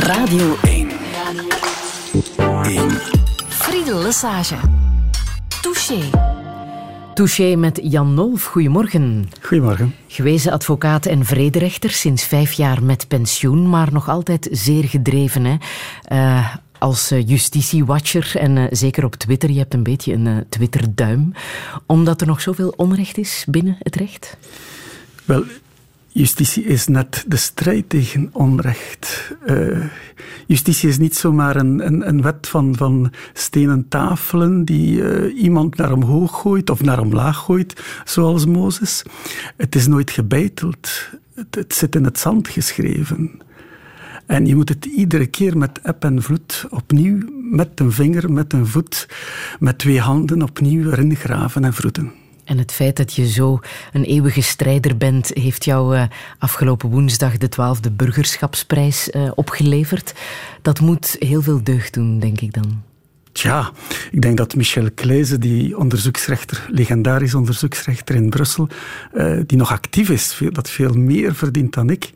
Radio 0.00 0.56
1. 0.62 0.88
1. 2.64 2.90
Friedel 3.48 4.02
Lesage. 4.02 4.56
Touché. 5.62 6.10
Touché 7.14 7.56
met 7.56 7.80
Jan 7.82 8.14
Nolf. 8.14 8.44
Goedemorgen. 8.44 9.28
Goedemorgen. 9.40 9.94
Gewezen 10.06 10.52
advocaat 10.52 11.06
en 11.06 11.24
vrederechter, 11.24 11.90
sinds 11.90 12.24
vijf 12.24 12.52
jaar 12.52 12.82
met 12.82 13.08
pensioen, 13.08 13.68
maar 13.68 13.92
nog 13.92 14.08
altijd 14.08 14.48
zeer 14.50 14.84
gedreven. 14.84 15.44
Hè? 15.44 15.56
Uh, 16.12 16.54
als 16.78 17.10
eh, 17.10 17.28
justitiewatcher 17.28 18.32
en 18.36 18.56
uh, 18.56 18.64
zeker 18.70 19.04
op 19.04 19.14
Twitter, 19.14 19.50
je 19.50 19.58
hebt 19.58 19.74
een 19.74 19.82
beetje 19.82 20.12
een 20.12 20.26
uh, 20.26 20.36
Twitter-duim, 20.48 21.32
omdat 21.86 22.20
er 22.20 22.26
nog 22.26 22.40
zoveel 22.40 22.72
onrecht 22.76 23.18
is 23.18 23.44
binnen 23.48 23.76
het 23.78 23.96
recht? 23.96 24.36
Wel, 25.24 25.44
Justitie 26.14 26.64
is 26.64 26.86
net 26.86 27.24
de 27.26 27.36
strijd 27.36 27.88
tegen 27.88 28.28
onrecht. 28.32 29.34
Uh, 29.46 29.84
justitie 30.46 30.88
is 30.88 30.98
niet 30.98 31.16
zomaar 31.16 31.56
een, 31.56 31.86
een, 31.86 32.08
een, 32.08 32.22
wet 32.22 32.48
van, 32.48 32.76
van 32.76 33.12
stenen 33.32 33.88
tafelen 33.88 34.64
die 34.64 34.96
uh, 34.96 35.42
iemand 35.42 35.76
naar 35.76 35.92
omhoog 35.92 36.40
gooit 36.40 36.70
of 36.70 36.82
naar 36.82 37.00
omlaag 37.00 37.36
gooit, 37.36 37.82
zoals 38.04 38.46
Mozes. 38.46 39.02
Het 39.56 39.74
is 39.74 39.86
nooit 39.86 40.10
gebeiteld. 40.10 41.10
Het, 41.34 41.54
het 41.54 41.74
zit 41.74 41.94
in 41.94 42.04
het 42.04 42.18
zand 42.18 42.48
geschreven. 42.48 43.40
En 44.26 44.46
je 44.46 44.54
moet 44.54 44.68
het 44.68 44.84
iedere 44.84 45.26
keer 45.26 45.58
met 45.58 45.80
eb 45.82 46.04
en 46.04 46.22
vloed 46.22 46.66
opnieuw, 46.70 47.18
met 47.50 47.80
een 47.80 47.92
vinger, 47.92 48.32
met 48.32 48.52
een 48.52 48.66
voet, 48.66 49.08
met 49.58 49.78
twee 49.78 50.00
handen 50.00 50.42
opnieuw 50.42 50.90
erin 50.90 51.16
graven 51.16 51.64
en 51.64 51.74
vroeten. 51.74 52.12
En 52.44 52.58
het 52.58 52.72
feit 52.72 52.96
dat 52.96 53.14
je 53.14 53.28
zo 53.28 53.60
een 53.92 54.04
eeuwige 54.04 54.42
strijder 54.42 54.96
bent, 54.96 55.30
heeft 55.34 55.64
jou 55.64 55.96
uh, 55.96 56.02
afgelopen 56.38 56.88
woensdag 56.88 57.38
de 57.38 57.48
twaalfde 57.48 57.90
burgerschapsprijs 57.90 59.08
uh, 59.08 59.30
opgeleverd. 59.34 60.14
Dat 60.62 60.80
moet 60.80 61.16
heel 61.18 61.42
veel 61.42 61.62
deugd 61.62 61.94
doen, 61.94 62.18
denk 62.18 62.40
ik 62.40 62.52
dan. 62.52 62.82
Tja, 63.32 63.70
ik 64.10 64.22
denk 64.22 64.36
dat 64.36 64.54
Michel 64.54 64.90
Kleeze, 64.94 65.38
die 65.38 65.78
onderzoeksrechter, 65.78 66.66
legendarisch 66.70 67.34
onderzoeksrechter 67.34 68.14
in 68.14 68.30
Brussel, 68.30 68.68
uh, 69.14 69.40
die 69.46 69.58
nog 69.58 69.70
actief 69.70 70.08
is, 70.08 70.40
dat 70.50 70.70
veel 70.70 70.92
meer 70.92 71.34
verdient 71.34 71.74
dan 71.74 71.90
ik. 71.90 72.12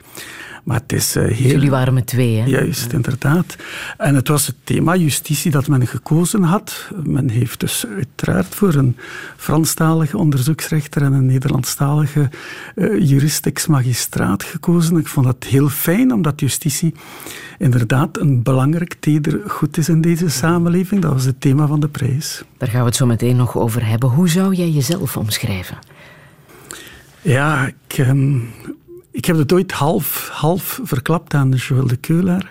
Maar 0.69 0.81
het 0.81 0.93
is 0.93 1.17
uh, 1.17 1.25
heel... 1.25 1.51
Jullie 1.51 1.71
waren 1.71 1.95
met 1.95 2.07
twee, 2.07 2.37
hè? 2.37 2.45
Juist, 2.45 2.93
inderdaad. 2.93 3.57
En 3.97 4.15
het 4.15 4.29
was 4.29 4.47
het 4.47 4.57
thema 4.65 4.97
justitie 4.97 5.51
dat 5.51 5.69
men 5.69 5.87
gekozen 5.87 6.43
had. 6.43 6.91
Men 7.05 7.29
heeft 7.29 7.61
dus 7.61 7.87
uiteraard 7.87 8.55
voor 8.55 8.75
een 8.75 8.97
Franstalige 9.37 10.17
onderzoeksrechter 10.17 11.03
en 11.03 11.13
een 11.13 11.27
Nederlandstalige 11.27 12.29
uh, 12.75 13.09
jurist 13.09 13.47
ex-magistraat 13.47 14.43
gekozen. 14.43 14.97
Ik 14.97 15.07
vond 15.07 15.27
dat 15.27 15.45
heel 15.45 15.69
fijn, 15.69 16.13
omdat 16.13 16.41
justitie 16.41 16.95
inderdaad 17.59 18.19
een 18.19 18.43
belangrijk 18.43 18.97
teder 19.01 19.41
goed 19.47 19.77
is 19.77 19.89
in 19.89 20.01
deze 20.01 20.29
samenleving. 20.29 21.03
Dat 21.03 21.13
was 21.13 21.25
het 21.25 21.41
thema 21.41 21.67
van 21.67 21.81
de 21.81 21.89
prijs. 21.89 22.43
Daar 22.59 22.69
gaan 22.69 22.81
we 22.81 22.87
het 22.87 22.97
zo 22.97 23.07
meteen 23.07 23.37
nog 23.37 23.57
over 23.57 23.87
hebben. 23.87 24.09
Hoe 24.09 24.29
zou 24.29 24.55
jij 24.55 24.71
jezelf 24.71 25.17
omschrijven? 25.17 25.79
Ja, 27.23 27.67
ik, 27.67 27.99
um, 27.99 28.49
ik 29.19 29.25
heb 29.25 29.37
het 29.37 29.53
ooit 29.53 29.73
half, 29.73 30.29
half 30.29 30.81
verklapt 30.83 31.35
aan 31.35 31.51
de 31.51 31.57
Joël 31.57 31.87
de 31.87 31.97
Keulaar. 31.97 32.51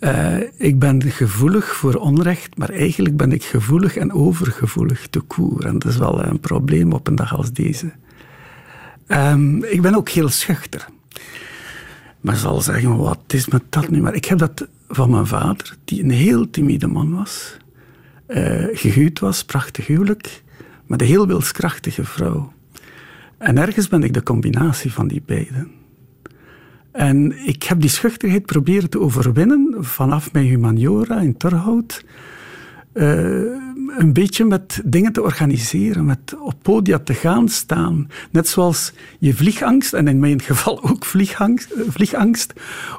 Uh, 0.00 0.36
ik 0.56 0.78
ben 0.78 1.02
gevoelig 1.02 1.76
voor 1.76 1.94
onrecht, 1.94 2.56
maar 2.56 2.70
eigenlijk 2.70 3.16
ben 3.16 3.32
ik 3.32 3.44
gevoelig 3.44 3.96
en 3.96 4.12
overgevoelig 4.12 5.06
te 5.06 5.20
koer. 5.20 5.66
En 5.66 5.78
dat 5.78 5.92
is 5.92 5.98
wel 5.98 6.24
een 6.24 6.40
probleem 6.40 6.92
op 6.92 7.06
een 7.06 7.14
dag 7.14 7.36
als 7.36 7.52
deze. 7.52 7.92
Um, 9.08 9.64
ik 9.64 9.82
ben 9.82 9.94
ook 9.94 10.08
heel 10.08 10.28
schuchter. 10.28 10.86
Maar 12.20 12.36
zal 12.36 12.60
zeggen, 12.60 12.96
wat 12.96 13.20
is 13.26 13.46
met 13.46 13.62
dat 13.68 13.90
nu? 13.90 14.00
Maar 14.00 14.14
ik 14.14 14.24
heb 14.24 14.38
dat 14.38 14.68
van 14.88 15.10
mijn 15.10 15.26
vader, 15.26 15.76
die 15.84 16.02
een 16.02 16.10
heel 16.10 16.50
timide 16.50 16.86
man 16.86 17.14
was. 17.14 17.56
Uh, 18.28 18.66
gehuwd 18.72 19.18
was, 19.18 19.44
prachtig 19.44 19.86
huwelijk, 19.86 20.42
met 20.86 21.00
een 21.00 21.06
heel 21.06 21.26
wilskrachtige 21.26 22.04
vrouw. 22.04 22.51
En 23.42 23.58
ergens 23.58 23.88
ben 23.88 24.02
ik 24.02 24.14
de 24.14 24.22
combinatie 24.22 24.92
van 24.92 25.08
die 25.08 25.22
beiden. 25.26 25.70
En 26.92 27.46
ik 27.46 27.62
heb 27.62 27.80
die 27.80 27.90
schuchterheid 27.90 28.46
proberen 28.46 28.90
te 28.90 29.00
overwinnen 29.00 29.84
vanaf 29.84 30.32
mijn 30.32 30.46
humaniora 30.46 31.20
in 31.20 31.36
Torhout. 31.36 32.04
Uh, 32.94 33.04
een 33.98 34.12
beetje 34.12 34.44
met 34.44 34.82
dingen 34.84 35.12
te 35.12 35.22
organiseren, 35.22 36.04
met 36.04 36.36
op 36.38 36.54
podia 36.62 36.98
te 36.98 37.14
gaan 37.14 37.48
staan. 37.48 38.08
Net 38.30 38.48
zoals 38.48 38.92
je 39.18 39.34
vliegangst, 39.34 39.92
en 39.92 40.08
in 40.08 40.18
mijn 40.18 40.40
geval 40.40 40.82
ook 40.82 41.04
vliegangst, 41.04 41.74
vliegangst 41.88 42.52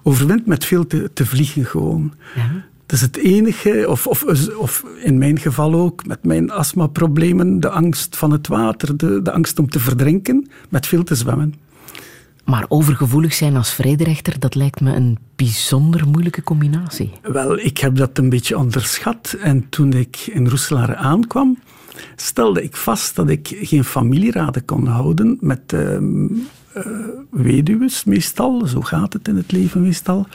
overwint 0.03 0.45
met 0.45 0.65
veel 0.65 0.87
te, 0.87 1.13
te 1.13 1.25
vliegen 1.25 1.65
gewoon. 1.65 2.13
Ja. 2.35 2.65
Dat 2.93 3.01
is 3.01 3.07
het 3.07 3.17
enige, 3.17 3.85
of, 3.89 4.07
of, 4.07 4.23
of 4.57 4.83
in 5.03 5.17
mijn 5.17 5.39
geval 5.39 5.73
ook, 5.73 6.05
met 6.05 6.23
mijn 6.23 6.51
astmaproblemen, 6.51 7.59
de 7.59 7.69
angst 7.69 8.17
van 8.17 8.31
het 8.31 8.47
water, 8.47 8.97
de, 8.97 9.21
de 9.21 9.31
angst 9.31 9.59
om 9.59 9.69
te 9.69 9.79
verdrinken, 9.79 10.47
met 10.69 10.87
veel 10.87 11.03
te 11.03 11.15
zwemmen. 11.15 11.53
Maar 12.45 12.65
overgevoelig 12.67 13.33
zijn 13.33 13.55
als 13.55 13.73
vrederechter, 13.73 14.39
dat 14.39 14.55
lijkt 14.55 14.81
me 14.81 14.95
een 14.95 15.17
bijzonder 15.35 16.07
moeilijke 16.07 16.43
combinatie. 16.43 17.11
Wel, 17.21 17.57
ik 17.57 17.77
heb 17.77 17.95
dat 17.95 18.17
een 18.17 18.29
beetje 18.29 18.57
onderschat. 18.57 19.35
En 19.39 19.69
toen 19.69 19.93
ik 19.93 20.17
in 20.17 20.47
Roeselare 20.47 20.95
aankwam, 20.95 21.57
stelde 22.15 22.63
ik 22.63 22.75
vast 22.75 23.15
dat 23.15 23.29
ik 23.29 23.57
geen 23.61 23.83
familieraden 23.83 24.65
kon 24.65 24.87
houden 24.87 25.37
met 25.41 25.73
uh, 25.73 25.91
uh, 25.91 26.27
weduwen 27.29 27.91
meestal. 28.05 28.67
Zo 28.67 28.81
gaat 28.81 29.13
het 29.13 29.27
in 29.27 29.35
het 29.35 29.51
leven 29.51 29.81
meestal 29.81 30.27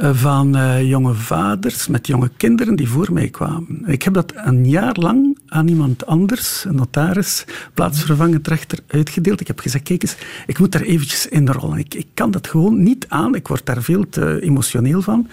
van 0.00 0.56
uh, 0.56 0.88
jonge 0.88 1.14
vaders 1.14 1.88
met 1.88 2.06
jonge 2.06 2.30
kinderen 2.36 2.76
die 2.76 2.88
voor 2.88 3.12
mij 3.12 3.28
kwamen. 3.28 3.82
Ik 3.86 4.02
heb 4.02 4.14
dat 4.14 4.32
een 4.36 4.68
jaar 4.68 4.94
lang 4.94 5.38
aan 5.48 5.68
iemand 5.68 6.06
anders, 6.06 6.64
een 6.64 6.74
notaris, 6.74 7.44
plaatsvervangend 7.74 8.48
rechter, 8.48 8.78
uitgedeeld. 8.86 9.40
Ik 9.40 9.46
heb 9.46 9.60
gezegd, 9.60 9.84
kijk 9.84 10.02
eens, 10.02 10.16
ik 10.46 10.58
moet 10.58 10.72
daar 10.72 10.82
eventjes 10.82 11.26
inrollen. 11.26 11.78
Ik, 11.78 11.94
ik 11.94 12.06
kan 12.14 12.30
dat 12.30 12.48
gewoon 12.48 12.82
niet 12.82 13.06
aan. 13.08 13.34
Ik 13.34 13.48
word 13.48 13.66
daar 13.66 13.82
veel 13.82 14.08
te 14.08 14.42
emotioneel 14.42 15.02
van. 15.02 15.28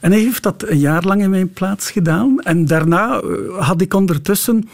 En 0.00 0.10
hij 0.10 0.20
heeft 0.20 0.42
dat 0.42 0.64
een 0.68 0.78
jaar 0.78 1.04
lang 1.04 1.22
in 1.22 1.30
mijn 1.30 1.52
plaats 1.52 1.90
gedaan. 1.90 2.40
En 2.40 2.66
daarna 2.66 3.22
uh, 3.22 3.58
had 3.58 3.80
ik 3.80 3.94
ondertussen 3.94 4.68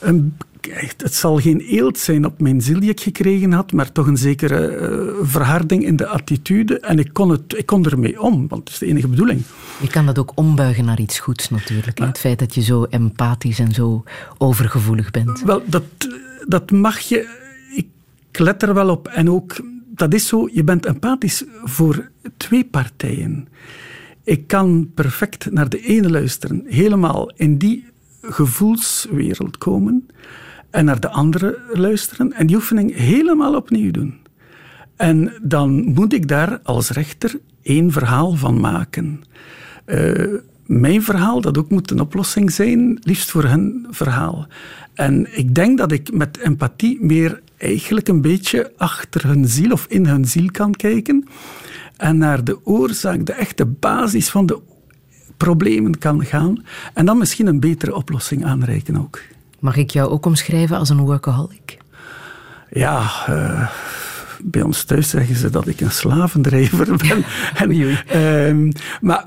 een 0.00 0.34
het 0.76 1.14
zal 1.14 1.36
geen 1.36 1.60
eelt 1.60 1.98
zijn 1.98 2.24
op 2.24 2.40
mijn 2.40 2.60
ziel 2.60 2.80
die 2.80 2.90
ik 2.90 3.00
gekregen 3.00 3.52
had, 3.52 3.72
maar 3.72 3.92
toch 3.92 4.06
een 4.06 4.16
zekere 4.16 4.78
uh, 4.78 5.14
verharding 5.22 5.84
in 5.84 5.96
de 5.96 6.06
attitude. 6.06 6.80
En 6.80 6.98
ik 6.98 7.12
kon, 7.12 7.30
het, 7.30 7.58
ik 7.58 7.66
kon 7.66 7.84
ermee 7.84 8.20
om, 8.20 8.48
want 8.48 8.62
het 8.62 8.72
is 8.72 8.78
de 8.78 8.86
enige 8.86 9.08
bedoeling. 9.08 9.42
Je 9.80 9.88
kan 9.88 10.06
dat 10.06 10.18
ook 10.18 10.32
ombuigen 10.34 10.84
naar 10.84 11.00
iets 11.00 11.18
goeds 11.18 11.50
natuurlijk. 11.50 11.98
Maar, 11.98 12.08
het 12.08 12.18
feit 12.18 12.38
dat 12.38 12.54
je 12.54 12.62
zo 12.62 12.84
empathisch 12.84 13.58
en 13.58 13.72
zo 13.72 14.04
overgevoelig 14.38 15.10
bent. 15.10 15.42
Wel, 15.42 15.62
dat, 15.66 15.84
dat 16.46 16.70
mag 16.70 16.98
je. 16.98 17.44
Ik 17.74 18.38
let 18.38 18.62
er 18.62 18.74
wel 18.74 18.90
op. 18.90 19.08
En 19.08 19.30
ook, 19.30 19.60
dat 19.94 20.14
is 20.14 20.26
zo, 20.26 20.48
je 20.52 20.64
bent 20.64 20.86
empathisch 20.86 21.44
voor 21.64 22.10
twee 22.36 22.64
partijen. 22.64 23.48
Ik 24.24 24.46
kan 24.46 24.90
perfect 24.94 25.50
naar 25.50 25.68
de 25.68 25.80
ene 25.80 26.10
luisteren, 26.10 26.62
helemaal 26.66 27.30
in 27.36 27.56
die 27.58 27.84
gevoelswereld 28.28 29.58
komen 29.58 30.06
en 30.70 30.84
naar 30.84 31.00
de 31.00 31.10
andere 31.10 31.58
luisteren 31.72 32.32
en 32.32 32.46
die 32.46 32.56
oefening 32.56 32.94
helemaal 32.94 33.54
opnieuw 33.54 33.90
doen. 33.90 34.14
En 34.96 35.32
dan 35.42 35.84
moet 35.84 36.12
ik 36.12 36.28
daar 36.28 36.60
als 36.62 36.90
rechter 36.90 37.38
één 37.62 37.92
verhaal 37.92 38.34
van 38.34 38.60
maken. 38.60 39.22
Uh, 39.86 40.34
mijn 40.66 41.02
verhaal, 41.02 41.40
dat 41.40 41.58
ook 41.58 41.70
moet 41.70 41.90
een 41.90 42.00
oplossing 42.00 42.52
zijn, 42.52 42.98
liefst 43.02 43.30
voor 43.30 43.44
hun 43.44 43.86
verhaal. 43.90 44.46
En 44.94 45.36
ik 45.36 45.54
denk 45.54 45.78
dat 45.78 45.92
ik 45.92 46.12
met 46.12 46.38
empathie 46.38 46.98
meer 47.00 47.40
eigenlijk 47.56 48.08
een 48.08 48.20
beetje 48.20 48.72
achter 48.76 49.26
hun 49.26 49.48
ziel 49.48 49.72
of 49.72 49.86
in 49.88 50.06
hun 50.06 50.24
ziel 50.24 50.50
kan 50.50 50.72
kijken 50.72 51.28
en 51.96 52.18
naar 52.18 52.44
de 52.44 52.66
oorzaak, 52.66 53.26
de 53.26 53.32
echte 53.32 53.66
basis 53.66 54.28
van 54.28 54.46
de 54.46 54.60
problemen 55.36 55.98
kan 55.98 56.24
gaan 56.24 56.64
en 56.94 57.06
dan 57.06 57.18
misschien 57.18 57.46
een 57.46 57.60
betere 57.60 57.94
oplossing 57.94 58.44
aanreiken 58.44 58.96
ook. 58.96 59.20
Mag 59.58 59.76
ik 59.76 59.90
jou 59.90 60.10
ook 60.10 60.26
omschrijven 60.26 60.76
als 60.76 60.88
een 60.88 61.00
workaholic? 61.00 61.78
Ja, 62.70 63.00
uh, 63.30 63.68
bij 64.40 64.62
ons 64.62 64.84
thuis 64.84 65.08
zeggen 65.08 65.36
ze 65.36 65.50
dat 65.50 65.66
ik 65.66 65.80
een 65.80 65.90
slavendrijver 65.90 66.96
ben. 67.08 67.24
en, 67.54 67.72
uh, 68.16 68.72
maar 69.00 69.24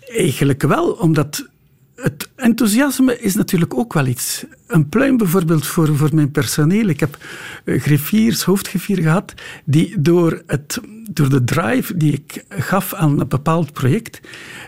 eigenlijk 0.00 0.62
wel, 0.62 0.90
omdat 0.90 1.48
het 1.94 2.28
enthousiasme 2.36 3.20
is 3.20 3.34
natuurlijk 3.34 3.74
ook 3.74 3.92
wel 3.92 4.06
iets. 4.06 4.44
Een 4.66 4.88
pluim 4.88 5.16
bijvoorbeeld 5.16 5.66
voor, 5.66 5.96
voor 5.96 6.10
mijn 6.12 6.30
personeel. 6.30 6.88
Ik 6.88 7.00
heb 7.00 7.16
uh, 7.64 7.80
griffiers, 7.80 8.42
hoofdgriffier 8.42 9.02
gehad, 9.02 9.34
die 9.64 10.00
door, 10.00 10.42
het, 10.46 10.80
door 11.12 11.28
de 11.28 11.44
drive 11.44 11.96
die 11.96 12.12
ik 12.12 12.44
gaf 12.48 12.94
aan 12.94 13.20
een 13.20 13.28
bepaald 13.28 13.72
project, 13.72 14.20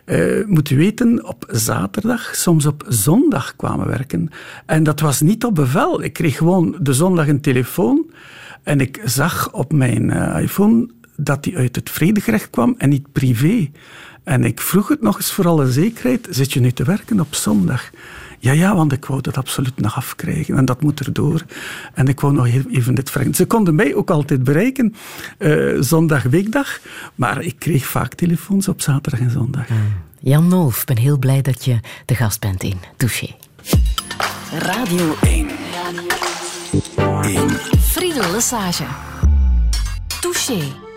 uh, 0.07 0.47
moet 0.47 0.71
u 0.71 0.77
weten, 0.77 1.27
op 1.27 1.45
zaterdag, 1.51 2.35
soms 2.35 2.67
op 2.67 2.85
zondag 2.89 3.57
kwamen 3.57 3.87
werken. 3.87 4.31
En 4.67 4.83
dat 4.83 5.01
was 5.01 5.21
niet 5.21 5.45
op 5.45 5.55
bevel. 5.55 6.03
Ik 6.03 6.13
kreeg 6.13 6.37
gewoon 6.37 6.77
de 6.81 6.93
zondag 6.93 7.29
een 7.29 7.41
telefoon 7.41 8.11
en 8.63 8.81
ik 8.81 9.01
zag 9.05 9.53
op 9.53 9.73
mijn 9.73 10.11
uh, 10.11 10.43
iPhone 10.43 10.89
dat 11.17 11.43
die 11.45 11.57
uit 11.57 11.77
het 11.77 11.91
vredegerecht 11.91 12.51
kwam 12.51 12.75
en 12.79 12.89
niet 12.89 13.13
privé. 13.13 13.71
En 14.25 14.45
ik 14.45 14.61
vroeg 14.61 14.89
het 14.89 15.03
nog 15.03 15.17
eens 15.17 15.33
voor 15.33 15.49
alle 15.49 15.73
zekerheid, 15.73 16.27
zit 16.31 16.53
je 16.53 16.61
nu 16.61 16.73
te 16.73 16.85
werken 16.85 17.21
op 17.21 17.35
zondag? 17.35 17.91
Ja, 18.43 18.53
ja, 18.53 18.75
want 18.75 18.93
ik 18.93 19.05
wou 19.05 19.21
dat 19.21 19.37
absoluut 19.37 19.81
nog 19.81 19.97
afkrijgen 19.97 20.57
en 20.57 20.65
dat 20.65 20.83
moet 20.83 21.01
erdoor. 21.01 21.45
En 21.95 22.09
ik 22.09 22.21
wou 22.21 22.33
nog 22.33 22.47
even 22.71 22.95
dit 22.95 23.11
vragen. 23.11 23.35
Ze 23.35 23.47
konden 23.47 23.75
mij 23.75 23.95
ook 23.95 24.11
altijd 24.11 24.45
bereiken, 24.45 24.95
uh, 25.39 25.81
zondag, 25.81 26.23
weekdag, 26.23 26.81
maar 27.15 27.43
ik 27.43 27.59
kreeg 27.59 27.87
vaak 27.87 28.15
telefoons 28.15 28.69
op 28.69 28.81
zaterdag 28.81 29.21
en 29.21 29.31
zondag. 29.31 29.67
Hmm. 29.67 29.93
Jan 30.21 30.49
Nolf, 30.49 30.81
ik 30.81 30.87
ben 30.87 30.99
heel 30.99 31.19
blij 31.19 31.43
dat 31.43 31.65
je 31.65 31.81
de 32.07 32.15
gast 32.15 32.41
bent 32.41 32.63
in 32.63 32.77
Touché. 32.97 33.35
Radio 34.59 35.15
1. 35.21 35.49
Radio 36.97 37.23
1. 37.23 37.51
Friedel 37.81 38.33
Lesage. 38.33 38.87
Touché. 40.21 40.92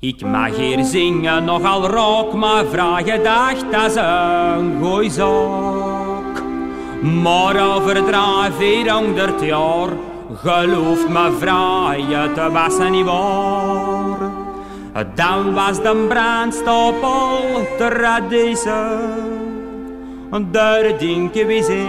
Ik 0.00 0.24
mag 0.24 0.56
hier 0.56 0.84
zingen, 0.84 1.44
nogal 1.44 1.86
rock, 1.86 2.34
maar 2.34 2.64
vraag 2.64 3.04
je 3.04 3.20
dacht, 3.22 3.72
dat 3.72 3.90
is 3.90 3.94
een 3.94 4.78
goeie 4.82 5.10
zaak. 5.10 6.42
Maar 7.22 7.74
over 7.74 8.04
vierhonderd 8.58 9.40
jaar, 9.40 9.88
gelooft 10.34 11.08
me 11.08 11.32
vrije, 11.38 12.32
te 12.32 12.50
was 12.52 12.78
niet 12.90 13.04
waar. 13.04 14.18
Dan 15.14 15.54
was 15.54 15.82
de 15.82 16.04
brandstapel 16.08 17.40
te 17.78 17.88
radiezen, 17.88 19.00
daar 20.50 20.98
dinken 20.98 21.46
we 21.46 21.62
ze. 21.62 21.86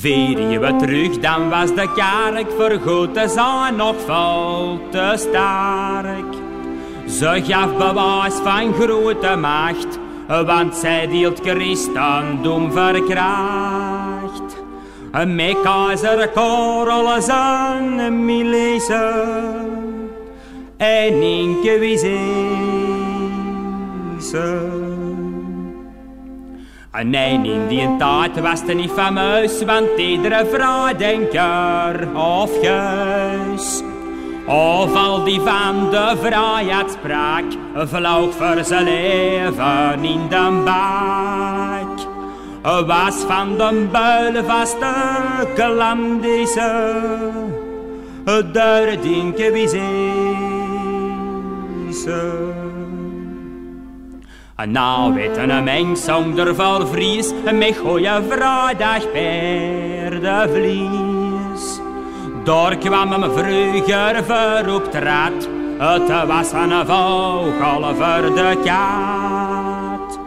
Vier 0.00 0.60
we 0.60 0.76
terug, 0.76 1.18
dan 1.18 1.50
was 1.50 1.74
de 1.74 1.92
kerk 1.94 2.50
vergoed, 2.58 3.30
zijn 3.30 3.76
nog 3.76 3.94
veel 4.06 4.80
te 4.90 5.12
sterk. 5.16 6.34
Ze 7.06 7.42
gaf 7.44 7.76
bewijs 7.76 8.34
van 8.34 8.72
grote 8.72 9.36
macht, 9.36 9.98
want 10.26 10.74
zij 10.74 11.06
deelt 11.06 11.40
christendom 11.40 12.72
verkracht. 12.72 14.56
Met 15.26 15.56
keizer 15.62 16.28
Karel 16.28 17.22
zijn 17.22 18.24
militie 18.24 18.94
en 20.76 21.22
Inke 21.22 21.78
en 26.90 27.10
nee, 27.10 27.32
in 27.32 27.68
die 27.68 27.96
tijd 27.98 28.40
was 28.40 28.60
het 28.60 28.74
niet 28.74 28.90
fameus, 28.90 29.64
want 29.64 29.88
iedere 29.96 30.46
vrouw 30.52 30.96
denker 30.96 32.08
of 32.14 32.62
juist. 32.62 33.84
Of 34.46 34.94
al 34.94 35.24
die 35.24 35.40
van 35.40 35.90
de 35.90 36.16
vrijheid 36.22 36.90
sprak, 36.90 37.44
vloog 37.74 38.34
voor 38.34 38.64
zijn 38.64 38.84
leven 38.84 40.04
in 40.04 40.28
de 40.28 40.62
bak. 40.64 42.06
Was 42.86 43.14
van 43.14 43.56
de 43.56 43.86
builen 43.92 44.44
vaste 44.44 44.92
klandise, 45.54 46.92
daar 48.52 49.02
denken 49.02 49.52
wie 49.52 49.68
ze. 49.68 50.16
En 54.58 54.70
nou 54.70 55.14
weten 55.14 55.50
een 55.50 55.64
mens 55.64 56.04
zonder 56.04 56.54
valvries, 56.54 57.32
met 57.54 57.76
goeie 57.76 58.10
vrijdag 58.28 59.10
per 59.12 60.20
de 60.20 60.48
vlies. 60.52 61.80
Daar 62.44 62.76
kwam 62.76 63.12
hem 63.12 63.32
vroeger 63.32 64.24
voor 64.24 64.74
op 64.74 64.84
straat, 64.88 65.48
het 65.78 66.26
was 66.26 66.52
een 66.52 66.86
vogel 66.86 67.94
voor 67.94 68.34
de 68.34 68.60
kat. 68.64 70.18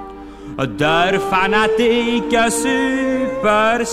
De 0.77 1.19
fanatieke 1.29 2.45
superstitie, 2.49 3.89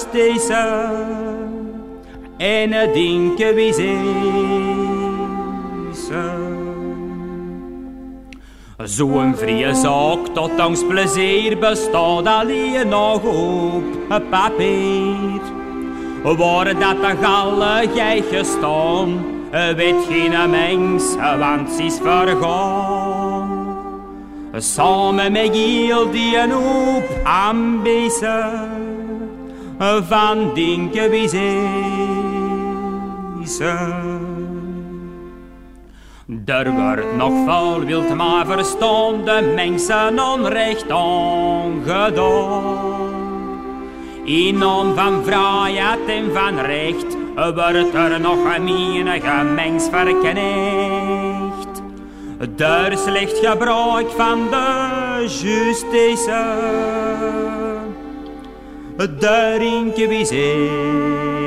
en 2.37 2.73
het 2.73 2.94
dinken 2.94 3.55
wie 3.55 3.73
ze. 3.73 3.96
Zo'n 8.84 9.34
vrije 9.36 9.75
zaak 9.75 10.28
tot 10.34 10.60
ons 10.62 10.84
plezier 10.86 11.58
bestaat 11.58 12.26
alleen 12.26 12.88
nog 12.88 13.22
op 13.25 14.22
papier. 14.30 15.40
Waar 16.22 16.78
dat 16.78 17.02
de 17.02 17.16
galle 17.22 17.88
jij 17.94 18.22
gestaan, 18.30 19.25
weet 19.50 20.06
geen 20.08 20.50
mens, 20.50 21.16
want 21.38 21.70
ze 21.70 21.82
is 21.82 21.98
vergaan. 22.02 23.66
Samen 24.56 25.32
met 25.32 25.54
heel 25.54 26.10
die 26.10 26.36
een 26.36 26.50
hoop 26.50 27.20
ambitie, 27.25 28.28
van 30.08 30.54
dinken 30.54 31.10
wie. 31.10 31.28
Er 36.28 36.70
wordt 36.70 37.16
nog 37.16 37.32
veel 37.44 37.80
wild 37.84 38.14
maar 38.14 38.46
verstaan 38.46 39.25
de 39.25 39.52
mensen 39.54 40.20
onrecht 40.20 40.92
ongedaan. 40.92 42.16
In 44.25 44.58
naam 44.58 44.94
van 44.94 45.25
vrijheid 45.25 46.08
en 46.08 46.32
van 46.34 46.58
recht 46.58 47.16
wordt 47.34 47.94
er 47.94 48.20
nog 48.20 48.58
menige 48.60 49.44
mens 49.54 49.88
verknecht. 49.90 51.82
Der 52.56 52.98
slecht 52.98 53.38
gebruik 53.38 54.10
van 54.10 54.48
de 54.50 55.25
justitie, 55.40 56.32
der 59.19 59.60
inquisitie. 59.60 61.38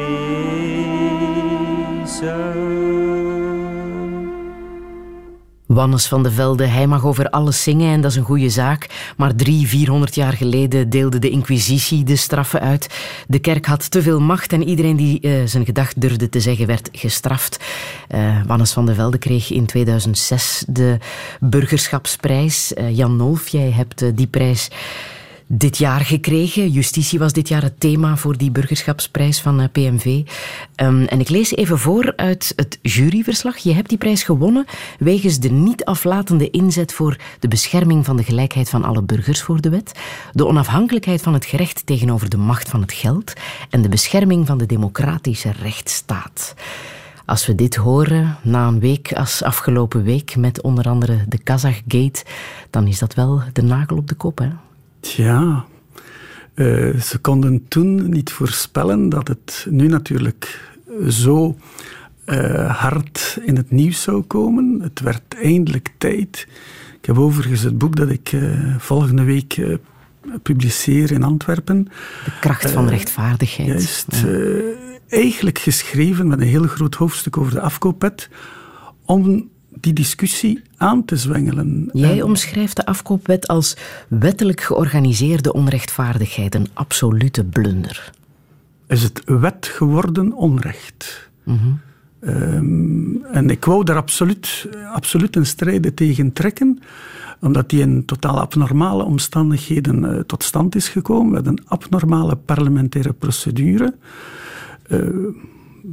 Wannes 5.73 6.07
van 6.07 6.23
de 6.23 6.31
Velde, 6.31 6.65
hij 6.65 6.87
mag 6.87 7.05
over 7.05 7.29
alles 7.29 7.63
zingen 7.63 7.93
en 7.93 8.01
dat 8.01 8.11
is 8.11 8.17
een 8.17 8.23
goede 8.23 8.49
zaak. 8.49 9.13
Maar 9.17 9.35
drie, 9.35 9.67
vierhonderd 9.67 10.15
jaar 10.15 10.33
geleden 10.33 10.89
deelde 10.89 11.19
de 11.19 11.29
Inquisitie 11.29 12.03
de 12.03 12.15
straffen 12.15 12.61
uit. 12.61 12.87
De 13.27 13.39
kerk 13.39 13.65
had 13.65 13.91
te 13.91 14.01
veel 14.01 14.19
macht 14.19 14.53
en 14.53 14.67
iedereen 14.67 14.95
die 14.95 15.19
uh, 15.21 15.41
zijn 15.45 15.65
gedacht 15.65 16.01
durfde 16.01 16.29
te 16.29 16.39
zeggen 16.39 16.67
werd 16.67 16.89
gestraft. 16.91 17.59
Uh, 18.15 18.41
Wannes 18.45 18.71
van 18.71 18.85
de 18.85 18.93
Velde 18.93 19.17
kreeg 19.17 19.51
in 19.51 19.65
2006 19.65 20.63
de 20.67 20.97
burgerschapsprijs. 21.39 22.71
Uh, 22.77 22.95
Jan 22.97 23.15
Nolf, 23.15 23.47
jij 23.47 23.71
hebt 23.71 24.03
die 24.15 24.27
prijs 24.27 24.69
dit 25.53 25.77
jaar 25.77 26.01
gekregen. 26.01 26.69
Justitie 26.69 27.19
was 27.19 27.33
dit 27.33 27.47
jaar 27.47 27.61
het 27.61 27.79
thema 27.79 28.17
voor 28.17 28.37
die 28.37 28.51
burgerschapsprijs 28.51 29.41
van 29.41 29.59
eh, 29.59 29.67
PMV. 29.71 30.21
Ehm, 30.75 31.03
en 31.03 31.19
ik 31.19 31.29
lees 31.29 31.55
even 31.55 31.79
voor 31.79 32.13
uit 32.15 32.53
het 32.55 32.79
juryverslag. 32.81 33.57
Je 33.57 33.73
hebt 33.73 33.89
die 33.89 33.97
prijs 33.97 34.23
gewonnen 34.23 34.65
wegens 34.99 35.39
de 35.39 35.49
niet 35.49 35.85
aflatende 35.85 36.49
inzet 36.49 36.93
voor 36.93 37.17
de 37.39 37.47
bescherming 37.47 38.05
van 38.05 38.17
de 38.17 38.23
gelijkheid 38.23 38.69
van 38.69 38.83
alle 38.83 39.03
burgers 39.03 39.41
voor 39.41 39.61
de 39.61 39.69
wet, 39.69 39.91
de 40.33 40.47
onafhankelijkheid 40.47 41.21
van 41.21 41.33
het 41.33 41.45
gerecht 41.45 41.85
tegenover 41.85 42.29
de 42.29 42.37
macht 42.37 42.69
van 42.69 42.81
het 42.81 42.93
geld 42.93 43.33
en 43.69 43.81
de 43.81 43.89
bescherming 43.89 44.47
van 44.47 44.57
de 44.57 44.65
democratische 44.65 45.51
rechtsstaat. 45.61 46.53
Als 47.25 47.45
we 47.45 47.55
dit 47.55 47.75
horen 47.75 48.37
na 48.41 48.67
een 48.67 48.79
week 48.79 49.13
als 49.13 49.43
afgelopen 49.43 50.03
week 50.03 50.35
met 50.35 50.61
onder 50.61 50.85
andere 50.85 51.17
de 51.27 51.37
Kazachgate, 51.37 52.23
dan 52.69 52.87
is 52.87 52.99
dat 52.99 53.13
wel 53.13 53.41
de 53.53 53.61
nagel 53.61 53.97
op 53.97 54.07
de 54.07 54.15
kop, 54.15 54.37
hè? 54.37 54.49
Tja, 55.01 55.65
uh, 56.55 56.99
ze 56.99 57.17
konden 57.21 57.67
toen 57.67 58.09
niet 58.09 58.31
voorspellen 58.31 59.09
dat 59.09 59.27
het 59.27 59.67
nu 59.69 59.87
natuurlijk 59.87 60.71
zo 61.09 61.57
uh, 62.25 62.79
hard 62.79 63.37
in 63.45 63.55
het 63.55 63.71
nieuws 63.71 64.01
zou 64.01 64.21
komen. 64.21 64.79
Het 64.81 64.99
werd 64.99 65.35
eindelijk 65.41 65.89
tijd. 65.97 66.47
Ik 66.99 67.05
heb 67.05 67.17
overigens 67.17 67.61
het 67.61 67.77
boek 67.77 67.95
dat 67.95 68.09
ik 68.09 68.31
uh, 68.31 68.75
volgende 68.77 69.23
week 69.23 69.61
publiceer 70.43 71.11
in 71.11 71.23
Antwerpen. 71.23 71.83
De 72.25 72.31
kracht 72.39 72.71
van 72.71 72.89
rechtvaardigheid. 72.89 73.67
Juist. 73.67 74.25
eigenlijk 75.07 75.59
geschreven 75.59 76.27
met 76.27 76.41
een 76.41 76.47
heel 76.47 76.67
groot 76.67 76.95
hoofdstuk 76.95 77.37
over 77.37 77.53
de 77.53 77.61
afkoopwet. 77.61 78.29
Om 79.05 79.49
die 79.79 79.93
discussie 79.93 80.61
aan 80.77 81.05
te 81.05 81.15
zwengelen. 81.15 81.89
Jij 81.93 82.21
omschrijft 82.21 82.75
de 82.75 82.85
afkoopwet 82.85 83.47
als 83.47 83.77
wettelijk 84.07 84.61
georganiseerde 84.61 85.53
onrechtvaardigheid, 85.53 86.55
een 86.55 86.67
absolute 86.73 87.43
blunder. 87.43 88.11
Is 88.87 89.03
het 89.03 89.21
wet 89.25 89.65
geworden 89.65 90.33
onrecht? 90.33 91.29
Mhm. 91.43 91.57
Ehm, 92.19 93.23
en 93.23 93.49
ik 93.49 93.65
wou 93.65 93.83
daar 93.83 93.95
absoluut, 93.95 94.67
absoluut 94.93 95.35
een 95.35 95.45
strijd 95.45 95.95
tegen 95.95 96.33
trekken, 96.33 96.79
omdat 97.39 97.69
die 97.69 97.79
in 97.79 98.05
totaal 98.05 98.39
abnormale 98.39 99.03
omstandigheden 99.03 100.03
uh, 100.03 100.19
tot 100.19 100.43
stand 100.43 100.75
is 100.75 100.89
gekomen, 100.89 101.31
met 101.31 101.47
een 101.47 101.59
abnormale 101.65 102.35
parlementaire 102.35 103.13
procedure. 103.13 103.95
Uh, 104.87 105.07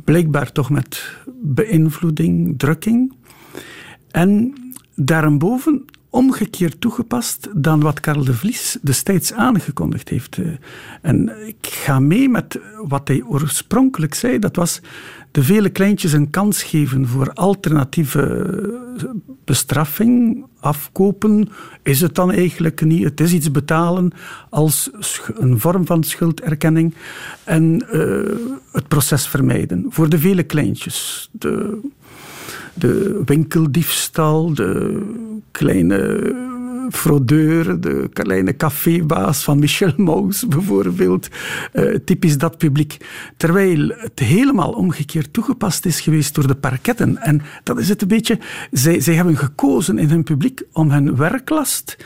blijkbaar 0.05 0.53
toch 0.53 0.71
met 0.71 1.17
beïnvloeding, 1.43 2.59
drukking. 2.59 3.13
En 4.11 4.55
daarboven 4.95 5.85
omgekeerd 6.11 6.81
toegepast 6.81 7.49
dan 7.55 7.81
wat 7.81 8.01
Karel 8.01 8.25
de 8.25 8.35
Vries 8.35 8.79
destijds 8.83 9.33
aangekondigd 9.33 10.09
heeft. 10.09 10.39
En 11.03 11.33
ik 11.47 11.67
ga 11.67 12.01
mee 12.01 12.29
met 12.29 12.59
wat 12.83 13.09
hij 13.09 13.23
oorspronkelijk 13.23 14.15
zei. 14.15 14.39
Dat 14.39 14.57
was 14.57 14.81
de 15.31 15.43
vele 15.43 15.69
kleintjes 15.69 16.13
een 16.13 16.31
kans 16.31 16.63
geven 16.63 17.07
voor 17.07 17.33
alternatieve 17.33 18.47
bestraffing, 19.45 20.45
afkopen. 20.61 21.49
Is 21.83 22.01
het 22.01 22.15
dan 22.15 22.33
eigenlijk 22.33 22.85
niet? 22.85 23.05
Het 23.05 23.21
is 23.21 23.33
iets 23.33 23.51
betalen 23.51 24.13
als 24.51 24.91
een 25.35 25.61
vorm 25.61 25.87
van 25.87 26.03
schulderkenning. 26.05 26.95
En 27.45 27.85
uh, 27.93 28.53
het 28.73 28.89
proces 28.89 29.29
vermijden. 29.29 29.87
Voor 29.89 30.09
de 30.09 30.19
vele 30.19 30.43
kleintjes. 30.43 31.29
De 31.33 31.81
de 32.79 33.23
winkeldiefstal, 33.25 34.55
de 34.55 35.01
kleine 35.51 36.47
fraudeur, 36.91 37.81
de 37.81 38.09
kleine 38.13 38.57
cafébaas 38.57 39.45
van 39.45 39.59
Michel 39.59 39.93
Maus 39.97 40.47
bijvoorbeeld. 40.47 41.29
Uh, 41.73 41.95
typisch 42.05 42.39
dat 42.39 42.59
publiek. 42.59 42.97
Terwijl 43.37 43.89
het 43.89 44.19
helemaal 44.19 44.73
omgekeerd 44.73 45.33
toegepast 45.33 45.87
is 45.87 46.01
geweest 46.01 46.35
door 46.35 46.47
de 46.47 46.55
parketten. 46.55 47.17
En 47.17 47.43
dat 47.63 47.79
is 47.79 47.89
het 47.89 48.03
een 48.03 48.09
beetje. 48.09 48.39
Zij, 48.71 49.01
zij 49.01 49.15
hebben 49.15 49.37
gekozen 49.37 49.99
in 49.99 50.09
hun 50.09 50.23
publiek 50.23 50.63
om 50.73 50.91
hun 50.91 51.17
werklast 51.17 51.97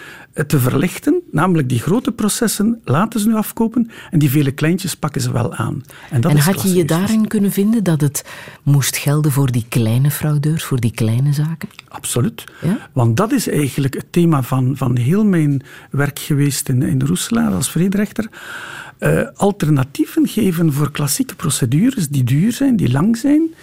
te 0.46 0.58
verlichten, 0.58 1.20
namelijk 1.30 1.68
die 1.68 1.78
grote 1.78 2.12
processen 2.12 2.80
laten 2.84 3.20
ze 3.20 3.28
nu 3.28 3.34
afkopen 3.34 3.90
en 4.10 4.18
die 4.18 4.30
vele 4.30 4.52
kleintjes 4.52 4.96
pakken 4.96 5.20
ze 5.20 5.32
wel 5.32 5.54
aan. 5.54 5.82
En, 6.10 6.20
dat 6.20 6.30
en 6.30 6.38
had 6.38 6.62
je 6.62 6.74
je 6.74 6.84
daarin 6.84 7.26
kunnen 7.26 7.52
vinden 7.52 7.84
dat 7.84 8.00
het 8.00 8.24
moest 8.62 8.96
gelden 8.96 9.32
voor 9.32 9.50
die 9.50 9.66
kleine 9.68 10.10
fraudeurs, 10.10 10.64
voor 10.64 10.80
die 10.80 10.90
kleine 10.90 11.32
zaken? 11.32 11.68
Absoluut. 11.88 12.44
Ja? 12.60 12.88
Want 12.92 13.16
dat 13.16 13.32
is 13.32 13.48
eigenlijk 13.48 13.94
het 13.94 14.06
thema 14.10 14.42
van, 14.42 14.76
van 14.76 14.96
heel 14.96 15.24
mijn 15.24 15.62
werk 15.90 16.18
geweest 16.18 16.68
in, 16.68 16.82
in 16.82 17.02
Roeselaar 17.02 17.52
als 17.52 17.70
vrederechter. 17.70 18.28
Uh, 18.98 19.20
alternatieven 19.34 20.28
geven 20.28 20.72
voor 20.72 20.90
klassieke 20.90 21.34
procedures 21.34 22.08
die 22.08 22.24
duur 22.24 22.52
zijn, 22.52 22.76
die 22.76 22.90
lang 22.90 23.16
zijn. 23.16 23.54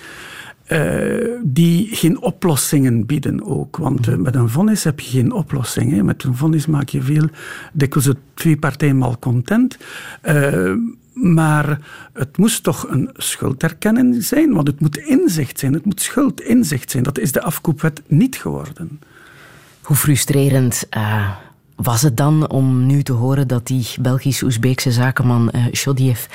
Uh, 0.72 1.40
die 1.44 1.96
geen 1.96 2.22
oplossingen 2.22 3.06
bieden 3.06 3.44
ook. 3.44 3.78
Want 3.78 4.08
uh, 4.08 4.16
met 4.16 4.36
een 4.36 4.50
vonnis 4.50 4.84
heb 4.84 5.00
je 5.00 5.10
geen 5.10 5.32
oplossing. 5.32 6.04
Met 6.04 6.24
een 6.24 6.36
vonnis 6.36 6.66
maak 6.66 6.90
je 6.90 7.02
veel, 7.02 7.28
dikwijls 7.74 8.08
het 8.08 8.18
twee 8.34 8.58
partijen 8.58 8.98
malcontent. 8.98 9.78
Uh, 10.24 10.74
maar 11.14 11.80
het 12.14 12.38
moest 12.38 12.64
toch 12.64 12.90
een 12.90 13.10
schulderkenning 13.14 14.24
zijn, 14.24 14.54
want 14.54 14.68
het 14.68 14.80
moet 14.80 14.98
inzicht 14.98 15.60
zijn, 15.60 15.74
het 15.74 15.86
moet 15.86 16.02
schuldinzicht 16.02 16.92
zijn. 16.92 17.04
Dat 17.04 17.20
is 17.20 17.32
de 17.32 17.42
afkoopwet 17.42 18.02
niet 18.08 18.36
geworden. 18.36 19.00
Hoe 19.82 19.96
frustrerend 19.96 20.88
was 21.76 22.02
het 22.02 22.18
dan 22.18 22.50
om 22.50 22.86
nu 22.86 23.04
te 23.04 23.14
horen 23.14 23.48
dat 23.48 23.68
die 23.68 23.88
Belgisch-Oezbeekse 24.02 24.92
zakenman 24.92 25.52
Shodiev 25.74 26.26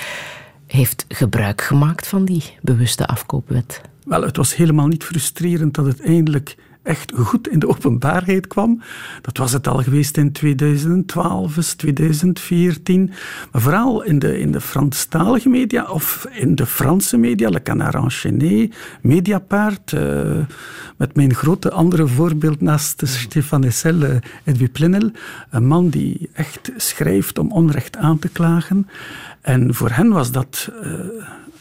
heeft 0.66 1.04
gebruik 1.08 1.62
gemaakt 1.62 2.06
van 2.06 2.24
die 2.24 2.42
bewuste 2.62 3.06
afkoopwet? 3.06 3.80
Wel, 4.04 4.22
het 4.22 4.36
was 4.36 4.56
helemaal 4.56 4.86
niet 4.86 5.04
frustrerend 5.04 5.74
dat 5.74 5.86
het 5.86 6.00
eindelijk 6.00 6.56
echt 6.84 7.12
goed 7.16 7.48
in 7.48 7.58
de 7.58 7.68
openbaarheid 7.68 8.46
kwam. 8.46 8.82
Dat 9.22 9.36
was 9.36 9.52
het 9.52 9.66
al 9.66 9.82
geweest 9.82 10.16
in 10.16 10.32
2012, 10.32 11.74
2014. 11.74 13.12
Maar 13.52 13.62
vooral 13.62 14.02
in 14.02 14.18
de, 14.18 14.38
in 14.38 14.52
de 14.52 14.60
Franstalige 14.60 15.48
media 15.48 15.90
of 15.90 16.26
in 16.32 16.54
de 16.54 16.66
Franse 16.66 17.16
media, 17.16 17.48
Le 17.48 17.62
Canard 17.62 17.94
enchaîné, 17.94 18.74
Mediapart. 19.00 19.92
Uh, 19.92 20.00
met 20.96 21.16
mijn 21.16 21.34
grote 21.34 21.70
andere 21.70 22.06
voorbeeld 22.06 22.60
naast 22.60 23.02
Stefan 23.04 23.64
Essel, 23.64 24.02
uh, 24.02 24.16
Edwin 24.44 24.70
Plenel. 24.70 25.10
Een 25.50 25.66
man 25.66 25.88
die 25.88 26.30
echt 26.32 26.72
schrijft 26.76 27.38
om 27.38 27.52
onrecht 27.52 27.96
aan 27.96 28.18
te 28.18 28.28
klagen. 28.28 28.88
En 29.40 29.74
voor 29.74 29.90
hen 29.90 30.08
was 30.08 30.32
dat... 30.32 30.70
Uh, 30.82 30.90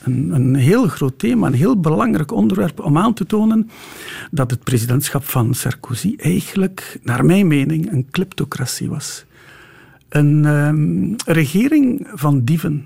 een, 0.04 0.56
heel 0.56 0.88
groot 0.88 1.20
thema, 1.20 1.48
een 1.48 1.54
heel 1.54 1.80
belangrijk 1.80 2.32
onderwerp 2.32 2.80
om 2.80 2.98
aan 2.98 3.14
te 3.14 3.26
tonen 3.26 3.70
dat 4.32 4.52
het 4.52 4.64
presidentschap 4.64 5.24
van 5.24 5.54
Sarkozy 5.54 6.14
eigenlijk, 6.18 7.00
naar 7.04 7.26
mijn 7.26 7.48
mening, 7.48 7.92
een 7.92 8.08
kleptocratie 8.12 8.90
was. 8.90 9.26
Een 10.10 10.46
um, 10.46 11.16
regering 11.26 12.08
van 12.14 12.44
dieven. 12.44 12.86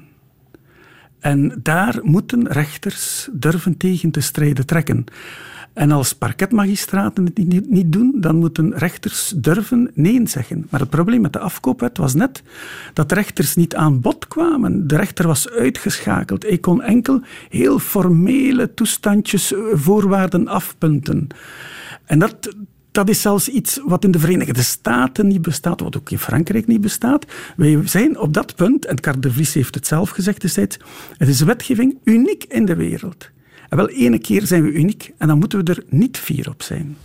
En 1.20 1.60
daar 1.64 2.00
moeten 2.02 2.48
rechters 2.48 3.30
durven 3.32 3.78
tegen 3.78 4.12
te 4.12 4.20
strijden 4.20 4.66
trekken. 4.66 5.06
En 5.78 5.92
als 5.92 6.14
parketmagistraten 6.14 7.26
het 7.26 7.68
niet, 7.70 7.92
doen, 7.92 8.14
dan 8.16 8.36
moeten 8.36 8.78
rechters 8.78 9.34
durven 9.36 9.92
nee 9.94 10.28
zeggen. 10.28 10.68
Maar 10.70 10.80
het 10.80 10.90
probleem 10.90 11.22
met 11.22 11.34
de 11.34 11.40
afkoopwet 11.40 11.98
was 11.98 12.14
net 12.14 12.44
dat 12.94 13.12
rechters 13.12 13.56
niet 13.56 13.76
aan 13.76 14.02
bod 14.02 14.28
kwamen. 14.28 14.88
De 14.88 14.96
rechter 14.96 15.28
was 15.28 15.50
uitgeschakeld. 15.50 16.44
Hij 16.44 16.58
kon 16.58 16.82
enkel 16.82 17.22
heel 17.50 17.80
formele 17.80 18.74
toestandjes, 18.74 19.54
eh, 19.54 19.60
voorwaarden 19.74 20.48
afpunten. 20.48 21.28
En 22.06 22.20
dat, 22.20 22.56
dat 22.92 23.10
is 23.10 23.22
zelfs 23.22 23.50
iets 23.50 23.82
wat 23.86 24.04
in 24.04 24.12
de 24.12 24.20
Verenigde 24.20 24.64
Staten 24.64 25.28
niet 25.28 25.42
bestaat, 25.42 25.80
wat 25.80 25.98
ook 25.98 26.12
in 26.12 26.20
Frankrijk 26.20 26.68
niet 26.68 26.82
bestaat. 26.82 27.26
Wij 27.56 27.82
zijn 27.88 28.20
op 28.20 28.34
dat 28.34 28.56
punt, 28.56 28.86
en 28.86 29.00
Carte 29.00 29.20
de 29.20 29.32
Vries 29.32 29.54
heeft 29.54 29.76
het 29.76 29.88
zelf 29.88 30.10
gezegd 30.10 30.42
destijds, 30.42 30.80
het 31.18 31.28
is 31.28 31.42
wetgeving 31.42 31.98
uniek 32.04 32.44
in 32.44 32.66
de 32.66 32.76
wereld. 32.76 33.30
En 33.70 33.78
wel, 33.78 33.90
ene 33.90 34.20
keer 34.20 34.46
zijn 34.46 34.64
we 34.64 34.72
uniek 34.72 35.12
en 35.18 35.28
dan 35.28 35.40
moeten 35.40 35.64
we 35.64 35.74
er 35.74 35.84
niet 35.90 36.18
fier 36.18 36.50
op 36.50 36.64
zijn. 36.64 36.98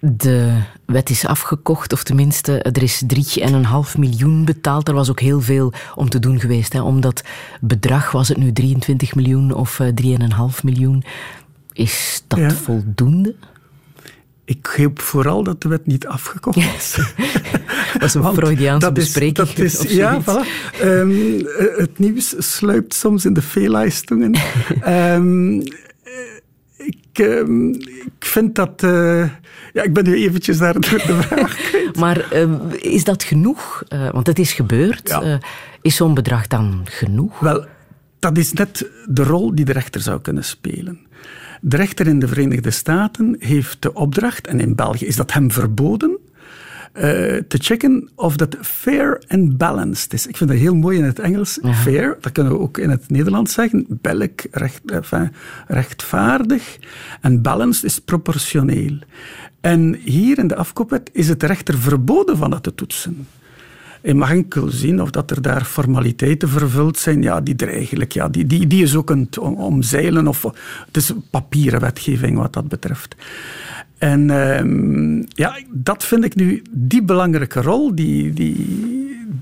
De 0.00 0.62
wet 0.84 1.10
is 1.10 1.26
afgekocht, 1.26 1.92
of 1.92 2.02
tenminste, 2.02 2.62
er 2.62 2.82
is 2.82 3.02
3,5 3.94 3.98
miljoen 3.98 4.44
betaald. 4.44 4.88
Er 4.88 4.94
was 4.94 5.10
ook 5.10 5.20
heel 5.20 5.40
veel 5.40 5.72
om 5.94 6.08
te 6.08 6.18
doen 6.18 6.40
geweest. 6.40 6.72
Hè. 6.72 6.82
Om 6.82 7.00
dat 7.00 7.22
bedrag 7.60 8.10
was 8.10 8.28
het 8.28 8.36
nu 8.36 8.52
23 8.52 9.14
miljoen 9.14 9.54
of 9.54 9.80
3,5 9.80 9.88
eh, 10.00 10.62
miljoen. 10.62 11.04
Is 11.72 12.22
dat 12.26 12.52
voldoende? 12.52 13.34
Ik 14.52 14.66
hoop 14.76 15.00
vooral 15.00 15.42
dat 15.42 15.62
de 15.62 15.68
wet 15.68 15.86
niet 15.86 16.06
afgekocht 16.06 16.56
is. 16.56 16.96
dat 17.92 18.02
is 18.02 18.14
een 18.14 18.34
Freudiaanse 18.34 18.92
bespreking. 18.92 19.48
Dat 19.48 19.58
is, 19.58 19.80
ja, 19.82 20.22
voilà. 20.22 20.82
Um, 20.82 21.46
het 21.76 21.98
nieuws 21.98 22.34
sluipt 22.38 22.94
soms 22.94 23.24
in 23.24 23.32
de 23.32 23.42
veellijstungen. 23.42 24.38
um, 24.86 25.62
ik, 26.92 27.18
um, 27.18 27.70
ik 27.80 28.12
vind 28.18 28.54
dat... 28.54 28.82
Uh, 28.82 29.28
ja, 29.72 29.82
ik 29.82 29.92
ben 29.92 30.04
nu 30.04 30.14
eventjes 30.14 30.58
daar 30.58 30.80
de 30.80 31.00
vraag 31.22 31.58
Maar 31.98 32.32
is 32.72 33.04
dat 33.04 33.22
genoeg? 33.22 33.82
Uh, 33.88 34.10
want 34.10 34.26
het 34.26 34.38
is 34.38 34.52
gebeurd. 34.52 35.08
Ja. 35.08 35.22
Uh, 35.22 35.34
is 35.82 35.96
zo'n 35.96 36.14
bedrag 36.14 36.46
dan 36.46 36.80
genoeg? 36.84 37.38
Wel, 37.38 37.66
dat 38.18 38.38
is 38.38 38.52
net 38.52 38.90
de 39.06 39.22
rol 39.22 39.54
die 39.54 39.64
de 39.64 39.72
rechter 39.72 40.00
zou 40.00 40.20
kunnen 40.20 40.44
spelen. 40.44 41.06
De 41.64 41.76
rechter 41.76 42.06
in 42.06 42.18
de 42.18 42.28
Verenigde 42.28 42.70
Staten 42.70 43.36
heeft 43.38 43.82
de 43.82 43.94
opdracht, 43.94 44.46
en 44.46 44.60
in 44.60 44.74
België 44.74 45.06
is 45.06 45.16
dat 45.16 45.32
hem 45.32 45.50
verboden, 45.50 46.18
uh, 46.94 47.02
te 47.48 47.58
checken 47.58 48.10
of 48.14 48.36
dat 48.36 48.56
fair 48.60 49.22
and 49.28 49.56
balanced 49.56 50.12
is. 50.12 50.26
Ik 50.26 50.36
vind 50.36 50.50
dat 50.50 50.58
heel 50.58 50.74
mooi 50.74 50.98
in 50.98 51.04
het 51.04 51.18
Engels. 51.18 51.58
Fair, 51.62 52.18
dat 52.20 52.32
kunnen 52.32 52.52
we 52.52 52.58
ook 52.58 52.78
in 52.78 52.90
het 52.90 53.10
Nederlands 53.10 53.52
zeggen. 53.52 53.86
Belk, 53.88 54.40
recht, 54.50 54.80
enfin, 54.86 55.32
rechtvaardig. 55.66 56.78
En 57.20 57.42
balanced 57.42 57.84
is 57.84 57.98
proportioneel. 57.98 58.98
En 59.60 59.94
hier 59.94 60.38
in 60.38 60.46
de 60.46 60.56
afkoopwet 60.56 61.10
is 61.12 61.28
het 61.28 61.42
rechter 61.42 61.78
verboden 61.78 62.36
van 62.36 62.50
dat 62.50 62.62
te 62.62 62.74
toetsen. 62.74 63.26
Je 64.02 64.14
mag 64.14 64.30
enkel 64.30 64.68
zien 64.68 65.02
of 65.02 65.10
dat 65.10 65.30
er 65.30 65.42
daar 65.42 65.64
formaliteiten 65.64 66.48
vervuld 66.48 66.98
zijn. 66.98 67.22
Ja, 67.22 67.40
die 67.40 67.56
er 67.56 67.68
eigenlijk, 67.68 68.12
ja, 68.12 68.28
die, 68.28 68.46
die, 68.46 68.66
die 68.66 68.82
is 68.82 68.96
ook 68.96 69.10
een 69.10 69.28
omzeilen. 69.38 70.28
Of, 70.28 70.42
het 70.86 70.96
is 70.96 71.12
papieren 71.30 71.80
wetgeving 71.80 72.38
wat 72.38 72.52
dat 72.52 72.68
betreft. 72.68 73.16
En 73.98 74.28
uh, 74.28 75.22
ja, 75.28 75.58
dat 75.70 76.04
vind 76.04 76.24
ik 76.24 76.34
nu, 76.34 76.62
die 76.70 77.02
belangrijke 77.02 77.62
rol, 77.62 77.94
die, 77.94 78.32
die, 78.32 78.66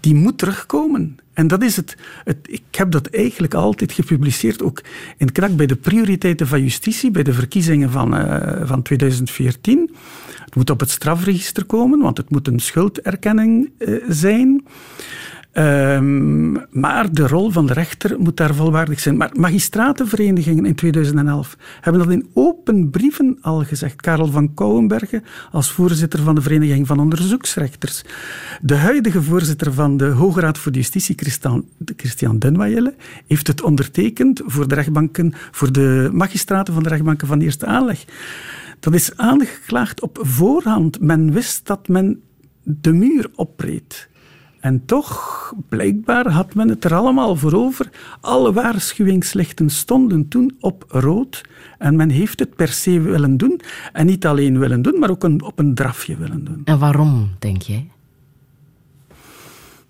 die 0.00 0.14
moet 0.14 0.38
terugkomen. 0.38 1.18
En 1.32 1.46
dat 1.46 1.62
is 1.62 1.76
het, 1.76 1.96
het, 2.24 2.36
Ik 2.42 2.62
heb 2.70 2.90
dat 2.90 3.06
eigenlijk 3.06 3.54
altijd 3.54 3.92
gepubliceerd, 3.92 4.62
ook 4.62 4.82
in 5.16 5.32
Krak 5.32 5.56
bij 5.56 5.66
de 5.66 5.76
prioriteiten 5.76 6.46
van 6.46 6.62
justitie, 6.62 7.10
bij 7.10 7.22
de 7.22 7.32
verkiezingen 7.32 7.90
van, 7.90 8.14
uh, 8.14 8.60
van 8.64 8.82
2014. 8.82 9.90
Het 10.50 10.58
moet 10.58 10.70
op 10.70 10.80
het 10.80 10.90
strafregister 10.90 11.64
komen, 11.64 11.98
want 12.00 12.16
het 12.16 12.30
moet 12.30 12.48
een 12.48 12.58
schulderkenning 12.58 13.70
uh, 13.78 14.04
zijn. 14.08 14.64
Ehm, 15.52 16.52
maar 16.70 17.12
de 17.12 17.26
rol 17.26 17.50
van 17.50 17.66
de 17.66 17.72
rechter 17.72 18.20
moet 18.20 18.36
daar 18.36 18.54
volwaardig 18.54 19.00
zijn. 19.00 19.16
Maar 19.16 19.30
magistratenverenigingen 19.32 20.64
in 20.64 20.74
2011 20.74 21.56
hebben 21.80 22.02
dat 22.02 22.12
in 22.12 22.30
open 22.34 22.90
brieven 22.90 23.38
al 23.40 23.64
gezegd. 23.64 24.00
Karel 24.00 24.26
van 24.26 24.54
Kouwenbergen 24.54 25.24
als 25.50 25.70
voorzitter 25.70 26.20
van 26.22 26.34
de 26.34 26.40
Vereniging 26.40 26.86
van 26.86 27.00
Onderzoeksrechters. 27.00 28.04
De 28.62 28.74
huidige 28.74 29.22
voorzitter 29.22 29.72
van 29.72 29.96
de 29.96 30.06
Hoge 30.06 30.40
Raad 30.40 30.58
voor 30.58 30.72
Justitie, 30.72 31.14
Christian, 31.18 31.64
Christian 31.96 32.38
heeft 33.26 33.46
het 33.46 33.62
ondertekend 33.62 34.42
voor 34.44 34.68
de 34.68 34.74
rechtbanken, 34.74 35.32
voor 35.50 35.72
de 35.72 36.10
magistraten 36.12 36.74
van 36.74 36.82
de 36.82 36.88
rechtbanken 36.88 37.26
van 37.26 37.40
eerste 37.40 37.66
aanleg. 37.66 38.04
Dat 38.80 38.94
is 38.94 39.16
aangeklaagd 39.16 40.02
op 40.02 40.18
voorhand. 40.22 41.00
Men 41.00 41.32
wist 41.32 41.66
dat 41.66 41.88
men 41.88 42.22
de 42.62 42.92
muur 42.92 43.30
opreed. 43.34 44.08
En 44.60 44.84
toch, 44.84 45.54
blijkbaar 45.68 46.28
had 46.28 46.54
men 46.54 46.68
het 46.68 46.84
er 46.84 46.94
allemaal 46.94 47.36
voor 47.36 47.52
over. 47.52 47.90
Alle 48.20 48.52
waarschuwingslichten 48.52 49.70
stonden 49.70 50.28
toen 50.28 50.56
op 50.60 50.84
rood. 50.88 51.42
En 51.78 51.96
men 51.96 52.08
heeft 52.08 52.38
het 52.38 52.56
per 52.56 52.68
se 52.68 53.00
willen 53.00 53.36
doen. 53.36 53.60
En 53.92 54.06
niet 54.06 54.26
alleen 54.26 54.58
willen 54.58 54.82
doen, 54.82 54.98
maar 54.98 55.10
ook 55.10 55.24
op 55.24 55.58
een 55.58 55.74
drafje 55.74 56.16
willen 56.16 56.44
doen. 56.44 56.60
En 56.64 56.78
waarom, 56.78 57.30
denk 57.38 57.62
jij? 57.62 57.90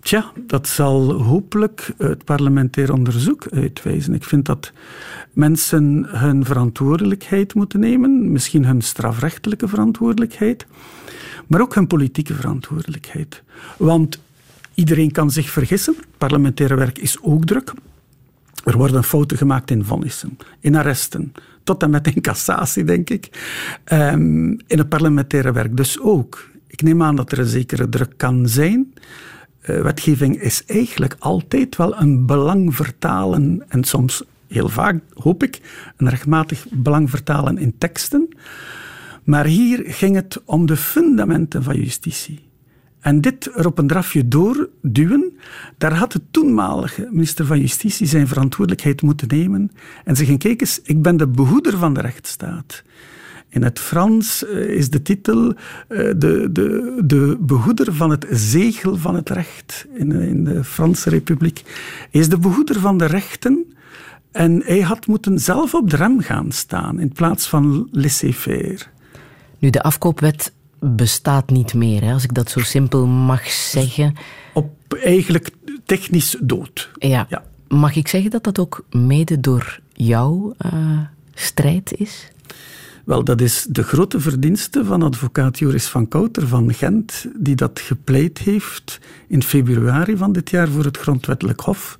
Tja, 0.01 0.31
dat 0.47 0.67
zal 0.67 1.11
hopelijk 1.11 1.93
het 1.97 2.23
parlementair 2.23 2.93
onderzoek 2.93 3.47
uitwijzen. 3.51 4.13
Ik 4.13 4.23
vind 4.23 4.45
dat 4.45 4.71
mensen 5.33 6.05
hun 6.07 6.45
verantwoordelijkheid 6.45 7.53
moeten 7.53 7.79
nemen, 7.79 8.31
misschien 8.31 8.65
hun 8.65 8.81
strafrechtelijke 8.81 9.67
verantwoordelijkheid, 9.67 10.65
maar 11.47 11.61
ook 11.61 11.75
hun 11.75 11.87
politieke 11.87 12.33
verantwoordelijkheid. 12.33 13.43
Want 13.77 14.19
iedereen 14.73 15.11
kan 15.11 15.31
zich 15.31 15.49
vergissen, 15.49 15.95
parlementaire 16.17 16.75
werk 16.75 16.97
is 16.97 17.17
ook 17.21 17.45
druk. 17.45 17.73
Er 18.63 18.77
worden 18.77 19.03
fouten 19.03 19.37
gemaakt 19.37 19.71
in 19.71 19.85
vonnissen, 19.85 20.37
in 20.59 20.75
arresten, 20.75 21.33
tot 21.63 21.83
en 21.83 21.89
met 21.89 22.15
in 22.15 22.21
cassatie, 22.21 22.83
denk 22.83 23.09
ik. 23.09 23.29
Um, 23.91 24.49
in 24.67 24.77
het 24.77 24.89
parlementaire 24.89 25.51
werk 25.51 25.77
dus 25.77 25.99
ook. 25.99 26.49
Ik 26.67 26.81
neem 26.81 27.03
aan 27.03 27.15
dat 27.15 27.31
er 27.31 27.39
een 27.39 27.45
zekere 27.45 27.89
druk 27.89 28.13
kan 28.17 28.47
zijn. 28.47 28.93
Uh, 29.69 29.81
wetgeving 29.81 30.41
is 30.41 30.65
eigenlijk 30.65 31.15
altijd 31.19 31.75
wel 31.75 31.99
een 31.99 32.25
belang 32.25 32.75
vertalen 32.75 33.65
en 33.67 33.83
soms 33.83 34.23
heel 34.47 34.69
vaak, 34.69 35.03
hoop 35.13 35.43
ik, 35.43 35.61
een 35.97 36.09
rechtmatig 36.09 36.65
belang 36.69 37.09
vertalen 37.09 37.57
in 37.57 37.77
teksten. 37.77 38.29
Maar 39.23 39.45
hier 39.45 39.83
ging 39.85 40.15
het 40.15 40.41
om 40.45 40.65
de 40.65 40.77
fundamenten 40.77 41.63
van 41.63 41.75
justitie. 41.75 42.49
En 43.01 43.21
dit 43.21 43.51
er 43.55 43.65
op 43.65 43.77
een 43.77 43.87
drafje 43.87 44.27
doorduwen, 44.27 45.37
daar 45.77 45.93
had 45.93 46.11
de 46.11 46.21
toenmalige 46.31 47.07
minister 47.11 47.45
van 47.45 47.59
Justitie 47.59 48.07
zijn 48.07 48.27
verantwoordelijkheid 48.27 49.01
moeten 49.01 49.27
nemen 49.27 49.71
en 50.05 50.15
zeggen, 50.15 50.37
kijk 50.37 50.61
eens, 50.61 50.81
ik 50.83 51.01
ben 51.01 51.17
de 51.17 51.27
behoeder 51.27 51.77
van 51.77 51.93
de 51.93 52.01
rechtsstaat. 52.01 52.83
In 53.51 53.63
het 53.63 53.79
Frans 53.79 54.45
eh, 54.45 54.57
is 54.57 54.89
de 54.89 55.01
titel 55.01 55.47
uh, 55.47 55.53
de, 55.87 56.49
de, 56.51 57.01
de 57.03 57.37
behoeder 57.39 57.93
van 57.93 58.09
het 58.09 58.27
zegel 58.29 58.97
van 58.97 59.15
het 59.15 59.29
recht 59.29 59.85
in, 59.93 60.11
in 60.11 60.43
de 60.43 60.63
Franse 60.63 61.09
Republiek. 61.09 61.61
Hij 62.11 62.21
is 62.21 62.29
de 62.29 62.37
behoeder 62.37 62.79
van 62.79 62.97
de 62.97 63.05
rechten 63.05 63.65
en 64.31 64.61
hij 64.65 64.79
had 64.79 65.07
moeten 65.07 65.39
zelf 65.39 65.73
op 65.73 65.89
de 65.89 65.95
rem 65.95 66.19
gaan 66.19 66.51
staan 66.51 66.99
in 66.99 67.11
plaats 67.11 67.47
van 67.47 67.87
laissez-faire. 67.91 68.79
Nu, 69.59 69.69
de 69.69 69.81
afkoopwet 69.81 70.53
bestaat 70.79 71.49
niet 71.49 71.73
meer, 71.73 72.01
hè, 72.03 72.13
als 72.13 72.23
ik 72.23 72.33
dat 72.33 72.49
zo 72.49 72.59
simpel 72.59 73.07
mag 73.07 73.49
zeggen. 73.49 74.13
Op 74.53 74.93
eigenlijk 74.93 75.49
technisch 75.85 76.37
dood. 76.39 76.89
Ja. 76.99 77.25
ja. 77.29 77.43
Mag 77.67 77.95
ik 77.95 78.07
zeggen 78.07 78.31
dat 78.31 78.43
dat 78.43 78.59
ook 78.59 78.85
mede 78.89 79.39
door 79.39 79.79
jouw 79.93 80.53
uh, 80.65 80.99
strijd 81.33 81.93
is? 81.93 82.31
Wel, 83.05 83.23
dat 83.23 83.41
is 83.41 83.67
de 83.69 83.83
grote 83.83 84.19
verdienste 84.19 84.85
van 84.85 85.01
advocaat 85.01 85.59
Joris 85.59 85.87
van 85.87 86.07
Kouter 86.07 86.47
van 86.47 86.73
Gent, 86.73 87.25
die 87.37 87.55
dat 87.55 87.79
gepleit 87.79 88.37
heeft 88.37 88.99
in 89.27 89.43
februari 89.43 90.17
van 90.17 90.31
dit 90.31 90.49
jaar 90.49 90.67
voor 90.67 90.83
het 90.83 90.97
Grondwettelijk 90.97 91.59
Hof. 91.59 91.99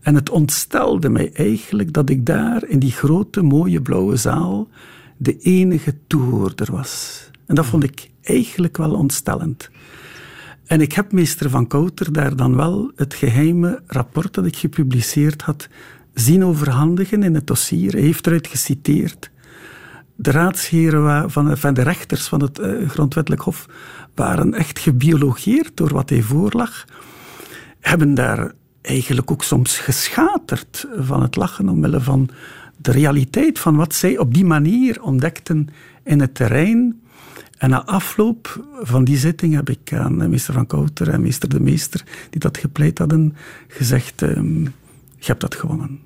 En 0.00 0.14
het 0.14 0.30
ontstelde 0.30 1.08
mij 1.08 1.30
eigenlijk 1.32 1.92
dat 1.92 2.10
ik 2.10 2.26
daar 2.26 2.64
in 2.66 2.78
die 2.78 2.92
grote 2.92 3.42
mooie 3.42 3.82
blauwe 3.82 4.16
zaal 4.16 4.68
de 5.16 5.38
enige 5.38 5.94
toehoorder 6.06 6.72
was. 6.72 7.24
En 7.46 7.54
dat 7.54 7.66
vond 7.66 7.84
ik 7.84 8.10
eigenlijk 8.22 8.76
wel 8.76 8.94
ontstellend. 8.94 9.70
En 10.64 10.80
ik 10.80 10.92
heb 10.92 11.12
meester 11.12 11.50
Van 11.50 11.66
Kouter 11.66 12.12
daar 12.12 12.36
dan 12.36 12.56
wel 12.56 12.92
het 12.96 13.14
geheime 13.14 13.82
rapport 13.86 14.34
dat 14.34 14.46
ik 14.46 14.56
gepubliceerd 14.56 15.42
had 15.42 15.68
zien 16.14 16.44
overhandigen 16.44 17.22
in 17.22 17.34
het 17.34 17.46
dossier. 17.46 17.92
Hij 17.92 18.00
heeft 18.00 18.26
eruit 18.26 18.46
geciteerd. 18.46 19.30
De 20.22 20.30
raadsheren 20.30 21.30
van, 21.30 21.56
van 21.58 21.74
de 21.74 21.82
rechters 21.82 22.28
van 22.28 22.42
het 22.42 22.58
uh, 22.58 22.88
Grondwettelijk 22.88 23.42
Hof 23.42 23.66
waren 24.14 24.54
echt 24.54 24.78
gebiologeerd 24.78 25.76
door 25.76 25.92
wat 25.92 26.10
hij 26.10 26.22
voorlag. 26.22 26.84
Hebben 27.80 28.14
daar 28.14 28.52
eigenlijk 28.82 29.30
ook 29.30 29.44
soms 29.44 29.78
geschaterd 29.78 30.86
van 30.96 31.22
het 31.22 31.36
lachen 31.36 31.68
omwille 31.68 32.00
van 32.00 32.28
de 32.76 32.90
realiteit 32.90 33.58
van 33.58 33.76
wat 33.76 33.94
zij 33.94 34.18
op 34.18 34.34
die 34.34 34.44
manier 34.44 35.02
ontdekten 35.02 35.68
in 36.04 36.20
het 36.20 36.34
terrein. 36.34 37.00
En 37.58 37.70
na 37.70 37.84
afloop 37.84 38.64
van 38.80 39.04
die 39.04 39.16
zitting 39.16 39.54
heb 39.54 39.70
ik 39.70 39.92
aan 39.92 40.30
meester 40.30 40.54
Van 40.54 40.66
Kouter 40.66 41.08
en 41.08 41.20
meester 41.20 41.48
De 41.48 41.60
Meester, 41.60 42.04
die 42.30 42.40
dat 42.40 42.58
gepleit 42.58 42.98
hadden, 42.98 43.36
gezegd: 43.68 44.22
um, 44.22 44.62
Je 45.16 45.26
hebt 45.26 45.40
dat 45.40 45.54
gewonnen. 45.54 46.00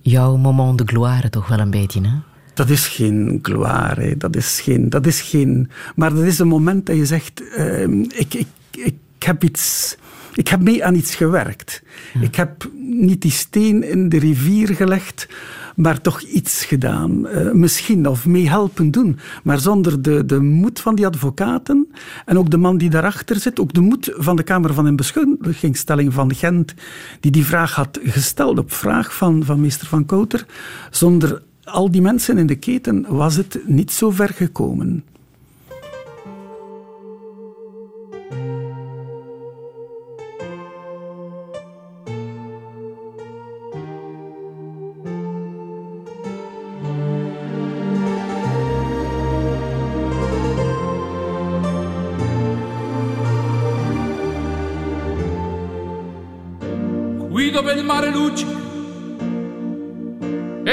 Jouw 0.00 0.36
moment 0.36 0.78
de 0.78 0.84
gloire 0.84 1.30
toch 1.30 1.48
wel 1.48 1.58
een 1.58 1.70
beetje, 1.70 2.00
hè? 2.00 2.31
Dat 2.54 2.70
is 2.70 2.86
geen 2.86 3.38
gloire, 3.42 4.16
dat 4.16 4.36
is 4.36 4.60
geen, 4.60 4.90
dat 4.90 5.06
is 5.06 5.20
geen. 5.20 5.70
Maar 5.94 6.14
dat 6.14 6.24
is 6.24 6.38
een 6.38 6.48
moment 6.48 6.86
dat 6.86 6.96
je 6.96 7.06
zegt: 7.06 7.42
uh, 7.56 7.82
ik, 8.08 8.34
ik, 8.34 8.46
ik 8.70 8.94
heb 9.18 9.44
iets 9.44 9.96
ik 10.34 10.48
heb 10.48 10.60
mee 10.60 10.84
aan 10.84 10.94
iets 10.94 11.14
gewerkt. 11.14 11.82
Ik 12.20 12.34
heb 12.34 12.70
niet 12.74 13.22
die 13.22 13.30
steen 13.30 13.82
in 13.82 14.08
de 14.08 14.18
rivier 14.18 14.68
gelegd, 14.68 15.28
maar 15.76 16.00
toch 16.00 16.20
iets 16.20 16.64
gedaan. 16.64 17.26
Uh, 17.26 17.52
misschien, 17.52 18.08
of 18.08 18.26
mee 18.26 18.48
helpen 18.48 18.90
doen. 18.90 19.18
Maar 19.42 19.60
zonder 19.60 20.02
de, 20.02 20.26
de 20.26 20.40
moed 20.40 20.80
van 20.80 20.94
die 20.94 21.06
advocaten 21.06 21.88
en 22.24 22.38
ook 22.38 22.50
de 22.50 22.56
man 22.56 22.78
die 22.78 22.90
daarachter 22.90 23.36
zit, 23.36 23.60
ook 23.60 23.72
de 23.72 23.80
moed 23.80 24.12
van 24.14 24.36
de 24.36 24.42
Kamer 24.42 24.74
van 24.74 24.86
Inbeschuldigingstelling 24.86 26.12
van 26.12 26.34
Gent, 26.34 26.74
die 27.20 27.30
die 27.30 27.44
vraag 27.44 27.74
had 27.74 27.98
gesteld 28.02 28.58
op 28.58 28.72
vraag 28.72 29.14
van, 29.14 29.44
van 29.44 29.60
meester 29.60 29.86
Van 29.86 30.06
Kouter. 30.06 30.46
Zonder 30.90 31.42
al 31.64 31.90
die 31.90 32.02
mensen 32.02 32.38
in 32.38 32.46
de 32.46 32.56
keten 32.56 33.06
was 33.08 33.36
het 33.36 33.60
niet 33.66 33.92
zo 33.92 34.10
ver 34.10 34.28
gekomen. 34.28 35.04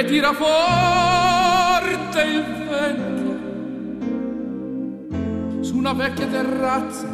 Tira 0.10 0.34
forte 0.34 2.22
il 2.24 2.44
vento 2.68 3.38
su 5.62 5.78
una 5.78 5.94
vecchia 5.94 6.26
terrazza 6.26 7.06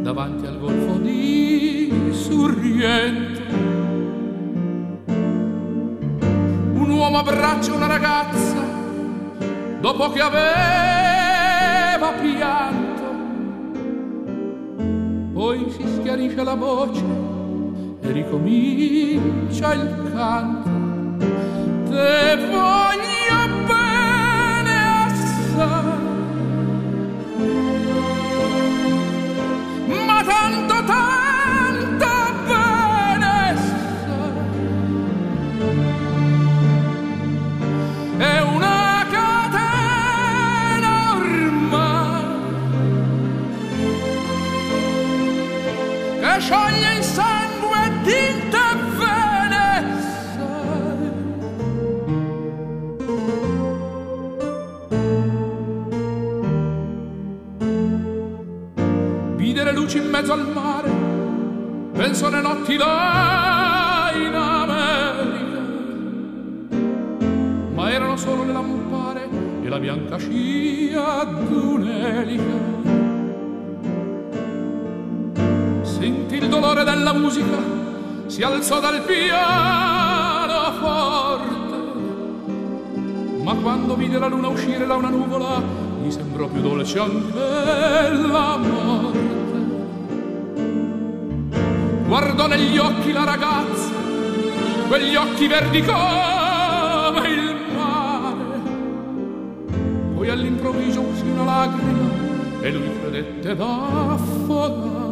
davanti 0.00 0.46
al 0.46 0.60
golfo 0.60 0.98
di 0.98 1.92
Sorrento. 2.12 3.40
Un 6.72 6.88
uomo 6.88 7.18
abbraccia 7.18 7.72
una 7.72 7.88
ragazza 7.88 8.64
dopo 9.80 10.10
che 10.12 10.20
aveva 10.20 12.12
pianto, 12.12 13.02
poi 15.32 15.68
si 15.68 15.82
schiarisce 15.96 16.44
la 16.44 16.54
voce 16.54 17.02
e 18.02 18.12
ricomincia 18.12 19.74
il 19.74 20.12
canto. 20.14 20.89
Te 21.90 22.36
voglio 22.36 23.39
mezzo 60.20 60.32
al 60.34 60.46
mare, 60.52 60.90
penso 61.92 62.26
alle 62.26 62.42
notti 62.42 62.76
là 62.76 64.12
in 64.14 64.34
America. 64.34 65.60
Ma 67.72 67.90
erano 67.90 68.16
solo 68.18 68.44
le 68.44 68.52
lampare 68.52 69.28
e 69.62 69.68
la 69.68 69.78
bianca 69.78 70.18
scia 70.18 71.24
d'un'elica. 71.24 72.68
Sentì 75.80 76.36
il 76.36 76.48
dolore 76.50 76.84
della 76.84 77.14
musica, 77.14 77.56
si 78.26 78.42
alzò 78.42 78.78
dal 78.78 79.00
piano 79.00 80.72
forte, 80.80 81.64
ma 83.42 83.54
quando 83.54 83.96
vide 83.96 84.18
la 84.18 84.26
luna 84.26 84.48
uscire 84.48 84.86
da 84.86 84.96
una 84.96 85.08
nuvola, 85.08 85.62
mi 86.02 86.12
sembrò 86.12 86.46
più 86.46 86.60
dolce 86.60 86.98
anche 86.98 87.38
la 88.28 88.58
morte. 88.58 88.99
Guardò 92.10 92.48
negli 92.48 92.76
occhi 92.76 93.12
la 93.12 93.22
ragazza, 93.22 93.88
quegli 94.88 95.14
occhi 95.14 95.46
verdi 95.46 95.80
come 95.80 97.28
il 97.28 97.56
mare. 97.72 98.60
Poi 100.16 100.28
all'improvviso 100.28 101.02
uscì 101.02 101.28
una 101.28 101.44
lacrima 101.44 102.10
e 102.62 102.72
lui 102.72 102.98
credette 103.00 103.54
d'affogare. 103.54 105.09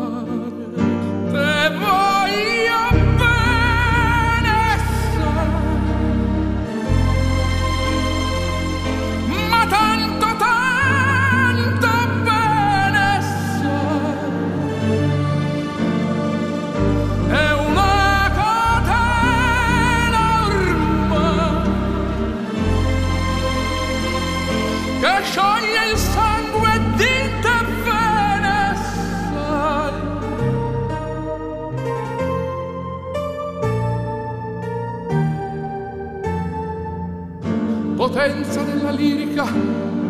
Potenza 38.18 38.62
della 38.62 38.90
lirica 38.90 39.46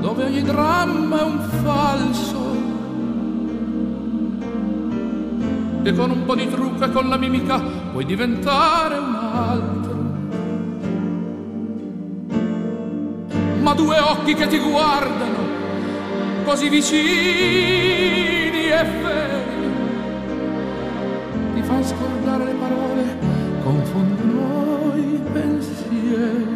dove 0.00 0.24
ogni 0.24 0.40
dramma 0.40 1.20
è 1.20 1.24
un 1.24 1.40
falso. 1.62 2.56
E 5.82 5.92
con 5.92 6.10
un 6.10 6.24
po' 6.24 6.34
di 6.34 6.48
trucco 6.48 6.84
e 6.84 6.90
con 6.90 7.06
la 7.10 7.18
mimica 7.18 7.60
puoi 7.92 8.06
diventare 8.06 8.96
un 8.96 9.14
altro. 9.14 9.96
Ma 13.60 13.74
due 13.74 13.98
occhi 13.98 14.32
che 14.32 14.46
ti 14.46 14.58
guardano 14.58 15.36
così 16.46 16.70
vicini 16.70 17.00
e 18.70 18.84
veri 19.02 19.66
ti 21.56 21.62
fanno 21.62 21.84
scordare 21.84 22.44
le 22.44 22.54
parole 22.54 23.18
confondono 23.62 24.96
i 24.96 25.20
pensieri 25.30 26.47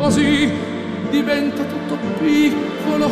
così 0.00 0.50
diventa 1.10 1.62
tutto 1.62 1.98
piccolo, 2.18 3.10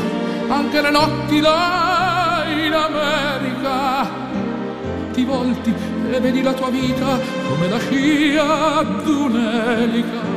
anche 0.49 0.81
le 0.81 0.91
notti 0.91 1.39
là 1.39 2.45
in 2.49 2.73
America. 2.73 4.09
Ti 5.13 5.25
volti 5.25 5.75
e 6.11 6.19
vedi 6.19 6.41
la 6.43 6.55
tua 6.55 6.71
vita 6.71 7.19
come 7.47 7.69
la 7.69 7.79
scia 7.79 8.83
d'un'elica. 9.05 10.37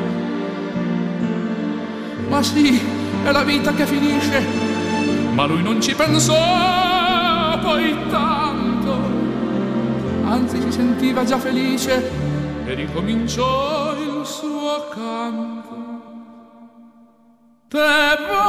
Ma 2.27 2.43
sì, 2.43 2.81
è 3.23 3.31
la 3.31 3.43
vita 3.43 3.73
che 3.73 3.85
finisce, 3.85 4.45
ma 5.31 5.45
lui 5.45 5.63
non 5.63 5.81
ci 5.81 5.95
pensò 5.95 6.35
poi 7.61 7.95
tanto. 8.09 9.19
Anzi, 10.25 10.59
si 10.61 10.71
sentiva 10.71 11.23
già 11.23 11.37
felice 11.37 12.09
e 12.65 12.73
ricominciò 12.73 13.93
il 13.93 14.25
suo 14.25 14.87
canto. 14.93 15.50
Te 17.71 18.40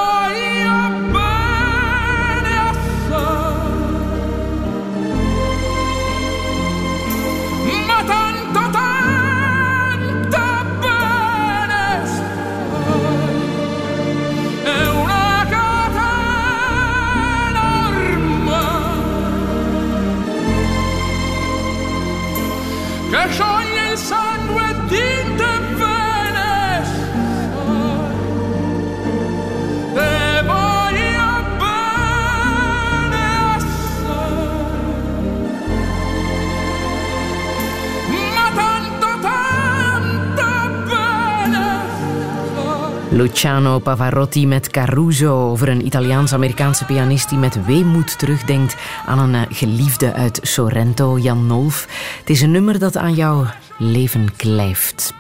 Luciano 43.22 43.78
Pavarotti 43.78 44.46
met 44.46 44.70
Caruso 44.70 45.50
over 45.50 45.68
een 45.68 45.87
Italiaans-Amerikaanse 45.87 46.85
pianist 46.85 47.28
die 47.28 47.38
met 47.38 47.64
weemoed 47.64 48.18
terugdenkt 48.18 48.76
aan 49.06 49.18
een 49.18 49.35
eh, 49.35 49.56
geliefde 49.56 50.12
uit 50.12 50.38
Sorrento, 50.42 51.18
Jan 51.18 51.46
Nolf. 51.46 51.88
Het 52.20 52.30
is 52.30 52.40
een 52.40 52.50
nummer 52.50 52.78
dat 52.78 52.96
aan 52.96 53.14
jouw 53.14 53.46
leven 53.78 54.37
kleeft, 54.37 55.14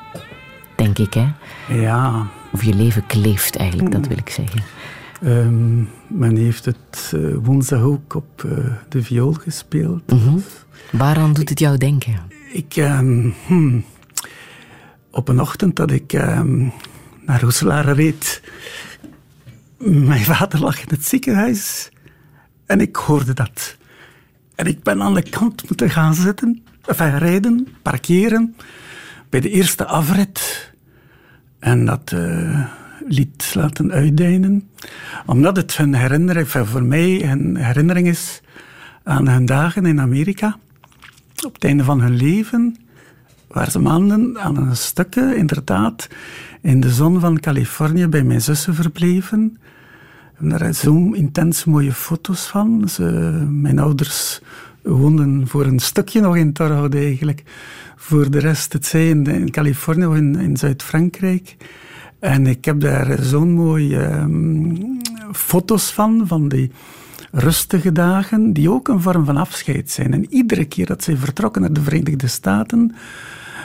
denk 0.76 0.98
ik, 0.98 1.14
hè? 1.14 1.26
Ja, 1.68 2.26
Of 2.52 2.64
je 2.64 2.74
leven 2.74 3.06
kleeft 3.06 3.56
eigenlijk, 3.56 3.92
dat 3.92 4.06
wil 4.06 4.18
ik 4.18 4.28
zeggen. 4.30 4.62
ehm, 5.22 5.76
men 6.06 6.36
heeft 6.36 6.64
het 6.64 7.12
eh, 7.14 7.20
woensdag 7.42 7.80
ook 7.82 8.14
op 8.14 8.44
eh, 8.44 8.64
de 8.88 9.02
viool 9.02 9.32
gespeeld. 9.32 10.12
Mhm. 10.12 10.38
Waaraan 10.90 11.32
doet 11.32 11.48
het 11.48 11.58
jou 11.58 11.78
denken? 11.78 12.14
Ik, 12.52 12.76
ehm, 12.76 13.30
hmm, 13.46 13.84
op 15.10 15.28
een 15.28 15.40
ochtend 15.40 15.76
dat 15.76 15.90
ik 15.90 16.12
ehm, 16.12 16.68
naar 17.32 17.40
Roeselare 17.40 17.92
reed, 17.92 18.42
mijn 19.78 20.24
vader 20.24 20.60
lag 20.60 20.80
in 20.80 20.86
het 20.88 21.04
ziekenhuis 21.04 21.90
en 22.66 22.80
ik 22.80 22.96
hoorde 22.96 23.32
dat. 23.32 23.76
En 24.54 24.66
ik 24.66 24.82
ben 24.82 25.02
aan 25.02 25.14
de 25.14 25.22
kant 25.22 25.68
moeten 25.68 25.90
gaan 25.90 26.14
zitten, 26.14 26.62
enfin, 26.84 27.18
rijden, 27.18 27.68
parkeren, 27.82 28.56
bij 29.28 29.40
de 29.40 29.50
eerste 29.50 29.86
afrit. 29.86 30.72
En 31.58 31.84
dat 31.84 32.12
eh, 32.12 32.66
lied 33.08 33.54
laten 33.54 33.92
uitdijnen. 33.92 34.70
Omdat 35.26 35.56
het 35.56 35.78
een 35.78 35.94
herinnering, 35.94 36.48
voor 36.48 36.82
mij 36.82 37.30
een 37.30 37.56
herinnering 37.56 38.08
is 38.08 38.40
aan 39.02 39.28
hun 39.28 39.46
dagen 39.46 39.86
in 39.86 40.00
Amerika 40.00 40.58
op 41.44 41.54
het 41.54 41.64
einde 41.64 41.84
van 41.84 42.00
hun 42.00 42.16
leven 42.16 42.76
waren 43.52 43.72
ze 43.72 43.78
maanden 43.78 44.38
aan 44.40 44.56
een 44.56 44.76
stukje, 44.76 45.36
inderdaad, 45.36 46.08
in 46.62 46.80
de 46.80 46.90
zon 46.90 47.20
van 47.20 47.40
Californië 47.40 48.06
bij 48.06 48.22
mijn 48.22 48.40
zussen 48.40 48.74
verbleven. 48.74 49.58
Hebben 50.34 50.58
daar 50.58 50.72
zo 50.72 51.10
intens 51.12 51.64
mooie 51.64 51.92
foto's 51.92 52.46
van. 52.46 52.88
Ze, 52.88 53.02
mijn 53.50 53.78
ouders 53.78 54.40
woonden 54.82 55.48
voor 55.48 55.66
een 55.66 55.80
stukje 55.80 56.20
nog 56.20 56.36
in 56.36 56.52
Torhout 56.52 56.94
eigenlijk. 56.94 57.42
Voor 57.96 58.30
de 58.30 58.38
rest, 58.38 58.72
het 58.72 58.86
zij 58.86 59.08
in, 59.08 59.26
in 59.26 59.50
Californië 59.50 60.06
of 60.06 60.16
in, 60.16 60.36
in 60.36 60.56
Zuid-Frankrijk. 60.56 61.56
En 62.18 62.46
ik 62.46 62.64
heb 62.64 62.80
daar 62.80 63.22
zo'n 63.22 63.52
mooie 63.52 63.98
ehm, 63.98 64.74
foto's 65.32 65.92
van, 65.92 66.22
van 66.26 66.48
die 66.48 66.70
rustige 67.30 67.92
dagen, 67.92 68.52
die 68.52 68.70
ook 68.70 68.88
een 68.88 69.00
vorm 69.00 69.24
van 69.24 69.36
afscheid 69.36 69.90
zijn. 69.90 70.12
En 70.12 70.26
iedere 70.28 70.64
keer 70.64 70.86
dat 70.86 71.02
zij 71.02 71.16
vertrokken 71.16 71.60
naar 71.60 71.72
de 71.72 71.82
Verenigde 71.82 72.26
Staten, 72.26 72.94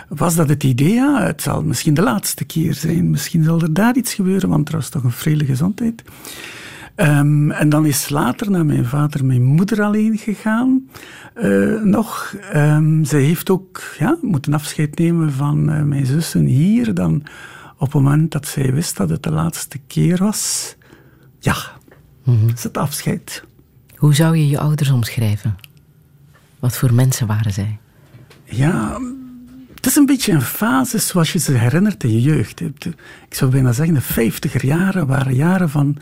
was 0.07 0.35
dat 0.35 0.49
het 0.49 0.63
idee, 0.63 0.93
ja, 0.93 1.21
het 1.21 1.41
zal 1.41 1.63
misschien 1.63 1.93
de 1.93 2.01
laatste 2.01 2.45
keer 2.45 2.73
zijn. 2.73 3.09
Misschien 3.09 3.43
zal 3.43 3.61
er 3.61 3.73
daar 3.73 3.95
iets 3.95 4.13
gebeuren, 4.13 4.49
want 4.49 4.67
er 4.69 4.75
was 4.75 4.89
toch 4.89 5.03
een 5.03 5.11
vrede 5.11 5.45
gezondheid. 5.45 6.03
Ehm, 6.95 7.51
en 7.51 7.69
dan 7.69 7.85
is 7.85 8.09
later 8.09 8.51
naar 8.51 8.65
mijn 8.65 8.85
vader 8.85 9.25
mijn 9.25 9.43
moeder 9.43 9.81
alleen 9.81 10.17
gegaan. 10.17 10.89
Eh, 11.33 11.81
nog, 11.83 12.35
Ehm, 12.51 13.03
zij 13.03 13.21
heeft 13.21 13.49
ook 13.49 13.81
ja, 13.99 14.17
moeten 14.21 14.53
afscheid 14.53 14.97
nemen 14.97 15.31
van 15.31 15.69
eh, 15.69 15.81
mijn 15.81 16.05
zussen 16.05 16.45
hier. 16.45 16.93
Dan 16.93 17.23
op 17.77 17.93
het 17.93 18.01
moment 18.01 18.31
dat 18.31 18.47
zij 18.47 18.73
wist 18.73 18.97
dat 18.97 19.09
het 19.09 19.23
de 19.23 19.31
laatste 19.31 19.77
keer 19.87 20.17
was. 20.17 20.75
Ja, 21.39 21.55
is 22.53 22.63
het 22.63 22.77
afscheid. 22.77 23.43
Hoe 23.95 24.15
zou 24.15 24.37
je 24.37 24.47
je 24.47 24.59
ouders 24.59 24.89
omschrijven? 24.89 25.55
Wat 26.59 26.77
voor 26.77 26.93
mensen 26.93 27.27
waren 27.27 27.53
zij? 27.53 27.77
Ja, 28.43 28.99
is 29.87 29.95
een 29.95 30.05
beetje 30.05 30.31
een 30.31 30.41
fase 30.41 30.97
zoals 30.97 31.33
je 31.33 31.39
ze 31.39 31.51
herinnert 31.51 32.03
in 32.03 32.11
je 32.11 32.21
jeugd. 32.21 32.61
Ik 32.61 32.95
zou 33.29 33.51
bijna 33.51 33.71
zeggen, 33.71 33.93
de 33.93 34.01
vijftiger 34.01 34.65
jaren 34.65 35.07
waren 35.07 35.35
jaren 35.35 35.69
van, 35.69 35.97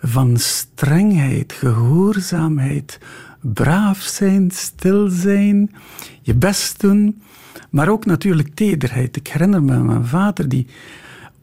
van 0.00 0.36
strengheid, 0.36 1.52
gehoorzaamheid, 1.52 2.98
braaf 3.40 4.00
zijn, 4.00 4.50
stil 4.50 5.08
zijn, 5.08 5.74
je 6.22 6.34
best 6.34 6.80
doen, 6.80 7.22
maar 7.70 7.88
ook 7.88 8.06
natuurlijk 8.06 8.54
tederheid. 8.54 9.16
Ik 9.16 9.28
herinner 9.28 9.62
me 9.62 9.78
mijn 9.78 10.06
vader 10.06 10.48
die 10.48 10.66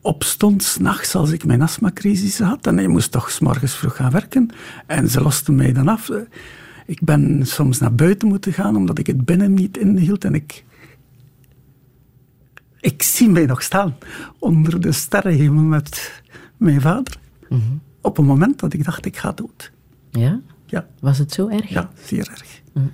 opstond 0.01 0.63
s'nachts 0.63 1.15
als 1.15 1.31
ik 1.31 1.45
mijn 1.45 1.61
astmacrisis 1.61 2.39
had 2.39 2.67
en 2.67 2.77
hij 2.77 2.87
moest 2.87 3.11
toch 3.11 3.31
s 3.31 3.39
morgens 3.39 3.75
vroeg 3.75 3.95
gaan 3.95 4.11
werken 4.11 4.49
en 4.87 5.09
ze 5.09 5.21
losten 5.21 5.55
mij 5.55 5.73
dan 5.73 5.87
af. 5.87 6.09
Ik 6.85 7.01
ben 7.01 7.47
soms 7.47 7.79
naar 7.79 7.95
buiten 7.95 8.27
moeten 8.27 8.53
gaan 8.53 8.75
omdat 8.75 8.99
ik 8.99 9.07
het 9.07 9.25
binnen 9.25 9.53
niet 9.53 9.77
inhield 9.77 10.25
en 10.25 10.33
ik 10.33 10.63
ik 12.81 13.03
zie 13.03 13.29
mij 13.29 13.45
nog 13.45 13.61
staan 13.61 13.95
onder 14.39 14.81
de 14.81 14.91
sterrenhemel 14.91 15.63
met 15.63 16.21
mijn 16.57 16.81
vader. 16.81 17.17
Mhm. 17.49 17.61
Op 18.01 18.17
een 18.17 18.25
moment 18.25 18.59
dat 18.59 18.73
ik 18.73 18.83
dacht, 18.83 19.05
ik 19.05 19.17
ga 19.17 19.31
dood. 19.31 19.71
Ja? 20.09 20.39
Ja. 20.65 20.87
Was 20.99 21.17
het 21.17 21.31
zo 21.31 21.47
erg? 21.47 21.69
Ja, 21.69 21.89
zeer 22.03 22.27
erg. 22.29 22.61
Mhm. 22.73 22.85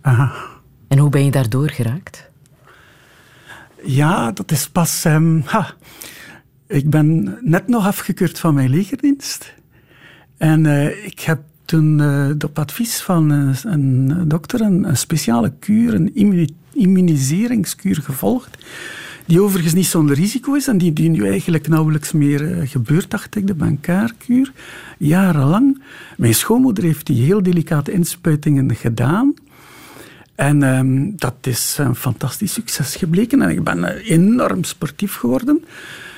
Aha. 0.00 0.32
En 0.88 0.98
hoe 0.98 1.10
ben 1.10 1.24
je 1.24 1.30
daardoor 1.30 1.70
geraakt? 1.70 2.30
Ja, 3.84 4.32
dat 4.32 4.50
is 4.50 4.68
pas... 4.68 5.04
Um, 5.04 5.42
ha, 5.44 5.74
ik 6.66 6.90
ben 6.90 7.38
net 7.40 7.68
nog 7.68 7.86
afgekeurd 7.86 8.38
van 8.38 8.54
mijn 8.54 8.70
legerdienst. 8.70 9.54
En 10.36 10.64
uh, 10.64 11.04
ik 11.04 11.20
heb 11.20 11.40
toen 11.64 11.98
uh, 11.98 12.28
op 12.44 12.58
advies 12.58 13.00
van 13.00 13.32
uh, 13.32 13.56
een 13.62 14.24
dokter 14.28 14.60
een, 14.60 14.96
speciale 14.96 15.52
kuur, 15.58 15.94
een 15.94 16.14
immuniseringskuur 16.72 17.96
gevolgd. 17.96 18.58
Die 19.26 19.40
overigens 19.40 19.74
niet 19.74 19.86
zonder 19.86 20.16
risico 20.16 20.54
is 20.54 20.68
en 20.68 20.78
die, 20.78 21.10
nu 21.10 21.28
eigenlijk 21.28 21.68
nauwelijks 21.68 22.12
meer 22.12 22.66
gebeurt, 22.66 23.10
dacht 23.10 23.36
ik, 23.36 23.46
de 23.46 23.54
bankaarkuur. 23.54 24.52
Jarenlang. 24.98 25.82
Mijn 26.16 26.34
schoonmoeder 26.34 26.84
heeft 26.84 27.06
die 27.06 27.24
heel 27.24 27.42
delicate 27.42 27.92
inspuitingen 27.92 28.74
gedaan. 28.74 29.34
En 30.34 30.62
um, 30.62 31.12
dat 31.16 31.34
is 31.40 31.76
een 31.78 31.94
fantastisch 31.94 32.52
succes 32.52 32.96
gebleken. 32.96 33.42
En 33.42 33.48
ik 33.48 33.64
ben 33.64 33.84
enorm 33.96 34.64
sportief 34.64 35.14
geworden. 35.14 35.64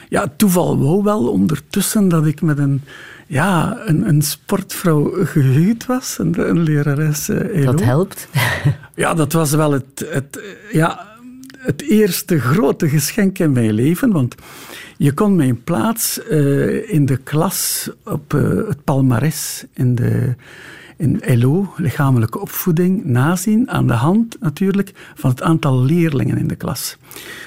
Ja, 0.09 0.33
toeval 0.37 0.79
wou 0.79 1.03
wel 1.03 1.29
ondertussen 1.29 2.09
dat 2.09 2.27
ik 2.27 2.41
met 2.41 2.59
een 2.59 2.83
ja, 3.27 3.79
een, 3.85 4.09
een 4.09 4.23
sportvrouw 4.23 5.25
gehuwd 5.25 5.87
was, 5.87 6.19
een, 6.19 6.49
een 6.49 6.63
lerares. 6.63 7.29
Uh, 7.29 7.65
dat 7.65 7.83
helpt. 7.83 8.29
ja, 8.95 9.15
dat 9.15 9.33
was 9.33 9.51
wel 9.51 9.73
het, 9.73 10.07
het, 10.09 10.41
ja, 10.73 11.07
het 11.59 11.83
eerste 11.83 12.41
grote 12.41 12.89
geschenk 12.89 13.39
in 13.39 13.53
mijn 13.53 13.73
leven. 13.73 14.13
Want 14.13 14.35
je 14.97 15.13
kon 15.13 15.37
mijn 15.37 15.63
plaats 15.65 16.21
uh, 16.31 16.93
in 16.93 17.07
de 17.07 17.17
klas 17.17 17.91
op 18.05 18.35
uh, 18.35 18.69
het 18.69 18.85
palmares 18.85 19.65
in 19.73 19.95
de 19.95 20.35
in 20.97 21.21
LO, 21.25 21.73
lichamelijke 21.77 22.41
opvoeding, 22.41 23.05
nazien 23.05 23.71
aan 23.71 23.87
de 23.87 23.93
hand 23.93 24.37
natuurlijk 24.41 24.93
van 25.15 25.31
het 25.31 25.43
aantal 25.43 25.83
leerlingen 25.83 26.39
in 26.39 26.47
de 26.47 26.57
klas. 26.57 26.97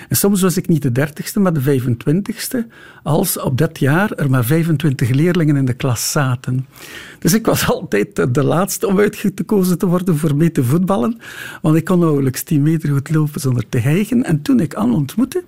En 0.09 0.15
soms 0.15 0.41
was 0.41 0.57
ik 0.57 0.67
niet 0.67 0.81
de 0.81 0.91
dertigste, 0.91 1.39
maar 1.39 1.53
de 1.53 1.81
25ste, 1.81 2.57
als 3.03 3.39
op 3.39 3.57
dat 3.57 3.79
jaar 3.79 4.11
er 4.11 4.29
maar 4.29 4.45
25 4.45 5.09
leerlingen 5.09 5.55
in 5.55 5.65
de 5.65 5.73
klas 5.73 6.11
zaten. 6.11 6.67
Dus 7.19 7.33
ik 7.33 7.45
was 7.45 7.67
altijd 7.73 8.33
de 8.33 8.43
laatste 8.43 8.87
om 8.87 8.99
uitgekozen 8.99 9.77
te 9.77 9.85
worden 9.85 10.17
voor 10.17 10.35
mee 10.35 10.51
te 10.51 10.63
voetballen, 10.63 11.19
want 11.61 11.75
ik 11.75 11.85
kon 11.85 11.99
nauwelijks 11.99 12.43
10 12.43 12.61
meter 12.61 12.89
goed 12.89 13.09
lopen 13.09 13.41
zonder 13.41 13.69
te 13.69 13.77
hijgen. 13.77 14.23
En 14.23 14.41
toen 14.41 14.59
ik 14.59 14.73
Anne 14.73 14.95
ontmoette, 14.95 15.43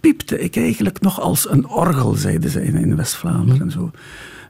piepte 0.00 0.40
ik 0.40 0.56
eigenlijk 0.56 1.00
nog 1.00 1.20
als 1.20 1.50
een 1.50 1.68
orgel, 1.68 2.14
zeiden 2.14 2.50
ze 2.50 2.62
in 2.62 2.96
West-Vlaanderen. 2.96 3.60
en 3.60 3.70
Zo. 3.70 3.90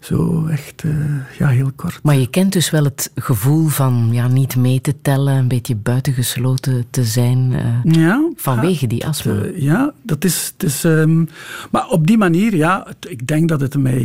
Zo 0.01 0.47
echt, 0.47 0.83
uh, 0.83 0.95
ja, 1.39 1.49
heel 1.49 1.71
kort. 1.77 2.01
Maar 2.03 2.17
je 2.17 2.31
kent 2.31 2.53
dus 2.53 2.71
wel 2.71 2.85
het 2.85 3.11
gevoel 3.15 3.67
van 3.67 4.09
ja, 4.13 4.29
niet 4.29 4.57
mee 4.57 4.81
te 4.81 4.95
tellen, 5.03 5.35
een 5.35 5.49
beetje 5.49 5.77
buitengesloten 5.77 6.87
te 6.91 7.05
zijn 7.05 7.53
uh, 7.53 7.95
ja, 7.95 8.31
vanwege 8.37 8.87
die 8.87 9.07
astma. 9.07 9.33
Uh, 9.33 9.59
ja, 9.63 9.93
dat 10.03 10.25
is. 10.25 10.53
Het 10.53 10.63
is 10.63 10.85
um, 10.85 11.29
maar 11.71 11.89
op 11.89 12.07
die 12.07 12.19
manier, 12.19 12.57
ja, 12.57 12.85
het, 12.87 13.11
ik 13.11 13.27
denk 13.27 13.49
dat 13.49 13.61
het 13.61 13.77
mij 13.79 14.03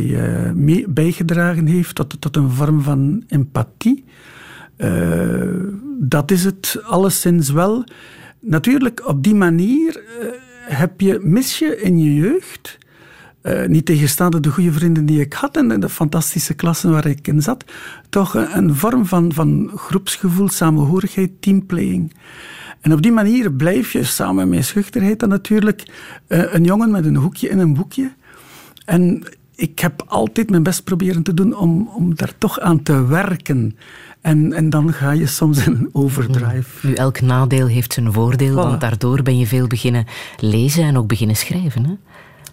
mee 0.54 0.88
bijgedragen 0.88 1.66
heeft 1.66 1.94
tot, 1.94 2.20
tot 2.20 2.36
een 2.36 2.50
vorm 2.50 2.82
van 2.82 3.24
empathie. 3.28 4.04
dat 5.98 6.30
is 6.30 6.44
het 6.44 6.80
alleszins 6.82 7.50
wel. 7.50 7.84
Natuurlijk, 8.40 9.08
op 9.08 9.22
die 9.22 9.34
manier 9.34 10.02
heb 10.60 11.00
je, 11.00 11.18
mis 11.22 11.58
je 11.58 11.80
in 11.80 11.98
je 11.98 12.14
jeugd 12.14 12.78
uh, 13.44 13.66
niet 13.66 13.86
tegenstaande 13.86 14.40
de 14.40 14.50
goede 14.50 14.72
vrienden 14.72 15.06
die 15.06 15.20
ik 15.20 15.32
had 15.32 15.56
en 15.56 15.80
de 15.80 15.88
fantastische 15.88 16.54
klassen 16.54 16.90
waar 16.90 17.06
ik 17.06 17.28
in 17.28 17.42
zat, 17.42 17.64
toch 18.08 18.34
een, 18.34 18.56
een 18.56 18.74
vorm 18.74 19.06
van, 19.06 19.32
van 19.32 19.70
groepsgevoel, 19.74 20.48
samenhorigheid, 20.48 21.30
teamplaying. 21.40 22.12
En 22.80 22.92
op 22.92 23.02
die 23.02 23.12
manier 23.12 23.52
blijf 23.52 23.92
je 23.92 24.04
samen 24.04 24.48
met 24.48 24.64
schuchterheid 24.64 25.20
dan 25.20 25.28
natuurlijk 25.28 25.82
uh, 26.28 26.54
een 26.54 26.64
jongen 26.64 26.90
met 26.90 27.04
een 27.04 27.16
hoekje 27.16 27.48
in 27.48 27.58
een 27.58 27.74
boekje. 27.74 28.12
En 28.84 29.22
ik 29.54 29.78
heb 29.78 30.04
altijd 30.06 30.50
mijn 30.50 30.62
best 30.62 30.84
proberen 30.84 31.22
te 31.22 31.34
doen 31.34 31.56
om, 31.56 31.88
om 31.88 32.14
daar 32.14 32.32
toch 32.38 32.60
aan 32.60 32.82
te 32.82 33.06
werken. 33.06 33.76
En, 34.20 34.52
en 34.52 34.70
dan 34.70 34.92
ga 34.92 35.10
je 35.10 35.26
soms 35.26 35.66
in 35.66 35.88
overdrive. 35.92 36.86
Nu, 36.86 36.94
elk 36.94 37.20
nadeel 37.20 37.66
heeft 37.66 37.92
zijn 37.92 38.12
voordeel, 38.12 38.54
want 38.54 38.80
daardoor 38.80 39.22
ben 39.22 39.38
je 39.38 39.46
veel 39.46 39.66
beginnen 39.66 40.06
lezen 40.38 40.84
en 40.84 40.96
ook 40.96 41.06
beginnen 41.06 41.36
schrijven. 41.36 41.84
Hè? 41.84 41.94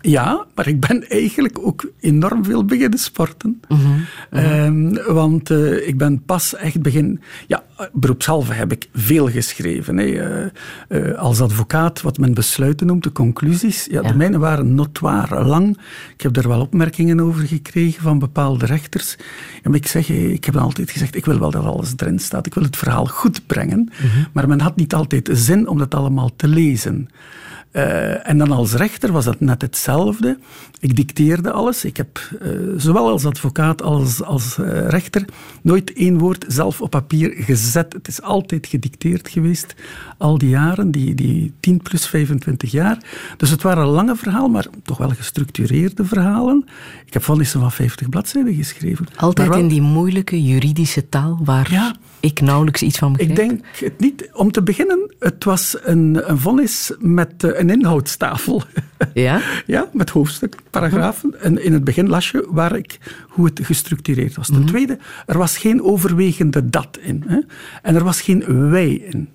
Ja, 0.01 0.45
maar 0.55 0.67
ik 0.67 0.79
ben 0.79 1.09
eigenlijk 1.09 1.59
ook 1.59 1.91
enorm 1.99 2.45
veel 2.45 2.65
beginnen 2.65 2.99
sporten. 2.99 3.61
Mhm, 3.67 3.81
mhm. 3.81 3.99
Ehm, 4.29 5.13
want 5.13 5.49
uh, 5.49 5.87
ik 5.87 5.97
ben 5.97 6.23
pas 6.25 6.55
echt 6.55 6.81
begin... 6.81 7.21
Ja, 7.47 7.63
beroepshalve 7.93 8.53
heb 8.53 8.71
ik 8.71 8.89
veel 8.93 9.29
geschreven. 9.29 9.97
Hè. 9.97 10.45
Uh, 10.89 11.17
als 11.17 11.41
advocaat, 11.41 12.01
wat 12.01 12.17
men 12.17 12.33
besluiten 12.33 12.87
noemt, 12.87 13.03
de 13.03 13.11
conclusies. 13.11 13.87
Ja, 13.91 14.01
De 14.01 14.15
mijne 14.15 14.37
waren 14.37 14.75
notoire 14.75 15.43
lang. 15.45 15.77
Ik 16.13 16.21
heb 16.21 16.33
daar 16.33 16.47
wel 16.47 16.61
opmerkingen 16.61 17.19
over 17.19 17.47
gekregen 17.47 18.01
van 18.01 18.19
bepaalde 18.19 18.65
rechters. 18.65 19.15
Maar 19.63 19.75
ik, 19.75 19.87
zeg, 19.87 20.09
ik 20.09 20.45
heb 20.45 20.57
altijd 20.57 20.91
gezegd, 20.91 21.15
ik 21.15 21.25
wil 21.25 21.39
wel 21.39 21.51
dat 21.51 21.65
alles 21.65 21.93
erin 21.97 22.19
staat. 22.19 22.45
Ik 22.45 22.53
wil 22.53 22.63
het 22.63 22.77
verhaal 22.77 23.05
goed 23.05 23.47
brengen. 23.47 23.89
Mhm. 23.97 24.23
Maar 24.31 24.47
men 24.47 24.59
had 24.59 24.75
niet 24.75 24.93
altijd 24.93 25.29
zin 25.33 25.67
om 25.67 25.77
dat 25.77 25.95
allemaal 25.95 26.35
te 26.35 26.47
lezen. 26.47 27.09
Uh, 27.73 28.27
en 28.29 28.38
dan 28.38 28.51
als 28.51 28.73
rechter 28.73 29.12
was 29.12 29.25
dat 29.25 29.39
net 29.39 29.62
hetzelfde. 29.62 30.38
Ik 30.79 30.95
dicteerde 30.95 31.51
alles. 31.51 31.86
Ik 31.86 31.97
heb 31.97 32.19
uh, 32.41 32.49
zowel 32.77 33.10
als 33.10 33.25
advocaat 33.25 33.81
als 33.81 34.23
als 34.23 34.57
uh, 34.57 34.88
rechter 34.88 35.25
nooit 35.62 35.93
één 35.93 36.17
woord 36.17 36.45
zelf 36.47 36.81
op 36.81 36.89
papier 36.89 37.34
gezet. 37.36 37.93
Het 37.93 38.07
is 38.07 38.21
altijd 38.21 38.67
gedicteerd 38.67 39.29
geweest, 39.29 39.75
al 40.17 40.38
die 40.38 40.49
jaren, 40.49 40.91
die, 40.91 41.15
die 41.15 41.53
10 41.60 41.81
plus 41.81 42.05
25 42.07 42.71
jaar. 42.71 42.97
Dus 43.38 43.49
het 43.49 43.62
waren 43.62 43.86
lange 43.86 44.15
verhalen, 44.15 44.51
maar 44.51 44.67
toch 44.84 44.97
wel 44.97 45.10
gestructureerde 45.10 46.05
verhalen. 46.05 46.65
Ik 47.05 47.13
heb 47.13 47.23
vonnissen 47.23 47.60
van 47.60 47.71
50 47.71 48.10
bladzijden 48.10 48.53
geschreven. 48.53 49.05
Altijd 49.15 49.47
wel, 49.47 49.57
in 49.57 49.67
die 49.67 49.81
moeilijke 49.81 50.43
juridische 50.43 51.10
taal 51.10 51.39
waar 51.43 51.71
ja, 51.71 51.95
ik 52.19 52.41
nauwelijks 52.41 52.81
iets 52.81 52.97
van 52.97 53.12
begreep. 53.12 53.29
Ik 53.29 53.36
denk 53.36 53.62
het 53.79 53.99
niet. 53.99 54.29
Om 54.34 54.51
te 54.51 54.62
beginnen, 54.62 55.13
het 55.19 55.43
was 55.43 55.77
een, 55.84 56.29
een 56.29 56.39
vonnis 56.39 56.93
met 56.99 57.43
een 57.62 57.69
inhoudstafel. 57.69 58.63
Ja? 59.13 59.41
ja, 59.65 59.89
met 59.93 60.10
hoofdstuk, 60.10 60.56
paragrafen. 60.69 61.41
En 61.41 61.63
in 61.63 61.74
het 61.74 61.84
begin 61.84 62.10
las 62.10 62.32
je 62.32 62.47
waar 62.50 62.76
ik, 62.76 62.97
hoe 63.28 63.45
het 63.45 63.60
gestructureerd 63.63 64.36
was. 64.36 64.47
Ten 64.47 64.56
mhm. 64.56 64.65
tweede, 64.65 64.97
er 65.26 65.38
was 65.38 65.58
geen 65.58 65.84
overwegende 65.84 66.69
dat 66.69 66.97
in. 67.02 67.24
Hè? 67.28 67.39
En 67.82 67.95
er 67.95 68.04
was 68.04 68.21
geen 68.21 68.69
wij 68.69 68.93
in. 68.93 69.30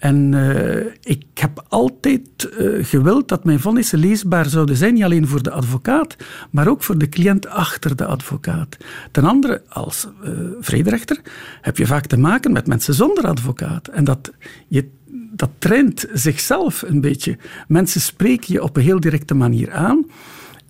En 0.00 0.32
uh, 0.32 0.86
ik 1.02 1.24
heb 1.34 1.64
altijd 1.68 2.50
uh, 2.58 2.84
gewild 2.84 3.28
dat 3.28 3.44
mijn 3.44 3.60
vonnissen 3.60 3.98
leesbaar 3.98 4.46
zouden 4.46 4.76
zijn, 4.76 4.94
niet 4.94 5.02
alleen 5.02 5.26
voor 5.26 5.42
de 5.42 5.50
advocaat, 5.50 6.16
maar 6.50 6.68
ook 6.68 6.82
voor 6.82 6.98
de 6.98 7.08
cliënt 7.08 7.46
achter 7.46 7.96
de 7.96 8.06
advocaat. 8.06 8.76
Ten 9.10 9.24
andere, 9.24 9.62
als 9.68 10.08
uh, 10.24 10.30
vrederechter 10.60 11.20
heb 11.60 11.76
je 11.76 11.86
vaak 11.86 12.06
te 12.06 12.18
maken 12.18 12.52
met 12.52 12.66
mensen 12.66 12.94
zonder 12.94 13.26
advocaat. 13.26 13.88
En 13.88 14.04
dat 14.04 14.32
je 14.68 14.90
dat 15.30 15.50
traint 15.58 16.06
zichzelf 16.12 16.82
een 16.82 17.00
beetje. 17.00 17.36
Mensen 17.68 18.00
spreken 18.00 18.52
je 18.52 18.62
op 18.62 18.76
een 18.76 18.82
heel 18.82 19.00
directe 19.00 19.34
manier 19.34 19.72
aan. 19.72 20.06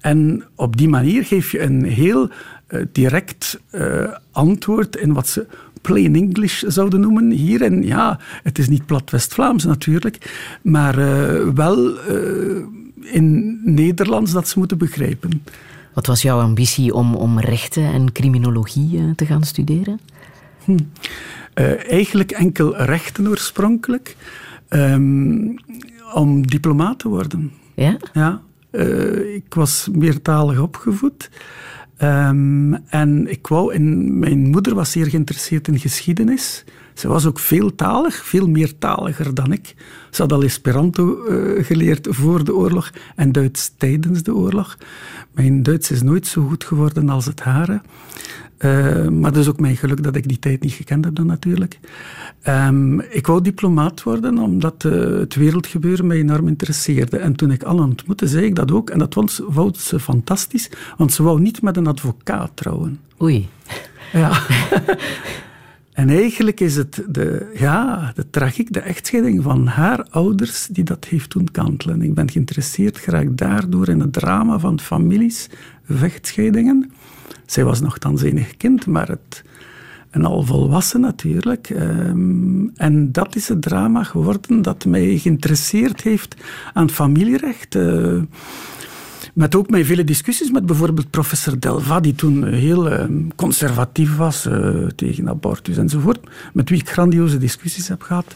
En 0.00 0.44
op 0.54 0.76
die 0.76 0.88
manier 0.88 1.24
geef 1.24 1.52
je 1.52 1.60
een 1.60 1.84
heel 1.84 2.28
uh, 2.68 2.84
direct 2.92 3.60
uh, 3.72 4.14
antwoord 4.30 4.96
in 4.96 5.12
wat 5.12 5.28
ze 5.28 5.46
plain 5.80 6.14
English 6.14 6.62
zouden 6.66 7.00
noemen 7.00 7.30
hier. 7.30 7.62
En 7.62 7.82
ja, 7.82 8.18
het 8.42 8.58
is 8.58 8.68
niet 8.68 8.86
plat 8.86 9.10
West-Vlaams 9.10 9.64
natuurlijk, 9.64 10.34
maar 10.62 10.98
uh, 10.98 11.48
wel 11.54 11.98
in 13.00 13.60
Nederlands 13.64 14.32
dat 14.32 14.48
ze 14.48 14.58
moeten 14.58 14.78
begrijpen. 14.78 15.42
Wat 15.94 16.06
was 16.06 16.22
jouw 16.22 16.40
ambitie 16.40 16.94
om, 16.94 17.14
om 17.14 17.40
rechten 17.40 17.84
en 17.84 18.12
criminologie 18.12 19.14
te 19.14 19.26
gaan 19.26 19.44
studeren? 19.44 20.00
Hm. 20.64 20.78
Eigenlijk 21.88 22.30
enkel 22.30 22.76
rechten 22.76 23.28
oorspronkelijk. 23.28 24.16
Um, 24.74 25.54
om 26.12 26.46
diplomaat 26.46 26.98
te 26.98 27.08
worden. 27.08 27.52
Ja? 27.74 27.96
Ja. 28.12 28.40
Uh, 28.72 29.34
ik 29.34 29.54
was 29.54 29.88
meertalig 29.92 30.58
opgevoed. 30.58 31.30
Um, 32.02 32.74
en 32.74 33.30
ik 33.30 33.46
wou 33.46 33.74
in, 33.74 34.18
mijn 34.18 34.50
moeder 34.50 34.74
was 34.74 34.90
zeer 34.90 35.06
geïnteresseerd 35.06 35.68
in 35.68 35.78
geschiedenis. 35.78 36.64
Ze 37.00 37.08
was 37.08 37.26
ook 37.26 37.38
veeltalig, 37.38 38.24
veel 38.24 38.48
meertaliger 38.48 39.34
dan 39.34 39.52
ik. 39.52 39.74
Ze 40.10 40.22
had 40.22 40.32
al 40.32 40.42
Esperanto 40.42 41.26
uh, 41.28 41.64
geleerd 41.64 42.06
voor 42.10 42.44
de 42.44 42.54
oorlog 42.54 42.90
en 43.16 43.32
Duits 43.32 43.72
tijdens 43.76 44.22
de 44.22 44.34
oorlog. 44.34 44.78
Mijn 45.32 45.62
Duits 45.62 45.90
is 45.90 46.02
nooit 46.02 46.26
zo 46.26 46.46
goed 46.46 46.64
geworden 46.64 47.08
als 47.08 47.26
het 47.26 47.40
hare. 47.40 47.80
Uh, 48.58 49.08
maar 49.08 49.32
dat 49.32 49.42
is 49.42 49.48
ook 49.48 49.60
mijn 49.60 49.76
geluk 49.76 50.02
dat 50.02 50.16
ik 50.16 50.28
die 50.28 50.38
tijd 50.38 50.62
niet 50.62 50.72
gekend 50.72 51.04
heb 51.04 51.14
dan 51.14 51.26
natuurlijk. 51.26 51.78
Um, 52.48 53.00
ik 53.00 53.26
wou 53.26 53.42
diplomaat 53.42 54.02
worden 54.02 54.38
omdat 54.38 54.84
uh, 54.84 55.18
het 55.18 55.34
wereldgebeuren 55.34 56.06
mij 56.06 56.16
enorm 56.16 56.48
interesseerde. 56.48 57.16
En 57.16 57.36
toen 57.36 57.50
ik 57.50 57.62
Anne 57.62 57.82
ontmoette, 57.82 58.28
zei 58.28 58.44
ik 58.44 58.54
dat 58.54 58.72
ook. 58.72 58.90
En 58.90 58.98
dat 58.98 59.14
vond 59.14 59.78
ze 59.78 60.00
fantastisch, 60.00 60.70
want 60.96 61.12
ze 61.12 61.22
wou 61.22 61.40
niet 61.40 61.62
met 61.62 61.76
een 61.76 61.86
advocaat 61.86 62.50
trouwen. 62.54 63.00
Oei. 63.22 63.48
Ja. 64.12 64.40
en 65.92 66.08
eigenlijk 66.08 66.60
is 66.60 66.76
het 66.76 67.02
de, 67.08 67.52
ja, 67.54 68.12
de 68.14 68.30
tragiek, 68.30 68.72
de 68.72 68.80
echtscheiding 68.80 69.42
van 69.42 69.66
haar 69.66 70.06
ouders 70.10 70.66
die 70.66 70.84
dat 70.84 71.04
heeft 71.04 71.30
doen 71.30 71.48
kantelen. 71.50 72.02
Ik 72.02 72.14
ben 72.14 72.30
geïnteresseerd 72.30 72.98
graag 72.98 73.26
daardoor 73.30 73.88
in 73.88 74.00
het 74.00 74.12
drama 74.12 74.58
van 74.58 74.80
families, 74.80 75.48
vechtscheidingen. 75.84 76.92
Zij 77.46 77.64
was 77.64 77.80
nogthans 77.80 78.22
enig 78.22 78.56
kind, 78.56 78.86
maar 78.86 79.08
het, 79.08 79.42
een 80.10 80.24
al 80.24 80.42
volwassen 80.42 81.00
natuurlijk. 81.00 81.70
Ehm, 81.70 82.66
en 82.74 83.12
dat 83.12 83.36
is 83.36 83.48
het 83.48 83.62
drama 83.62 84.02
geworden 84.02 84.62
dat 84.62 84.84
mij 84.84 85.18
geïnteresseerd 85.18 86.00
heeft 86.02 86.36
aan 86.72 86.90
familierecht. 86.90 87.74
Uh, 87.74 88.22
met 89.34 89.54
ook 89.54 89.70
mijn 89.70 89.84
vele 89.84 90.04
discussies 90.04 90.50
met 90.50 90.66
bijvoorbeeld 90.66 91.10
professor 91.10 91.60
Delva, 91.60 92.00
die 92.00 92.14
toen 92.14 92.46
heel 92.46 92.92
uh, 92.92 93.04
conservatief 93.36 94.16
was 94.16 94.46
uh, 94.46 94.86
tegen 94.86 95.28
abortus 95.28 95.76
enzovoort, 95.76 96.20
met 96.52 96.68
wie 96.68 96.80
ik 96.80 96.90
grandioze 96.90 97.38
discussies 97.38 97.88
heb 97.88 98.02
gehad. 98.02 98.34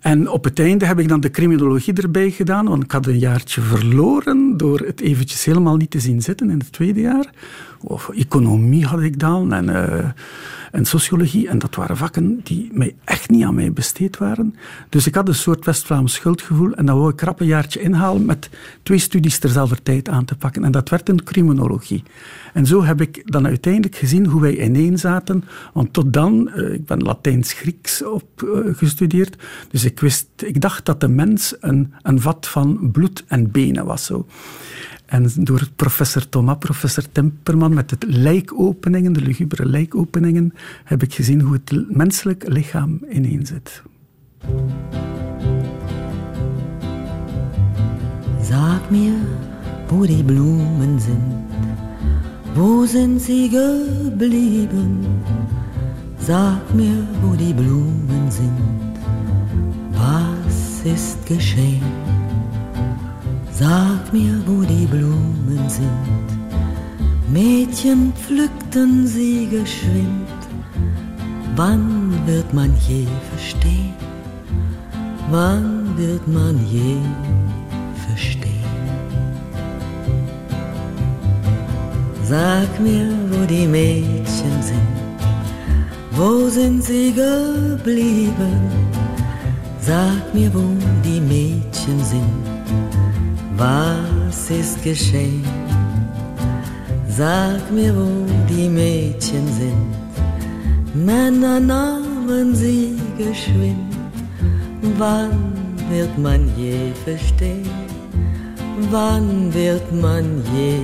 En 0.00 0.28
op 0.28 0.44
het 0.44 0.58
einde 0.58 0.86
heb 0.86 0.98
ik 0.98 1.08
dan 1.08 1.20
de 1.20 1.30
criminologie 1.30 1.94
erbij 1.94 2.30
gedaan, 2.30 2.68
want 2.68 2.82
ik 2.82 2.90
had 2.90 3.06
een 3.06 3.18
jaartje 3.18 3.60
verloren 3.60 4.56
door 4.56 4.78
het 4.78 5.00
eventjes 5.00 5.44
helemaal 5.44 5.76
niet 5.76 5.90
te 5.90 6.00
zien 6.00 6.22
zitten 6.22 6.50
in 6.50 6.58
het 6.58 6.72
tweede 6.72 7.00
jaar. 7.00 7.30
Of 7.80 8.08
economie 8.08 8.86
had 8.86 9.00
ik 9.00 9.18
dan 9.18 9.52
en, 9.52 9.68
uh, 9.68 10.08
en 10.70 10.84
sociologie. 10.84 11.48
En 11.48 11.58
dat 11.58 11.74
waren 11.74 11.96
vakken 11.96 12.40
die 12.44 12.70
mij 12.72 12.94
echt 13.04 13.30
niet 13.30 13.44
aan 13.44 13.54
mij 13.54 13.72
besteed 13.72 14.18
waren. 14.18 14.54
Dus 14.88 15.06
ik 15.06 15.14
had 15.14 15.28
een 15.28 15.34
soort 15.34 15.64
West-Vlaams 15.64 16.12
schuldgevoel 16.12 16.72
en 16.72 16.86
dan 16.86 16.98
wou 16.98 17.12
ik 17.12 17.20
rap 17.20 17.40
een 17.40 17.46
jaartje 17.46 17.80
inhalen 17.80 18.24
met 18.24 18.50
twee 18.82 18.98
studies 18.98 19.38
terzelfde 19.38 19.82
tijd 19.82 20.08
aan 20.08 20.24
te 20.24 20.36
pakken. 20.36 20.64
En 20.64 20.72
dat 20.72 20.88
werd 20.88 21.08
een 21.08 21.24
criminologie. 21.24 22.02
En 22.52 22.66
zo 22.66 22.82
heb 22.82 23.00
ik 23.00 23.22
dan 23.24 23.46
uiteindelijk 23.46 23.96
gezien 23.96 24.26
hoe 24.26 24.40
wij 24.40 24.64
ineen 24.64 24.98
zaten. 24.98 25.44
Want 25.72 25.92
tot 25.92 26.12
dan, 26.12 26.50
uh, 26.56 26.72
ik 26.72 26.86
ben 26.86 27.02
Latijns-Grieks 27.02 28.04
opgestudeerd, 28.04 29.34
uh, 29.34 29.42
dus 29.70 29.84
ik 29.84 30.00
wist, 30.00 30.28
ik 30.36 30.60
dacht 30.60 30.84
dat 30.84 31.00
de 31.00 31.08
mens 31.08 31.56
een, 31.60 31.92
een 32.02 32.20
vat 32.20 32.46
van 32.46 32.90
bloed 32.92 33.24
en 33.26 33.50
benen 33.50 33.84
was. 33.84 34.04
Zo. 34.04 34.26
En 35.10 35.30
door 35.34 35.68
professor 35.76 36.28
Thomas, 36.28 36.58
professor 36.58 37.04
Temperman, 37.12 37.74
met 37.74 37.90
het 37.90 38.04
lijkopeningen, 38.08 39.12
de 39.12 39.20
lugubere 39.20 39.66
lijkopeningen, 39.66 40.52
heb 40.84 41.02
ik 41.02 41.14
gezien 41.14 41.40
hoe 41.40 41.52
het 41.52 41.96
menselijk 41.96 42.48
lichaam 42.48 43.00
ineen 43.08 43.46
zit. 43.46 43.82
Sag 48.42 48.90
mir, 48.90 49.14
wo 49.88 50.06
die 50.06 50.24
Blumen 50.24 51.00
sind, 51.00 51.22
wo 52.54 52.86
sind 52.86 53.22
sie 53.22 53.48
geblieben? 53.48 54.98
Sag 56.26 56.74
mir, 56.74 57.04
wo 57.20 57.36
die 57.36 57.54
Blumen 57.54 58.30
sind, 58.30 58.98
was 59.92 60.84
ist 60.84 61.16
geschehen? 61.26 62.09
Sag 63.60 64.10
mir, 64.10 64.40
wo 64.46 64.62
die 64.62 64.86
Blumen 64.86 65.68
sind. 65.68 66.28
Mädchen 67.30 68.14
pflückten 68.14 69.06
sie 69.06 69.48
geschwind. 69.50 70.40
Wann 71.56 72.14
wird 72.24 72.54
man 72.54 72.72
je 72.88 73.06
verstehen? 73.30 73.92
Wann 75.30 75.94
wird 75.98 76.26
man 76.26 76.58
je 76.72 76.96
verstehen? 78.06 78.88
Sag 82.24 82.70
mir, 82.80 83.08
wo 83.30 83.44
die 83.44 83.66
Mädchen 83.66 84.56
sind. 84.70 84.96
Wo 86.12 86.48
sind 86.48 86.82
sie 86.82 87.12
geblieben? 87.12 88.58
Sag 89.80 90.32
mir, 90.32 90.50
wo 90.54 90.64
die 91.04 91.20
Mädchen 91.20 92.02
sind 92.02 92.49
was 93.60 94.50
ist 94.50 94.82
geschehen? 94.82 95.44
Sag 97.08 97.62
mir, 97.70 97.92
wo 97.94 98.08
die 98.48 98.68
Mädchen 98.68 99.46
sind. 99.60 99.90
Männer 100.94 101.60
nahmen 101.60 102.54
sie 102.54 102.96
geschwind. 103.18 103.92
Wann 104.98 105.52
wird 105.90 106.16
man 106.18 106.40
je 106.56 106.78
verstehen? 107.04 107.70
Wann 108.90 109.52
wird 109.52 109.86
man 109.92 110.24
je 110.56 110.78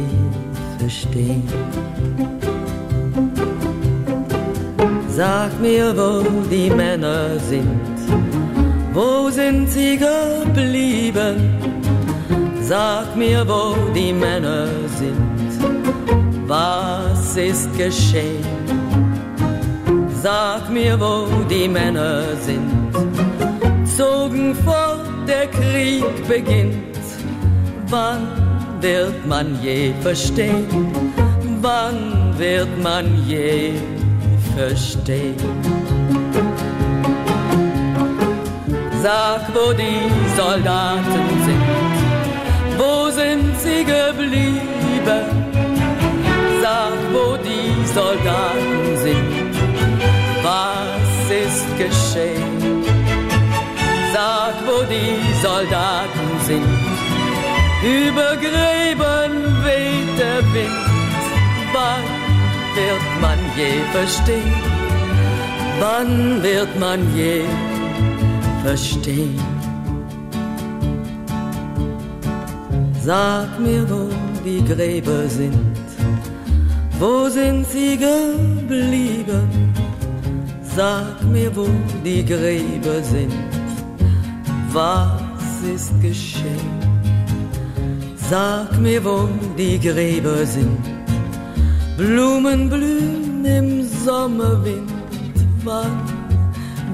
verstehen? 0.79 1.49
Sag 5.17 5.51
mir, 5.62 5.97
wo 5.97 6.12
die 6.51 6.71
Männer 6.71 7.39
sind. 7.51 7.97
Wo 8.93 9.31
sind 9.31 9.71
sie 9.71 9.97
geblieben? 9.97 11.65
Sag 12.68 13.14
mir, 13.14 13.46
wo 13.46 13.76
die 13.94 14.12
Männer 14.12 14.66
sind, 14.98 15.20
was 16.48 17.37
ist 17.37 17.72
geschehen? 17.79 18.44
Sag 20.20 20.68
mir, 20.68 20.98
wo 20.98 21.29
die 21.48 21.68
Männer 21.68 22.24
sind, 22.40 22.68
zogen 23.96 24.52
fort, 24.64 25.07
der 25.29 25.46
Krieg 25.46 26.05
beginnt. 26.26 26.98
Wann 27.87 28.26
wird 28.81 29.24
man 29.29 29.57
je 29.62 29.92
verstehen? 30.02 30.66
Wann 31.61 32.37
wird 32.37 32.83
man 32.83 33.07
je 33.29 33.74
verstehen? 34.57 35.37
Sag, 39.00 39.55
wo 39.55 39.72
die 39.72 40.11
Soldaten 40.37 41.44
sind 41.44 41.86
wo 42.79 43.11
sind 43.11 43.59
sie 43.61 43.85
geblieben? 43.85 45.27
Sag, 46.62 46.99
wo 47.12 47.37
die 47.37 47.73
Soldaten 47.95 48.97
sind, 49.05 49.55
was 50.43 51.31
ist 51.45 51.67
geschehen? 51.79 52.85
Sag, 54.12 54.55
wo 54.67 54.83
die 54.85 55.19
Soldaten 55.43 56.29
sind, 56.45 56.67
über 57.83 58.37
Gräben 58.37 59.33
weht 59.65 60.19
der 60.19 60.43
Wind. 60.55 60.87
Wann 61.73 62.05
wird 62.75 63.07
man 63.21 63.39
je 63.57 63.73
verstehen? 63.93 64.55
Wann 65.79 66.43
wird 66.43 66.79
man 66.81 67.01
je 67.15 67.43
verstehen? 68.64 69.55
Sag 73.07 73.61
mir, 73.61 73.88
wo 73.88 74.09
die 74.44 74.64
Gräber 74.64 75.28
sind, 75.28 75.54
wo 76.98 77.28
sind 77.28 77.64
sie 77.68 77.96
geblieben? 77.96 79.72
Sag 80.74 81.22
mir, 81.22 81.54
wo 81.54 81.68
die 82.04 82.24
Gräber 82.24 83.00
sind, 83.04 83.32
was 84.72 85.22
ist 85.72 85.92
geschehen? 86.02 86.80
Sag 88.28 88.76
mir, 88.80 89.04
wo 89.04 89.28
die 89.57 89.78
Gräber 89.78 90.44
sind, 90.44 90.76
Blumen 91.96 92.68
blühen 92.68 93.44
im 93.44 93.86
Sommerwind, 94.04 94.90
wann 95.62 96.02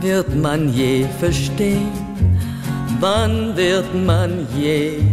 wird 0.02 0.36
man 0.36 0.70
je 0.74 1.06
verstehen? 1.18 1.90
Wann 3.00 3.56
wird 3.56 3.88
man 4.06 4.46
je 4.54 5.11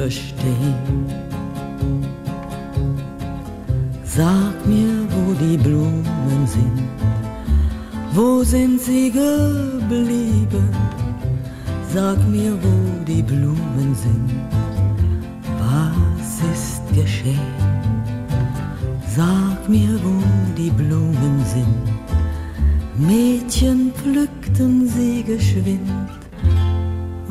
verstehen? 0.00 1.04
Sag 4.04 4.56
mir, 4.66 4.94
wo 5.12 5.22
die 5.34 5.58
Blumen 5.64 6.46
sind, 6.46 6.78
Wo 8.12 8.42
sind 8.42 8.80
sie 8.80 9.10
geblieben? 9.10 10.68
Sag 11.94 12.18
mir, 12.34 12.52
wo 12.64 12.76
die 13.10 13.22
Blumen 13.22 13.90
sind. 14.04 14.30
Was 15.62 16.32
ist 16.54 16.82
geschehen? 17.00 17.54
Sag 19.16 19.58
mir, 19.68 19.94
wo 20.04 20.16
die 20.58 20.72
Blumen 20.80 21.36
sind. 21.54 21.84
Mädchen 23.08 23.92
pflückten 23.98 24.88
sie 24.88 25.22
geschwind. 25.22 26.08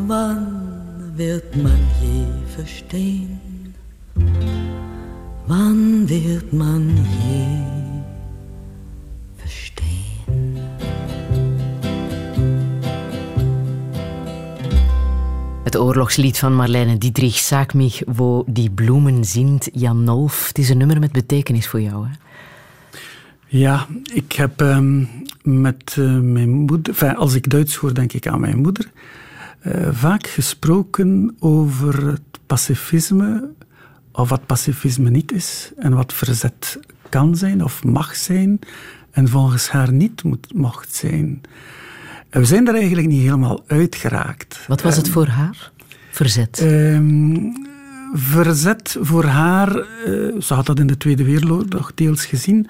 Wann 0.08 0.69
wird 1.20 1.56
man 1.56 1.80
je 2.02 2.26
verstehen? 2.56 3.40
Wann 5.48 6.08
wird 6.08 6.54
man 6.54 6.96
je 7.28 7.46
verstehen? 9.36 10.58
Het 15.64 15.78
oorlogslied 15.78 16.38
van 16.38 16.56
Marlene 16.56 16.98
Dietrich, 16.98 17.40
Saak 17.40 17.74
mich, 17.74 18.04
wo 18.08 18.44
die 18.48 18.70
bloemen 18.70 19.26
zingt, 19.26 19.70
Jan 19.74 20.04
Nolf. 20.04 20.48
Het 20.48 20.58
is 20.58 20.70
een 20.70 20.78
nummer 20.78 21.00
met 21.00 21.12
betekenis 21.12 21.68
voor 21.68 21.82
jou, 21.82 22.08
hè? 22.08 22.12
Ja, 23.48 23.88
ik 24.14 24.32
heb 24.32 24.62
um, 24.62 25.10
met 25.42 25.96
uh, 26.00 26.20
mijn 26.20 26.50
moeder... 26.50 26.94
Enfin, 26.94 27.16
als 27.16 27.34
ik 27.34 27.50
Duits 27.50 27.76
hoor, 27.76 27.94
denk 27.94 28.14
ik 28.14 28.28
aan 28.28 28.40
mijn 28.40 28.58
moeder. 28.58 28.92
Uh, 29.64 29.88
vaak 29.92 30.28
gesproken 30.28 31.36
over 31.40 32.08
het 32.08 32.40
pacifisme, 32.46 33.50
of 34.12 34.30
wat 34.30 34.46
pacifisme 34.46 35.10
niet 35.10 35.32
is, 35.32 35.72
en 35.78 35.94
wat 35.94 36.14
verzet 36.14 36.80
kan 37.10 37.36
zijn 37.36 37.64
of 37.64 37.84
mag 37.84 38.16
zijn, 38.16 38.60
en 39.12 39.28
volgens 39.28 39.70
haar 39.70 39.92
niet 39.92 40.24
moet, 40.24 40.54
mocht 40.54 40.96
zijn. 40.96 41.42
We 42.30 42.46
zijn 42.46 42.68
er 42.68 42.76
eigenlijk 42.76 43.08
niet 43.08 43.22
helemaal 43.22 43.64
uitgeraakt. 43.68 44.66
Wat 44.68 44.82
was 44.82 44.96
het 44.96 45.06
um, 45.06 45.12
voor 45.14 45.28
haar? 45.28 45.72
Verzet? 46.12 46.62
Um, 46.62 47.54
verzet 48.14 48.98
voor 49.02 49.24
haar, 49.24 49.76
uh, 49.78 50.42
ze 50.42 50.54
had 50.54 50.66
dat 50.66 50.80
in 50.80 50.88
de 50.88 50.98
Tweede 50.98 51.24
Wereldoorlog 51.24 51.92
deels 51.96 52.26
gezien, 52.26 52.68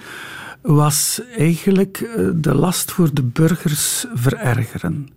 was 0.62 1.22
eigenlijk 1.38 2.10
de 2.36 2.56
last 2.56 2.92
voor 2.92 3.14
de 3.14 3.24
burgers 3.24 4.06
verergeren. 4.14 5.10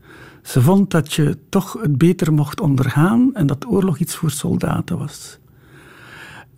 Ze 0.43 0.63
vond 0.63 0.91
dat 0.91 1.13
je 1.13 1.39
toch 1.49 1.73
het 1.83 1.99
beter 1.99 2.33
mocht 2.33 2.61
ondergaan 2.61 3.35
en 3.35 3.47
dat 3.47 3.67
oorlog 3.67 3.99
iets 3.99 4.15
voor 4.15 4.31
soldaten 4.31 4.99
was. 4.99 5.39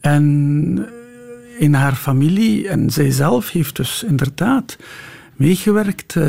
En 0.01 0.89
in 1.59 1.75
haar 1.75 1.95
familie, 1.95 2.69
en 2.69 2.91
zij 2.91 3.11
zelf 3.11 3.51
heeft 3.51 3.77
dus 3.77 4.03
inderdaad 4.03 4.77
meegewerkt, 5.37 6.15
uh, 6.15 6.25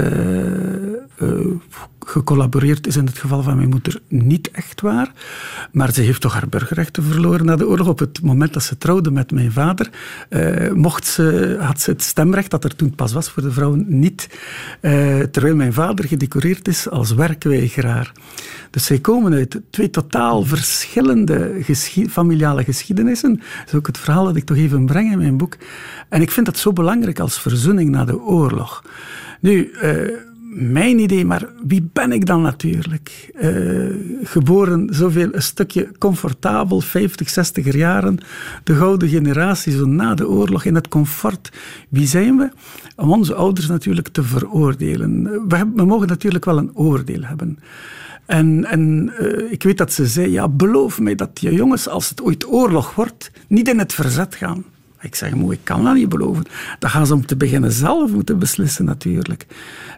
gecollaboreerd 2.06 2.88
is 2.88 2.96
in 2.96 3.06
het 3.06 3.18
geval 3.18 3.44
van 3.44 3.56
mijn 3.56 3.70
moeder 3.70 4.00
niet 4.08 4.52
echt 4.52 4.82
waar. 4.82 5.12
Maar 5.72 5.94
ze 5.94 6.02
heeft 6.02 6.22
toch 6.22 6.34
haar 6.34 6.50
burgerrechten 6.50 7.04
verloren 7.04 7.46
na 7.46 7.56
de 7.56 7.68
oorlog. 7.68 7.88
Op 7.88 8.00
het 8.00 8.22
moment 8.22 8.54
dat 8.54 8.64
ze 8.64 8.78
trouwde 8.78 9.12
met 9.12 9.32
mijn 9.32 9.52
vader, 9.52 9.90
uh, 10.30 10.72
mocht 10.72 11.08
ze, 11.08 11.58
had 11.60 11.82
ze 11.82 11.92
het 11.92 12.02
stemrecht 12.02 12.52
dat 12.52 12.64
er 12.64 12.76
toen 12.76 12.96
pas 12.96 13.14
was 13.14 13.30
voor 13.30 13.44
de 13.44 13.52
vrouwen 13.52 13.86
niet. 13.88 14.30
Uh, 14.82 15.20
terwijl 15.20 15.56
mijn 15.56 15.74
vader 15.74 16.06
gedecoreerd 16.06 16.68
is 16.68 16.90
als 16.90 17.14
werkweigeraar. 17.14 18.12
Dus 18.70 18.86
zij 18.86 19.00
komen 19.00 19.34
uit 19.34 19.62
twee 19.70 19.90
totaal 19.90 20.44
verschillende 20.44 21.64
familiale 22.10 22.64
geschiedenissen. 22.64 23.36
Dat 23.36 23.68
is 23.68 23.74
ook 23.74 23.88
het 23.88 23.98
verhaal 23.98 24.26
dat 24.26 24.36
ik 24.36 24.46
toch 24.46 24.58
even 24.58 24.86
breng 24.86 25.12
in 25.12 25.18
mijn 25.18 25.38
boek. 25.38 25.58
En 26.10 26.22
ik 26.22 26.32
vind 26.32 26.46
dat 26.46 26.58
zo 26.58 26.74
belangrijk 26.74 27.20
als 27.20 27.40
verzoening 27.40 27.90
na 27.90 28.06
de 28.06 28.20
oorlog. 28.20 28.84
Nu, 29.40 29.72
uh, 29.84 30.12
mijn 30.58 31.00
idee, 31.00 31.26
maar 31.26 31.50
wie 31.68 31.90
ben 31.94 32.12
ik 32.12 32.26
dan 32.26 32.42
natuurlijk? 32.42 33.30
Uh, 33.42 33.96
geboren 34.24 34.88
zoveel, 34.92 35.30
een 35.32 35.42
stukje 35.42 35.92
comfortabel, 35.98 36.82
50, 36.82 37.30
60er 37.30 37.76
jaren, 37.76 38.18
de 38.64 38.76
gouden 38.76 39.10
generatie, 39.10 39.72
zo 39.72 39.86
na 39.86 40.14
de 40.14 40.28
oorlog 40.28 40.64
in 40.66 40.76
het 40.76 40.88
comfort. 40.88 41.50
Wie 41.90 42.08
zijn 42.08 42.38
we? 42.38 42.50
Om 42.96 43.12
onze 43.12 43.36
ouders 43.36 43.68
natuurlijk 43.68 44.08
te 44.08 44.24
veroordelen. 44.24 45.24
We, 45.48 45.86
mogen 45.86 46.08
natuurlijk 46.08 46.46
wel 46.46 46.58
een 46.58 46.76
oordeel 46.76 47.22
hebben. 47.22 47.60
En, 48.26 48.66
en 48.66 49.14
uh, 49.20 49.52
ik 49.52 49.64
weet 49.64 49.78
dat 49.78 49.94
ze 49.94 50.08
zei, 50.08 50.32
ja, 50.32 50.48
beloof 50.48 51.00
mij 51.00 51.16
dat 51.16 51.30
je 51.34 51.54
jongens, 51.54 51.88
als 51.88 52.10
het 52.10 52.22
ooit 52.22 52.48
oorlog 52.48 52.96
wordt, 52.96 53.32
niet 53.48 53.68
in 53.68 53.80
het 53.80 53.94
verzet 53.94 54.36
gaan. 54.36 54.64
Ik 55.06 55.16
zeg, 55.16 55.34
moe, 55.34 55.54
ik 55.54 55.60
kan 55.64 55.84
dat 55.84 55.94
niet 55.94 56.10
beloven. 56.10 56.44
Dat 56.80 56.90
gaan 56.90 57.08
ze 57.08 57.14
om 57.14 57.26
te 57.26 57.36
beginnen 57.36 57.72
zelf 57.72 58.12
moeten 58.12 58.40
beslissen 58.40 58.86
natuurlijk. 58.86 59.46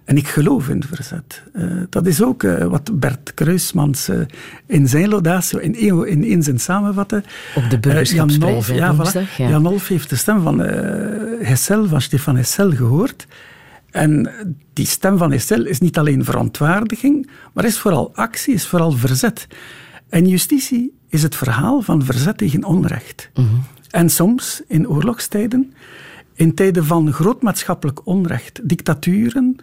En 0.04 0.18
ik 0.18 0.28
geloof 0.28 0.70
in 0.70 0.84
verzet. 0.84 1.44
Uh, 1.54 1.82
dat 1.90 2.06
is 2.06 2.24
ook 2.24 2.44
uh, 2.44 2.64
wat 2.64 3.00
Bert 3.00 3.34
Kruismans 3.34 4.10
uh, 4.10 4.20
in 4.66 4.88
zijn 4.88 5.10
laudatio 5.10 5.60
in, 5.60 5.76
in, 6.08 6.24
in 6.24 6.44
zijn 6.44 6.60
samenvatten. 6.60 7.24
Op 7.56 7.70
de 7.70 7.80
burgerschapsprijs, 7.80 8.68
ja, 8.68 8.96
voilà, 8.96 9.36
ja. 9.38 9.50
Jan 9.50 9.66
Olf 9.66 9.88
heeft 9.88 10.10
de 10.10 10.16
stem 10.16 10.42
van 10.42 10.60
Hessel, 11.40 11.88
van 11.88 12.02
Stefan 12.02 12.36
Hessel 12.36 12.72
gehoord. 12.72 13.28
En 13.92 14.30
die 14.74 14.86
stem 14.86 15.18
van 15.18 15.32
Hessel 15.32 15.66
is 15.66 15.80
niet 15.80 15.98
alleen 15.98 16.24
verontwaardiging, 16.24 17.30
maar 17.54 17.66
is 17.66 17.78
vooral 17.78 18.16
actie, 18.16 18.54
is 18.54 18.68
vooral 18.68 18.92
verzet. 18.92 19.48
En 20.10 20.28
justitie 20.28 20.94
is 21.10 21.24
het 21.24 21.36
verhaal 21.36 21.82
van 21.82 22.06
verzet 22.06 22.38
tegen 22.38 22.64
onrecht. 22.64 23.30
Mm 23.34 23.48
-hmm. 23.48 23.64
En 23.90 24.10
soms 24.10 24.62
in 24.68 24.90
oorlogstijden, 24.90 25.74
in 26.34 26.54
tijden 26.54 26.86
van 26.86 27.14
groot 27.14 27.42
maatschappelijk 27.42 28.06
onrecht, 28.06 28.70
dictaturen, 28.70 29.56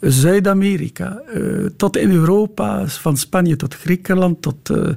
Zuid-Amerika, 0.00 1.22
uh, 1.34 1.66
tot 1.76 1.96
in 1.96 2.10
Europa, 2.10 2.86
van 2.86 3.16
Spanje 3.16 3.56
tot 3.56 3.74
Griekenland, 3.74 4.42
tot, 4.42 4.70
uh, 4.70 4.88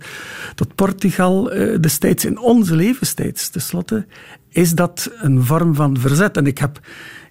tot 0.56 0.76
Portugal, 0.76 1.56
uh, 1.56 1.80
destijds 1.80 2.26
in 2.26 2.40
onze 2.40 2.76
levenstijds 2.76 3.50
tenslotte, 3.50 4.06
is 4.50 4.72
dat 4.76 5.12
een 5.22 5.44
vorm 5.44 5.76
van 5.76 5.98
verzet. 5.98 6.38
En 6.38 6.46
ik, 6.46 6.58
heb, 6.58 6.80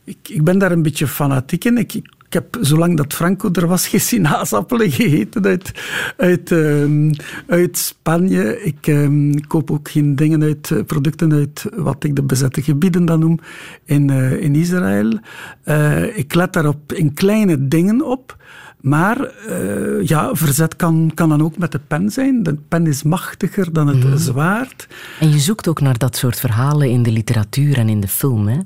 ik, 0.04 0.28
ik 0.28 0.44
ben 0.44 0.58
daar 0.58 0.72
een 0.72 0.82
beetje 0.82 1.06
fanatiek 1.06 1.64
in. 1.64 1.78
Ik 1.78 2.02
heb, 2.32 2.58
zolang 2.60 2.96
dat 2.96 3.14
Franco 3.14 3.48
er 3.52 3.66
was, 3.66 3.88
geen 3.88 4.00
sinaasappelen 4.00 4.90
gegeten 4.90 5.44
uit, 5.44 5.72
uit, 6.16 6.50
um, 6.50 7.10
uit 7.46 7.78
Spanje. 7.78 8.62
Ik 8.62 8.86
um, 8.86 9.46
koop 9.46 9.70
ook 9.70 9.90
geen 9.90 10.16
dingen 10.16 10.42
uit, 10.42 10.72
producten 10.86 11.32
uit 11.32 11.64
wat 11.76 12.04
ik 12.04 12.16
de 12.16 12.22
bezette 12.22 12.62
gebieden 12.62 13.04
dan 13.04 13.20
noem, 13.20 13.38
in, 13.84 14.10
uh, 14.10 14.42
in 14.42 14.54
Israël. 14.54 15.18
Uh, 15.64 16.18
ik 16.18 16.34
let 16.34 16.52
daarop 16.52 16.92
in 16.92 17.14
kleine 17.14 17.68
dingen 17.68 18.06
op. 18.06 18.38
Maar 18.80 19.30
uh, 19.48 20.06
ja, 20.06 20.34
verzet 20.34 20.76
kan, 20.76 21.10
kan 21.14 21.28
dan 21.28 21.42
ook 21.42 21.58
met 21.58 21.72
de 21.72 21.80
pen 21.86 22.10
zijn. 22.10 22.42
De 22.42 22.56
pen 22.68 22.86
is 22.86 23.02
machtiger 23.02 23.72
dan 23.72 23.86
het 23.86 24.04
mm. 24.04 24.16
zwaard. 24.16 24.88
En 25.20 25.30
je 25.30 25.38
zoekt 25.38 25.68
ook 25.68 25.80
naar 25.80 25.98
dat 25.98 26.16
soort 26.16 26.40
verhalen 26.40 26.90
in 26.90 27.02
de 27.02 27.10
literatuur 27.10 27.78
en 27.78 27.88
in 27.88 28.00
de 28.00 28.08
film, 28.08 28.48
hè? 28.48 28.58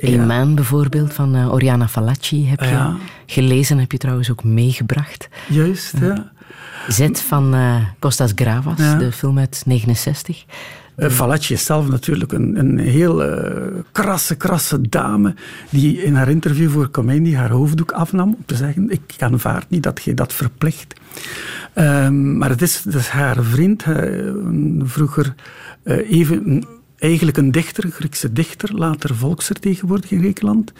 Ja. 0.00 0.24
Man 0.24 0.54
bijvoorbeeld 0.54 1.12
van 1.12 1.36
uh, 1.36 1.52
Oriana 1.52 1.88
Fallaci 1.88 2.48
heb 2.48 2.60
je 2.60 2.66
ja. 2.66 2.96
gelezen, 3.26 3.78
heb 3.78 3.92
je 3.92 3.98
trouwens 3.98 4.30
ook 4.30 4.44
meegebracht. 4.44 5.28
Juist, 5.48 5.98
ja. 6.00 6.06
ja. 6.06 6.32
Zet 6.88 7.20
van 7.20 7.54
uh, 7.54 7.76
Costas 7.98 8.32
Gravas, 8.34 8.76
de 8.76 9.12
film 9.12 9.38
uit 9.38 9.62
69. 9.66 10.44
Uh, 10.96 11.08
Fallaci 11.08 11.54
is 11.54 11.64
zelf 11.64 11.88
natuurlijk 11.88 12.32
een, 12.32 12.58
een 12.58 12.78
heel 12.78 13.24
krasse, 13.92 14.34
krasse 14.34 14.88
dame 14.88 15.34
die 15.70 16.02
in 16.02 16.14
haar 16.14 16.28
interview 16.28 16.70
voor 16.70 16.90
Comedy 16.90 17.34
haar 17.34 17.50
hoofddoek 17.50 17.92
afnam 17.92 18.28
om 18.28 18.42
te 18.46 18.54
zeggen, 18.54 18.90
ik 18.90 19.14
aanvaard 19.18 19.70
niet 19.70 19.82
dat 19.82 20.02
je 20.02 20.14
dat 20.14 20.32
verplicht. 20.32 20.94
Um, 21.74 22.38
maar 22.38 22.48
het 22.48 22.62
is, 22.62 22.84
het 22.84 22.94
is 22.94 23.08
haar 23.08 23.42
vriend, 23.42 23.84
vroeger 24.84 25.34
even 25.84 26.64
eigenlijk 27.00 27.36
een 27.36 27.52
dichter, 27.52 27.84
een 27.84 27.90
Griekse 27.90 28.32
dichter, 28.32 28.74
later 28.74 29.14
volksvertegenwoordiger 29.14 30.16
in 30.16 30.22
Griekenland, 30.22 30.72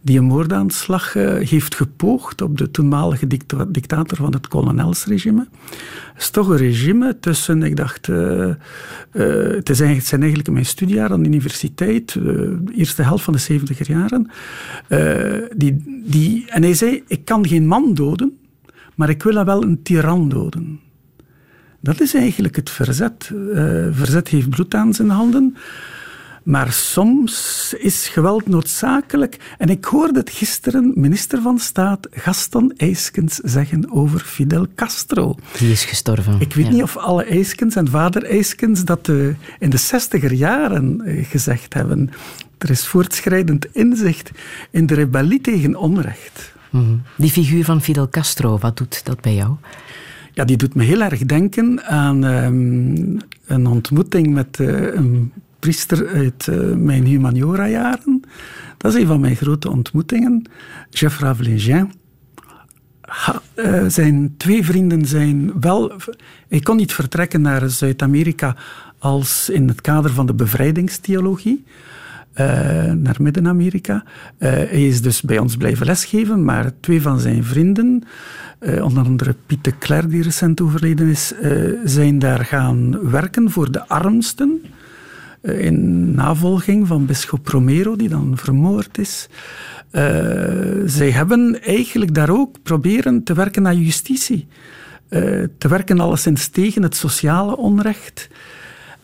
die 0.00 0.18
een 0.18 0.24
moordaanslag 0.24 1.14
uh, 1.14 1.48
heeft 1.48 1.74
gepoogd 1.74 2.42
op 2.42 2.58
de 2.58 2.70
toenmalige 2.70 3.26
dicta 3.26 3.64
dictator 3.68 4.16
van 4.16 4.32
het 4.32 4.48
kolonelsregime. 4.48 5.46
Het 6.14 6.22
is 6.22 6.30
toch 6.30 6.48
een 6.48 6.56
regime 6.56 7.18
tussen, 7.20 7.62
ik 7.62 7.76
dacht, 7.76 8.08
uh, 8.08 8.16
uh, 8.18 8.54
het, 9.12 9.76
zijn 9.76 10.20
eigenlijk 10.20 10.50
mijn 10.50 10.66
studiejaar 10.66 11.12
aan 11.12 11.22
de 11.22 11.28
universiteit, 11.28 12.12
de 12.12 12.62
eerste 12.74 13.02
helft 13.02 13.24
van 13.24 13.32
de 13.32 13.38
70 13.38 13.86
jaren. 13.86 14.30
die, 15.56 16.02
die, 16.06 16.44
en 16.50 16.62
hij 16.62 16.74
zei, 16.74 17.02
ik 17.06 17.24
kan 17.24 17.48
geen 17.48 17.66
man 17.66 17.94
doden, 17.94 18.38
maar 18.94 19.08
ik 19.08 19.22
wil 19.22 19.44
wel 19.44 19.62
een 19.62 19.82
tiran 19.82 20.28
doden. 20.28 20.80
Dat 21.84 22.00
is 22.00 22.14
eigenlijk 22.14 22.56
het 22.56 22.70
verzet. 22.70 23.30
Uh, 23.32 23.86
verzet 23.90 24.28
heeft 24.28 24.48
bloed 24.48 24.74
aan 24.74 24.94
zijn 24.94 25.10
handen. 25.10 25.56
Maar 26.42 26.72
soms 26.72 27.74
is 27.78 28.08
geweld 28.08 28.48
noodzakelijk. 28.48 29.54
En 29.58 29.68
ik 29.68 29.84
hoorde 29.84 30.18
het 30.18 30.30
gisteren 30.30 30.92
minister 30.94 31.42
van 31.42 31.58
Staat 31.58 32.08
Gaston 32.10 32.72
Eiskens 32.76 33.34
zeggen 33.34 33.90
over 33.90 34.20
Fidel 34.20 34.66
Castro. 34.74 35.36
Die 35.58 35.72
is 35.72 35.84
gestorven. 35.84 36.40
Ik 36.40 36.54
weet 36.54 36.66
ja. 36.66 36.72
niet 36.72 36.82
of 36.82 36.96
alle 36.96 37.24
Eiskens 37.24 37.76
en 37.76 37.88
vader 37.88 38.24
Eiskens 38.24 38.84
dat 38.84 39.08
in 39.58 39.70
de 39.70 39.76
zestiger 39.76 40.32
jaren 40.32 41.02
uh, 41.04 41.24
gezegd 41.26 41.74
hebben. 41.74 42.10
Er 42.58 42.70
is 42.70 42.86
voortschrijdend 42.86 43.66
inzicht 43.72 44.30
in 44.70 44.86
de 44.86 44.94
rebellie 44.94 45.40
tegen 45.40 45.76
onrecht. 45.76 46.52
Mhm. 46.70 46.94
Die 47.16 47.30
figuur 47.30 47.64
van 47.64 47.82
Fidel 47.82 48.08
Castro, 48.08 48.58
wat 48.58 48.76
doet 48.76 49.04
dat 49.04 49.20
bij 49.20 49.34
jou? 49.34 49.56
Ja, 50.34 50.44
die 50.44 50.56
doet 50.56 50.74
me 50.74 50.82
heel 50.82 51.00
erg 51.00 51.18
denken 51.18 51.84
aan 51.84 52.24
um, 52.24 53.18
een 53.46 53.66
ontmoeting 53.66 54.34
met 54.34 54.58
uh, 54.58 54.94
een 54.94 55.32
priester 55.58 56.08
uit 56.08 56.46
uh, 56.50 56.74
mijn 56.74 57.04
humaniora-jaren. 57.06 58.22
Dat 58.76 58.94
is 58.94 59.00
een 59.00 59.06
van 59.06 59.20
mijn 59.20 59.36
grote 59.36 59.70
ontmoetingen. 59.70 60.42
Jeff 60.90 61.18
Ravelingien. 61.18 61.92
Uh, 63.56 63.84
zijn 63.88 64.34
twee 64.36 64.64
vrienden 64.64 65.06
zijn 65.06 65.60
wel... 65.60 65.92
Hij 66.48 66.60
kon 66.60 66.76
niet 66.76 66.92
vertrekken 66.92 67.40
naar 67.40 67.70
Zuid-Amerika 67.70 68.56
als 68.98 69.48
in 69.48 69.68
het 69.68 69.80
kader 69.80 70.10
van 70.10 70.26
de 70.26 70.34
bevrijdingstheologie. 70.34 71.64
Uh, 72.40 72.46
naar 72.92 73.16
Midden-Amerika. 73.18 74.04
Uh, 74.04 74.50
hij 74.50 74.86
is 74.86 75.02
dus 75.02 75.22
bij 75.22 75.38
ons 75.38 75.56
blijven 75.56 75.86
lesgeven, 75.86 76.44
maar 76.44 76.70
twee 76.80 77.02
van 77.02 77.18
zijn 77.18 77.44
vrienden, 77.44 78.02
uh, 78.60 78.84
onder 78.84 79.04
andere 79.04 79.34
Piet 79.46 79.64
de 79.64 79.72
Kler, 79.72 80.08
die 80.08 80.22
recent 80.22 80.60
overleden 80.60 81.08
is, 81.08 81.32
zijn 81.84 82.18
daar 82.18 82.44
gaan 82.44 83.10
werken 83.10 83.50
voor 83.50 83.70
de 83.70 83.88
armsten. 83.88 84.62
in 85.42 86.14
navolging 86.14 86.86
van 86.86 87.06
bischop 87.06 87.48
Romero, 87.48 87.96
die 87.96 88.08
dan 88.08 88.32
vermoord 88.36 88.98
is. 88.98 89.28
zij 90.84 91.10
hebben 91.10 91.62
eigenlijk 91.62 92.14
daar 92.14 92.30
ook 92.30 92.56
proberen 92.62 93.22
te 93.22 93.34
werken 93.34 93.66
aan 93.66 93.80
justitie. 93.80 94.46
te 95.58 95.68
werken 95.68 96.00
alleszins 96.00 96.48
tegen 96.48 96.82
het 96.82 96.96
sociale 96.96 97.56
onrecht. 97.56 98.28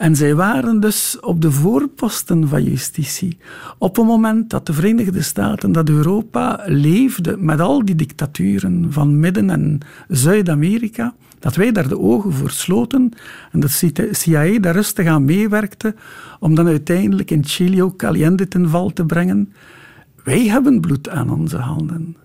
En 0.00 0.16
zij 0.16 0.34
waren 0.34 0.80
dus 0.80 1.20
op 1.20 1.40
de 1.40 1.50
voorposten 1.50 2.48
van 2.48 2.62
justitie. 2.62 3.38
Op 3.78 3.98
een 3.98 4.06
moment 4.06 4.50
dat 4.50 4.66
de 4.66 4.72
Verenigde 4.72 5.22
Staten, 5.22 5.72
dat 5.72 5.88
Europa 5.88 6.62
leefde 6.66 7.36
met 7.38 7.60
al 7.60 7.84
die 7.84 7.94
dictaturen 7.94 8.92
van 8.92 9.20
Midden- 9.20 9.50
en 9.50 9.78
Zuid-Amerika, 10.08 11.14
dat 11.38 11.54
wij 11.54 11.72
daar 11.72 11.88
de 11.88 11.98
ogen 11.98 12.32
voor 12.32 12.50
sloten 12.50 13.12
en 13.52 13.60
dat 13.60 13.82
CIA 14.10 14.58
daar 14.58 14.74
rustig 14.74 15.06
aan 15.06 15.24
meewerkte 15.24 15.94
om 16.38 16.54
dan 16.54 16.66
uiteindelijk 16.66 17.30
in 17.30 17.44
Chile 17.44 17.84
ook 17.84 18.04
Allende 18.04 18.48
ten 18.48 18.68
val 18.68 18.92
te 18.92 19.06
brengen. 19.06 19.52
Wij 20.24 20.46
hebben 20.46 20.80
bloed 20.80 21.08
aan 21.08 21.30
onze 21.30 21.56
handen. 21.56 22.16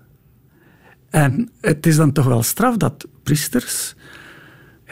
En 1.10 1.50
het 1.62 1.86
is 1.86 1.96
dan 1.96 2.12
toch 2.12 2.26
wel 2.26 2.44
straf 2.44 2.78
dat 2.78 3.08
priesters 3.24 3.96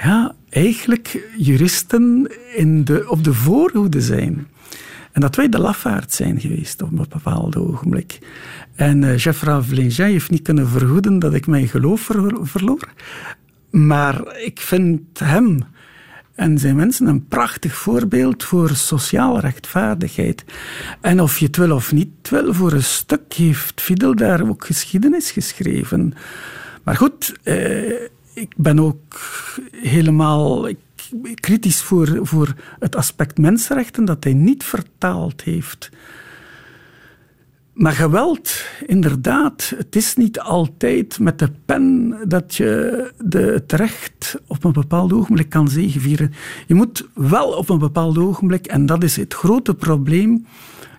ja, 0.03 0.35
eigenlijk 0.49 1.29
juristen 1.37 2.31
in 2.55 2.83
de, 2.83 3.09
op 3.09 3.23
de 3.23 3.33
voorhoede 3.33 4.01
zijn. 4.01 4.47
En 5.11 5.21
dat 5.21 5.35
wij 5.35 5.49
de 5.49 5.59
lafaard 5.59 6.13
zijn 6.13 6.39
geweest 6.39 6.81
op 6.81 6.91
een 6.91 7.05
bepaald 7.09 7.55
ogenblik. 7.55 8.19
En 8.75 9.01
uh, 9.01 9.17
Jeff 9.17 9.41
Ravelingin 9.41 10.05
heeft 10.05 10.29
niet 10.29 10.41
kunnen 10.41 10.67
vergoeden 10.67 11.19
dat 11.19 11.33
ik 11.33 11.47
mijn 11.47 11.67
geloof 11.67 12.09
verloor. 12.41 12.89
Maar 13.69 14.37
ik 14.37 14.59
vind 14.59 15.19
hem 15.19 15.63
en 16.35 16.57
zijn 16.57 16.75
mensen 16.75 17.07
een 17.07 17.27
prachtig 17.27 17.75
voorbeeld 17.75 18.43
voor 18.43 18.69
sociale 18.69 19.39
rechtvaardigheid. 19.39 20.43
En 21.01 21.21
of 21.21 21.39
je 21.39 21.45
het 21.45 21.57
wil 21.57 21.75
of 21.75 21.91
niet 21.91 22.29
wil, 22.29 22.53
voor 22.53 22.71
een 22.71 22.83
stuk 22.83 23.33
heeft 23.33 23.81
Fidel 23.81 24.15
daar 24.15 24.49
ook 24.49 24.65
geschiedenis 24.65 25.31
geschreven. 25.31 26.13
Maar 26.83 26.95
goed, 26.95 27.33
eh, 27.43 28.09
ik 28.33 28.53
ben 28.57 28.79
ook 28.79 29.19
helemaal 29.71 30.67
kritisch 31.35 31.81
voor, 31.81 32.19
voor 32.21 32.53
het 32.79 32.95
aspect 32.95 33.37
mensenrechten 33.37 34.05
dat 34.05 34.23
hij 34.23 34.33
niet 34.33 34.63
vertaald 34.63 35.43
heeft. 35.43 35.89
Maar 37.73 37.91
geweld, 37.91 38.65
inderdaad, 38.85 39.73
het 39.77 39.95
is 39.95 40.15
niet 40.15 40.39
altijd 40.39 41.19
met 41.19 41.39
de 41.39 41.49
pen 41.65 42.15
dat 42.27 42.55
je 42.55 43.11
de, 43.23 43.39
het 43.39 43.71
recht 43.71 44.35
op 44.47 44.63
een 44.63 44.71
bepaald 44.71 45.13
ogenblik 45.13 45.49
kan 45.49 45.67
zegevieren. 45.67 46.33
Je 46.67 46.73
moet 46.73 47.07
wel 47.13 47.47
op 47.47 47.69
een 47.69 47.79
bepaald 47.79 48.17
ogenblik, 48.17 48.65
en 48.65 48.85
dat 48.85 49.03
is 49.03 49.15
het 49.15 49.33
grote 49.33 49.73
probleem, 49.73 50.45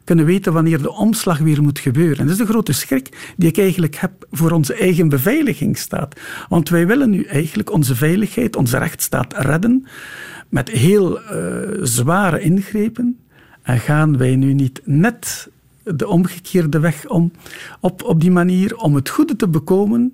kunnen 0.05 0.25
weten 0.25 0.53
wanneer 0.53 0.83
de 0.83 0.93
omslag 0.93 1.39
weer 1.39 1.63
moet 1.63 1.79
gebeuren. 1.79 2.19
En 2.19 2.27
dat 2.27 2.33
is 2.33 2.47
de 2.47 2.53
grote 2.53 2.73
schrik 2.73 3.35
die 3.37 3.49
ik 3.49 3.59
eigenlijk 3.59 3.97
heb 3.97 4.27
voor 4.31 4.51
onze 4.51 4.75
eigen 4.75 5.09
beveiligingsstaat. 5.09 6.21
Want 6.49 6.69
wij 6.69 6.87
willen 6.87 7.11
nu 7.11 7.23
eigenlijk 7.23 7.73
onze 7.73 7.95
veiligheid, 7.97 8.57
onze 8.57 8.79
rechtsstaat 8.79 9.35
redden 9.37 9.87
met 10.49 10.69
heel 10.69 11.21
uh, 11.21 11.29
zware 11.83 12.41
ingrepen. 12.41 13.19
En 13.63 13.79
gaan 13.79 14.17
wij 14.17 14.37
nu 14.37 14.53
niet 14.53 14.81
net 14.85 15.49
de 15.83 16.09
omgekeerde 16.09 16.79
weg 16.79 17.09
om, 17.09 17.33
op, 17.81 18.03
op 18.03 18.21
die 18.21 18.31
manier 18.31 18.77
om 18.77 18.95
het 18.95 19.09
goede 19.09 19.37
te 19.37 19.49
bekomen, 19.49 20.13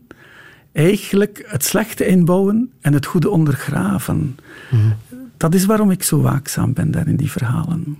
eigenlijk 0.72 1.44
het 1.46 1.64
slechte 1.64 2.06
inbouwen 2.06 2.70
en 2.80 2.92
het 2.92 3.06
goede 3.06 3.30
ondergraven. 3.30 4.36
Mm. 4.70 4.94
Dat 5.36 5.54
is 5.54 5.64
waarom 5.64 5.90
ik 5.90 6.02
zo 6.02 6.20
waakzaam 6.20 6.72
ben 6.72 6.90
daar 6.90 7.08
in 7.08 7.16
die 7.16 7.30
verhalen. 7.30 7.98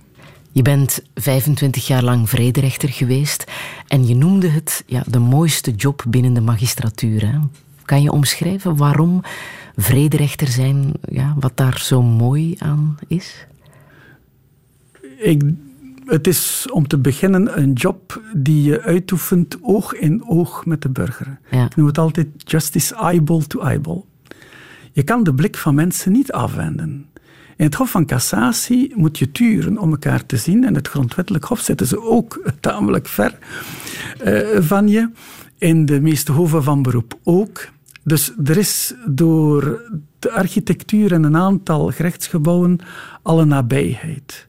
Je 0.53 0.61
bent 0.61 1.03
25 1.15 1.87
jaar 1.87 2.03
lang 2.03 2.29
vrederechter 2.29 2.89
geweest 2.89 3.51
en 3.87 4.07
je 4.07 4.15
noemde 4.15 4.49
het 4.49 4.83
ja, 4.85 5.03
de 5.07 5.19
mooiste 5.19 5.71
job 5.71 6.03
binnen 6.07 6.33
de 6.33 6.41
magistratuur. 6.41 7.31
Hè? 7.31 7.39
Kan 7.85 8.01
je 8.01 8.11
omschrijven 8.11 8.75
waarom 8.75 9.21
vrederechter 9.75 10.47
zijn, 10.47 10.91
ja, 11.09 11.35
wat 11.39 11.57
daar 11.57 11.79
zo 11.79 12.01
mooi 12.01 12.55
aan 12.57 12.97
is? 13.07 13.45
Ik, 15.17 15.41
het 16.05 16.27
is 16.27 16.67
om 16.71 16.87
te 16.87 16.97
beginnen 16.97 17.57
een 17.61 17.73
job 17.73 18.21
die 18.35 18.63
je 18.63 18.81
uitoefent 18.81 19.57
oog 19.61 19.93
in 19.93 20.25
oog 20.25 20.65
met 20.65 20.81
de 20.81 20.89
burger. 20.89 21.39
Ja. 21.51 21.65
Ik 21.65 21.75
noem 21.75 21.87
het 21.87 21.97
altijd 21.97 22.27
justice 22.37 22.95
eyeball 22.95 23.41
to 23.47 23.59
eyeball. 23.59 24.03
Je 24.91 25.03
kan 25.03 25.23
de 25.23 25.33
blik 25.33 25.57
van 25.57 25.75
mensen 25.75 26.11
niet 26.11 26.31
afwenden. 26.31 27.05
In 27.57 27.65
het 27.65 27.75
Hof 27.75 27.91
van 27.91 28.05
Cassatie 28.05 28.93
moet 28.95 29.17
je 29.17 29.31
turen 29.31 29.77
om 29.77 29.91
elkaar 29.91 30.25
te 30.25 30.37
zien. 30.37 30.63
En 30.63 30.75
het 30.75 30.87
Grondwettelijk 30.87 31.43
Hof 31.43 31.59
zetten 31.59 31.87
ze 31.87 32.01
ook 32.01 32.51
tamelijk 32.59 33.07
ver 33.07 33.37
uh, 34.25 34.59
van 34.59 34.87
je. 34.87 35.09
In 35.57 35.85
de 35.85 36.01
meeste 36.01 36.31
hoven 36.31 36.63
van 36.63 36.81
beroep 36.81 37.19
ook. 37.23 37.69
Dus 38.03 38.33
er 38.43 38.57
is 38.57 38.93
door 39.05 39.81
de 40.19 40.31
architectuur 40.31 41.13
en 41.13 41.23
een 41.23 41.37
aantal 41.37 41.91
gerechtsgebouwen 41.91 42.79
alle 43.21 43.45
nabijheid. 43.45 44.47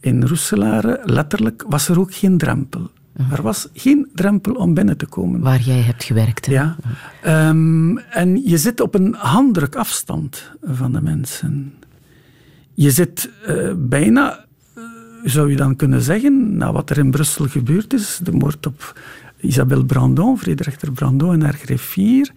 In 0.00 0.26
Roeselare, 0.26 1.00
letterlijk, 1.04 1.64
was 1.68 1.88
er 1.88 2.00
ook 2.00 2.14
geen 2.14 2.38
drempel. 2.38 2.90
Mhm. 3.16 3.32
Er 3.32 3.42
was 3.42 3.68
geen 3.74 4.08
drempel 4.14 4.54
om 4.54 4.74
binnen 4.74 4.96
te 4.96 5.06
komen. 5.06 5.40
Waar 5.40 5.60
jij 5.60 5.80
hebt 5.80 6.04
gewerkt. 6.04 6.46
Ja. 6.46 6.76
Um, 7.48 7.98
en 7.98 8.48
je 8.48 8.58
zit 8.58 8.80
op 8.80 8.94
een 8.94 9.14
handdruk 9.14 9.76
afstand 9.76 10.50
van 10.62 10.92
de 10.92 11.00
mensen. 11.00 11.74
Je 12.82 12.90
zit 12.90 13.30
uh, 13.48 13.72
bijna, 13.76 14.44
uh, 14.78 14.84
zou 15.24 15.50
je 15.50 15.56
dan 15.56 15.76
kunnen 15.76 16.00
zeggen, 16.00 16.56
na 16.56 16.72
wat 16.72 16.90
er 16.90 16.98
in 16.98 17.10
Brussel 17.10 17.46
gebeurd 17.46 17.92
is, 17.92 18.20
de 18.22 18.32
moord 18.32 18.66
op 18.66 19.00
Isabelle 19.40 19.84
Brandon, 19.84 20.38
vrederechter 20.38 20.92
Brandon 20.92 21.32
en 21.32 21.42
haar 21.42 21.52
griffier. 21.52 22.30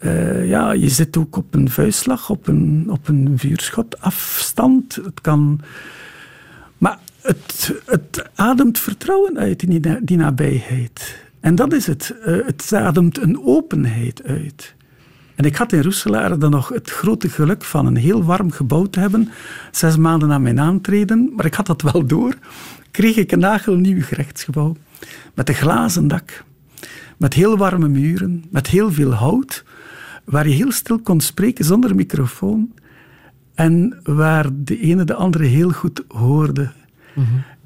Uh, 0.00 0.48
ja, 0.48 0.72
je 0.72 0.88
zit 0.88 1.16
ook 1.16 1.36
op 1.36 1.54
een 1.54 1.70
vuistslag, 1.70 2.30
op 2.30 2.46
een, 2.46 2.86
op 2.90 3.08
een. 3.08 3.38
Het 3.40 5.20
kan... 5.20 5.60
Maar 6.78 6.98
het, 7.20 7.74
ademt 8.34 8.78
vertrouwen 8.78 9.38
uit, 9.38 9.60
die, 9.60 10.04
die 10.04 10.16
nabijheid. 10.16 11.24
En 11.40 11.54
dat 11.54 11.72
is 11.72 11.86
het. 11.86 12.14
het 12.22 12.72
ademt 12.72 13.18
een 13.18 13.42
openheid 13.44 14.22
uit. 14.24 14.76
En 15.38 15.44
ik 15.44 15.56
had 15.56 15.72
in 15.72 15.82
Roeselaar 15.82 16.38
dan 16.38 16.50
nog 16.50 16.68
het 16.68 16.90
grote 16.90 17.28
geluk 17.28 17.64
van 17.64 17.86
een 17.86 17.96
heel 17.96 18.24
warm 18.24 18.50
gebouw 18.50 18.84
te 18.84 19.00
hebben. 19.00 19.28
Zes 19.70 19.96
maanden 19.96 20.28
na 20.28 20.38
mijn 20.38 20.60
aantreden, 20.60 21.32
maar 21.36 21.44
ik 21.44 21.54
had 21.54 21.66
dat 21.66 21.82
wel 21.82 22.06
door. 22.06 22.34
Kreeg 22.90 23.16
ik 23.16 23.32
een 23.32 23.38
nagelnieuw 23.38 24.02
gerechtsgebouw 24.02 24.76
met 25.34 25.48
een 25.48 25.54
glazen 25.54 26.08
dak, 26.08 26.44
met 27.16 27.34
heel 27.34 27.56
warme 27.56 27.88
muren, 27.88 28.44
met 28.50 28.66
heel 28.66 28.92
veel 28.92 29.12
hout, 29.12 29.64
waar 30.24 30.48
je 30.48 30.54
heel 30.54 30.72
stil 30.72 30.98
kon 30.98 31.20
spreken 31.20 31.64
zonder 31.64 31.94
microfoon 31.94 32.72
en 33.54 34.00
waar 34.02 34.46
de 34.52 34.80
ene 34.80 35.04
de 35.04 35.14
andere 35.14 35.44
heel 35.44 35.70
goed 35.70 36.04
hoorde. 36.08 36.72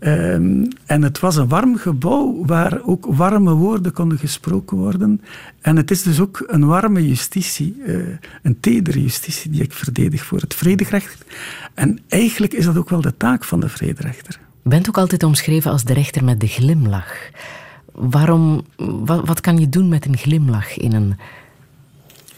Ehm, 0.02 0.64
en 0.86 1.02
het 1.02 1.20
was 1.20 1.36
een 1.36 1.48
warm 1.48 1.76
gebouw 1.76 2.42
waar 2.46 2.80
ook 2.84 3.06
warme 3.08 3.52
woorden 3.54 3.92
konden 3.92 4.18
gesproken 4.18 4.76
worden. 4.76 5.20
En 5.60 5.76
het 5.76 5.90
is 5.90 6.02
dus 6.02 6.20
ook 6.20 6.44
een 6.46 6.66
warme 6.66 7.08
justitie, 7.08 7.76
uh, 7.86 8.06
een 8.42 8.60
tedere 8.60 9.02
justitie 9.02 9.50
die 9.50 9.62
ik 9.62 9.72
verdedig 9.72 10.24
voor 10.24 10.40
het 10.40 10.54
vrederecht. 10.54 11.24
En 11.74 11.98
eigenlijk 12.08 12.52
is 12.52 12.64
dat 12.64 12.76
ook 12.76 12.90
wel 12.90 13.00
de 13.00 13.16
taak 13.16 13.44
van 13.44 13.60
de 13.60 13.68
vrederechter. 13.68 14.38
Je 14.62 14.68
bent 14.68 14.88
ook 14.88 14.98
altijd 14.98 15.22
omschreven 15.22 15.70
als 15.70 15.84
de 15.84 15.92
rechter 15.92 16.24
met 16.24 16.40
de 16.40 16.46
glimlach. 16.46 17.30
Waarom, 17.92 18.64
wat, 18.76 19.26
wat 19.26 19.40
kan 19.40 19.58
je 19.58 19.68
doen 19.68 19.88
met 19.88 20.04
een 20.04 20.16
glimlach 20.16 20.76
in 20.76 20.92
een 20.92 21.16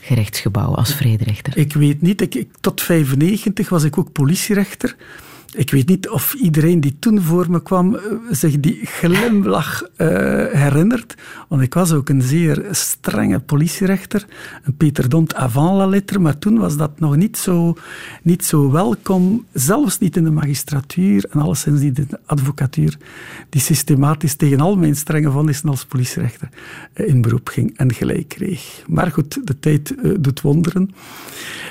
gerechtsgebouw 0.00 0.74
als 0.74 0.94
vrederechter? 0.94 1.56
Ik 1.56 1.72
weet 1.72 2.02
niet. 2.02 2.20
Ik, 2.20 2.34
ik, 2.34 2.48
tot 2.60 2.82
95 2.82 3.68
was 3.68 3.84
ik 3.84 3.98
ook 3.98 4.12
politierechter. 4.12 4.96
Ik 5.54 5.70
weet 5.70 5.88
niet 5.88 6.08
of 6.08 6.34
iedereen 6.34 6.80
die 6.80 6.96
toen 6.98 7.20
voor 7.20 7.50
me 7.50 7.62
kwam 7.62 7.94
eh, 7.94 8.02
zich 8.30 8.60
die 8.60 8.80
glimlach 8.82 9.82
uh, 9.82 10.08
herinnert. 10.52 11.14
Want 11.48 11.62
ik 11.62 11.74
was 11.74 11.92
ook 11.92 12.08
een 12.08 12.22
zeer 12.22 12.66
strenge 12.70 13.40
politierechter. 13.40 14.26
Een 14.62 14.76
Peter 14.76 15.08
Dont 15.08 15.34
avant 15.34 15.76
la 15.76 15.86
lettre. 15.86 16.18
Maar 16.18 16.38
toen 16.38 16.58
was 16.58 16.76
dat 16.76 17.00
nog 17.00 17.16
niet 17.16 17.36
zo, 17.36 17.76
niet 18.22 18.44
zo 18.44 18.70
welkom. 18.70 19.44
Zelfs 19.52 19.98
niet 19.98 20.16
in 20.16 20.24
de 20.24 20.30
magistratuur 20.30 21.26
en 21.30 21.40
alleszins 21.40 21.80
niet 21.80 21.98
in 21.98 22.06
de 22.08 22.20
advocatuur. 22.26 22.98
Die 23.48 23.60
systematisch 23.60 24.34
tegen 24.34 24.60
al 24.60 24.76
mijn 24.76 24.96
strenge 24.96 25.30
vonnissen 25.30 25.68
als 25.68 25.84
politierechter 25.84 26.48
uh, 26.94 27.08
in 27.08 27.20
beroep 27.20 27.48
ging 27.48 27.78
en 27.78 27.94
gelijk 27.94 28.28
kreeg. 28.28 28.82
Maar 28.86 29.10
goed, 29.10 29.46
de 29.46 29.58
tijd 29.58 29.94
doet 30.18 30.40
wonderen. 30.40 30.90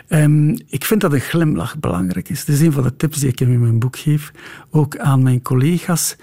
Um, 0.10 0.58
ik 0.68 0.86
vind 0.86 1.02
dat 1.02 1.14
een 1.14 1.20
glimlach 1.20 1.78
belangrijk 1.80 2.30
is. 2.30 2.46
Dat 2.46 2.56
is 2.56 2.62
een 2.62 2.72
van 2.72 2.84
de 2.84 2.96
tips 2.96 3.20
die 3.20 3.30
ik 3.30 3.40
in 3.40 3.60
mijn 3.60 3.73
boek 3.80 3.98
geef. 3.98 4.32
Ook 4.70 4.98
aan 4.98 5.24
mijn 5.24 5.42
collega's. 5.42 6.16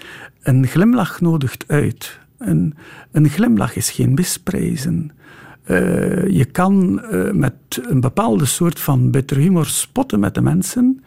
Een 0.42 0.66
glimlach 0.66 1.20
nodigt 1.20 1.64
uit. 1.66 2.18
Een, 2.38 2.74
een 3.12 3.28
glimlach 3.28 3.76
is 3.76 3.90
geen 3.90 4.14
misprijzen. 4.14 5.11
Uh, 5.66 6.28
je 6.28 6.44
kan 6.44 7.03
uh, 7.12 7.30
met 7.30 7.55
een 7.82 8.01
bepaalde 8.01 8.44
soort 8.44 8.80
van 8.80 9.11
bitter 9.11 9.36
humor 9.36 9.66
spotten 9.66 10.20
met 10.20 10.34
de 10.34 10.40
mensen. 10.40 11.05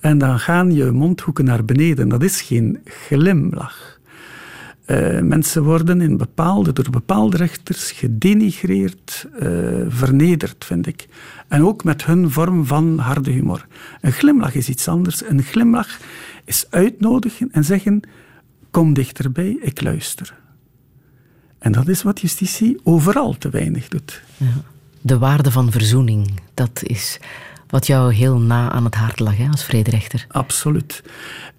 En 0.00 0.18
dan 0.18 0.38
gaan 0.38 0.72
je 0.72 0.90
mondhoeken 0.90 1.44
naar 1.44 1.64
beneden. 1.64 2.08
Dat 2.08 2.22
is 2.22 2.40
geen 2.40 2.80
glimlach. 2.84 4.00
Uh, 4.86 5.20
mensen 5.20 5.62
worden 5.62 6.00
in 6.00 6.16
bepaalde, 6.16 6.72
door 6.72 6.90
bepaalde 6.90 7.36
rechters 7.36 7.92
gedenigreerd, 7.92 9.26
uh, 9.42 9.84
vernederd, 9.88 10.64
vind 10.64 10.86
ik. 10.86 11.08
En 11.48 11.64
ook 11.64 11.84
met 11.84 12.04
hun 12.04 12.30
vorm 12.30 12.66
van 12.66 12.98
harde 12.98 13.30
humor. 13.30 13.66
Een 14.00 14.12
glimlach 14.12 14.54
is 14.54 14.68
iets 14.68 14.88
anders. 14.88 15.24
Een 15.24 15.42
glimlach 15.42 15.98
is 16.44 16.66
uitnodigen 16.70 17.48
en 17.52 17.64
zeggen: 17.64 18.00
Kom 18.70 18.94
dichterbij, 18.94 19.58
ik 19.60 19.82
luister. 19.82 20.34
En 21.58 21.72
dat 21.72 21.88
is 21.88 22.02
wat 22.02 22.20
justitie 22.20 22.80
overal 22.82 23.38
te 23.38 23.50
weinig 23.50 23.88
doet. 23.88 24.22
Ja. 24.36 24.46
De 25.00 25.18
waarde 25.18 25.50
van 25.50 25.70
verzoening, 25.70 26.40
dat 26.54 26.82
is 26.82 27.20
wat 27.68 27.86
jou 27.86 28.14
heel 28.14 28.38
na 28.38 28.70
aan 28.70 28.84
het 28.84 28.94
hart 28.94 29.20
lag 29.20 29.36
hè, 29.36 29.48
als 29.48 29.64
vrederechter. 29.64 30.26
Absoluut. 30.28 31.02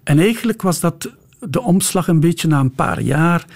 En 0.02 0.18
eigenlijk 0.18 0.62
was 0.62 0.80
dat 0.80 1.10
de 1.48 1.60
omslag 1.60 2.08
een 2.08 2.20
beetje 2.20 2.48
na 2.48 2.60
een 2.60 2.74
paar 2.74 3.00
jaar. 3.00 3.46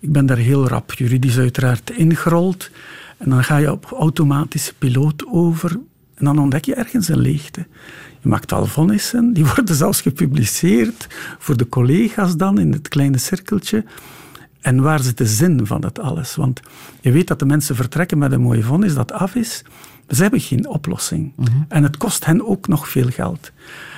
Ik 0.00 0.12
ben 0.12 0.26
daar 0.26 0.36
heel 0.36 0.68
rap 0.68 0.92
juridisch 0.92 1.38
uiteraard 1.38 1.90
ingerold. 1.90 2.70
En 3.16 3.30
dan 3.30 3.44
ga 3.44 3.56
je 3.56 3.72
op 3.72 3.94
automatische 3.98 4.74
piloot 4.78 5.26
over. 5.26 5.70
En 6.14 6.24
dan 6.24 6.38
ontdek 6.38 6.64
je 6.64 6.74
ergens 6.74 7.08
een 7.08 7.20
leegte. 7.20 7.66
Je 8.20 8.28
maakt 8.28 8.52
al 8.52 8.66
vonnissen, 8.66 9.32
die 9.32 9.46
worden 9.54 9.74
zelfs 9.74 10.00
gepubliceerd 10.00 11.06
voor 11.38 11.56
de 11.56 11.68
collega's 11.68 12.36
dan 12.36 12.58
in 12.58 12.72
het 12.72 12.88
kleine 12.88 13.18
cirkeltje. 13.18 13.84
En 14.60 14.82
waar 14.82 15.00
zit 15.00 15.18
de 15.18 15.26
zin 15.26 15.66
van 15.66 15.84
het 15.84 15.98
alles? 15.98 16.36
Want 16.36 16.60
je 17.00 17.12
weet 17.12 17.26
dat 17.26 17.38
de 17.38 17.46
mensen 17.46 17.76
vertrekken 17.76 18.18
met 18.18 18.32
een 18.32 18.40
mooie 18.40 18.62
vonnis 18.62 18.94
dat 18.94 19.12
af 19.12 19.34
is. 19.34 19.64
Ze 20.08 20.22
hebben 20.22 20.40
geen 20.40 20.68
oplossing. 20.68 21.32
Mhm. 21.36 21.50
En 21.68 21.82
het 21.82 21.96
kost 21.96 22.24
hen 22.24 22.46
ook 22.46 22.68
nog 22.68 22.88
veel 22.88 23.08
geld. 23.08 23.52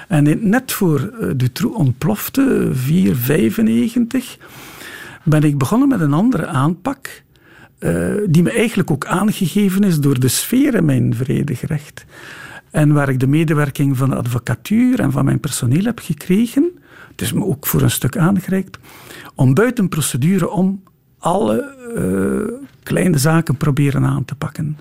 En 0.07 0.49
net 0.49 0.73
voor 0.73 1.01
eh, 1.01 1.31
Dutroux 1.37 1.77
ontplofte, 1.77 2.69
495, 2.73 4.39
ben 5.23 5.43
ik 5.43 5.59
begonnen 5.59 5.89
met 5.89 6.01
een 6.01 6.13
andere 6.13 6.47
aanpak. 6.47 7.25
Uh, 7.79 8.15
die 8.29 8.43
me 8.43 8.51
eigenlijk 8.51 8.91
ook 8.91 9.07
aangegeven 9.07 9.85
is 9.85 10.01
door 10.01 10.21
de 10.21 10.29
sfeer 10.29 10.75
in 10.75 10.85
mijn 10.85 11.15
vredegerecht. 11.15 12.05
En 12.71 12.93
waar 12.93 13.09
ik 13.09 13.21
de 13.21 13.27
medewerking 13.27 13.97
van 13.97 14.11
de 14.11 14.17
advocatuur 14.17 15.01
en 15.01 15.13
van 15.13 15.25
mijn 15.25 15.41
personeel 15.41 15.85
heb 15.85 15.99
gekregen. 15.99 16.71
Het 17.11 17.21
is 17.21 17.33
me 17.33 17.45
ook 17.45 17.67
voor 17.67 17.83
een 17.83 17.91
stuk 17.91 18.17
aangereikt. 18.17 18.79
Om 19.35 19.55
buiten 19.55 19.89
procedure 19.89 20.51
om 20.51 20.83
alle 21.19 21.75
uh, 21.97 22.69
kleine 22.83 23.19
zaken 23.19 23.57
proberen 23.57 24.05
aan 24.05 24.25
te 24.25 24.35
pakken. 24.35 24.77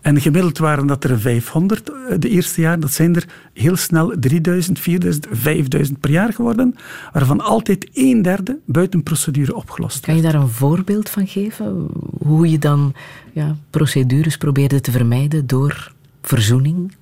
En 0.00 0.20
gemiddeld 0.20 0.58
waren 0.58 0.86
dat 0.86 1.04
er 1.04 1.20
500 1.20 1.90
eh, 1.90 1.94
de 2.18 2.28
eerste 2.28 2.60
jaar. 2.60 2.80
Dat 2.80 2.92
zijn 2.92 3.16
er 3.16 3.26
heel 3.52 3.76
snel 3.76 4.14
3000, 4.18 4.78
4000, 4.78 5.26
5000 5.30 6.00
per 6.00 6.10
jaar 6.10 6.32
geworden. 6.32 6.74
Waarvan 7.12 7.40
altijd 7.40 7.88
een 7.92 8.22
derde 8.22 8.58
buiten 8.64 9.02
procedure 9.02 9.54
opgelost 9.54 10.00
Kan 10.00 10.16
je 10.16 10.22
daar 10.22 10.34
een 10.34 10.48
voorbeeld 10.48 11.08
van 11.08 11.26
geven? 11.26 11.86
Hoe 12.22 12.50
je 12.50 12.58
dan 12.58 12.94
ja, 13.32 13.56
procedures 13.70 14.36
probeerde 14.36 14.80
te 14.80 14.90
vermijden 14.90 15.46
door 15.46 15.92
verzoening? 16.22 16.92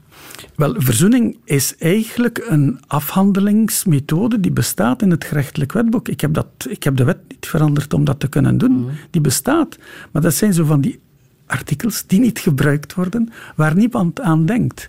Wel, 0.55 0.74
verzoening 0.78 1.38
is 1.44 1.76
eigenlijk 1.78 2.44
een 2.49 2.80
afhandelingsmethode 2.86 4.40
die 4.40 4.51
bestaat 4.51 5.03
in 5.03 5.11
het 5.11 5.24
gerechtelijk 5.24 5.72
wetboek. 5.72 6.09
Ik 6.09 6.20
heb, 6.20 6.34
dat, 6.34 6.47
ik 6.68 6.82
heb 6.82 6.97
de 6.97 7.05
wet 7.05 7.18
niet 7.28 7.47
veranderd 7.47 7.94
om 7.94 8.05
dat 8.05 8.20
te 8.20 8.28
kunnen 8.28 8.59
doen. 8.59 8.72
Mm. 8.72 8.90
Die 9.11 9.20
bestaat. 9.20 9.78
Maar 10.12 10.22
dat 10.22 10.34
zijn 10.34 10.53
zo 10.53 10.64
van 10.64 10.80
die 10.80 11.01
artikels 11.47 12.07
die 12.07 12.20
niet 12.20 12.38
gebruikt 12.38 12.94
worden, 12.94 13.32
waar 13.57 13.76
niemand 13.76 14.20
aan 14.20 14.47
denkt. 14.47 14.88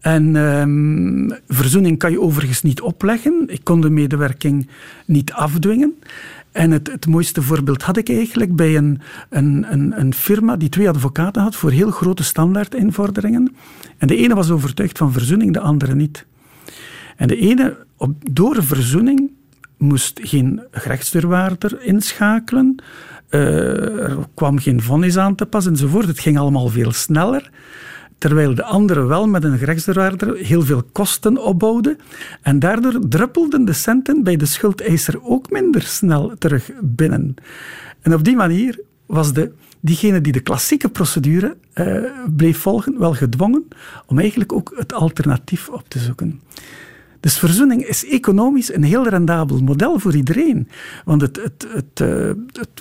En 0.00 0.36
um, 0.36 1.32
verzoening 1.48 1.98
kan 1.98 2.10
je 2.10 2.20
overigens 2.20 2.62
niet 2.62 2.80
opleggen. 2.80 3.44
Ik 3.46 3.64
kon 3.64 3.80
de 3.80 3.90
medewerking 3.90 4.68
niet 5.04 5.32
afdwingen. 5.32 5.94
En 6.52 6.70
het, 6.70 6.90
het 6.90 7.06
mooiste 7.06 7.42
voorbeeld 7.42 7.82
had 7.82 7.96
ik 7.96 8.08
eigenlijk 8.08 8.56
bij 8.56 8.76
een, 8.76 9.00
een, 9.28 9.66
een, 9.72 10.00
een, 10.00 10.14
firma 10.14 10.56
die 10.56 10.68
twee 10.68 10.88
advocaten 10.88 11.42
had 11.42 11.56
voor 11.56 11.70
heel 11.70 11.90
grote 11.90 12.24
standaardinvorderingen. 12.24 13.54
En 13.98 14.06
de 14.06 14.16
ene 14.16 14.34
was 14.34 14.50
overtuigd 14.50 14.98
van 14.98 15.12
verzoening, 15.12 15.52
de 15.52 15.60
andere 15.60 15.94
niet. 15.94 16.26
En 17.16 17.28
de 17.28 17.36
ene, 17.36 17.86
op, 17.96 18.14
door 18.30 18.64
verzoening, 18.64 19.30
moest 19.78 20.20
geen 20.22 20.62
gerechtsdeurwaarder 20.70 21.82
inschakelen. 21.82 22.82
Uh, 23.30 24.02
er 24.02 24.28
kwam 24.34 24.58
geen 24.58 24.82
vonnis 24.82 25.16
aan 25.16 25.34
te 25.34 25.46
pas 25.46 25.66
enzovoort. 25.66 26.06
Het 26.06 26.20
ging 26.20 26.38
allemaal 26.38 26.68
veel 26.68 26.92
sneller. 26.92 27.50
Terwijl 28.18 28.54
de 28.54 28.64
andere 28.64 29.04
wel 29.04 29.28
met 29.28 29.44
een 29.44 29.58
gerechtsdeurwaarder 29.58 30.36
heel 30.36 30.62
veel 30.62 30.82
kosten 30.92 31.44
opbouwden. 31.44 31.98
En 32.42 32.58
daardoor 32.58 33.08
druppelden 33.08 33.64
de 33.64 33.72
centen 33.72 34.22
bij 34.22 34.36
de 34.36 34.46
schuldeiser 34.46 35.24
ook 35.24 35.50
minder 35.50 35.82
snel 35.82 36.34
terug 36.38 36.70
binnen. 36.80 37.34
En 38.00 38.14
op 38.14 38.24
die 38.24 38.36
manier 38.36 38.80
was 39.06 39.32
de, 39.32 39.52
diegene 39.80 40.20
die 40.20 40.32
de 40.32 40.40
klassieke 40.40 40.88
procedure 40.88 41.56
uh, 41.74 42.04
bleef 42.36 42.58
volgen 42.58 42.98
wel 42.98 43.14
gedwongen 43.14 43.68
om 44.06 44.18
eigenlijk 44.18 44.52
ook 44.52 44.72
het 44.76 44.92
alternatief 44.92 45.68
op 45.68 45.88
te 45.88 45.98
zoeken. 45.98 46.40
Dus 47.20 47.38
verzoening 47.38 47.86
is 47.86 48.06
economisch 48.06 48.74
een 48.74 48.82
heel 48.82 49.08
rendabel 49.08 49.58
model 49.58 49.98
voor 49.98 50.14
iedereen. 50.14 50.68
Want 51.04 51.20
het, 51.20 51.40
het, 51.42 51.66
het, 51.68 52.00
uh, 52.00 52.28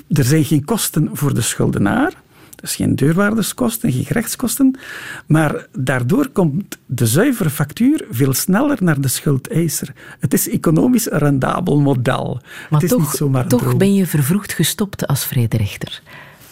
er 0.08 0.24
zijn 0.24 0.46
geen 0.46 0.66
kosten 0.66 1.10
voor 1.14 1.34
de 1.34 1.42
schuldenaar. 1.42 2.14
Dus 2.56 2.76
geen 2.76 2.96
deurwaarderskosten, 2.96 3.92
geen 3.92 4.06
gerechtskosten. 4.06 4.80
Maar 5.28 5.68
daardoor 5.78 6.28
komt 6.30 6.78
de 6.86 7.06
zuivere 7.06 7.50
factuur 7.50 8.06
veel 8.12 8.34
sneller 8.34 8.78
naar 8.82 9.02
de 9.02 9.08
schuldeiser. 9.08 9.94
Het 10.20 10.34
is 10.34 10.50
economisch 10.50 11.12
een 11.12 11.18
rendabel 11.18 11.80
model. 11.80 12.40
Maar 12.70 12.82
het 12.82 12.84
is 12.84 12.90
toch, 12.90 13.00
niet 13.00 13.10
zomaar 13.10 13.48
toch 13.48 13.78
ben 13.78 13.94
je 13.94 14.06
vervroegd 14.06 14.54
gestopt 14.54 15.08
als 15.08 15.26
vrederechter. 15.26 16.02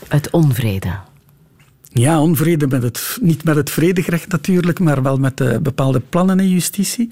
Uit 0.07 0.29
onvrede. 0.29 0.89
Ja, 1.93 2.21
onvrede 2.21 2.67
met 2.67 2.83
het, 2.83 3.17
niet 3.21 3.43
met 3.43 3.55
het 3.55 3.69
vredegerecht 3.69 4.27
natuurlijk, 4.27 4.79
maar 4.79 5.01
wel 5.01 5.17
met 5.17 5.38
de 5.38 5.59
bepaalde 5.61 5.99
plannen 5.99 6.39
in 6.39 6.49
justitie. 6.49 7.11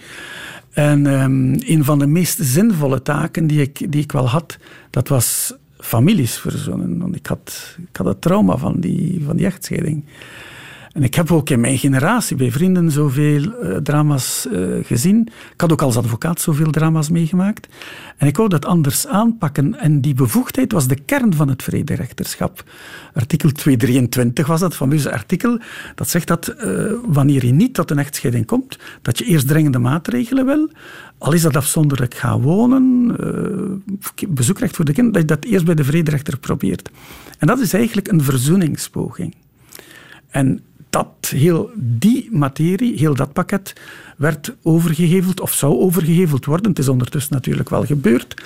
En 0.72 1.06
um, 1.06 1.56
een 1.60 1.84
van 1.84 2.00
de 2.00 2.08
meest 2.08 2.38
zinvolle 2.42 3.02
taken 3.02 3.48
die 3.48 3.62
ik, 3.62 3.92
die 3.92 4.02
ik 4.02 4.12
wel 4.12 4.30
had, 4.30 4.58
dat 4.90 5.08
was 5.08 5.54
families 5.80 6.38
verzonnen. 6.38 7.00
Want 7.00 7.16
ik 7.16 7.26
had, 7.26 7.78
ik 7.90 7.98
had 7.98 8.06
het 8.06 8.22
trauma 8.22 8.58
van 8.58 8.80
die, 8.80 9.22
van 9.26 9.36
die 9.36 9.46
echtscheiding. 9.46 10.04
En 10.96 11.04
ik 11.04 11.16
heb 11.16 11.32
ook 11.32 11.50
in 11.50 11.60
mijn 11.60 11.78
generatie 11.78 12.36
bij 12.36 12.52
vrienden 12.52 12.92
zoveel 12.92 13.42
uh, 13.42 13.78
drama's 13.78 14.48
uh, 14.52 14.86
gezien. 14.86 15.28
Ik 15.54 15.62
had 15.62 15.72
ook 15.72 15.82
als 15.82 15.98
advocaat 15.98 16.42
zoveel 16.42 16.72
drama's 16.72 17.10
meegemaakt. 17.10 17.68
En 18.18 18.28
ik 18.28 18.38
wou 18.38 18.50
dat 18.50 18.66
anders 18.66 19.08
aanpakken. 19.08 19.80
En 19.80 20.02
die 20.02 20.14
bevoegdheid 20.14 20.72
was 20.72 20.88
de 20.88 20.96
kern 20.96 21.34
van 21.34 21.48
het 21.48 21.64
vrederechterschap. 21.64 22.64
Artikel 23.14 23.52
223 23.52 24.48
was 24.48 24.60
dat 24.60 24.76
fameuze 24.76 25.12
artikel. 25.12 25.60
Dat 25.96 26.10
zegt 26.10 26.28
dat 26.28 26.56
uh, 26.58 26.92
wanneer 27.06 27.46
je 27.46 27.54
niet 27.54 27.74
tot 27.74 27.92
een 27.92 28.00
echtscheiding 28.00 28.46
komt, 28.46 28.80
dat 29.02 29.18
je 29.18 29.26
eerst 29.26 29.48
dringende 29.48 29.80
maatregelen 29.80 30.46
wil. 30.46 30.70
Al 31.18 31.34
is 31.34 31.42
dat 31.42 31.56
afzonderlijk 31.56 32.14
gaan 32.14 32.42
wonen, 32.42 33.16
bezoekrecht 34.28 34.76
voor 34.76 34.86
de 34.86 34.94
kinderen, 34.94 35.28
dat 35.28 35.30
je 35.30 35.42
dat 35.42 35.52
eerst 35.54 35.66
bij 35.66 35.76
de 35.76 35.84
vrederechter 35.84 36.40
probeert. 36.40 36.90
En 37.40 37.48
dat 37.48 37.60
is 37.60 37.74
eigenlijk 37.74 38.08
een 38.08 38.24
verzoeningspoging. 38.24 39.36
En 40.30 40.62
dat, 40.96 41.30
heel 41.30 41.70
die 41.76 42.30
materie, 42.32 42.98
heel 42.98 43.16
dat 43.16 43.34
pakket, 43.34 43.74
werd 44.18 44.56
overgeheveld 44.64 45.40
of 45.40 45.54
zou 45.54 45.78
overgeheveld 45.78 46.46
worden. 46.46 46.70
Het 46.70 46.80
is 46.80 46.88
ondertussen 46.88 47.34
natuurlijk 47.34 47.70
wel 47.70 47.86
gebeurd 47.86 48.44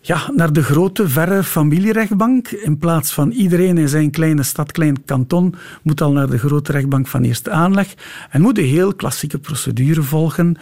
ja, 0.00 0.30
naar 0.34 0.52
de 0.52 0.62
grote, 0.62 1.08
verre 1.08 1.44
familierechtbank. 1.44 2.48
In 2.48 2.78
plaats 2.78 3.12
van 3.12 3.30
iedereen 3.30 3.78
in 3.78 3.88
zijn 3.88 4.10
kleine 4.10 4.42
stad, 4.42 4.72
klein 4.72 5.04
kanton, 5.04 5.54
moet 5.82 6.00
al 6.00 6.12
naar 6.12 6.30
de 6.30 6.38
grote 6.38 6.72
rechtbank 6.72 7.06
van 7.06 7.22
eerste 7.22 7.50
aanleg 7.50 7.94
en 8.30 8.40
moet 8.40 8.58
een 8.58 8.64
heel 8.64 8.94
klassieke 8.94 9.38
procedure 9.38 10.02
volgen. 10.02 10.56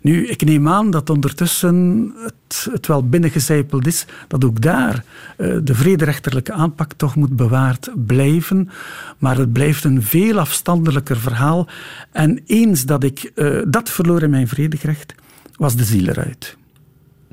Nu, 0.00 0.26
ik 0.26 0.44
neem 0.44 0.68
aan 0.68 0.90
dat 0.90 1.10
ondertussen 1.10 2.12
het, 2.22 2.68
het 2.72 2.86
wel 2.86 3.08
binnengecijpeld 3.08 3.86
is 3.86 4.06
dat 4.28 4.44
ook 4.44 4.60
daar 4.60 5.04
uh, 5.36 5.56
de 5.62 5.74
vrederechterlijke 5.74 6.52
aanpak 6.52 6.92
toch 6.92 7.16
moet 7.16 7.36
bewaard 7.36 7.90
blijven. 8.06 8.70
Maar 9.18 9.36
het 9.36 9.52
blijft 9.52 9.84
een 9.84 10.02
veel 10.02 10.38
afstandelijker 10.38 11.16
verhaal. 11.16 11.66
En 12.12 12.40
eens 12.46 12.84
dat 12.84 13.04
ik 13.04 13.32
uh, 13.34 13.62
dat 13.68 13.90
verloor 13.90 14.22
in 14.22 14.30
mijn 14.30 14.48
vredegerecht, 14.48 15.14
was 15.56 15.76
de 15.76 15.84
ziel 15.84 16.06
eruit. 16.06 16.56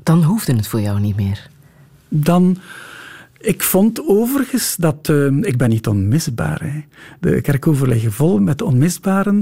Dan 0.06 0.22
hoefde 0.22 0.54
het 0.54 0.68
voor 0.68 0.80
jou 0.80 1.00
niet 1.00 1.16
meer 1.16 1.48
dan... 2.08 2.56
Ik 3.40 3.62
vond 3.62 4.08
overigens 4.08 4.76
dat... 4.76 5.08
Uh, 5.08 5.26
ik 5.26 5.56
ben 5.56 5.68
niet 5.68 5.86
onmisbaar. 5.86 6.60
Hè. 6.62 6.80
De 7.20 7.40
kerkover 7.40 7.88
liggen 7.88 8.12
vol 8.12 8.38
met 8.38 8.62
onmisbaren. 8.62 9.36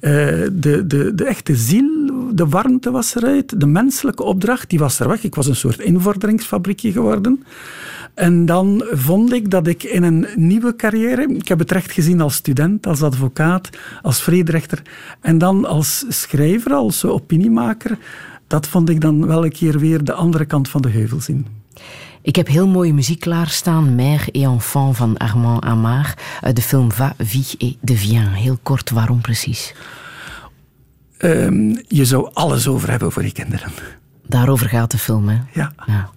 Uh, 0.00 0.10
de, 0.52 0.86
de, 0.86 1.12
de 1.14 1.24
echte 1.24 1.56
ziel, 1.56 2.30
de 2.34 2.46
warmte 2.46 2.90
was 2.90 3.14
eruit. 3.14 3.60
De 3.60 3.66
menselijke 3.66 4.22
opdracht, 4.22 4.70
die 4.70 4.78
was 4.78 5.00
er 5.00 5.08
weg. 5.08 5.24
Ik 5.24 5.34
was 5.34 5.46
een 5.46 5.56
soort 5.56 5.80
invorderingsfabriekje 5.80 6.92
geworden. 6.92 7.44
En 8.14 8.46
dan 8.46 8.84
vond 8.90 9.32
ik 9.32 9.50
dat 9.50 9.66
ik 9.66 9.82
in 9.82 10.02
een 10.02 10.26
nieuwe 10.36 10.76
carrière... 10.76 11.34
Ik 11.34 11.48
heb 11.48 11.58
het 11.58 11.70
recht 11.70 11.92
gezien 11.92 12.20
als 12.20 12.34
student, 12.34 12.86
als 12.86 13.02
advocaat, 13.02 13.68
als 14.02 14.22
vrederechter. 14.22 14.82
En 15.20 15.38
dan 15.38 15.64
als 15.64 16.04
schrijver, 16.08 16.72
als 16.72 17.04
opiniemaker. 17.04 17.98
Dat 18.52 18.66
vond 18.66 18.88
ik 18.88 19.00
dan 19.00 19.26
wel 19.26 19.44
een 19.44 19.52
keer 19.52 19.78
weer 19.78 20.04
de 20.04 20.12
andere 20.12 20.44
kant 20.44 20.68
van 20.68 20.82
de 20.82 20.88
heuvel 20.88 21.20
zien. 21.20 21.46
Ik 22.22 22.36
heb 22.36 22.46
heel 22.46 22.66
mooie 22.68 22.94
muziek 22.94 23.20
klaarstaan. 23.20 23.94
Mère 23.94 24.30
et 24.30 24.42
enfant 24.42 24.96
van 24.96 25.16
Armand 25.16 25.64
Amar. 25.64 26.14
Uit 26.40 26.56
de 26.56 26.62
film 26.62 26.92
Va, 26.92 27.14
vie 27.18 27.46
et 27.58 27.76
devient. 27.80 28.28
Heel 28.28 28.58
kort, 28.62 28.90
waarom 28.90 29.20
precies? 29.20 29.74
Um, 31.18 31.82
je 31.88 32.04
zou 32.04 32.30
alles 32.32 32.68
over 32.68 32.90
hebben 32.90 33.12
voor 33.12 33.22
die 33.22 33.32
kinderen. 33.32 33.70
Daarover 34.26 34.68
gaat 34.68 34.90
de 34.90 34.98
film, 34.98 35.28
hè? 35.28 35.38
ja. 35.52 35.72
ja. 35.86 36.10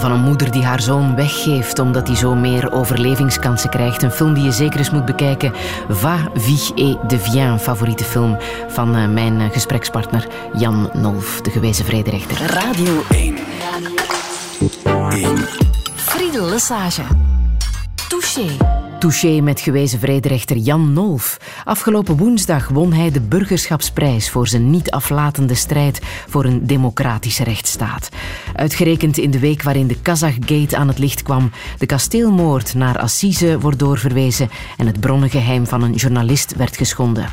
Van 0.00 0.12
een 0.12 0.20
moeder 0.20 0.50
die 0.50 0.64
haar 0.64 0.80
zoon 0.80 1.14
weggeeft 1.16 1.78
omdat 1.78 2.06
hij 2.06 2.16
zo 2.16 2.34
meer 2.34 2.72
overlevingskansen 2.72 3.70
krijgt. 3.70 4.02
Een 4.02 4.10
film 4.10 4.34
die 4.34 4.44
je 4.44 4.52
zeker 4.52 4.78
eens 4.78 4.90
moet 4.90 5.04
bekijken. 5.04 5.52
Va, 5.88 6.30
vie 6.34 6.74
et 6.74 7.08
devient, 7.08 7.60
favoriete 7.60 8.04
film 8.04 8.38
van 8.68 8.96
uh, 8.96 9.08
mijn 9.08 9.40
uh, 9.40 9.50
gesprekspartner 9.50 10.26
Jan 10.52 10.90
Nolf, 10.92 11.40
de 11.40 11.50
gewezen 11.50 11.84
vrederechter. 11.84 12.46
Radio 12.46 13.02
1. 13.10 13.36
1. 15.10 15.38
Friedel 15.94 16.48
Lesage. 16.48 17.02
Touché. 18.08 18.56
Touché 18.98 19.40
met 19.40 19.60
gewezen 19.60 19.98
vrederechter 19.98 20.56
Jan 20.56 20.92
Nolf. 20.92 21.36
Afgelopen 21.64 22.16
woensdag 22.16 22.68
won 22.68 22.92
hij 22.92 23.10
de 23.10 23.20
burgerschapsprijs 23.20 24.30
voor 24.30 24.48
zijn 24.48 24.70
niet 24.70 24.90
aflatende 24.90 25.54
strijd 25.54 26.00
voor 26.28 26.44
een 26.44 26.66
democratische 26.66 27.44
rechtsstaat. 27.44 28.08
Uitgerekend 28.60 29.18
in 29.18 29.30
de 29.30 29.38
week 29.38 29.62
waarin 29.62 29.86
de 29.86 30.00
Kazachgate 30.02 30.76
aan 30.76 30.88
het 30.88 30.98
licht 30.98 31.22
kwam, 31.22 31.50
de 31.78 31.86
kasteelmoord 31.86 32.74
naar 32.74 32.98
Assise 32.98 33.58
wordt 33.58 33.78
doorverwezen 33.78 34.50
en 34.76 34.86
het 34.86 35.00
bronnengeheim 35.00 35.66
van 35.66 35.82
een 35.82 35.94
journalist 35.94 36.56
werd 36.56 36.76
geschonden. 36.76 37.26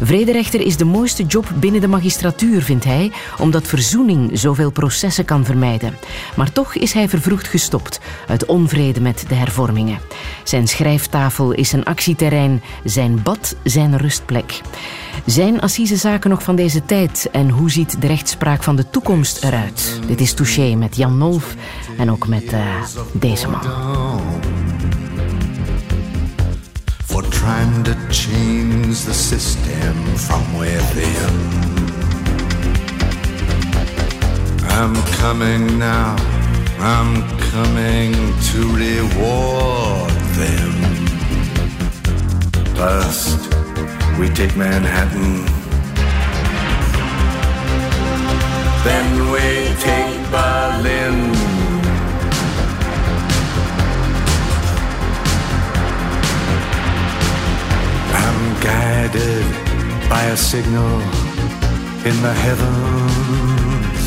Vrederechter 0.00 0.60
is 0.60 0.76
de 0.76 0.84
mooiste 0.84 1.24
job 1.24 1.52
binnen 1.54 1.80
de 1.80 1.88
magistratuur, 1.88 2.62
vindt 2.62 2.84
hij, 2.84 3.12
omdat 3.38 3.66
verzoening 3.66 4.30
zoveel 4.38 4.70
processen 4.70 5.24
kan 5.24 5.44
vermijden. 5.44 5.96
Maar 6.36 6.52
toch 6.52 6.74
is 6.74 6.92
hij 6.92 7.08
vervroegd 7.08 7.48
gestopt 7.48 8.00
uit 8.28 8.46
onvrede 8.46 9.00
met 9.00 9.24
de 9.28 9.34
hervormingen. 9.34 9.98
Zijn 10.44 10.68
schrijftafel 10.68 11.52
is 11.52 11.72
een 11.72 11.84
actieterrein, 11.84 12.62
zijn 12.84 13.22
bad 13.22 13.56
zijn 13.64 13.96
rustplek. 13.96 14.60
Zijn 15.26 15.60
assisezaken 15.60 16.30
nog 16.30 16.42
van 16.42 16.56
deze 16.56 16.84
tijd 16.84 17.28
en 17.32 17.50
hoe 17.50 17.70
ziet 17.70 18.00
de 18.00 18.06
rechtspraak 18.06 18.62
van 18.62 18.76
de 18.76 18.90
toekomst 18.90 19.44
eruit? 19.44 20.00
Dit 20.06 20.20
is 20.20 20.32
Touché 20.32 20.74
met 20.74 20.96
Jan 20.96 21.18
Nolf 21.18 21.54
en 21.98 22.10
ook 22.10 22.28
met 22.28 22.52
uh, 22.52 22.82
deze 23.12 23.48
man. 23.48 23.60
Trying 27.40 27.84
to 27.84 27.94
change 28.10 29.04
the 29.06 29.14
system 29.14 29.94
from 30.16 30.44
within. 30.58 31.34
I'm 34.68 34.94
coming 35.22 35.78
now, 35.78 36.16
I'm 36.78 37.26
coming 37.50 38.12
to 38.48 38.58
reward 38.76 40.12
them. 40.36 40.74
First, 42.76 43.40
we 44.18 44.28
take 44.28 44.54
Manhattan. 44.54 45.46
Then 48.84 49.32
we 49.32 49.74
take 49.80 50.30
by 60.10 60.24
a 60.24 60.36
signal 60.36 61.00
in 62.04 62.16
the 62.20 62.34
heavens. 62.44 64.06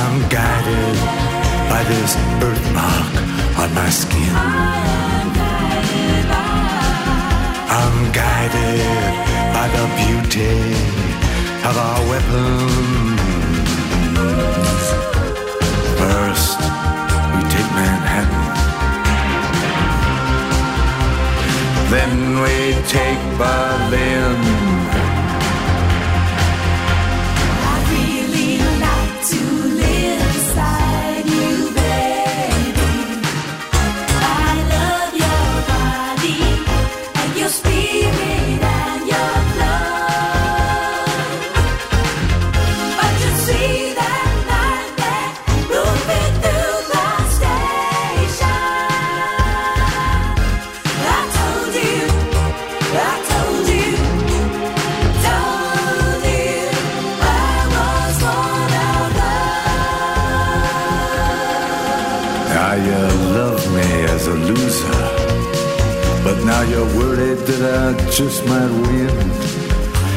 I'm 0.00 0.16
guided 0.28 0.96
by 1.72 1.82
this 1.88 2.14
birthmark 2.40 3.12
on 3.58 3.74
my 3.74 3.90
skin. 3.90 4.34
I'm 7.80 8.12
guided 8.12 8.84
by 9.56 9.66
the 9.76 9.86
beauty 10.00 10.58
of 11.68 11.74
our 11.86 12.00
weapons. 12.10 13.20
First, 15.98 16.58
we 17.34 17.40
take 17.50 17.70
Manhattan. 17.72 18.43
Then 21.94 22.40
we 22.40 22.72
take 22.88 23.22
Berlin. 23.38 24.73
Worried 66.96 67.38
that 67.48 67.62
I 67.82 68.10
just 68.10 68.44
might 68.46 68.72
win. 68.86 69.16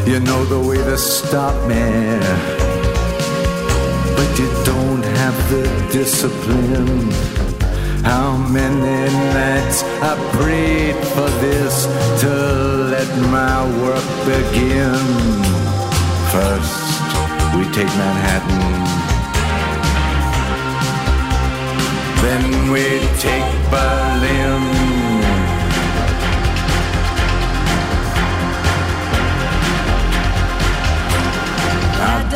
You 0.06 0.20
know 0.20 0.46
the 0.46 0.60
way 0.60 0.78
to 0.78 0.98
stop 0.98 1.56
me. 1.68 1.86
But 4.16 4.30
you 4.40 4.50
don't 4.64 5.06
have 5.22 5.38
the 5.50 5.64
discipline. 5.92 7.12
How 8.04 8.38
many 8.38 9.14
nights 9.34 9.84
I 10.02 10.14
prayed 10.38 10.96
for 11.14 11.30
this 11.42 11.86
to 12.22 12.78
let 12.98 13.10
my 13.30 13.62
work 13.84 14.08
begin. 14.26 14.98
First, 16.32 17.02
we 17.56 17.64
take 17.76 17.92
Manhattan. 18.02 18.64
Then 22.24 22.72
we 22.72 22.86
take 23.20 23.50
Berlin. 23.70 25.17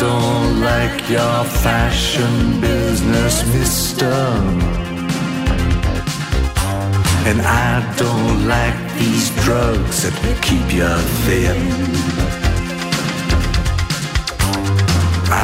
Don't 0.01 0.61
like 0.61 1.07
your 1.07 1.43
fashion 1.61 2.59
business, 2.59 3.45
mister. 3.53 4.11
And 7.29 7.39
I 7.39 7.71
don't 7.97 8.47
like 8.47 8.79
these 8.97 9.29
drugs 9.43 10.01
that 10.01 10.15
keep 10.41 10.67
you 10.73 10.91
thin. 11.25 11.61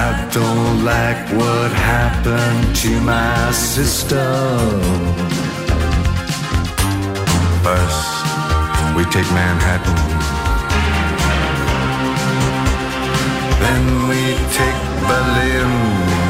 I 0.03 0.27
don't 0.33 0.83
like 0.83 1.21
what 1.39 1.71
happened 1.93 2.75
to 2.77 2.91
my 3.01 3.51
sister. 3.51 4.27
First, 7.63 8.95
we 8.95 9.03
take 9.13 9.29
Manhattan. 9.37 10.16
Then 13.59 14.07
we 14.09 14.21
take 14.57 14.81
Berlin. 15.07 16.26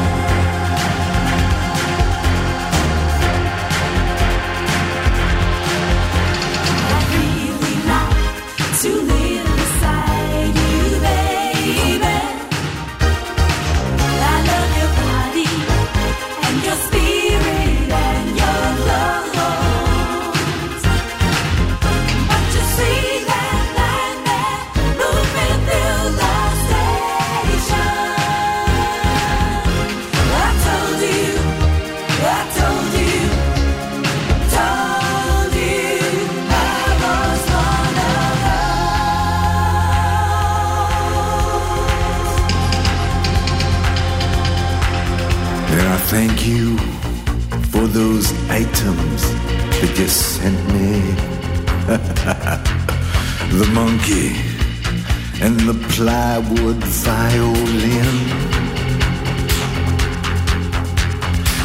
Plywood 56.38 56.76
violin. 56.76 58.16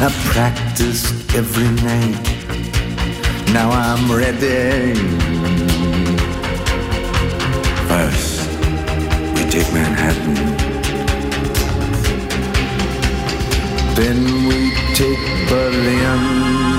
I 0.00 0.10
practiced 0.32 1.34
every 1.34 1.70
night. 1.82 2.24
Now 3.52 3.70
I'm 3.70 4.10
ready. 4.10 4.94
First, 7.88 8.50
we 9.34 9.42
take 9.50 9.72
Manhattan. 9.72 10.34
Then 13.94 14.48
we 14.48 14.74
take 14.94 15.48
Berlin. 15.48 16.73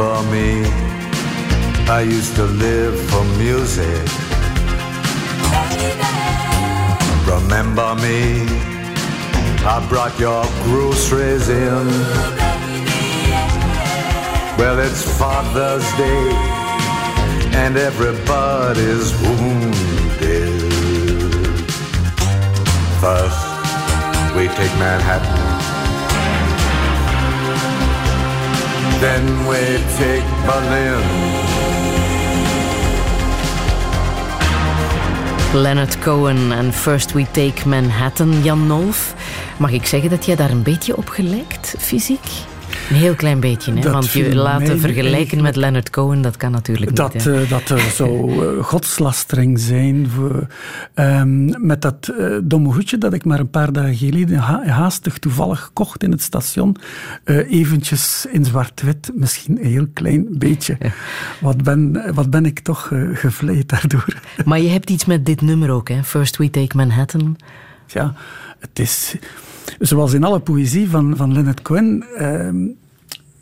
Remember 0.00 0.30
me. 0.30 0.64
I 1.88 2.00
used 2.00 2.34
to 2.36 2.44
live 2.44 2.98
for 3.10 3.24
music. 3.36 4.06
Remember 7.26 7.94
me. 7.96 8.46
I 9.62 9.86
brought 9.90 10.18
your 10.18 10.44
groceries 10.64 11.48
in. 11.50 11.86
Well, 14.58 14.78
it's 14.78 15.04
Father's 15.18 15.84
Day, 15.96 16.30
and 17.62 17.76
everybody's 17.76 19.12
wounded. 19.20 20.72
First, 23.00 23.40
we 24.34 24.48
take 24.48 24.74
Manhattan. 24.78 25.39
Then 29.00 29.24
we 29.48 29.60
take 29.98 30.26
Berlin. 30.46 31.02
Leonard 35.52 35.98
Cohen 35.98 36.52
en 36.52 36.72
First 36.72 37.12
We 37.12 37.26
Take 37.30 37.68
Manhattan. 37.68 38.42
Jan 38.42 38.66
Nolf, 38.66 39.14
mag 39.58 39.70
ik 39.70 39.86
zeggen 39.86 40.10
dat 40.10 40.24
jij 40.24 40.36
daar 40.36 40.50
een 40.50 40.62
beetje 40.62 40.96
op 40.96 41.08
gelijkt, 41.08 41.74
fysiek? 41.78 42.29
Een 42.90 42.96
heel 42.96 43.14
klein 43.14 43.40
beetje, 43.40 43.72
hè? 43.72 43.90
want 43.90 44.10
je 44.10 44.34
laten 44.34 44.80
vergelijken 44.80 45.42
met 45.42 45.56
Leonard 45.56 45.90
Cohen, 45.90 46.22
dat 46.22 46.36
kan 46.36 46.50
natuurlijk 46.50 46.96
dat, 46.96 47.14
niet. 47.14 47.26
Uh, 47.26 47.50
dat 47.50 47.68
er 47.68 47.80
zo 47.80 48.28
uh, 48.28 48.64
godslastering 48.64 49.58
zijn. 49.58 50.08
Voor, 50.08 50.46
um, 50.94 51.66
met 51.66 51.82
dat 51.82 52.10
uh, 52.18 52.38
domme 52.42 52.72
hoedje 52.72 52.98
dat 52.98 53.12
ik 53.12 53.24
maar 53.24 53.40
een 53.40 53.50
paar 53.50 53.72
dagen 53.72 53.96
geleden 53.96 54.38
ha 54.38 54.66
haastig 54.66 55.18
toevallig 55.18 55.70
kocht 55.72 56.02
in 56.02 56.10
het 56.10 56.22
station. 56.22 56.76
eventjes 57.24 58.26
in 58.30 58.44
zwart-wit, 58.44 59.10
misschien 59.14 59.58
een 59.58 59.70
heel 59.70 59.86
klein 59.92 60.26
beetje. 60.30 60.78
Wat, 61.40 61.62
ben, 61.62 62.14
wat 62.14 62.30
ben 62.30 62.46
ik 62.46 62.60
toch 62.60 62.92
gevleid 63.12 63.68
daardoor. 63.68 64.14
Maar 64.44 64.60
je 64.60 64.68
hebt 64.68 64.90
iets 64.90 65.04
met 65.04 65.26
dit 65.26 65.40
nummer 65.40 65.70
ook, 65.70 65.88
hè? 65.88 66.02
First 66.04 66.36
We 66.36 66.50
Take 66.50 66.76
Manhattan. 66.76 67.36
Ja, 67.86 68.14
het 68.58 68.78
is 68.78 69.16
zoals 69.78 70.12
in 70.12 70.24
alle 70.24 70.40
poëzie 70.40 70.88
van, 70.88 71.16
van 71.16 71.32
Leonard 71.32 71.62
Cohen, 71.62 72.04
uh, 72.18 72.72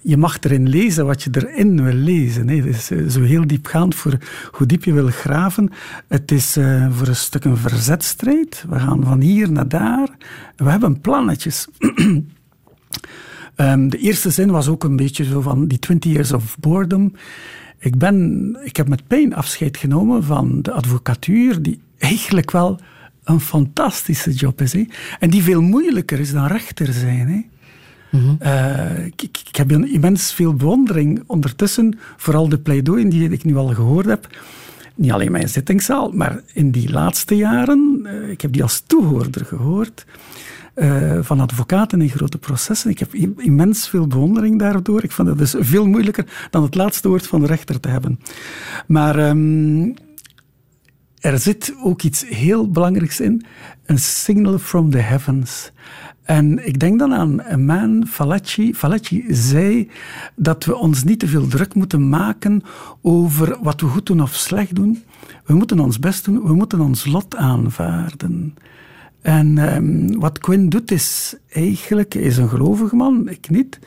je 0.00 0.16
mag 0.16 0.40
erin 0.40 0.68
lezen 0.68 1.06
wat 1.06 1.22
je 1.22 1.30
erin 1.32 1.82
wil 1.82 1.92
lezen. 1.92 2.48
Het 2.48 2.64
is 2.66 2.90
eh, 2.90 3.06
zo 3.08 3.22
heel 3.22 3.46
diepgaand 3.46 3.94
voor 3.94 4.18
hoe 4.50 4.66
diep 4.66 4.84
je 4.84 4.92
wil 4.92 5.06
graven. 5.06 5.70
Het 6.06 6.32
is 6.32 6.56
uh, 6.56 6.86
voor 6.90 7.06
een 7.06 7.16
stuk 7.16 7.44
een 7.44 7.56
verzetstrijd. 7.56 8.64
We 8.68 8.78
gaan 8.78 9.04
van 9.04 9.20
hier 9.20 9.52
naar 9.52 9.68
daar. 9.68 10.08
We 10.56 10.70
hebben 10.70 11.00
plannetjes. 11.00 11.68
um, 13.56 13.88
de 13.90 13.98
eerste 13.98 14.30
zin 14.30 14.50
was 14.50 14.68
ook 14.68 14.84
een 14.84 14.96
beetje 14.96 15.24
zo 15.24 15.40
van 15.40 15.66
die 15.66 15.78
20 15.78 16.12
years 16.12 16.32
of 16.32 16.56
boredom. 16.58 17.12
Ik, 17.78 17.98
ben, 17.98 18.56
ik 18.64 18.76
heb 18.76 18.88
met 18.88 19.06
pijn 19.06 19.34
afscheid 19.34 19.76
genomen 19.76 20.24
van 20.24 20.62
de 20.62 20.72
advocatuur, 20.72 21.62
die 21.62 21.80
eigenlijk 21.98 22.50
wel 22.50 22.80
een 23.28 23.40
fantastische 23.40 24.32
job 24.32 24.60
is. 24.60 24.72
Hè? 24.72 24.86
En 25.18 25.30
die 25.30 25.42
veel 25.42 25.62
moeilijker 25.62 26.18
is 26.20 26.32
dan 26.32 26.46
rechter 26.46 26.92
zijn. 26.92 27.28
Hè? 27.28 27.40
Mm 28.10 28.36
ik, 29.16 29.22
ik, 29.22 29.56
heb 29.56 29.72
immens 29.72 30.32
veel 30.32 30.54
bewondering 30.54 31.22
ondertussen, 31.26 31.98
vooral 32.16 32.48
de 32.48 32.58
pleidooien 32.58 33.08
die 33.08 33.30
ik 33.30 33.44
nu 33.44 33.56
al 33.56 33.68
gehoord 33.68 34.06
heb. 34.06 34.28
Niet 34.94 35.12
alleen 35.12 35.32
mijn 35.32 35.48
zittingszaal, 35.48 36.10
maar 36.10 36.40
in 36.52 36.70
die 36.70 36.90
laatste 36.90 37.36
jaren, 37.36 38.00
uh, 38.02 38.30
ik 38.30 38.40
heb 38.40 38.52
die 38.52 38.62
als 38.62 38.82
toehoorder 38.86 39.44
gehoord. 39.44 40.04
Uh, 40.74 41.18
van 41.22 41.40
advocaten 41.40 42.00
in 42.00 42.08
grote 42.08 42.38
processen. 42.38 42.90
Ik 42.90 42.98
heb 42.98 43.14
immens 43.36 43.88
veel 43.88 44.06
bewondering 44.06 44.58
daardoor. 44.58 45.02
Ik 45.02 45.12
vind 45.12 45.28
het 45.28 45.38
dus 45.38 45.54
veel 45.58 45.86
moeilijker 45.86 46.48
dan 46.50 46.62
het 46.62 46.74
laatste 46.74 47.08
woord 47.08 47.26
van 47.26 47.40
de 47.40 47.46
rechter 47.46 47.80
te 47.80 47.88
hebben. 47.88 48.20
Maar 48.86 49.28
um, 49.28 49.94
er 51.20 51.38
zit 51.38 51.74
ook 51.82 52.02
iets 52.02 52.28
heel 52.28 52.70
belangrijks 52.70 53.20
in: 53.20 53.44
een 53.86 53.98
signal 53.98 54.58
from 54.58 54.90
the 54.90 54.98
heavens. 54.98 55.72
En 56.22 56.66
ik 56.66 56.78
denk 56.78 56.98
dan 56.98 57.14
aan 57.14 57.40
een 57.42 57.64
man, 57.64 58.06
Falacci. 58.06 58.74
Falacci 58.74 59.24
zei 59.28 59.90
dat 60.36 60.64
we 60.64 60.76
ons 60.76 61.04
niet 61.04 61.18
te 61.18 61.26
veel 61.26 61.46
druk 61.46 61.74
moeten 61.74 62.08
maken 62.08 62.62
over 63.02 63.58
wat 63.62 63.80
we 63.80 63.86
goed 63.86 64.06
doen 64.06 64.22
of 64.22 64.34
slecht 64.34 64.74
doen. 64.74 65.02
We 65.44 65.54
moeten 65.54 65.80
ons 65.80 65.98
best 65.98 66.24
doen, 66.24 66.42
we 66.42 66.54
moeten 66.54 66.80
ons 66.80 67.06
lot 67.06 67.36
aanvaarden. 67.36 68.54
En 69.20 69.58
um, 69.76 70.20
wat 70.20 70.38
Quinn 70.38 70.68
doet 70.68 70.90
is 70.90 71.36
eigenlijk, 71.48 72.14
is 72.14 72.36
een 72.36 72.48
gelovige 72.48 72.96
man, 72.96 73.28
ik 73.28 73.50
niet. 73.50 73.78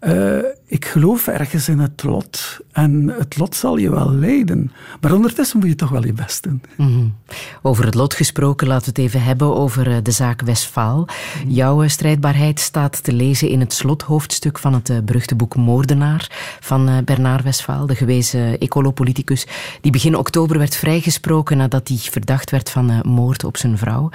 Uh, 0.00 0.38
ik 0.68 0.84
geloof 0.84 1.26
ergens 1.26 1.68
in 1.68 1.78
het 1.78 2.02
lot. 2.02 2.58
En 2.72 3.14
het 3.18 3.36
lot 3.36 3.54
zal 3.54 3.76
je 3.76 3.90
wel 3.90 4.12
leiden. 4.12 4.72
Maar 5.00 5.12
ondertussen 5.12 5.58
moet 5.58 5.68
je 5.68 5.74
toch 5.74 5.90
wel 5.90 6.04
je 6.04 6.12
best 6.12 6.42
doen. 6.42 6.62
Mm 6.76 7.14
Over 7.62 7.84
het 7.84 7.94
lot 7.94 8.14
gesproken, 8.14 8.66
laten 8.66 8.84
we 8.84 9.00
het 9.00 9.10
even 9.10 9.22
hebben 9.22 9.54
over 9.54 9.90
eh, 9.90 9.96
de 10.02 10.10
zaak 10.10 10.42
Westfaal. 10.42 10.98
Mm 10.98 11.50
Jouw 11.50 11.82
eh, 11.82 11.88
strijdbaarheid 11.88 12.60
staat 12.60 13.02
te 13.02 13.12
lezen 13.12 13.48
in 13.48 13.60
het 13.60 13.72
slothoofdstuk 13.72 14.58
van 14.58 14.74
het 14.74 15.04
beruchte 15.04 15.34
boek 15.34 15.56
Moordenaar 15.56 16.30
van 16.60 17.04
Bernard 17.04 17.44
Westfaal, 17.44 17.86
de 17.86 17.94
gewezen 17.94 18.58
ecolopoliticus, 18.58 19.46
die 19.80 19.92
begin 19.92 20.16
oktober 20.16 20.58
werd 20.58 20.76
vrijgesproken 20.76 21.56
nadat 21.56 21.88
hij 21.88 21.96
verdacht 21.96 22.50
werd 22.50 22.70
van 22.70 23.00
moord 23.04 23.44
op 23.44 23.56
zijn 23.56 23.78
vrouw. 23.78 24.10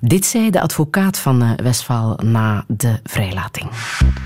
Dit 0.00 0.24
zei 0.24 0.50
de 0.50 0.60
advocaat 0.60 1.18
van 1.18 1.56
Westfaal 1.56 2.18
na 2.24 2.64
de 2.68 3.00
vrijlating. 3.04 3.70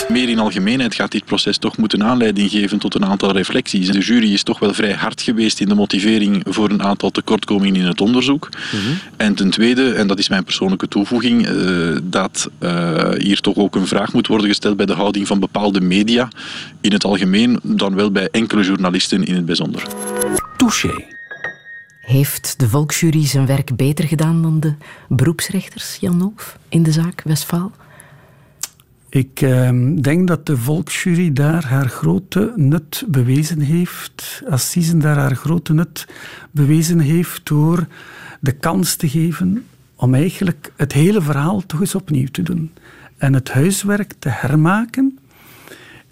Meer 0.09 0.29
in 0.29 0.39
algemeenheid 0.39 0.95
gaat 0.95 1.13
dit 1.13 1.25
proces 1.25 1.59
toch 1.59 1.70
moeten 1.77 2.05
aanleiding 2.05 2.51
geven 2.51 2.79
tot 2.79 2.95
een 2.95 3.05
aantal 3.05 3.33
reflecties. 3.33 3.91
De 3.91 3.99
jury 3.99 4.33
is 4.33 4.43
toch 4.43 4.59
wel 4.59 4.75
vrij 4.75 4.93
hard 4.93 5.23
geweest 5.23 5.61
in 5.61 5.69
de 5.69 5.75
motivering 5.75 6.43
voor 6.49 6.71
een 6.71 6.83
aantal 6.83 7.11
tekortkomingen 7.11 7.81
in 7.81 7.87
het 7.87 8.01
onderzoek. 8.01 8.49
Mhm. 8.49 8.93
En 9.17 9.35
ten 9.35 9.51
tweede, 9.51 9.93
en 9.93 10.07
dat 10.07 10.19
is 10.19 10.29
mijn 10.29 10.45
persoonlijke 10.45 10.89
toevoeging, 10.89 11.49
uh, 11.49 11.97
dat 12.03 12.51
uh, 12.61 13.11
hier 13.11 13.41
toch 13.41 13.57
ook 13.57 13.77
een 13.77 13.87
vraag 13.87 14.13
moet 14.13 14.27
worden 14.27 14.49
gesteld 14.49 14.77
bij 14.77 14.87
de 14.87 14.95
houding 14.95 15.27
van 15.27 15.41
bepaalde 15.41 15.81
media 15.81 16.29
in 16.81 16.93
het 16.93 17.05
algemeen, 17.05 17.59
dan 17.63 17.95
wel 17.95 18.11
bij 18.11 18.29
enkele 18.31 18.63
journalisten 18.63 19.25
in 19.25 19.35
het 19.35 19.47
bijzonder. 19.47 19.83
Touché. 20.57 21.19
Heeft 22.01 22.59
de 22.59 22.69
volksjury 22.69 23.27
zijn 23.27 23.47
werk 23.47 23.77
beter 23.77 24.05
gedaan 24.05 24.43
dan 24.43 24.61
de 24.61 24.75
beroepsrechters, 25.09 25.97
Jan 26.01 26.17
Noof, 26.17 26.59
in 26.69 26.83
de 26.83 26.93
zaak 26.93 27.23
Westfaal? 27.25 27.73
Ik 29.11 29.41
eh, 29.41 29.71
denk 30.01 30.29
dat 30.29 30.47
de 30.47 30.57
volksjury 30.57 31.33
daar 31.33 31.65
haar 31.67 31.89
grote 31.89 32.53
nut 32.57 33.05
bewezen 33.09 33.61
heeft. 33.61 34.43
Assisen 34.49 34.99
daar 34.99 35.17
haar 35.17 35.35
grote 35.37 35.73
nut 35.73 36.07
bewezen 36.51 36.99
heeft 36.99 37.47
door 37.47 37.87
de 38.41 38.53
kans 38.53 38.97
te 38.97 39.09
geven 39.09 39.65
om 39.97 40.15
eigenlijk 40.15 40.73
het 40.77 40.93
hele 40.93 41.23
verhaal 41.23 41.67
toch 41.67 41.81
eens 41.81 41.95
opnieuw 41.95 42.27
te 42.27 42.43
doen. 42.43 42.71
En 43.17 43.35
het 43.35 43.51
huiswerk 43.51 44.13
te 44.19 44.29
hermaken. 44.29 45.19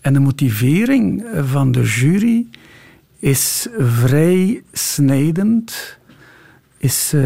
En 0.01 0.13
de 0.13 0.21
motivering 0.21 1.25
van 1.35 1.73
de 1.73 1.83
jury 1.83 2.47
is 3.19 3.69
vrij 3.79 4.63
snijdend, 4.73 5.99
is 6.79 7.13
uh, 7.15 7.23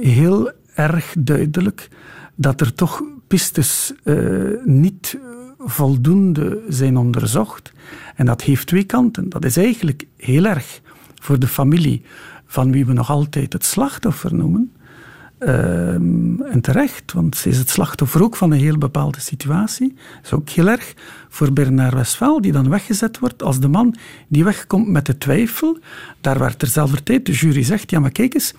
heel 0.00 0.50
erg 0.74 1.14
duidelijk 1.18 1.88
dat 2.34 2.60
er 2.60 2.74
toch 2.74 3.02
pistes 3.30 3.92
uh, 4.04 4.64
niet 4.64 5.18
voldoende 5.58 6.62
zijn 6.68 6.96
onderzocht. 6.96 7.72
En 8.14 8.26
dat 8.26 8.42
heeft 8.42 8.66
twee 8.66 8.84
kanten. 8.84 9.28
Dat 9.28 9.44
is 9.44 9.56
eigenlijk 9.56 10.06
heel 10.16 10.44
erg 10.44 10.80
voor 11.14 11.38
de 11.38 11.46
familie 11.46 12.02
van 12.46 12.72
wie 12.72 12.86
we 12.86 12.92
nog 12.92 13.10
altijd 13.10 13.52
het 13.52 13.64
slachtoffer 13.64 14.34
noemen. 14.34 14.72
Ehm, 15.38 16.42
en 16.42 16.60
terecht, 16.60 17.12
want 17.12 17.36
ze 17.36 17.48
is 17.48 17.58
het 17.58 17.70
slachtoffer 17.70 18.22
ook 18.22 18.36
van 18.36 18.50
een 18.50 18.58
heel 18.58 18.78
bepaalde 18.78 19.20
situatie. 19.20 19.88
Dat 19.88 20.24
is 20.24 20.32
ook 20.32 20.48
heel 20.48 20.68
erg 20.68 20.94
voor 21.28 21.52
Bernard 21.52 21.94
Westphal, 21.94 22.40
die 22.40 22.52
dan 22.52 22.68
weggezet 22.68 23.18
wordt 23.18 23.42
als 23.42 23.60
de 23.60 23.68
man 23.68 23.94
die 24.28 24.44
wegkomt 24.44 24.88
met 24.88 25.06
de 25.06 25.18
twijfel. 25.18 25.78
Daar 26.20 26.38
werd 26.38 26.58
terzelfde 26.58 27.02
tijd 27.02 27.26
de 27.26 27.32
jury 27.32 27.62
zegt, 27.62 27.90
ja 27.90 28.00
maar 28.00 28.10
kijk 28.10 28.34
eens, 28.34 28.54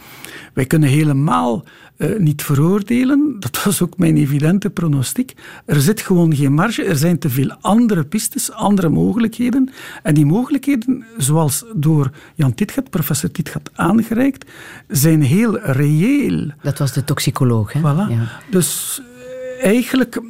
wij 0.53 0.65
kunnen 0.65 0.89
helemaal 0.89 1.63
uh, 1.97 2.19
niet 2.19 2.41
veroordelen. 2.41 3.35
Dat 3.39 3.63
was 3.63 3.81
ook 3.81 3.97
mijn 3.97 4.17
evidente 4.17 4.69
pronostiek. 4.69 5.33
Er 5.65 5.81
zit 5.81 6.01
gewoon 6.01 6.35
geen 6.35 6.53
marge. 6.53 6.83
Er 6.83 6.95
zijn 6.95 7.19
te 7.19 7.29
veel 7.29 7.53
andere 7.61 8.03
pistes, 8.03 8.51
andere 8.51 8.89
mogelijkheden. 8.89 9.69
En 10.03 10.13
die 10.13 10.25
mogelijkheden, 10.25 11.05
zoals 11.17 11.65
door 11.75 12.11
Jan 12.35 12.53
Titgat, 12.53 12.89
professor 12.89 13.31
Titgat, 13.31 13.69
aangereikt, 13.73 14.51
zijn 14.87 15.21
heel 15.21 15.59
reëel. 15.59 16.51
Dat 16.61 16.77
was 16.77 16.93
de 16.93 17.03
toxicoloog, 17.03 17.73
hè? 17.73 17.79
Voilà. 17.79 18.09
Ja. 18.09 18.41
Dus 18.49 19.01
eh, 19.59 19.65
eigenlijk 19.65 20.21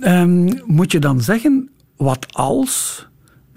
um, 0.00 0.60
moet 0.64 0.92
je 0.92 0.98
dan 0.98 1.20
zeggen, 1.20 1.68
wat 1.96 2.26
als 2.34 3.06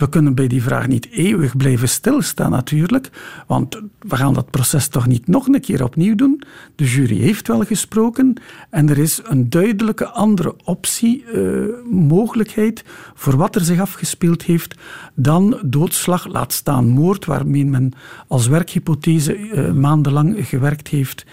we 0.02 0.10
kunnen 0.10 0.36
bij 0.36 0.47
die 0.47 0.64
vraag 0.64 0.88
niet 0.88 1.10
eeuwig 1.12 1.58
blijven 1.58 1.89
stilstaan 1.89 2.52
natuurlijk, 2.52 3.10
want 3.47 3.82
we 3.99 4.16
gaan 4.16 4.34
dat 4.34 4.49
proces 4.49 4.88
toch 4.88 5.08
niet 5.08 5.28
nog 5.28 5.47
een 5.47 5.62
keer 5.62 5.84
opnieuw 5.84 6.16
doen. 6.16 6.41
De 6.76 6.86
jury 6.86 7.18
heeft 7.18 7.47
wel 7.47 7.64
gesproken 7.64 8.41
en 8.70 8.89
er 8.89 8.97
is 8.97 9.22
een 9.24 9.49
duidelijke 9.49 10.08
andere 10.08 10.56
optie, 10.64 11.26
uh, 11.26 11.64
mogelijkheid 11.91 12.84
voor 13.14 13.38
wat 13.38 13.56
er 13.56 13.62
zich 13.62 13.80
afgespeeld 13.80 14.43
heeft 14.43 14.76
dan 15.16 15.60
doodslag, 15.66 16.28
laat 16.28 16.54
staan 16.54 16.88
moord, 16.88 17.26
waarmee 17.26 17.66
men 17.66 17.93
als 18.28 18.47
werkhypothese 18.47 19.38
uh, 19.38 19.72
maandenlang 19.72 20.47
gewerkt 20.47 20.88
heeft 20.88 21.26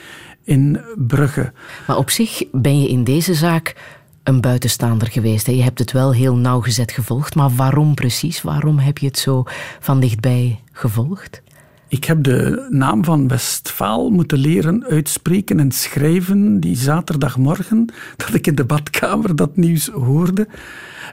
in 0.44 0.80
Brugge. 0.96 1.52
Maar 1.86 1.96
op 1.96 2.10
zich 2.10 2.42
ben 2.52 2.80
je 2.80 2.88
in 2.88 3.04
deze 3.04 3.34
zaak 3.34 3.97
een 4.28 4.40
buitenstaander 4.40 5.08
geweest. 5.10 5.46
Je 5.46 5.62
hebt 5.62 5.78
het 5.78 5.92
wel 5.92 6.12
heel 6.12 6.36
nauwgezet 6.36 6.92
gevolgd, 6.92 7.34
maar 7.34 7.50
waarom 7.50 7.94
precies? 7.94 8.42
Waarom 8.42 8.78
heb 8.78 8.98
je 8.98 9.06
het 9.06 9.18
zo 9.18 9.42
van 9.80 10.00
dichtbij 10.00 10.60
gevolgd? 10.72 11.42
Ik 11.88 12.04
heb 12.04 12.24
de 12.24 12.66
naam 12.70 13.04
van 13.04 13.28
Westfaal 13.28 14.10
moeten 14.10 14.38
leren 14.38 14.84
uitspreken 14.84 15.60
en 15.60 15.72
schrijven 15.72 16.60
die 16.60 16.76
zaterdagmorgen 16.76 17.92
dat 18.16 18.34
ik 18.34 18.46
in 18.46 18.54
de 18.54 18.64
badkamer 18.64 19.36
dat 19.36 19.56
nieuws 19.56 19.86
hoorde. 19.86 20.48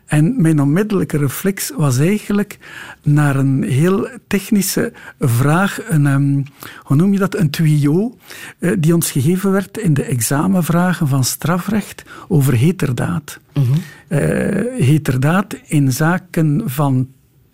En 0.05 0.41
mijn 0.41 0.61
onmiddellijke 0.61 1.17
reflex 1.17 1.71
was 1.77 1.97
eigenlijk 1.97 2.57
naar 3.03 3.35
een 3.35 3.63
heel 3.63 4.07
technische 4.27 4.93
vraag, 5.19 5.79
een, 5.89 6.05
um, 6.05 6.43
hoe 6.83 6.95
noem 6.95 7.13
je 7.13 7.19
dat, 7.19 7.35
een 7.35 7.49
tuyau, 7.49 8.13
uh, 8.59 8.71
die 8.79 8.93
ons 8.93 9.11
gegeven 9.11 9.51
werd 9.51 9.77
in 9.77 9.93
de 9.93 10.03
examenvragen 10.03 11.07
van 11.07 11.23
strafrecht 11.23 12.03
over 12.27 12.57
heterdaad. 12.57 13.39
Mm 13.53 13.63
-hmm. 13.63 13.73
uh, 14.07 14.85
heterdaad 14.85 15.55
in 15.65 15.91
zaken 15.91 16.61
van 16.65 17.07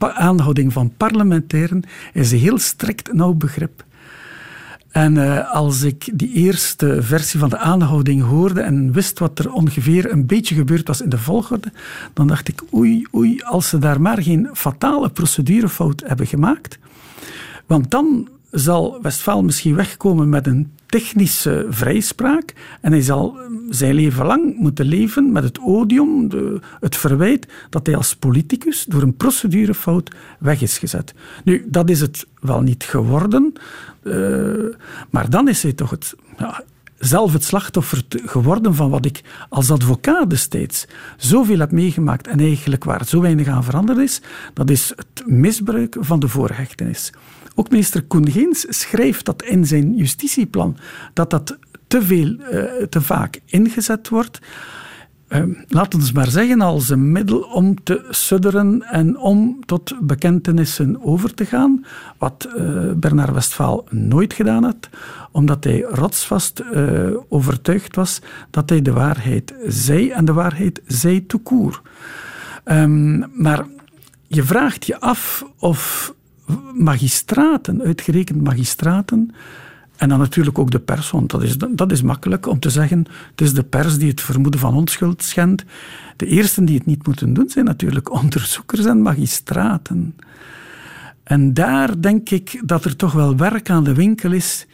aanhouding 0.09 0.73
van 0.73 0.93
parlementairen 0.97 1.83
is 2.13 2.31
een 2.31 2.39
heel 2.39 2.57
strikt 2.57 3.13
nauw 3.13 3.33
begrip. 3.33 3.83
En 4.91 5.15
uh, 5.15 5.51
als 5.51 5.81
ik 5.81 6.09
die 6.13 6.31
eerste 6.33 6.97
versie 7.01 7.39
van 7.39 7.49
de 7.49 7.57
aanhouding 7.57 8.23
hoorde 8.23 8.61
en 8.61 8.91
wist 8.91 9.19
wat 9.19 9.39
er 9.39 9.53
ongeveer 9.53 10.11
een 10.11 10.25
beetje 10.25 10.55
gebeurd 10.55 10.87
was 10.87 11.01
in 11.01 11.09
de 11.09 11.17
volgorde, 11.17 11.71
dan 12.13 12.27
dacht 12.27 12.47
ik, 12.47 12.61
oei, 12.73 13.07
oei, 13.15 13.41
als 13.41 13.69
ze 13.69 13.77
daar 13.77 14.01
maar 14.01 14.21
geen 14.21 14.49
fatale 14.53 15.09
procedurefout 15.09 16.03
hebben 16.05 16.27
gemaakt. 16.27 16.79
Want 17.65 17.91
dan 17.91 18.29
zal 18.51 18.99
Westfaal 19.01 19.43
misschien 19.43 19.75
wegkomen 19.75 20.29
met 20.29 20.47
een 20.47 20.71
technische 20.91 21.65
vrijspraak 21.69 22.53
en 22.81 22.91
hij 22.91 23.01
zal 23.01 23.37
zijn 23.69 23.93
leven 23.93 24.25
lang 24.25 24.57
moeten 24.57 24.85
leven 24.85 25.31
met 25.31 25.43
het 25.43 25.59
odium, 25.59 26.29
de, 26.29 26.59
het 26.79 26.97
verwijt 26.97 27.47
dat 27.69 27.85
hij 27.85 27.95
als 27.95 28.15
politicus 28.15 28.85
door 28.85 29.01
een 29.01 29.15
procedurefout 29.15 30.11
weg 30.39 30.61
is 30.61 30.77
gezet. 30.77 31.13
Nu, 31.43 31.65
dat 31.67 31.89
is 31.89 32.01
het 32.01 32.25
wel 32.39 32.61
niet 32.61 32.83
geworden, 32.83 33.53
uh, 34.03 34.75
maar 35.09 35.29
dan 35.29 35.47
is 35.47 35.63
hij 35.63 35.73
toch 35.73 35.89
het, 35.89 36.15
ja, 36.37 36.63
zelf 36.97 37.33
het 37.33 37.43
slachtoffer 37.43 38.03
geworden 38.25 38.75
van 38.75 38.89
wat 38.89 39.05
ik 39.05 39.21
als 39.49 39.71
advocaat 39.71 40.29
destijds 40.29 40.87
zoveel 41.17 41.59
heb 41.59 41.71
meegemaakt 41.71 42.27
en 42.27 42.39
eigenlijk 42.39 42.83
waar 42.83 43.05
zo 43.05 43.21
weinig 43.21 43.47
aan 43.47 43.63
veranderd 43.63 43.99
is, 43.99 44.21
dat 44.53 44.69
is 44.69 44.93
het 44.95 45.23
misbruik 45.25 45.95
van 45.99 46.19
de 46.19 46.27
voorhechtenis. 46.27 47.11
Ook 47.55 47.69
minister 47.69 48.03
Koen 48.03 48.31
Geens 48.31 48.65
schrijft 48.69 49.25
dat 49.25 49.43
in 49.43 49.65
zijn 49.65 49.95
justitieplan, 49.95 50.77
dat 51.13 51.29
dat 51.29 51.57
te 51.87 52.01
veel, 52.01 52.27
uh, 52.27 52.63
te 52.89 53.01
vaak 53.01 53.39
ingezet 53.45 54.09
wordt. 54.09 54.39
Uh, 55.29 55.43
laten 55.67 55.99
we 55.99 56.09
maar 56.13 56.29
zeggen, 56.29 56.61
als 56.61 56.89
een 56.89 57.11
middel 57.11 57.39
om 57.39 57.83
te 57.83 58.05
sudderen 58.09 58.81
en 58.81 59.17
om 59.17 59.65
tot 59.65 59.93
bekentenissen 60.01 61.03
over 61.03 61.33
te 61.33 61.45
gaan, 61.45 61.85
wat 62.17 62.47
uh, 62.57 62.91
Bernard 62.95 63.33
Westphal 63.33 63.87
nooit 63.89 64.33
gedaan 64.33 64.63
had, 64.63 64.89
omdat 65.31 65.63
hij 65.63 65.79
rotsvast 65.79 66.61
uh, 66.73 67.17
overtuigd 67.29 67.95
was 67.95 68.21
dat 68.49 68.69
hij 68.69 68.81
de 68.81 68.93
waarheid 68.93 69.53
zei 69.67 70.09
en 70.09 70.25
de 70.25 70.33
waarheid 70.33 70.81
zei 70.85 71.25
tout 71.25 71.43
court. 71.43 71.81
Um, 72.65 73.25
maar 73.33 73.65
je 74.27 74.43
vraagt 74.43 74.85
je 74.85 74.99
af 74.99 75.45
of 75.57 76.13
magistraten, 76.73 77.81
uitgerekend 77.81 78.43
magistraten, 78.43 79.31
en 80.01 80.09
dan 80.09 80.19
natuurlijk 80.19 80.59
ook 80.59 80.71
de 80.71 80.79
pers, 80.79 81.11
dat 81.27 81.43
is, 81.43 81.57
dat 81.57 81.91
is 81.91 82.01
makkelijk 82.01 82.47
om 82.47 82.59
te 82.59 82.69
zeggen, 82.69 83.05
het 83.31 83.41
is 83.41 83.53
de 83.53 83.63
pers 83.63 83.97
die 83.97 84.09
het 84.09 84.21
vermoeden 84.21 84.59
van 84.59 84.75
onschuld 84.75 85.23
schendt. 85.23 85.63
De 86.15 86.25
eersten 86.25 86.65
die 86.65 86.77
het 86.77 86.85
niet 86.85 87.05
moeten 87.05 87.33
doen 87.33 87.49
zijn 87.49 87.65
natuurlijk 87.65 88.11
onderzoekers 88.21 88.85
en 88.85 89.01
magistraten. 89.01 90.15
En 91.23 91.53
daar 91.53 92.01
denk 92.01 92.29
ik 92.29 92.61
dat 92.65 92.85
er 92.85 92.95
toch 92.95 93.11
wel 93.11 93.35
werk 93.35 93.69
aan 93.69 93.83
de 93.83 93.93
winkel 93.93 94.31
is. 94.31 94.67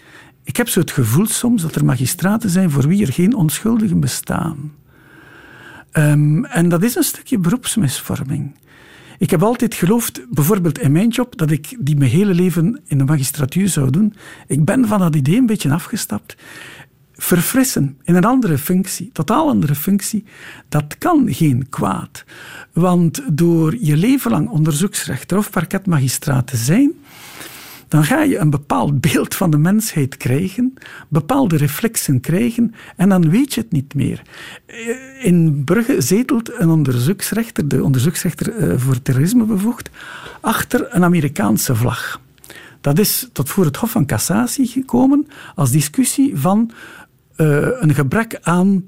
Ik 0.43 0.57
heb 0.57 0.69
zo 0.69 0.79
het 0.79 0.91
gevoel 0.91 1.25
soms 1.25 1.61
dat 1.61 1.75
er 1.75 1.85
magistraten 1.85 2.49
zijn 2.49 2.71
voor 2.71 2.87
wie 2.87 3.05
er 3.05 3.13
geen 3.13 3.35
onschuldigen 3.35 3.99
bestaan. 3.99 4.73
Um, 5.93 6.45
en 6.45 6.69
dat 6.69 6.83
is 6.83 6.95
een 6.95 7.03
stukje 7.03 7.39
beroepsmisvorming. 7.39 8.51
Ik 9.17 9.29
heb 9.29 9.43
altijd 9.43 9.73
geloofd, 9.73 10.21
bijvoorbeeld 10.29 10.79
in 10.79 10.91
mijn 10.91 11.09
job, 11.09 11.37
dat 11.37 11.51
ik 11.51 11.75
die 11.79 11.97
mijn 11.97 12.11
hele 12.11 12.33
leven 12.33 12.81
in 12.85 12.97
de 12.97 13.03
magistratuur 13.03 13.67
zou 13.67 13.89
doen. 13.89 14.13
Ik 14.47 14.65
ben 14.65 14.87
van 14.87 14.99
dat 14.99 15.15
idee 15.15 15.37
een 15.37 15.45
beetje 15.45 15.71
afgestapt. 15.71 16.35
Verfrissen 17.13 17.97
in 18.03 18.15
een 18.15 18.25
andere 18.25 18.57
functie, 18.57 19.09
totaal 19.13 19.49
andere 19.49 19.75
functie, 19.75 20.23
dat 20.69 20.97
kan 20.97 21.33
geen 21.33 21.69
kwaad. 21.69 22.23
Want 22.73 23.21
door 23.31 23.75
je 23.79 23.97
leven 23.97 24.31
lang 24.31 24.49
onderzoeksrechter 24.49 25.37
of 25.37 25.49
parketmagistraat 25.49 26.47
te 26.47 26.57
zijn, 26.57 26.91
dan 27.87 28.03
ga 28.03 28.21
je 28.21 28.37
een 28.37 28.49
bepaald 28.49 29.01
beeld 29.01 29.35
van 29.35 29.49
de 29.49 29.57
mensheid 29.57 30.17
krijgen, 30.17 30.73
bepaalde 31.07 31.57
reflexen 31.57 32.19
krijgen 32.19 32.73
en 32.95 33.09
dan 33.09 33.29
weet 33.29 33.53
je 33.53 33.61
het 33.61 33.71
niet 33.71 33.93
meer. 33.93 34.21
Eh, 34.65 34.77
in 35.25 35.63
Brugge 35.63 36.01
zetelt 36.01 36.59
een 36.59 36.69
onderzoeksrechter, 36.69 37.67
de 37.67 37.83
onderzoeksrechter 37.83 38.55
eh, 38.55 38.77
voor 38.77 39.01
terrorisme 39.01 39.43
bevoegd, 39.43 39.89
achter 40.41 40.95
een 40.95 41.03
Amerikaanse 41.03 41.75
vlag. 41.75 42.21
Dat 42.81 42.99
is 42.99 43.29
tot 43.31 43.49
voor 43.49 43.65
het 43.65 43.77
Hof 43.77 43.91
van 43.91 44.05
Cassatie 44.05 44.67
gekomen 44.67 45.27
als 45.55 45.71
discussie 45.71 46.37
van 46.37 46.71
uh, 47.37 47.67
een 47.79 47.93
gebrek 47.93 48.39
aan 48.41 48.85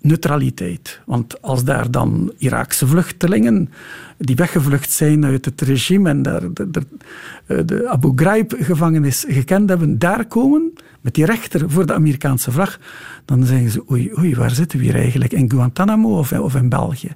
neutraliteit. 0.00 1.00
Want 1.06 1.42
als 1.42 1.64
daar 1.64 1.90
dan 1.90 2.32
Iraakse 2.38 2.86
vluchtelingen 2.86 3.70
die 4.18 4.36
weggevlucht 4.36 4.90
zijn 4.90 5.24
uit 5.24 5.44
het 5.44 5.60
regime 5.60 6.08
en 6.08 6.22
daar 6.22 6.52
de, 6.52 6.70
de, 6.70 6.84
de 7.64 7.88
Abu 7.88 8.12
Ghraib-gevangenis 8.14 9.24
gekend 9.28 9.68
hebben, 9.68 9.98
daar 9.98 10.26
komen, 10.26 10.72
met 11.00 11.14
die 11.14 11.24
rechter 11.24 11.70
voor 11.70 11.86
de 11.86 11.94
Amerikaanse 11.94 12.50
vlag, 12.50 12.78
dan 13.24 13.46
zeggen 13.46 13.70
ze, 13.70 13.90
oei, 13.90 14.10
oei, 14.18 14.34
waar 14.34 14.50
zitten 14.50 14.78
we 14.78 14.84
hier 14.84 14.94
eigenlijk? 14.94 15.32
In 15.32 15.50
Guantanamo 15.50 16.18
of, 16.18 16.32
of 16.32 16.54
in 16.54 16.68
België? 16.68 17.14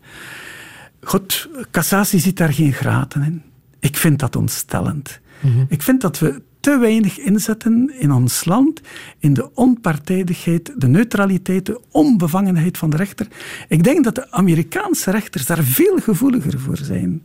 Goed, 1.00 1.48
cassatie 1.70 2.20
ziet 2.20 2.36
daar 2.36 2.52
geen 2.52 2.72
graten 2.72 3.22
in. 3.22 3.42
Ik 3.80 3.96
vind 3.96 4.18
dat 4.18 4.36
ontstellend. 4.36 5.20
Mhm. 5.40 5.64
Ik 5.68 5.82
vind 5.82 6.00
dat 6.00 6.18
we 6.18 6.42
te 6.64 6.78
weinig 6.78 7.18
inzetten 7.18 7.92
in 7.98 8.12
ons 8.12 8.44
land 8.44 8.80
in 9.18 9.34
de 9.34 9.54
onpartijdigheid, 9.54 10.72
de 10.76 10.88
neutraliteit, 10.88 11.66
de 11.66 11.80
onbevangenheid 11.90 12.78
van 12.78 12.90
de 12.90 12.96
rechter. 12.96 13.26
Ik 13.68 13.84
denk 13.84 14.04
dat 14.04 14.14
de 14.14 14.30
Amerikaanse 14.30 15.10
rechters 15.10 15.46
daar 15.46 15.62
veel 15.62 15.98
gevoeliger 15.98 16.60
voor 16.60 16.76
zijn. 16.76 17.22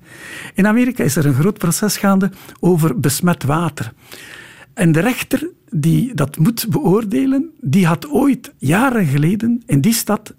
In 0.54 0.68
Amerika 0.68 1.04
is 1.04 1.16
er 1.16 1.26
een 1.26 1.34
groot 1.34 1.58
proces 1.58 1.98
gaande 1.98 2.32
over 2.60 3.00
besmet 3.00 3.44
water. 3.44 3.94
En 4.74 4.92
de 4.92 5.00
rechter 5.00 5.50
die 5.70 6.14
dat 6.14 6.38
moet 6.38 6.66
beoordelen, 6.70 7.50
die 7.62 7.86
had 7.86 8.10
ooit, 8.10 8.54
jaren 8.58 9.06
geleden, 9.06 9.64
in 9.66 9.82
die 9.82 9.94
stad 9.94 10.34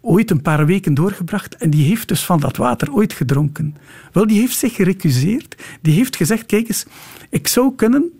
ooit 0.00 0.30
een 0.30 0.42
paar 0.42 0.66
weken 0.66 0.94
doorgebracht 0.94 1.56
en 1.56 1.70
die 1.70 1.84
heeft 1.84 2.08
dus 2.08 2.24
van 2.24 2.40
dat 2.40 2.56
water 2.56 2.92
ooit 2.92 3.12
gedronken. 3.12 3.76
Wel, 4.12 4.26
die 4.26 4.40
heeft 4.40 4.56
zich 4.56 4.74
gerecuseerd. 4.74 5.56
Die 5.80 5.94
heeft 5.94 6.16
gezegd, 6.16 6.46
kijk 6.46 6.68
eens, 6.68 6.86
ik 7.30 7.48
zou 7.48 7.74
kunnen 7.74 8.12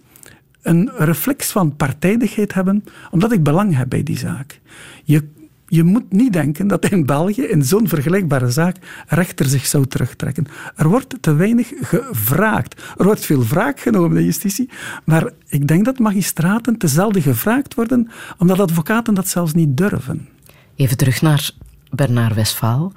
een 0.62 0.90
reflex 0.96 1.50
van 1.50 1.76
partijdigheid 1.76 2.54
hebben, 2.54 2.84
omdat 3.10 3.32
ik 3.32 3.42
belang 3.42 3.76
heb 3.76 3.88
bij 3.88 4.02
die 4.02 4.18
zaak. 4.18 4.60
Je, 5.04 5.28
je 5.66 5.82
moet 5.82 6.12
niet 6.12 6.32
denken 6.32 6.66
dat 6.66 6.84
in 6.84 7.06
België, 7.06 7.42
in 7.42 7.64
zo'n 7.64 7.88
vergelijkbare 7.88 8.50
zaak, 8.50 8.76
rechter 9.06 9.46
zich 9.46 9.66
zou 9.66 9.86
terugtrekken. 9.86 10.46
Er 10.76 10.88
wordt 10.88 11.16
te 11.20 11.34
weinig 11.34 11.72
gevraagd. 11.80 12.82
Er 12.96 13.04
wordt 13.04 13.24
veel 13.24 13.44
wraak 13.44 13.80
genomen 13.80 14.16
in 14.16 14.24
justitie, 14.24 14.68
maar 15.04 15.30
ik 15.48 15.68
denk 15.68 15.84
dat 15.84 15.98
magistraten 15.98 16.76
te 16.76 16.88
zelden 16.88 17.22
gevraagd 17.22 17.74
worden, 17.74 18.10
omdat 18.38 18.60
advocaten 18.60 19.14
dat 19.14 19.28
zelfs 19.28 19.54
niet 19.54 19.76
durven. 19.76 20.28
Even 20.76 20.96
terug 20.96 21.22
naar 21.22 21.50
Bernard 21.90 22.34
Westfaal. 22.34 22.92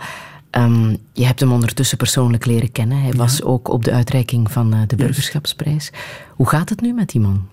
Um, 0.57 0.97
je 1.13 1.25
hebt 1.25 1.39
hem 1.39 1.51
ondertussen 1.51 1.97
persoonlijk 1.97 2.45
leren 2.45 2.71
kennen. 2.71 3.01
Hij 3.01 3.13
was 3.13 3.43
ook 3.43 3.67
op 3.67 3.83
de 3.83 3.91
uitreiking 3.91 4.51
van 4.51 4.75
uh, 4.75 4.81
de 4.87 4.95
burgerschapsprijs. 4.95 5.91
Hoe 6.35 6.49
gaat 6.49 6.69
het 6.69 6.81
nu 6.81 6.93
met 6.93 7.09
die 7.09 7.21
man? 7.21 7.47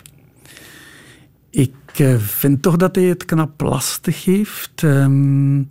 Ik 1.49 1.73
uh, 1.97 2.15
vind 2.17 2.61
toch 2.61 2.75
dat 2.75 2.95
hij 2.95 3.03
het 3.03 3.25
knap 3.25 3.61
lastig 3.61 4.25
heeft. 4.25 4.81
Um, 4.81 5.69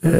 uh, 0.00 0.12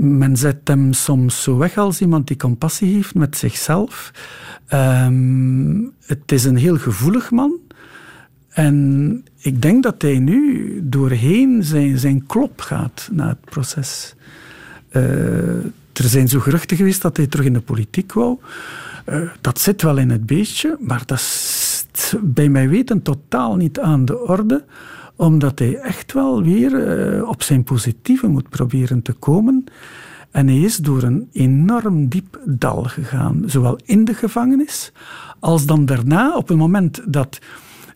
men 0.00 0.36
zet 0.36 0.56
hem 0.64 0.92
soms 0.92 1.42
zo 1.42 1.56
weg 1.56 1.76
als 1.76 2.00
iemand 2.00 2.26
die 2.26 2.36
compassie 2.36 2.94
heeft 2.94 3.14
met 3.14 3.36
zichzelf. 3.36 4.10
Um, 4.72 5.92
het 6.06 6.32
is 6.32 6.44
een 6.44 6.56
heel 6.56 6.76
gevoelig 6.76 7.30
man. 7.30 7.52
En 8.48 9.24
ik 9.36 9.62
denk 9.62 9.82
dat 9.82 10.02
hij 10.02 10.18
nu 10.18 10.80
doorheen 10.82 11.64
zijn, 11.64 11.98
zijn 11.98 12.26
klop 12.26 12.60
gaat 12.60 13.08
na 13.12 13.28
het 13.28 13.40
proces. 13.40 14.14
Uh, 14.92 15.64
er 15.92 16.04
zijn 16.04 16.28
zo 16.28 16.40
geruchten 16.40 16.76
geweest 16.76 17.02
dat 17.02 17.16
hij 17.16 17.26
terug 17.26 17.46
in 17.46 17.52
de 17.52 17.60
politiek 17.60 18.12
wou. 18.12 18.38
Uh, 19.06 19.30
dat 19.40 19.60
zit 19.60 19.82
wel 19.82 19.96
in 19.96 20.10
het 20.10 20.26
beestje, 20.26 20.76
maar 20.80 21.02
dat 21.06 21.18
is 21.18 22.14
bij 22.20 22.48
mij 22.48 22.68
weten 22.68 23.02
totaal 23.02 23.56
niet 23.56 23.80
aan 23.80 24.04
de 24.04 24.18
orde, 24.18 24.64
omdat 25.16 25.58
hij 25.58 25.76
echt 25.76 26.12
wel 26.12 26.42
weer 26.42 26.72
uh, 26.72 27.28
op 27.28 27.42
zijn 27.42 27.64
positieve 27.64 28.26
moet 28.26 28.48
proberen 28.48 29.02
te 29.02 29.12
komen. 29.12 29.64
En 30.30 30.46
hij 30.46 30.60
is 30.60 30.76
door 30.76 31.02
een 31.02 31.28
enorm 31.32 32.08
diep 32.08 32.40
dal 32.44 32.82
gegaan, 32.82 33.42
zowel 33.46 33.78
in 33.84 34.04
de 34.04 34.14
gevangenis 34.14 34.92
als 35.40 35.66
dan 35.66 35.84
daarna, 35.84 36.36
op 36.36 36.48
het 36.48 36.56
moment 36.56 37.02
dat 37.06 37.38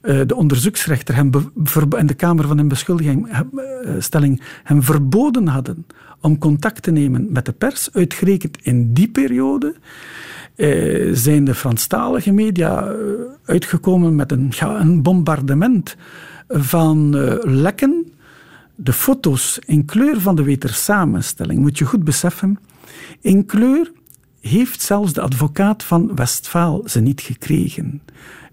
de 0.01 0.35
onderzoeksrechter 0.35 1.15
hem 1.15 1.31
en 1.91 2.07
de 2.07 2.15
Kamer 2.15 2.47
van 2.47 2.69
Beschuldigingstelling 2.69 4.43
hem 4.63 4.83
verboden 4.83 5.47
hadden 5.47 5.87
om 6.23 6.39
contact 6.39 6.83
te 6.83 6.91
nemen 6.91 7.27
met 7.31 7.45
de 7.45 7.53
pers, 7.53 7.89
uitgerekend 7.93 8.59
in 8.63 8.93
die 8.93 9.09
periode, 9.09 9.75
eh, 10.55 11.11
zijn 11.13 11.45
de 11.45 11.55
Franstalige 11.55 12.33
media 12.33 12.87
eh, 12.87 12.97
uitgekomen 13.45 14.15
met 14.15 14.33
een, 14.33 14.53
een 14.61 15.03
bombardement 15.03 15.97
van 16.49 17.17
uh, 17.17 17.35
lekken. 17.41 18.13
De 18.75 18.93
foto's 18.93 19.59
in 19.67 19.85
kleur 19.85 20.21
van 20.21 20.37
de 20.37 20.43
wetersamenstelling, 20.43 21.61
moet 21.61 21.79
je 21.79 21.85
goed 21.85 22.05
beseffen. 22.05 22.59
In 23.21 23.47
kleur 23.47 23.93
heeft 24.41 24.81
zelfs 24.81 25.13
de 25.13 25.21
advocaat 25.21 25.83
van 25.83 26.15
Westfaal 26.15 26.83
ze 26.87 27.01
niet 27.01 27.21
gekregen. 27.21 28.03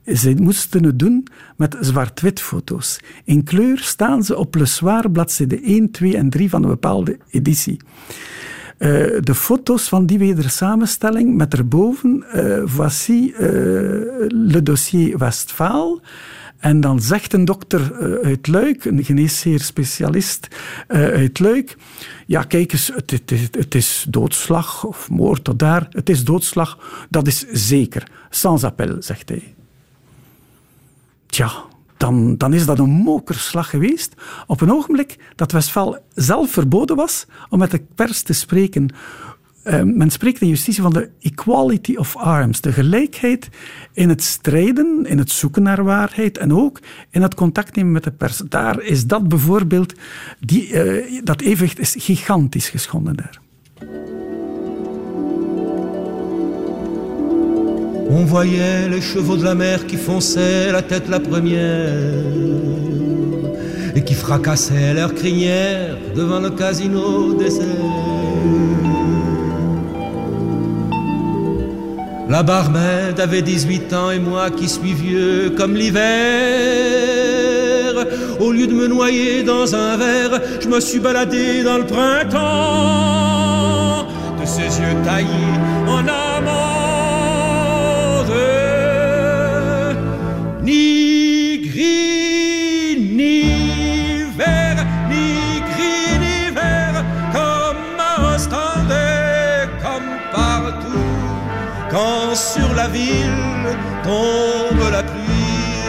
Ze 0.05 0.35
moesten 0.39 0.83
het 0.83 0.99
doen 0.99 1.27
met 1.57 1.77
zwart-wit 1.79 2.41
foto's. 2.41 2.99
In 3.23 3.43
kleur 3.43 3.77
staan 3.77 4.23
ze 4.23 4.37
op 4.37 4.55
Le 4.55 4.65
Soir, 4.65 5.11
bladzijde 5.11 5.61
1, 5.61 5.91
2 5.91 6.17
en 6.17 6.29
3 6.29 6.49
van 6.49 6.63
een 6.63 6.69
bepaalde 6.69 7.17
editie. 7.29 7.79
de 9.19 9.35
foto's 9.35 9.89
van 9.89 10.05
die 10.05 10.19
wedersamenstelling 10.19 11.35
met 11.35 11.53
erboven, 11.53 12.23
voici 12.65 13.33
le 14.27 14.63
dossier 14.63 15.17
Westfaal. 15.17 16.01
En 16.57 16.81
dan 16.81 17.01
zegt 17.01 17.33
een 17.33 17.45
dokter 17.45 17.93
uit 18.23 18.47
Luik, 18.47 18.85
een 18.85 19.03
geneesheer-specialist 19.03 20.47
uit 20.87 21.39
Luik, 21.39 21.75
ja 22.25 22.43
kijk 22.43 22.71
eens, 22.71 22.91
het, 22.95 23.11
het, 23.11 23.55
het, 23.55 23.75
is 23.75 24.05
doodslag 24.09 24.83
of 24.83 25.09
moord 25.09 25.43
tot 25.43 25.59
daar, 25.59 25.87
het 25.89 26.09
is 26.09 26.23
doodslag, 26.23 26.77
dat 27.09 27.27
is 27.27 27.45
zeker. 27.51 28.07
Sans 28.29 28.63
appel, 28.63 28.95
zegt 28.99 29.29
hij. 29.29 29.53
Tja, 31.29 31.51
dan, 31.97 32.37
dan 32.37 32.53
is 32.53 32.65
dat 32.65 32.79
een 32.79 32.89
mokerslag 32.89 33.69
geweest. 33.69 34.13
Op 34.47 34.61
een 34.61 34.71
ogenblik 34.71 35.17
dat 35.35 35.51
Westphal 35.51 35.97
zelf 36.13 36.51
verboden 36.51 36.95
was 36.95 37.25
om 37.49 37.59
met 37.59 37.71
de 37.71 37.81
pers 37.95 38.21
te 38.21 38.33
spreken. 38.33 38.89
Uh, 39.63 39.81
men 39.83 40.09
spreekt 40.09 40.41
in 40.41 40.47
justitie 40.47 40.81
van 40.81 40.93
de 40.93 41.09
equality 41.19 41.95
of 41.95 42.15
arms, 42.15 42.61
de 42.61 42.71
gelijkheid 42.71 43.49
in 43.93 44.09
het 44.09 44.23
strijden, 44.23 45.05
in 45.05 45.17
het 45.17 45.31
zoeken 45.31 45.63
naar 45.63 45.83
waarheid 45.83 46.37
en 46.37 46.53
ook 46.53 46.79
in 47.09 47.21
het 47.21 47.35
contact 47.35 47.75
nemen 47.75 47.91
met 47.91 48.03
de 48.03 48.11
pers. 48.11 48.37
Daar 48.37 48.81
is 48.81 49.05
dat 49.05 49.27
bijvoorbeeld, 49.27 49.93
die, 50.39 50.67
uh, 50.67 51.21
dat 51.23 51.41
evenwicht 51.41 51.79
is 51.79 51.95
gigantisch 51.97 52.69
geschonden 52.69 53.15
daar. 53.15 53.39
On 58.11 58.25
voyait 58.25 58.89
les 58.89 59.01
chevaux 59.01 59.37
de 59.37 59.43
la 59.43 59.53
mer 59.53 59.85
qui 59.85 59.95
fonçaient 59.95 60.71
la 60.71 60.81
tête 60.81 61.07
la 61.09 61.19
première 61.19 61.99
et 63.95 64.03
qui 64.03 64.15
fracassaient 64.15 64.95
leurs 64.95 65.13
crinières 65.13 65.95
devant 66.15 66.39
le 66.39 66.49
casino 66.49 67.33
désert. 67.33 67.65
La 72.29 72.41
barmaid 72.43 73.19
avait 73.19 73.43
18 73.43 73.93
ans 73.93 74.09
et 74.11 74.19
moi 74.19 74.49
qui 74.49 74.69
suis 74.69 74.93
vieux 74.93 75.51
comme 75.55 75.75
l'hiver. 75.75 75.99
Au 78.39 78.51
lieu 78.51 78.65
de 78.67 78.73
me 78.73 78.87
noyer 78.87 79.43
dans 79.43 79.75
un 79.75 79.97
verre, 79.97 80.41
je 80.59 80.67
me 80.67 80.79
suis 80.79 80.99
baladé 80.99 81.63
dans 81.63 81.77
le 81.77 81.85
printemps 81.85 82.37
de 84.39 84.45
ses 84.45 84.79
yeux 84.79 84.95
taillés 85.03 85.27
en. 85.87 86.28
Ville 102.89 103.77
tombe 104.03 104.91
la 104.91 105.03
pluie 105.03 105.79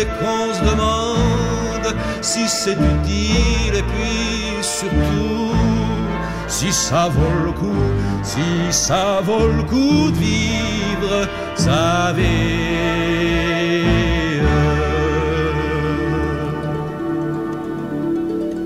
et 0.00 0.04
qu'on 0.18 0.54
se 0.54 0.60
demande 0.70 1.94
si 2.20 2.48
c'est 2.48 2.72
utile 2.72 3.74
et 3.74 3.82
puis 3.82 4.62
surtout 4.62 5.54
si 6.48 6.72
ça 6.72 7.08
vaut 7.08 7.44
le 7.44 7.52
coup, 7.52 7.84
si 8.22 8.72
ça 8.72 9.20
vaut 9.24 9.46
le 9.46 9.62
coup 9.62 10.10
de 10.10 10.16
vivre 10.16 11.28
sa 11.54 12.12
vie. 12.16 12.58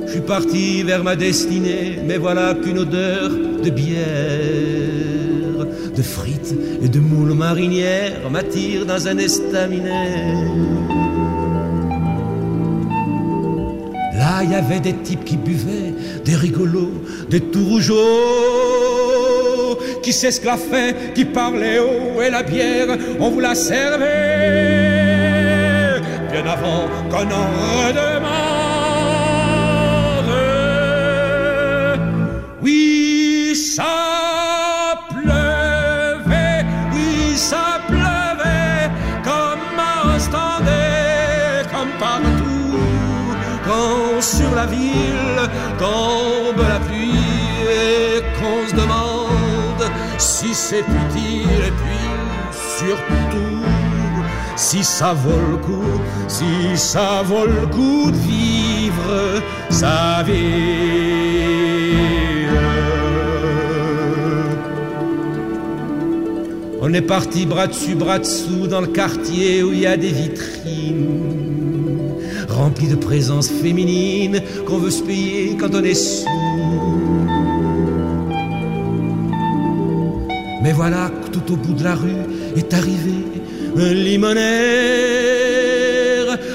Je 0.06 0.12
suis 0.12 0.20
parti 0.20 0.82
vers 0.82 1.02
ma 1.02 1.16
destinée, 1.16 1.98
mais 2.06 2.18
voilà 2.18 2.54
qu'une 2.54 2.78
odeur 2.78 3.30
de 3.30 3.70
bière 3.70 4.02
de 5.96 6.02
frites 6.02 6.31
et 6.82 6.88
de 6.88 6.98
moules 6.98 7.34
marinières 7.34 8.28
m'attire 8.30 8.84
dans 8.84 9.06
un 9.06 9.16
estaminet. 9.18 10.34
Là, 14.18 14.42
il 14.42 14.50
y 14.50 14.54
avait 14.54 14.80
des 14.80 14.94
types 14.94 15.24
qui 15.24 15.36
buvaient, 15.36 15.94
des 16.24 16.34
rigolos, 16.34 17.02
des 17.30 17.40
tout 17.40 17.64
rougeaux, 17.64 17.96
qui 20.02 20.12
s'esclaffaient, 20.12 21.12
qui 21.14 21.24
parlaient 21.24 21.78
haut, 21.78 22.20
et 22.20 22.30
la 22.30 22.42
bière, 22.42 22.98
on 23.20 23.30
vous 23.30 23.40
la 23.40 23.54
servait 23.54 24.82
bien 26.32 26.46
avant 26.46 26.88
qu'on 27.10 27.26
en 27.30 27.46
redemande. 27.86 28.21
Ville 44.66 45.42
tombe 45.78 46.62
la 46.68 46.78
pluie 46.80 47.10
et 47.62 48.20
qu'on 48.38 48.68
se 48.68 48.74
demande 48.74 49.90
si 50.18 50.54
c'est 50.54 50.80
utile 50.80 51.60
et 51.68 51.72
puis 51.80 52.08
surtout 52.78 53.62
si 54.56 54.84
ça 54.84 55.12
vaut 55.12 55.50
le 55.50 55.56
coup, 55.56 56.00
si 56.28 56.76
ça 56.76 57.22
vaut 57.24 57.46
le 57.46 57.66
coup 57.66 58.10
de 58.10 58.16
vivre 58.16 59.42
sa 59.70 60.22
vie. 60.22 60.32
On 66.80 66.92
est 66.92 67.02
parti 67.02 67.46
bras 67.46 67.66
dessus, 67.66 67.94
bras 67.94 68.18
dessous 68.18 68.66
dans 68.66 68.80
le 68.80 68.88
quartier 68.88 69.62
où 69.62 69.72
il 69.72 69.80
y 69.80 69.86
a 69.86 69.96
des 69.96 70.10
vitrines 70.10 71.51
rempli 72.52 72.88
de 72.88 72.96
présence 72.96 73.48
féminine 73.48 74.40
qu'on 74.66 74.78
veut 74.78 74.90
se 74.90 75.02
payer 75.02 75.56
quand 75.58 75.74
on 75.74 75.82
est 75.82 75.94
sous. 75.94 76.26
Mais 80.62 80.72
voilà 80.72 81.10
que 81.24 81.30
tout 81.30 81.52
au 81.52 81.56
bout 81.56 81.72
de 81.74 81.84
la 81.84 81.94
rue 81.94 82.22
est 82.56 82.72
arrivé 82.72 83.24
un 83.76 83.92
limonaire 83.92 84.42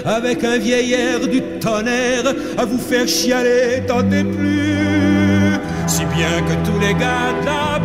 avec 0.06 0.44
un 0.44 0.58
vieil 0.58 0.96
du 1.30 1.42
tonnerre 1.60 2.34
à 2.58 2.66
vous 2.66 2.78
faire 2.78 3.08
chialer, 3.08 3.84
tentez 3.88 4.24
plus, 4.24 5.60
si 5.88 6.06
bien 6.06 6.42
que 6.48 6.70
tous 6.70 6.80
les 6.80 6.94
gars 6.94 7.34
de 7.42 7.46
la 7.46 7.80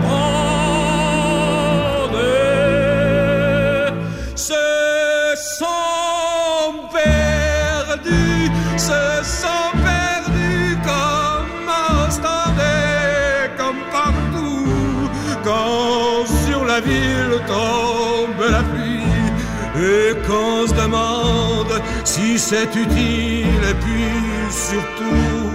tombe 16.81 18.51
la 18.51 18.63
pluie 18.63 19.03
et 19.77 20.15
qu'on 20.27 20.67
se 20.67 20.75
demande 20.75 21.81
si 22.05 22.39
c'est 22.39 22.75
utile 22.75 23.63
et 23.71 23.75
puis 23.75 24.51
surtout 24.51 25.53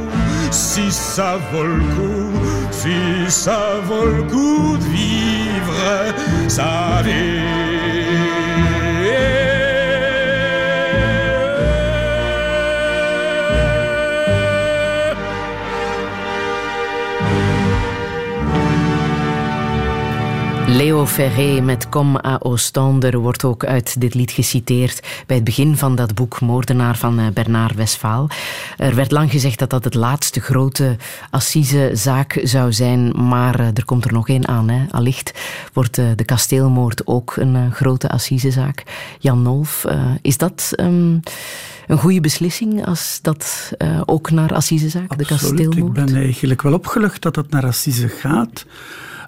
si 0.52 0.92
ça 0.92 1.40
vaut 1.52 1.64
le 1.64 1.84
coup, 1.96 2.32
si 2.72 3.32
ça 3.32 3.80
vaut 3.84 4.06
le 4.06 4.24
coup 4.24 4.78
de 4.78 4.84
vivre 4.84 6.14
sa 6.48 7.02
vie. 7.04 8.17
Leo 20.78 21.06
Ferré 21.06 21.62
met 21.62 21.90
Kom 21.90 22.18
à 22.26 22.36
Ostende 22.40 23.18
wordt 23.18 23.44
ook 23.44 23.66
uit 23.66 24.02
dit 24.02 24.14
lied 24.14 24.32
geciteerd 24.32 25.08
bij 25.26 25.36
het 25.36 25.46
begin 25.46 25.78
van 25.78 25.96
dat 25.96 26.16
boek 26.16 26.42
Moordenaar 26.42 26.98
van 26.98 27.20
eh, 27.20 27.28
Bernard 27.34 27.76
Westphal. 27.76 28.30
Er 28.78 28.96
werd 28.96 29.12
lang 29.12 29.32
gezegd 29.32 29.60
dat 29.60 29.70
dat 29.70 29.84
het 29.84 29.94
laatste 29.94 30.40
grote 30.40 30.96
assisezaak 31.30 32.40
zou 32.44 32.74
zijn, 32.74 33.28
maar 33.28 33.60
eh, 33.60 33.68
er 33.74 33.86
komt 33.86 34.06
er 34.06 34.14
nog 34.14 34.30
één 34.30 34.48
aan. 34.48 34.70
Hè. 34.70 34.86
Allicht 34.92 35.34
wordt 35.74 35.98
eh, 35.98 36.06
de 36.16 36.26
kasteelmoord 36.26 37.08
ook 37.08 37.36
een 37.36 37.72
grote 37.72 38.10
assisezaak. 38.10 38.84
Jan 39.20 39.42
Nolf, 39.42 39.86
is 40.22 40.38
dat... 40.38 40.72
Um, 40.80 41.20
een 41.88 41.98
goede 41.98 42.22
beslissing 42.22 42.86
als 42.86 43.20
dat 43.22 43.72
uh, 43.78 44.02
ook 44.06 44.32
naar 44.32 44.54
assisezaak, 44.54 45.18
de 45.18 45.26
kasteelmoord? 45.26 45.98
Ik 45.98 46.06
ben 46.06 46.16
eigenlijk 46.16 46.62
wel 46.62 46.74
opgelucht 46.74 47.22
dat 47.22 47.36
het 47.36 47.50
naar 47.50 47.66
assise 47.66 48.08
gaat. 48.08 48.66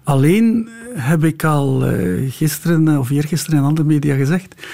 Alleen 0.09 0.69
heb 0.93 1.23
ik 1.23 1.43
al 1.43 1.91
uh, 1.91 2.31
gisteren 2.31 2.99
of 2.99 3.09
eergisteren 3.09 3.59
in 3.59 3.65
andere 3.65 3.87
media 3.87 4.15
gezegd. 4.15 4.67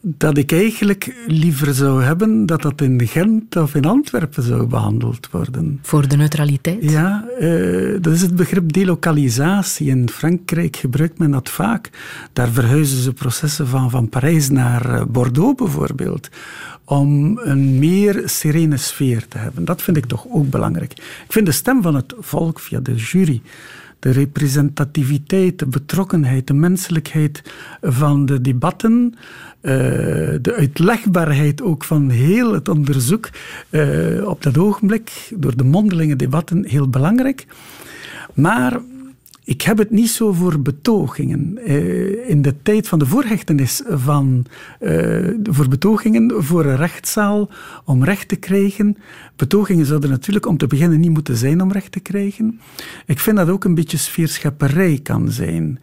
dat 0.00 0.36
ik 0.36 0.52
eigenlijk 0.52 1.14
liever 1.26 1.74
zou 1.74 2.02
hebben 2.02 2.46
dat 2.46 2.62
dat 2.62 2.80
in 2.80 3.06
Gent 3.06 3.56
of 3.56 3.74
in 3.74 3.84
Antwerpen 3.84 4.42
zou 4.42 4.66
behandeld 4.66 5.28
worden. 5.30 5.78
Voor 5.82 6.08
de 6.08 6.16
neutraliteit? 6.16 6.90
Ja, 6.90 7.24
uh, 7.40 7.98
dat 8.00 8.12
is 8.12 8.20
het 8.20 8.36
begrip 8.36 8.72
delocalisatie. 8.72 9.88
In 9.88 10.08
Frankrijk 10.08 10.76
gebruikt 10.76 11.18
men 11.18 11.30
dat 11.30 11.48
vaak. 11.48 11.90
Daar 12.32 12.48
verhuizen 12.48 12.98
ze 12.98 13.12
processen 13.12 13.66
van, 13.66 13.90
van 13.90 14.08
Parijs 14.08 14.50
naar 14.50 14.94
eh, 14.94 15.04
Bordeaux 15.04 15.54
bijvoorbeeld 15.54 16.28
om 16.84 17.38
een 17.42 17.78
meer 17.78 18.22
serene 18.24 18.76
sfeer 18.76 19.28
te 19.28 19.38
hebben. 19.38 19.64
Dat 19.64 19.82
vind 19.82 19.96
ik 19.96 20.06
toch 20.06 20.26
ook 20.30 20.50
belangrijk. 20.50 20.92
Ik 20.92 21.32
vind 21.32 21.46
de 21.46 21.52
stem 21.52 21.82
van 21.82 21.94
het 21.94 22.14
volk 22.18 22.60
via 22.60 22.80
de 22.80 22.94
jury 22.94 23.42
de 24.04 24.10
representativiteit, 24.10 25.58
de 25.58 25.66
betrokkenheid, 25.66 26.46
de 26.46 26.54
menselijkheid 26.54 27.42
van 27.82 28.26
de 28.26 28.40
debatten, 28.40 29.14
uh, 29.14 29.72
de 30.40 30.54
uitlegbaarheid 30.56 31.62
ook 31.62 31.84
van 31.84 32.10
heel 32.10 32.52
het 32.52 32.68
onderzoek 32.68 33.28
uh, 33.70 34.26
op 34.26 34.42
dat 34.42 34.58
ogenblik, 34.58 35.32
door 35.36 35.56
de 35.56 35.64
mondelinge 35.64 36.16
debatten, 36.16 36.66
heel 36.66 36.88
belangrijk. 36.88 37.46
Maar 38.34 38.80
ik 39.44 39.62
heb 39.62 39.78
het 39.78 39.90
niet 39.90 40.10
zo 40.10 40.32
voor 40.32 40.60
betogingen. 40.60 41.58
Uh, 41.66 42.28
in 42.28 42.42
de 42.42 42.54
tijd 42.62 42.88
van 42.88 42.98
de 42.98 43.06
voorhechtenis 43.06 43.82
van, 43.86 44.44
uh, 44.80 45.28
voor 45.42 45.68
betogingen 45.68 46.44
voor 46.44 46.64
een 46.64 46.76
rechtszaal 46.76 47.50
om 47.84 48.04
recht 48.04 48.28
te 48.28 48.36
krijgen. 48.36 48.96
Betogingen 49.36 49.86
zouden 49.86 50.10
natuurlijk 50.10 50.46
om 50.46 50.56
te 50.56 50.66
beginnen 50.66 51.00
niet 51.00 51.10
moeten 51.10 51.36
zijn 51.36 51.62
om 51.62 51.72
recht 51.72 51.92
te 51.92 52.00
krijgen. 52.00 52.60
Ik 53.06 53.18
vind 53.18 53.36
dat 53.36 53.48
ook 53.48 53.64
een 53.64 53.74
beetje 53.74 53.96
sfeerschepperij 53.96 55.00
kan 55.02 55.30
zijn. 55.30 55.78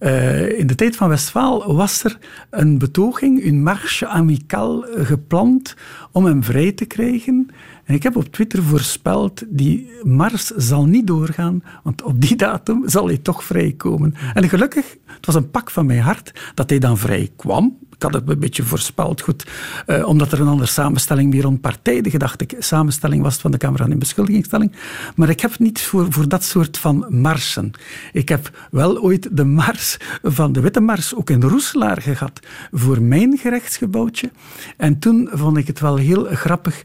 Uh, 0.00 0.58
in 0.58 0.66
de 0.66 0.74
tijd 0.74 0.96
van 0.96 1.08
Westfaal 1.08 1.74
was 1.74 2.04
er 2.04 2.18
een 2.50 2.78
betoging, 2.78 3.44
een 3.44 3.62
marche 3.62 4.06
amical 4.06 4.86
gepland 4.96 5.76
om 6.12 6.24
hem 6.24 6.44
vrij 6.44 6.72
te 6.72 6.84
krijgen. 6.84 7.50
En 7.84 7.94
ik 7.94 8.02
heb 8.02 8.16
op 8.16 8.32
Twitter 8.32 8.62
voorspeld, 8.62 9.42
die 9.48 9.90
mars 10.02 10.46
zal 10.46 10.84
niet 10.84 11.06
doorgaan, 11.06 11.62
want 11.82 12.02
op 12.02 12.20
die 12.20 12.36
datum 12.36 12.82
zal 12.86 13.06
hij 13.06 13.18
toch 13.18 13.44
vrijkomen. 13.44 14.14
En 14.34 14.48
gelukkig, 14.48 14.96
het 15.06 15.26
was 15.26 15.34
een 15.34 15.50
pak 15.50 15.70
van 15.70 15.86
mijn 15.86 16.00
hart 16.00 16.52
dat 16.54 16.70
hij 16.70 16.78
dan 16.78 16.98
vrij 16.98 17.30
kwam 17.36 17.76
ik 17.94 18.02
had 18.02 18.14
het 18.14 18.28
een 18.28 18.38
beetje 18.38 18.62
voorspeld, 18.62 19.20
goed, 19.20 19.46
uh, 19.86 20.08
omdat 20.08 20.32
er 20.32 20.40
een 20.40 20.46
andere 20.46 20.68
samenstelling 20.68 21.30
meer 21.30 21.46
onpartijdige, 21.46 22.18
dacht 22.18 22.40
ik, 22.40 22.54
samenstelling 22.58 23.22
was 23.22 23.36
van 23.36 23.50
de 23.50 23.56
Kamer 23.56 23.90
in 23.90 23.98
beschuldigingsstelling. 23.98 24.72
Maar 25.16 25.28
ik 25.28 25.40
heb 25.40 25.58
niet 25.58 25.82
voor, 25.82 26.06
voor 26.12 26.28
dat 26.28 26.44
soort 26.44 26.78
van 26.78 27.06
marsen. 27.08 27.70
Ik 28.12 28.28
heb 28.28 28.66
wel 28.70 29.02
ooit 29.02 29.36
de 29.36 29.44
mars 29.44 29.96
van 30.22 30.52
de 30.52 30.60
Witte 30.60 30.80
Mars 30.80 31.14
ook 31.14 31.30
in 31.30 31.42
Roeselaar 31.42 32.02
gehad 32.02 32.40
voor 32.72 33.02
mijn 33.02 33.38
gerechtsgebouwtje. 33.38 34.30
En 34.76 34.98
toen 34.98 35.28
vond 35.32 35.56
ik 35.56 35.66
het 35.66 35.80
wel 35.80 35.96
heel 35.96 36.24
grappig. 36.24 36.84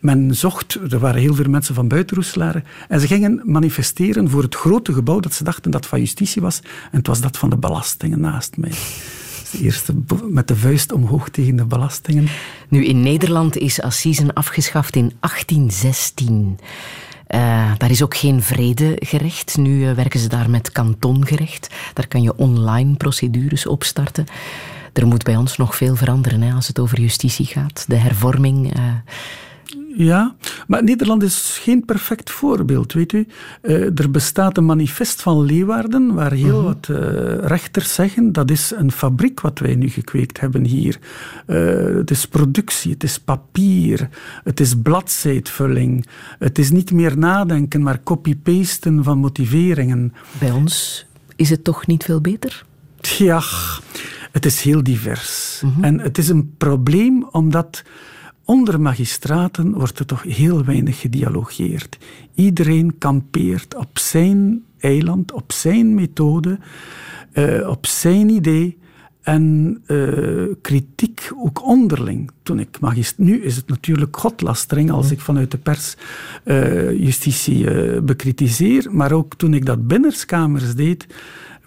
Men 0.00 0.36
zocht, 0.38 0.74
er 0.90 0.98
waren 0.98 1.20
heel 1.20 1.34
veel 1.34 1.48
mensen 1.48 1.74
van 1.74 1.88
buiten 1.88 2.16
Roeselaar, 2.16 2.62
en 2.88 3.00
ze 3.00 3.06
gingen 3.06 3.42
manifesteren 3.44 4.30
voor 4.30 4.42
het 4.42 4.54
grote 4.54 4.92
gebouw 4.92 5.20
dat 5.20 5.34
ze 5.34 5.44
dachten 5.44 5.70
dat 5.70 5.86
van 5.86 5.98
justitie 5.98 6.42
was. 6.42 6.60
En 6.90 6.98
het 6.98 7.06
was 7.06 7.20
dat 7.20 7.38
van 7.38 7.50
de 7.50 7.56
belastingen 7.56 8.20
naast 8.20 8.56
mij 8.56 8.72
de 9.50 9.58
eerste 9.58 9.94
met 10.28 10.48
de 10.48 10.56
vuist 10.56 10.92
omhoog 10.92 11.28
tegen 11.28 11.56
de 11.56 11.64
belastingen. 11.64 12.28
Nu, 12.68 12.84
in 12.84 13.00
Nederland 13.00 13.56
is 13.56 13.80
Assisen 13.80 14.32
afgeschaft 14.32 14.96
in 14.96 15.12
1816. 15.20 16.58
Uh, 17.28 17.72
daar 17.78 17.90
is 17.90 18.02
ook 18.02 18.16
geen 18.16 18.42
vredegerecht. 18.42 19.56
Nu 19.56 19.88
uh, 19.88 19.92
werken 19.92 20.20
ze 20.20 20.28
daar 20.28 20.50
met 20.50 20.72
kantongerecht. 20.72 21.74
Daar 21.94 22.08
kan 22.08 22.22
je 22.22 22.36
online 22.36 22.94
procedures 22.94 23.66
opstarten. 23.66 24.24
Er 24.92 25.06
moet 25.06 25.24
bij 25.24 25.36
ons 25.36 25.56
nog 25.56 25.76
veel 25.76 25.96
veranderen 25.96 26.42
hè, 26.42 26.54
als 26.54 26.66
het 26.66 26.78
over 26.78 27.00
justitie 27.00 27.46
gaat. 27.46 27.84
De 27.88 27.96
hervorming. 27.96 28.76
Uh, 28.76 28.82
ja, 29.96 30.36
maar 30.66 30.84
Nederland 30.84 31.22
is 31.22 31.58
geen 31.62 31.84
perfect 31.84 32.30
voorbeeld, 32.30 32.92
weet 32.92 33.12
u. 33.12 33.26
Uh, 33.62 33.98
er 33.98 34.10
bestaat 34.10 34.56
een 34.56 34.64
manifest 34.64 35.22
van 35.22 35.44
Leeuwarden 35.44 36.14
waar 36.14 36.32
heel 36.32 36.58
uh 36.58 36.64
wat 36.64 36.88
uh, 36.90 36.98
rechters 37.38 37.94
zeggen 37.94 38.32
dat 38.32 38.50
is 38.50 38.72
een 38.76 38.92
fabriek 38.92 39.40
wat 39.40 39.58
wij 39.58 39.74
nu 39.74 39.88
gekweekt 39.88 40.40
hebben 40.40 40.64
hier. 40.64 40.98
Uh, 41.46 41.96
het 41.96 42.10
is 42.10 42.26
productie, 42.26 42.92
het 42.92 43.02
is 43.02 43.18
papier, 43.18 44.08
het 44.44 44.60
is 44.60 44.74
bladzijtvulling. 44.82 46.06
Het 46.38 46.58
is 46.58 46.70
niet 46.70 46.92
meer 46.92 47.18
nadenken, 47.18 47.82
maar 47.82 48.02
copy-pasten 48.02 49.04
van 49.04 49.18
motiveringen. 49.18 50.12
Bij 50.38 50.50
ons 50.50 51.06
is 51.36 51.50
het 51.50 51.64
toch 51.64 51.86
niet 51.86 52.04
veel 52.04 52.20
beter? 52.20 52.64
Ja, 53.00 53.42
het 54.32 54.46
is 54.46 54.60
heel 54.60 54.82
divers. 54.82 55.60
-huh. 55.60 55.84
En 55.84 56.00
het 56.00 56.18
is 56.18 56.28
een 56.28 56.54
probleem 56.56 57.28
omdat 57.30 57.82
onder 58.48 58.80
magistraten 58.80 59.72
wordt 59.72 59.98
er 59.98 60.06
toch 60.06 60.22
heel 60.22 60.64
weinig 60.64 61.00
gedialogeerd. 61.00 61.98
Iedereen 62.34 62.98
kampeert 62.98 63.76
op 63.76 63.98
zijn 63.98 64.64
eiland, 64.78 65.32
op 65.32 65.52
zijn 65.52 65.94
methode, 65.94 66.58
uh, 67.32 67.68
op 67.68 67.86
zijn 67.86 68.28
idee. 68.28 68.78
En 69.22 69.78
uh, 69.86 70.54
kritiek 70.62 71.30
ook 71.36 71.66
onderling. 71.66 72.30
Toen 72.42 72.58
ik 72.58 72.80
magist 72.80 73.18
nu 73.18 73.42
is 73.42 73.56
het 73.56 73.68
natuurlijk 73.68 74.16
godlastering 74.16 74.90
als 74.90 75.10
ik 75.10 75.20
vanuit 75.20 75.50
de 75.50 75.58
pers 75.58 75.96
uh, 76.44 76.92
justitie 76.92 78.00
bekritiseer. 78.00 78.86
Maar 78.90 79.12
ook 79.12 79.34
toen 79.34 79.54
ik 79.54 79.66
dat 79.66 79.86
binnenskamers 79.86 80.74
deed, 80.74 81.06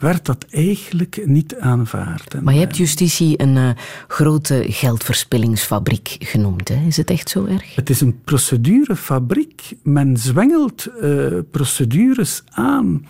werd 0.02 0.26
dat 0.26 0.45
eigenlijk 0.49 1.22
niet 1.26 1.56
aanvaard. 1.56 2.41
Maar 2.41 2.53
je 2.53 2.60
hebt 2.60 2.78
justitie 2.78 3.41
een 3.41 3.56
uh, 3.56 3.69
grote 4.07 4.64
geldverspillingsfabriek 4.68 6.15
genoemd. 6.19 6.68
Hè? 6.68 6.86
Is 6.88 6.98
het 6.98 7.10
echt 7.10 7.30
zo 7.30 7.45
erg? 7.45 7.76
Het 7.76 7.90
is 7.90 8.02
een 8.02 8.22
procedurefabriek. 8.23 9.73
Men 9.84 10.18
zwengelt 10.18 10.88
uh, 11.02 11.28
procedures 11.52 12.44
aan 12.49 13.06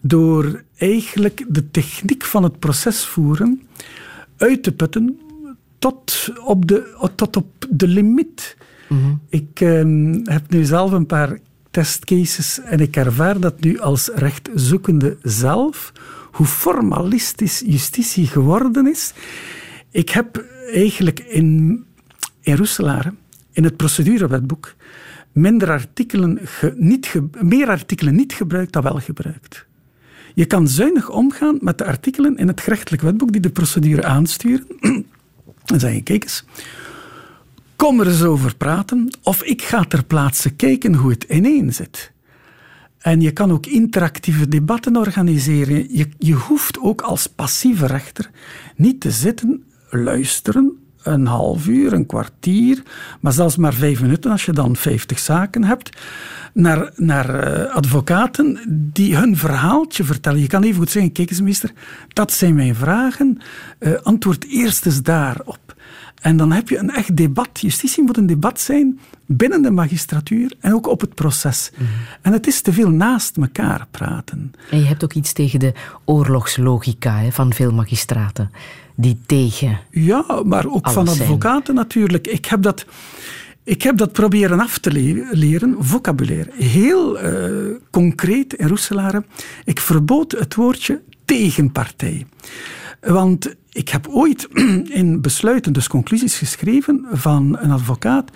door 0.00 0.62
eigenlijk 0.76 1.44
de 1.48 1.70
techniek 1.70 2.24
van 2.24 2.42
het 2.42 2.58
proces 2.58 3.04
voeren 3.04 3.62
uit 4.36 4.62
te 4.62 4.72
putten 4.72 5.20
tot 5.78 6.32
op 6.44 6.68
de, 6.68 7.08
tot 7.14 7.36
op 7.36 7.66
de 7.70 7.88
limiet. 7.88 8.56
Mm 8.88 9.02
-hmm. 9.02 9.20
Ik 9.28 9.60
uh, 9.60 10.14
heb 10.24 10.50
nu 10.50 10.64
zelf 10.64 10.92
een 10.92 11.06
paar 11.06 11.38
testcases 11.70 12.60
en 12.60 12.80
ik 12.80 12.96
ervaar 12.96 13.40
dat 13.40 13.60
nu 13.60 13.78
als 13.78 14.10
rechtzoekende 14.14 15.16
zelf 15.22 15.92
hoe 16.32 16.46
formalistisch 16.46 17.62
justitie 17.66 18.26
geworden 18.26 18.86
is. 18.86 19.12
Ik 19.90 20.08
heb 20.08 20.44
eigenlijk 20.72 21.20
in, 21.20 21.84
in 22.40 22.56
in 23.52 23.64
het 23.64 23.76
procedurewetboek, 23.76 24.74
minder 25.32 25.70
artikelen 25.70 26.40
niet 26.76 27.14
meer 27.40 27.68
artikelen 27.68 28.14
niet 28.14 28.32
gebruikt 28.32 28.72
dan 28.72 28.82
wel 28.82 28.98
gebruikt. 28.98 29.66
Je 30.34 30.44
kan 30.44 30.68
zuinig 30.68 31.10
omgaan 31.10 31.58
met 31.60 31.78
de 31.78 31.84
artikelen 31.84 32.36
in 32.36 32.48
het 32.48 32.60
gerechtelijk 32.60 33.02
wetboek 33.02 33.32
die 33.32 33.40
de 33.40 33.50
procedure 33.50 34.04
aansturen. 34.04 34.66
Zeg 35.76 35.94
je, 35.94 36.02
kijk 36.02 36.22
eens, 36.22 36.44
kom 37.76 38.00
er 38.00 38.06
eens 38.06 38.22
over 38.22 38.56
praten 38.56 39.18
of 39.22 39.42
ik 39.42 39.62
ga 39.62 39.84
ter 39.84 40.04
plaatse 40.04 40.50
kijken 40.50 40.94
hoe 40.94 41.10
het 41.10 41.24
ineen 41.24 41.74
zit. 41.74 42.12
En 43.02 43.20
je 43.20 43.30
kan 43.30 43.52
ook 43.52 43.66
interactieve 43.66 44.48
debatten 44.48 44.96
organiseren. 44.96 45.96
Je, 45.96 46.08
je 46.18 46.34
hoeft 46.34 46.78
ook 46.80 47.00
als 47.00 47.26
passieve 47.26 47.86
rechter 47.86 48.30
niet 48.76 49.00
te 49.00 49.10
zitten, 49.10 49.64
luisteren, 49.90 50.76
een 51.02 51.26
half 51.26 51.66
uur, 51.66 51.92
een 51.92 52.06
kwartier, 52.06 52.82
maar 53.20 53.32
zelfs 53.32 53.56
maar 53.56 53.74
vijf 53.74 54.00
minuten 54.00 54.30
als 54.30 54.44
je 54.44 54.52
dan 54.52 54.76
vijftig 54.76 55.18
zaken 55.18 55.64
hebt, 55.64 55.98
naar, 56.54 56.90
naar 56.96 57.58
uh, 57.58 57.74
advocaten 57.74 58.60
die 58.92 59.16
hun 59.16 59.36
verhaaltje 59.36 60.04
vertellen. 60.04 60.40
Je 60.40 60.46
kan 60.46 60.62
even 60.62 60.78
goed 60.78 60.90
zeggen, 60.90 61.12
kijk 61.12 61.30
eens 61.30 61.40
meester, 61.40 61.72
dat 62.08 62.32
zijn 62.32 62.54
mijn 62.54 62.74
vragen, 62.74 63.38
uh, 63.78 63.94
antwoord 64.02 64.44
eerst 64.48 64.86
eens 64.86 65.02
daarop. 65.02 65.58
En 66.22 66.36
dan 66.36 66.52
heb 66.52 66.68
je 66.68 66.78
een 66.78 66.90
echt 66.90 67.16
debat. 67.16 67.60
Justitie 67.60 68.02
moet 68.02 68.16
een 68.16 68.26
debat 68.26 68.60
zijn 68.60 69.00
binnen 69.26 69.62
de 69.62 69.70
magistratuur 69.70 70.54
en 70.60 70.74
ook 70.74 70.86
op 70.86 71.00
het 71.00 71.14
proces. 71.14 71.70
Mm. 71.76 71.86
En 72.20 72.32
het 72.32 72.46
is 72.46 72.60
te 72.60 72.72
veel 72.72 72.90
naast 72.90 73.36
elkaar 73.36 73.86
praten. 73.90 74.52
En 74.70 74.78
je 74.78 74.84
hebt 74.84 75.04
ook 75.04 75.12
iets 75.12 75.32
tegen 75.32 75.58
de 75.58 75.72
oorlogslogica 76.04 77.18
hè, 77.18 77.32
van 77.32 77.52
veel 77.52 77.72
magistraten. 77.72 78.50
Die 78.94 79.20
tegen. 79.26 79.78
Ja, 79.90 80.42
maar 80.44 80.66
ook 80.66 80.90
van 80.90 81.08
advocaten 81.08 81.64
zijn. 81.64 81.76
natuurlijk. 81.76 82.26
Ik 82.26 82.44
heb 82.44 82.62
dat. 82.62 82.86
Ik 83.64 83.82
heb 83.82 83.96
dat 83.96 84.12
proberen 84.12 84.60
af 84.60 84.78
te 84.78 84.92
le 84.92 85.28
leren, 85.30 85.76
vocabulaire. 85.78 86.50
Heel 86.54 87.24
uh, 87.24 87.74
concreet 87.90 88.54
in 88.54 88.68
Roeselare. 88.68 89.24
Ik 89.64 89.80
verbood 89.80 90.32
het 90.32 90.54
woordje 90.54 91.00
tegenpartij. 91.24 92.26
Want 93.00 93.54
ik 93.72 93.88
heb 93.88 94.08
ooit 94.08 94.48
in 95.00 95.20
besluiten, 95.20 95.72
dus 95.72 95.88
conclusies 95.88 96.38
geschreven 96.38 97.06
van 97.12 97.58
een 97.60 97.70
advocaat. 97.70 98.30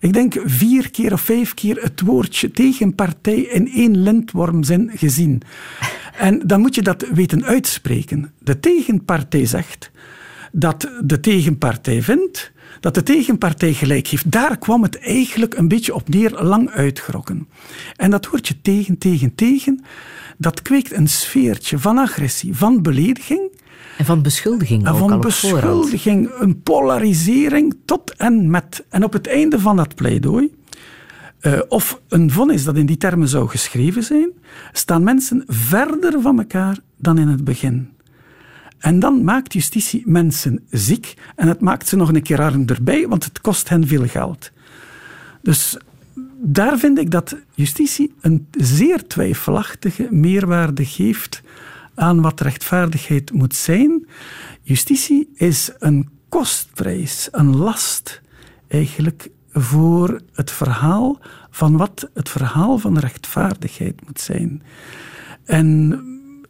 Ik 0.00 0.12
denk 0.12 0.34
vier 0.44 0.90
keer 0.90 1.12
of 1.12 1.20
vijf 1.20 1.54
keer 1.54 1.82
het 1.82 2.00
woordje 2.00 2.50
tegenpartij 2.50 3.40
in 3.40 3.72
één 3.72 4.02
lintwormzin 4.02 4.90
gezien. 4.94 5.42
En 6.12 6.42
dan 6.46 6.60
moet 6.60 6.74
je 6.74 6.82
dat 6.82 7.06
weten 7.14 7.44
uitspreken. 7.44 8.32
De 8.38 8.60
tegenpartij 8.60 9.46
zegt. 9.46 9.90
dat 10.52 10.90
de 11.04 11.20
tegenpartij 11.20 12.02
vindt 12.02 12.52
dat 12.82 12.94
de 12.94 13.02
tegenpartij 13.02 13.72
gelijk 13.72 14.06
heeft. 14.06 14.30
Daar 14.30 14.58
kwam 14.58 14.82
het 14.82 14.98
eigenlijk 14.98 15.54
een 15.54 15.68
beetje 15.68 15.94
op 15.94 16.08
neer, 16.08 16.30
lang 16.30 16.70
uitgerokken. 16.70 17.48
En 17.96 18.10
dat 18.10 18.26
woordje 18.26 18.60
tegen, 18.60 18.98
tegen, 18.98 19.34
tegen, 19.34 19.84
dat 20.38 20.62
kweekt 20.62 20.92
een 20.92 21.08
sfeertje 21.08 21.78
van 21.78 21.98
agressie, 21.98 22.56
van 22.56 22.82
belediging. 22.82 23.50
En 23.98 24.04
van 24.04 24.22
beschuldiging 24.22 24.86
en 24.86 24.92
ook 24.92 24.98
van 24.98 25.12
al 25.12 25.18
beschuldiging, 25.18 26.30
een 26.38 26.62
polarisering 26.62 27.76
tot 27.84 28.16
en 28.16 28.50
met. 28.50 28.84
En 28.88 29.04
op 29.04 29.12
het 29.12 29.26
einde 29.26 29.60
van 29.60 29.76
dat 29.76 29.94
pleidooi, 29.94 30.54
uh, 31.40 31.60
of 31.68 32.00
een 32.08 32.30
vonnis 32.30 32.64
dat 32.64 32.76
in 32.76 32.86
die 32.86 32.96
termen 32.96 33.28
zou 33.28 33.48
geschreven 33.48 34.02
zijn, 34.02 34.30
staan 34.72 35.02
mensen 35.02 35.44
verder 35.46 36.20
van 36.20 36.38
elkaar 36.38 36.78
dan 36.96 37.18
in 37.18 37.28
het 37.28 37.44
begin. 37.44 37.90
En 38.78 38.98
dan 38.98 39.24
maakt 39.24 39.52
justitie 39.52 40.02
mensen 40.06 40.64
ziek 40.70 41.14
en 41.36 41.48
het 41.48 41.60
maakt 41.60 41.88
ze 41.88 41.96
nog 41.96 42.08
een 42.08 42.22
keer 42.22 42.40
arm 42.40 42.66
erbij, 42.66 43.08
want 43.08 43.24
het 43.24 43.40
kost 43.40 43.68
hen 43.68 43.86
veel 43.86 44.06
geld. 44.06 44.50
Dus 45.42 45.76
daar 46.44 46.78
vind 46.78 46.98
ik 46.98 47.10
dat 47.10 47.36
justitie 47.54 48.14
een 48.20 48.46
zeer 48.50 49.06
twijfelachtige 49.06 50.08
meerwaarde 50.10 50.84
geeft 50.84 51.42
aan 51.94 52.20
wat 52.20 52.40
rechtvaardigheid 52.40 53.32
moet 53.32 53.54
zijn. 53.54 54.06
Justitie 54.62 55.30
is 55.34 55.70
een 55.78 56.08
kostprijs, 56.28 57.28
een 57.30 57.56
last 57.56 58.20
eigenlijk 58.68 59.28
voor 59.52 60.20
het 60.32 60.50
verhaal 60.50 61.18
van 61.50 61.76
wat 61.76 62.10
het 62.14 62.28
verhaal 62.28 62.78
van 62.78 62.98
rechtvaardigheid 62.98 64.06
moet 64.06 64.20
zijn. 64.20 64.62
En 65.44 66.00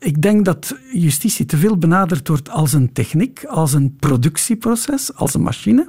ik 0.03 0.23
denk 0.23 0.45
dat 0.45 0.77
justitie 0.93 1.47
te 1.47 1.57
veel 1.57 1.77
benaderd 1.77 2.29
wordt 2.29 2.51
als 2.51 2.73
een 2.73 2.93
techniek, 2.93 3.45
als 3.45 3.73
een 3.73 3.97
productieproces, 3.97 5.15
als 5.15 5.35
een 5.35 5.43
machine. 5.43 5.89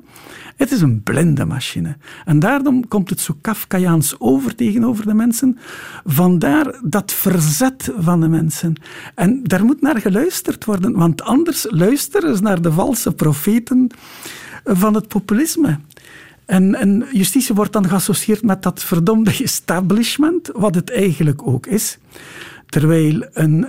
Het 0.55 0.71
is 0.71 0.81
een 0.81 1.03
blinde 1.03 1.45
machine. 1.45 1.97
En 2.25 2.39
daarom 2.39 2.87
komt 2.87 3.09
het 3.09 3.19
zo 3.19 3.37
Kafkaiaans 3.41 4.15
over 4.19 4.55
tegenover 4.55 5.05
de 5.05 5.13
mensen. 5.13 5.57
Vandaar 6.05 6.79
dat 6.83 7.11
verzet 7.11 7.91
van 7.97 8.21
de 8.21 8.27
mensen. 8.27 8.75
En 9.15 9.43
daar 9.43 9.65
moet 9.65 9.81
naar 9.81 9.99
geluisterd 9.99 10.65
worden, 10.65 10.93
want 10.93 11.21
anders 11.21 11.65
luisteren 11.69 12.35
ze 12.35 12.41
naar 12.41 12.61
de 12.61 12.71
valse 12.71 13.11
profeten 13.11 13.89
van 14.63 14.93
het 14.93 15.07
populisme. 15.07 15.79
En, 16.45 16.75
en, 16.75 17.05
justitie 17.11 17.55
wordt 17.55 17.73
dan 17.73 17.89
geassocieerd 17.89 18.43
met 18.43 18.63
dat 18.63 18.83
verdomde 18.83 19.31
establishment, 19.43 20.49
wat 20.53 20.75
het 20.75 20.91
eigenlijk 20.91 21.47
ook 21.47 21.65
is. 21.65 21.97
Terwijl 22.73 23.25
een 23.33 23.67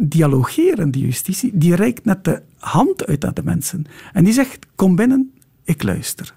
dialogerende 0.00 0.98
justitie, 0.98 1.50
die 1.54 1.74
reikt 1.74 2.04
net 2.04 2.24
de 2.24 2.42
hand 2.58 3.06
uit 3.06 3.24
aan 3.24 3.34
de 3.34 3.42
mensen. 3.42 3.84
En 4.12 4.24
die 4.24 4.32
zegt, 4.32 4.66
kom 4.74 4.96
binnen, 4.96 5.32
ik 5.64 5.82
luister. 5.82 6.34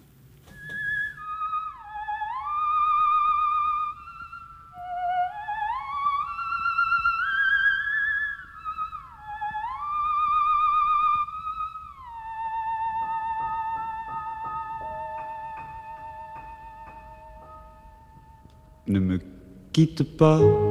Ne 18.85 18.99
me 18.99 19.21
quitte 19.71 20.05
pas 20.05 20.70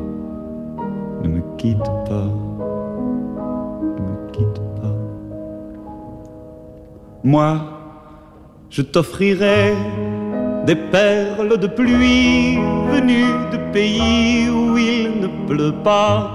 ne 1.23 1.27
me 1.27 1.41
quitte 1.57 1.91
pas, 2.07 2.29
ne 3.97 4.01
me 4.01 4.31
quitte 4.31 4.61
pas. 4.79 4.95
Moi, 7.23 7.57
je 8.69 8.81
t'offrirai 8.81 9.73
des 10.65 10.75
perles 10.75 11.57
de 11.57 11.67
pluie 11.67 12.57
venues 12.91 13.49
de 13.51 13.57
pays 13.71 14.49
où 14.49 14.77
il 14.77 15.21
ne 15.21 15.47
pleut 15.47 15.75
pas. 15.83 16.31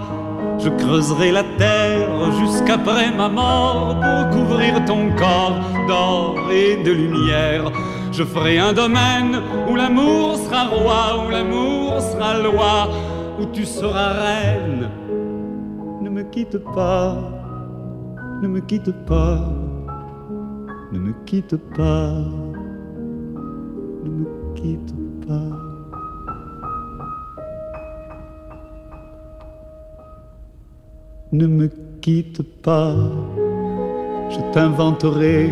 Je 0.58 0.68
creuserai 0.68 1.32
la 1.32 1.44
terre 1.58 2.32
jusqu'après 2.40 3.10
ma 3.10 3.28
mort 3.28 3.96
pour 4.00 4.30
couvrir 4.30 4.84
ton 4.84 5.10
corps 5.16 5.60
d'or 5.88 6.36
et 6.50 6.82
de 6.82 6.92
lumière. 6.92 7.70
Je 8.12 8.24
ferai 8.24 8.58
un 8.58 8.72
domaine 8.72 9.42
où 9.68 9.76
l'amour 9.76 10.36
sera 10.36 10.64
roi, 10.64 11.26
où 11.26 11.30
l'amour 11.30 12.00
sera 12.00 12.38
loi 12.38 12.88
où 13.38 13.46
tu 13.46 13.64
seras 13.64 14.12
reine. 14.12 14.88
Ne 16.00 16.10
me 16.10 16.22
quitte 16.22 16.58
pas, 16.74 17.16
ne 18.42 18.48
me 18.48 18.60
quitte 18.60 18.92
pas, 19.06 19.40
ne 20.92 20.98
me 20.98 21.12
quitte 21.24 21.56
pas, 21.76 22.12
ne 24.04 24.10
me 24.10 24.26
quitte 24.54 24.94
pas. 25.26 25.56
Ne 31.32 31.46
me 31.46 31.68
quitte 32.00 32.42
pas, 32.62 32.94
je 34.30 34.38
t'inventerai 34.52 35.50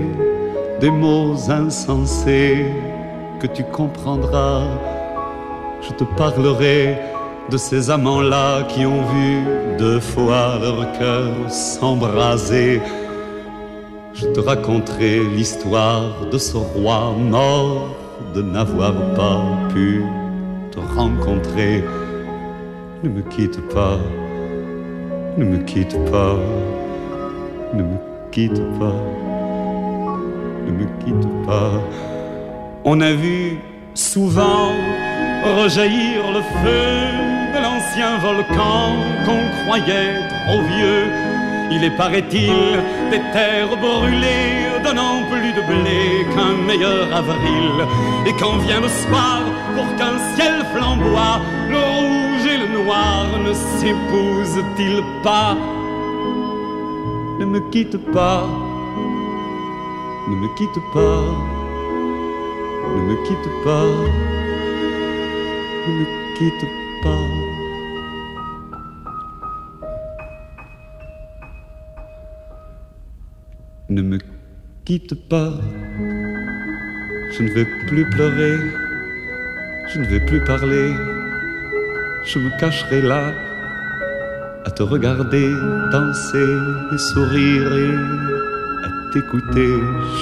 des 0.81 0.91
mots 0.91 1.35
insensés 1.51 2.67
que 3.41 3.49
tu 3.49 3.65
comprendras. 3.65 4.63
Je 5.83 5.93
te 5.93 6.05
parlerai 6.17 6.97
de 7.51 7.57
ces 7.57 7.91
amants-là 7.91 8.63
qui 8.65 8.87
ont 8.87 9.03
vu 9.03 9.43
deux 9.79 10.01
fois 10.01 10.59
leur 10.61 10.93
cœur 10.99 11.51
s'embraser. 11.51 12.81
Je 14.15 14.27
te 14.29 14.41
raconterai 14.41 15.25
l'histoire 15.37 16.27
de 16.31 16.39
ce 16.39 16.57
roi 16.57 17.13
mort 17.19 17.97
de 18.35 18.43
n'avoir 18.43 18.95
pas 19.15 19.43
pu 19.73 20.05
te 20.71 20.79
rencontrer. 20.79 21.85
Ne 23.03 23.11
me 23.11 23.23
quitte 23.23 23.61
pas, 23.69 23.99
ne 25.37 25.45
me 25.45 25.59
quitte 25.59 25.97
pas, 26.11 26.37
ne 27.75 27.83
me 27.83 27.99
quitte 28.31 28.63
pas, 28.79 28.97
ne 30.67 30.73
me 30.73 30.87
quitte 31.05 31.29
pas. 31.47 31.73
On 32.85 33.01
a 33.01 33.13
vu 33.13 33.59
souvent 33.95 34.71
rejaillir 35.45 36.31
le 36.33 36.43
feu 36.63 36.95
de 37.55 37.59
l'ancien 37.63 38.19
volcan 38.19 38.97
qu'on 39.25 39.43
croyait 39.65 40.21
trop 40.47 40.63
vieux. 40.63 41.07
Il 41.71 41.83
est, 41.83 41.97
paraît-il, 41.97 42.79
des 43.11 43.21
terres 43.33 43.77
brûlées, 43.81 44.69
donnant 44.85 45.23
plus 45.31 45.53
de 45.53 45.63
blé 45.63 46.27
qu'un 46.35 46.55
meilleur 46.67 47.07
avril. 47.15 47.87
Et 48.27 48.33
quand 48.39 48.57
vient 48.59 48.81
le 48.81 48.89
soir, 48.89 49.41
pour 49.75 49.89
qu'un 49.97 50.19
ciel 50.35 50.65
flamboie, 50.75 51.41
le 51.69 51.79
rouge 51.79 52.47
et 52.53 52.59
le 52.59 52.69
noir 52.83 53.27
ne 53.45 53.53
s'épousent-ils 53.53 55.03
pas? 55.23 55.57
Ne 57.41 57.47
me 57.47 57.61
quitte 57.71 57.99
pas, 58.13 58.47
ne 60.29 60.37
me 60.37 60.49
quitte 60.55 60.81
pas, 60.93 61.25
ne 62.95 63.01
me 63.09 63.17
quitte 63.25 63.51
pas, 63.65 63.91
ne 65.87 65.93
me 65.93 66.07
quitte 66.37 66.67
pas. 67.03 67.29
Ne 73.91 74.03
me 74.03 74.19
quitte 74.85 75.29
pas, 75.29 75.53
je 77.33 77.43
ne 77.43 77.51
vais 77.51 77.67
plus 77.87 78.09
pleurer, 78.11 78.57
je 79.89 80.01
ne 80.01 80.07
vais 80.07 80.21
plus 80.21 80.43
parler, 80.45 80.95
je 82.25 82.39
me 82.39 82.59
cacherai 82.59 83.03
là 83.03 83.33
à 84.65 84.71
te 84.71 84.83
regarder 84.83 85.53
danser 85.93 86.57
et 86.93 86.99
sourire 86.99 87.77
et 87.77 87.95
à 88.85 89.13
t'écouter 89.13 89.75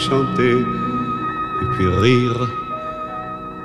chanter 0.09 0.59
et 0.59 1.67
puis 1.77 1.89
rire. 1.89 2.62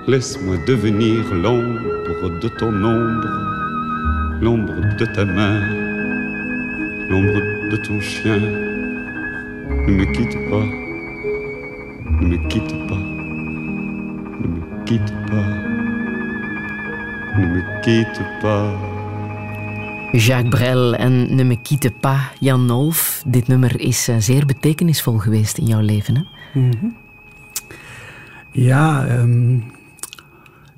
Laisse-moi 0.08 0.56
devenir 0.66 1.34
l'ombre 1.34 2.40
de 2.40 2.48
ton 2.48 2.72
ombre, 2.82 3.28
l'ombre 4.42 4.96
de 4.98 5.06
ta 5.06 5.26
main, 5.26 5.60
l'ombre 7.10 7.42
de 7.70 7.76
ton 7.76 8.00
chien 8.00 8.40
Ne 8.40 9.92
me 9.92 10.06
quitte 10.06 10.38
pas, 10.50 10.66
ne 12.22 12.26
me 12.26 12.38
quitte 12.48 12.74
pas, 12.88 13.04
ne 14.40 14.48
me 14.48 14.86
quitte 14.86 15.14
pas, 15.28 15.50
ne 17.38 17.46
me 17.48 17.82
quitte 17.82 18.22
pas. 18.42 18.72
Jacques 20.14 20.50
Brel 20.50 20.96
en 21.02 21.36
Ne 21.36 21.44
me 21.44 21.56
quitte 21.56 21.90
pas, 21.90 22.32
Jan 22.40 22.66
Nolf. 22.66 23.24
Dit 23.26 23.48
nummer 23.48 23.76
is 23.82 24.08
eh, 24.08 24.20
zeer 24.20 24.46
betekenisvol 24.46 25.20
geweest 25.20 25.58
in 25.58 25.66
jouw 25.66 25.82
leven, 25.82 26.16
hè? 26.16 26.24
Mhm. 26.60 26.94
Ja, 28.52 29.06
ehm, 29.08 29.62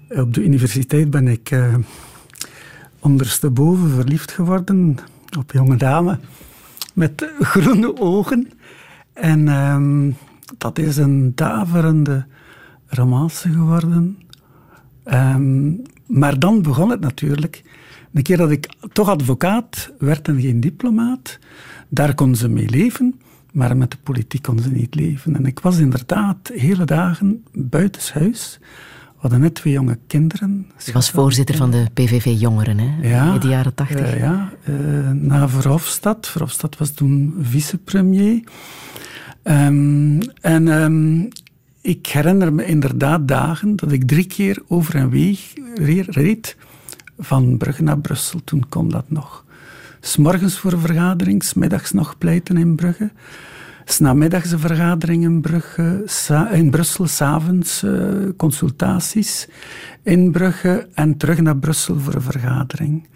op 0.10 0.34
de 0.34 0.44
universiteit 0.44 1.10
ben 1.10 1.27
ik 1.27 1.52
uh, 1.52 1.76
ondersteboven 2.99 3.90
verliefd 3.90 4.31
geworden 4.31 4.98
op 5.38 5.52
jonge 5.52 5.76
dame 5.76 6.19
met 6.94 7.31
groene 7.40 7.99
ogen. 7.99 8.52
En 9.14 9.48
ehm, 9.48 10.11
dat 10.57 10.80
is 10.80 10.98
een 10.98 11.31
daverende 11.36 12.26
romance 12.88 13.49
geworden. 13.49 14.18
Ehm, 15.03 15.72
maar 16.06 16.40
dan 16.40 16.61
begon 16.61 16.90
het 16.90 16.99
natuurlijk. 16.99 17.64
Een 18.14 18.23
keer 18.23 18.38
dat 18.38 18.52
ik 18.52 18.73
toch 18.91 19.10
advocaat 19.10 19.91
werd 19.98 20.27
en 20.27 20.41
geen 20.41 20.60
diplomaat, 20.60 21.40
daar 21.90 22.15
kon 22.15 22.36
ze 22.36 22.49
mee 22.49 22.69
leven, 22.69 23.19
maar 23.52 23.77
met 23.77 23.91
de 23.91 23.98
politiek 24.03 24.41
kon 24.41 24.60
ze 24.60 24.72
niet 24.72 24.95
leven. 24.95 25.36
En 25.36 25.45
ik 25.45 25.60
was 25.60 25.77
inderdaad 25.77 26.52
hele 26.53 26.86
dagen 26.86 27.44
buitenshuis. 27.53 28.60
We 28.61 28.65
hadden 29.20 29.40
net 29.40 29.56
twee 29.56 29.74
jonge 29.74 29.98
kinderen. 30.08 30.72
Je 30.86 30.91
was 30.91 31.10
voorzitter 31.12 31.56
van 31.56 31.72
de 31.72 31.86
PVV 31.94 32.40
Jongeren, 32.40 32.78
hè? 32.80 33.10
Ja, 33.10 33.34
in 33.34 33.40
de 33.40 33.48
jaren 33.48 33.74
tachtig. 33.74 34.14
Uh, 34.14 34.20
ja, 34.20 34.52
uh, 34.70 35.10
na 35.10 35.50
Verhofstadt. 35.50 36.28
Verhofstadt 36.28 36.78
was 36.78 36.91
toen 36.91 37.36
vicepremier. 37.41 38.44
Um, 39.44 40.20
en 40.41 40.68
um, 40.68 41.28
ik 41.82 42.08
herinner 42.08 42.54
me 42.54 42.66
inderdaad 42.66 43.28
dagen 43.28 43.76
dat 43.76 43.91
ik 43.91 44.08
drie 44.08 44.26
keer 44.26 44.62
over 44.68 44.96
en 44.96 45.10
weer 45.10 46.06
reed 46.10 46.58
van 47.18 47.58
Brugge 47.58 47.84
naar 47.84 48.00
Brussel. 48.00 48.40
Toen 48.44 48.66
kon 48.70 48.90
dat 48.90 49.06
nog. 49.08 49.46
S'morgens 50.00 50.60
voor 50.60 50.72
een 50.72 50.80
vergadering, 50.80 51.44
smiddags 51.44 51.91
nog 51.91 52.18
pleiten 52.18 52.58
in 52.58 52.76
Brugge. 52.76 53.12
S'namiddags 53.91 54.52
een 54.52 54.60
vergadering 54.60 55.24
in, 55.24 55.41
Brugge, 55.41 56.06
in 56.52 56.70
Brussel, 56.70 57.07
s'avonds 57.07 57.84
uh, 57.84 58.30
consultaties 58.38 59.48
in 60.03 60.32
Brugge 60.32 60.88
en 60.94 61.18
terug 61.18 61.41
naar 61.41 61.57
Brussel 61.57 61.99
voor 61.99 62.14
een 62.14 62.22
vergadering. 62.22 63.07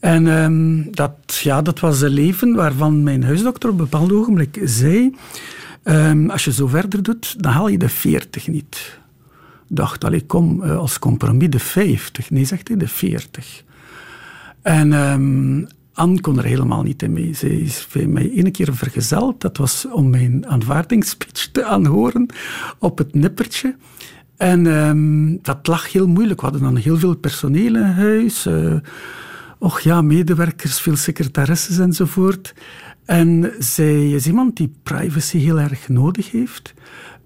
En 0.00 0.26
um, 0.26 0.88
dat, 0.90 1.40
ja, 1.42 1.62
dat 1.62 1.80
was 1.80 2.00
een 2.00 2.10
leven 2.10 2.54
waarvan 2.54 3.02
mijn 3.02 3.24
huisdokter 3.24 3.70
op 3.70 3.78
een 3.78 3.84
bepaald 3.84 4.12
ogenblik 4.12 4.60
zei... 4.64 5.14
Um, 5.84 6.30
als 6.30 6.44
je 6.44 6.52
zo 6.52 6.66
verder 6.66 7.02
doet, 7.02 7.42
dan 7.42 7.52
haal 7.52 7.68
je 7.68 7.78
de 7.78 7.88
40 7.88 8.48
niet. 8.48 8.98
Dacht, 9.68 10.04
allee, 10.04 10.26
kom, 10.26 10.62
uh, 10.62 10.78
als 10.78 10.98
compromis 10.98 11.50
de 11.50 11.58
50. 11.58 12.30
Nee, 12.30 12.44
zegt 12.44 12.68
hij, 12.68 12.76
de 12.76 12.88
40. 12.88 13.64
En 14.62 14.92
um, 14.92 15.66
Anne 15.94 16.20
kon 16.20 16.38
er 16.38 16.44
helemaal 16.44 16.82
niet 16.82 17.02
in 17.02 17.12
mee. 17.12 17.32
Ze 17.32 17.60
is 17.60 17.86
mij 18.06 18.32
één 18.34 18.52
keer 18.52 18.74
vergezeld. 18.74 19.40
Dat 19.40 19.56
was 19.56 19.86
om 19.92 20.10
mijn 20.10 20.46
aanvaardingsspeech 20.46 21.48
te 21.52 21.64
aanhoren 21.64 22.26
op 22.78 22.98
het 22.98 23.14
nippertje. 23.14 23.76
En 24.36 24.66
um, 24.66 25.38
dat 25.42 25.66
lag 25.66 25.92
heel 25.92 26.08
moeilijk. 26.08 26.40
We 26.40 26.46
hadden 26.46 26.64
dan 26.64 26.76
heel 26.76 26.98
veel 26.98 27.16
personeel 27.16 27.76
in 27.76 27.82
huis. 27.82 28.46
Uh, 28.46 28.74
och 29.58 29.80
ja, 29.80 30.02
medewerkers, 30.02 30.80
veel 30.80 30.96
secretaresses 30.96 31.78
enzovoort. 31.78 32.54
En 33.04 33.52
zij 33.58 34.10
is 34.10 34.26
iemand 34.26 34.56
die 34.56 34.72
privacy 34.82 35.38
heel 35.38 35.60
erg 35.60 35.88
nodig 35.88 36.30
heeft. 36.30 36.74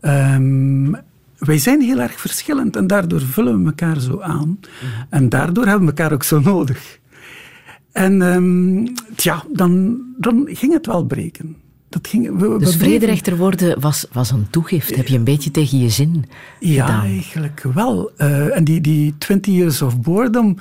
Um, 0.01 0.97
wij 1.39 1.59
zijn 1.59 1.81
heel 1.81 2.01
erg 2.01 2.21
verschillend 2.21 2.77
en 2.77 2.87
daardoor 2.87 3.21
vullen 3.21 3.61
we 3.61 3.67
elkaar 3.67 4.01
zo 4.01 4.21
aan. 4.21 4.49
Mm 4.49 4.59
-hmm. 4.61 5.07
En 5.11 5.29
daardoor 5.29 5.67
hebben 5.67 5.89
we 5.89 5.95
elkaar 5.95 6.13
ook 6.13 6.23
zo 6.23 6.41
nodig. 6.41 6.99
En 7.97 8.23
um, 8.23 8.85
tja, 9.15 9.45
dan, 9.53 10.01
dan 10.17 10.49
ging 10.51 10.73
het 10.73 10.87
wel 10.87 11.05
breken. 11.05 11.57
Dat 11.89 12.09
ging, 12.09 12.39
we, 12.39 12.49
we 12.49 12.59
dus 12.59 12.77
vrederechter 12.77 13.37
worden 13.37 13.81
was, 13.81 14.07
was 14.13 14.31
een 14.31 14.47
toegift. 14.51 14.97
Heb 14.97 15.07
je 15.07 15.17
een 15.17 15.25
beetje 15.25 15.51
tegen 15.51 15.79
je 15.79 15.89
zin 15.89 16.25
Ja, 16.61 16.87
gedaan? 16.87 17.05
eigenlijk 17.05 17.65
wel. 17.75 18.11
Uh, 18.19 18.57
en 18.57 18.65
die, 18.65 18.81
die 18.81 19.15
20 19.19 19.55
years 19.55 19.83
of 19.83 20.01
boredom, 20.01 20.57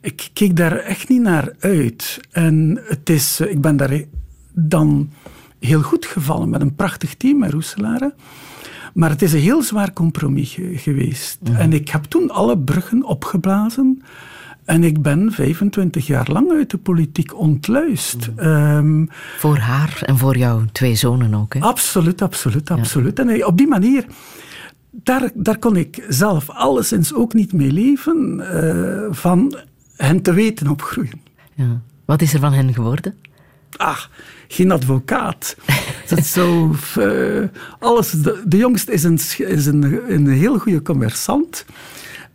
ik 0.00 0.30
keek 0.32 0.56
daar 0.56 0.76
echt 0.76 1.08
niet 1.08 1.22
naar 1.22 1.52
uit. 1.58 2.20
En 2.30 2.80
het 2.84 3.10
is, 3.10 3.40
ik 3.40 3.60
ben 3.60 3.76
daar 3.76 4.02
dan 4.52 5.10
heel 5.58 5.82
goed 5.82 6.06
gevallen 6.06 6.48
met 6.50 6.60
een 6.60 6.74
prachtig 6.74 7.14
team 7.14 7.38
met 7.38 7.50
Roeselare. 7.50 8.14
Maar 8.94 9.10
het 9.10 9.22
is 9.22 9.32
een 9.32 9.40
heel 9.40 9.62
zwaar 9.62 9.92
compromis 9.92 10.58
geweest. 10.74 11.38
Mm 11.40 11.46
-hmm. 11.46 11.56
En 11.56 11.72
ik 11.72 11.88
heb 11.88 12.04
toen 12.04 12.30
alle 12.30 12.58
bruggen 12.58 13.04
opgeblazen. 13.04 14.02
En 14.66 14.84
ik 14.84 15.02
ben 15.02 15.32
25 15.32 16.06
jaar 16.06 16.30
lang 16.30 16.50
uit 16.50 16.70
de 16.70 16.78
politiek 16.78 17.38
ontluist. 17.38 18.30
Mm. 18.36 18.46
Um, 18.46 19.08
voor 19.36 19.56
haar 19.56 19.98
en 20.02 20.18
voor 20.18 20.36
jouw 20.36 20.64
twee 20.72 20.94
zonen 20.94 21.34
ook, 21.34 21.54
hè? 21.54 21.60
Absoluut, 21.60 22.22
absoluut, 22.22 22.70
absoluut. 22.70 23.18
Ja. 23.18 23.28
En 23.28 23.46
op 23.46 23.56
die 23.56 23.66
manier, 23.66 24.06
daar, 24.90 25.30
daar 25.34 25.58
kon 25.58 25.76
ik 25.76 26.04
zelf 26.08 26.50
alleszins 26.50 27.14
ook 27.14 27.34
niet 27.34 27.52
mee 27.52 27.72
leven, 27.72 28.40
uh, 28.40 29.06
van 29.10 29.56
hen 29.96 30.22
te 30.22 30.32
weten 30.32 30.68
opgroeien. 30.68 31.20
Ja. 31.54 31.80
Wat 32.04 32.22
is 32.22 32.34
er 32.34 32.40
van 32.40 32.52
hen 32.52 32.74
geworden? 32.74 33.14
Ah, 33.76 34.00
geen 34.48 34.70
advocaat. 34.70 35.56
dat 36.08 36.24
zo, 36.24 36.74
uh, 36.98 37.44
alles, 37.78 38.10
de, 38.10 38.42
de, 38.46 38.56
jongste 38.56 38.92
is 38.92 39.02
een, 39.02 39.18
is 39.38 39.66
een, 39.66 40.12
een 40.12 40.28
heel 40.28 40.58
goede 40.58 40.82
commerçant. 40.82 41.64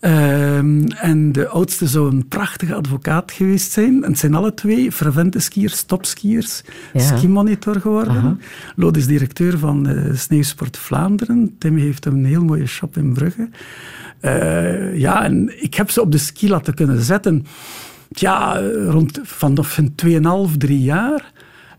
Um, 0.01 0.87
en 0.87 1.31
de 1.31 1.47
oudste 1.47 1.87
zou 1.87 2.11
een 2.11 2.27
prachtige 2.27 2.75
advocaat 2.75 3.31
geweest 3.31 3.71
zijn. 3.71 4.03
En 4.03 4.09
het 4.09 4.19
zijn 4.19 4.35
alle 4.35 4.53
twee 4.53 4.91
fervente 4.91 5.39
skiers, 5.39 5.83
topskiers, 5.83 6.61
ja. 6.93 6.99
skimonitor 6.99 7.81
geworden. 7.81 8.15
Aha. 8.15 8.37
Lode 8.75 8.99
is 8.99 9.07
directeur 9.07 9.57
van 9.57 9.89
uh, 9.89 10.15
Sneeuwsport 10.15 10.77
Vlaanderen. 10.77 11.55
Tim 11.57 11.77
heeft 11.77 12.05
een 12.05 12.25
heel 12.25 12.43
mooie 12.43 12.65
shop 12.65 12.97
in 12.97 13.13
Brugge. 13.13 13.49
Uh, 14.21 14.97
ja, 14.97 15.23
en 15.23 15.63
ik 15.63 15.73
heb 15.73 15.89
ze 15.89 16.01
op 16.01 16.11
de 16.11 16.17
ski 16.17 16.49
laten 16.49 16.73
kunnen 16.73 17.01
zetten. 17.01 17.45
Ja, 18.09 18.61
rond 18.87 19.19
vanaf 19.23 19.75
hun 19.75 19.95
2,5, 20.51 20.57
3 20.57 20.81
jaar. 20.81 21.31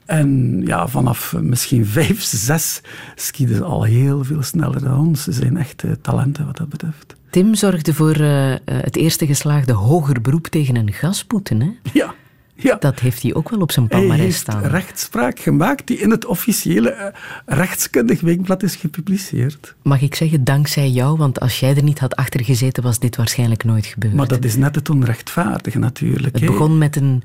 En 0.04 0.60
ja, 0.64 0.88
vanaf 0.88 1.36
misschien 1.40 1.86
vijf, 1.86 2.22
zes 2.22 2.80
skieden 3.14 3.56
ze 3.56 3.64
al 3.64 3.82
heel 3.82 4.24
veel 4.24 4.42
sneller 4.42 4.82
dan 4.82 4.98
ons. 4.98 5.22
Ze 5.22 5.32
zijn 5.32 5.56
echt 5.56 5.84
talenten 6.02 6.46
wat 6.46 6.56
dat 6.56 6.68
betreft. 6.68 7.20
Tim 7.32 7.54
zorgde 7.54 7.94
voor 7.94 8.20
uh, 8.20 8.54
het 8.64 8.96
eerste 8.96 9.26
geslaagde 9.26 9.72
hoger 9.72 10.20
beroep 10.20 10.46
tegen 10.46 10.76
een 10.76 10.92
gasboete, 10.92 11.54
hè? 11.54 11.90
Ja. 11.92 12.14
Ja. 12.54 12.76
Dat 12.80 13.00
heeft 13.00 13.22
hij 13.22 13.34
ook 13.34 13.48
wel 13.48 13.60
op 13.60 13.72
zijn 13.72 13.88
palmarès 13.88 14.36
staan. 14.36 14.54
Hij 14.54 14.70
heeft 14.70 14.74
rechtspraak 14.74 15.38
gemaakt 15.38 15.86
die 15.86 15.98
in 15.98 16.10
het 16.10 16.24
officiële 16.24 16.94
uh, 16.96 17.56
rechtskundig 17.58 18.20
weekblad 18.20 18.62
is 18.62 18.76
gepubliceerd. 18.76 19.74
Mag 19.82 20.00
ik 20.00 20.14
zeggen, 20.14 20.44
dankzij 20.44 20.88
jou, 20.88 21.16
want 21.16 21.40
als 21.40 21.60
jij 21.60 21.76
er 21.76 21.82
niet 21.82 21.98
had 21.98 22.16
achter 22.16 22.44
gezeten, 22.44 22.82
was 22.82 22.98
dit 22.98 23.16
waarschijnlijk 23.16 23.64
nooit 23.64 23.86
gebeurd. 23.86 24.14
Maar 24.14 24.28
dat 24.28 24.44
is 24.44 24.56
net 24.56 24.74
het 24.74 24.90
onrechtvaardige 24.90 25.78
natuurlijk. 25.78 26.34
Het 26.34 26.46
begon 26.46 26.78
met 26.78 26.96
een 26.96 27.22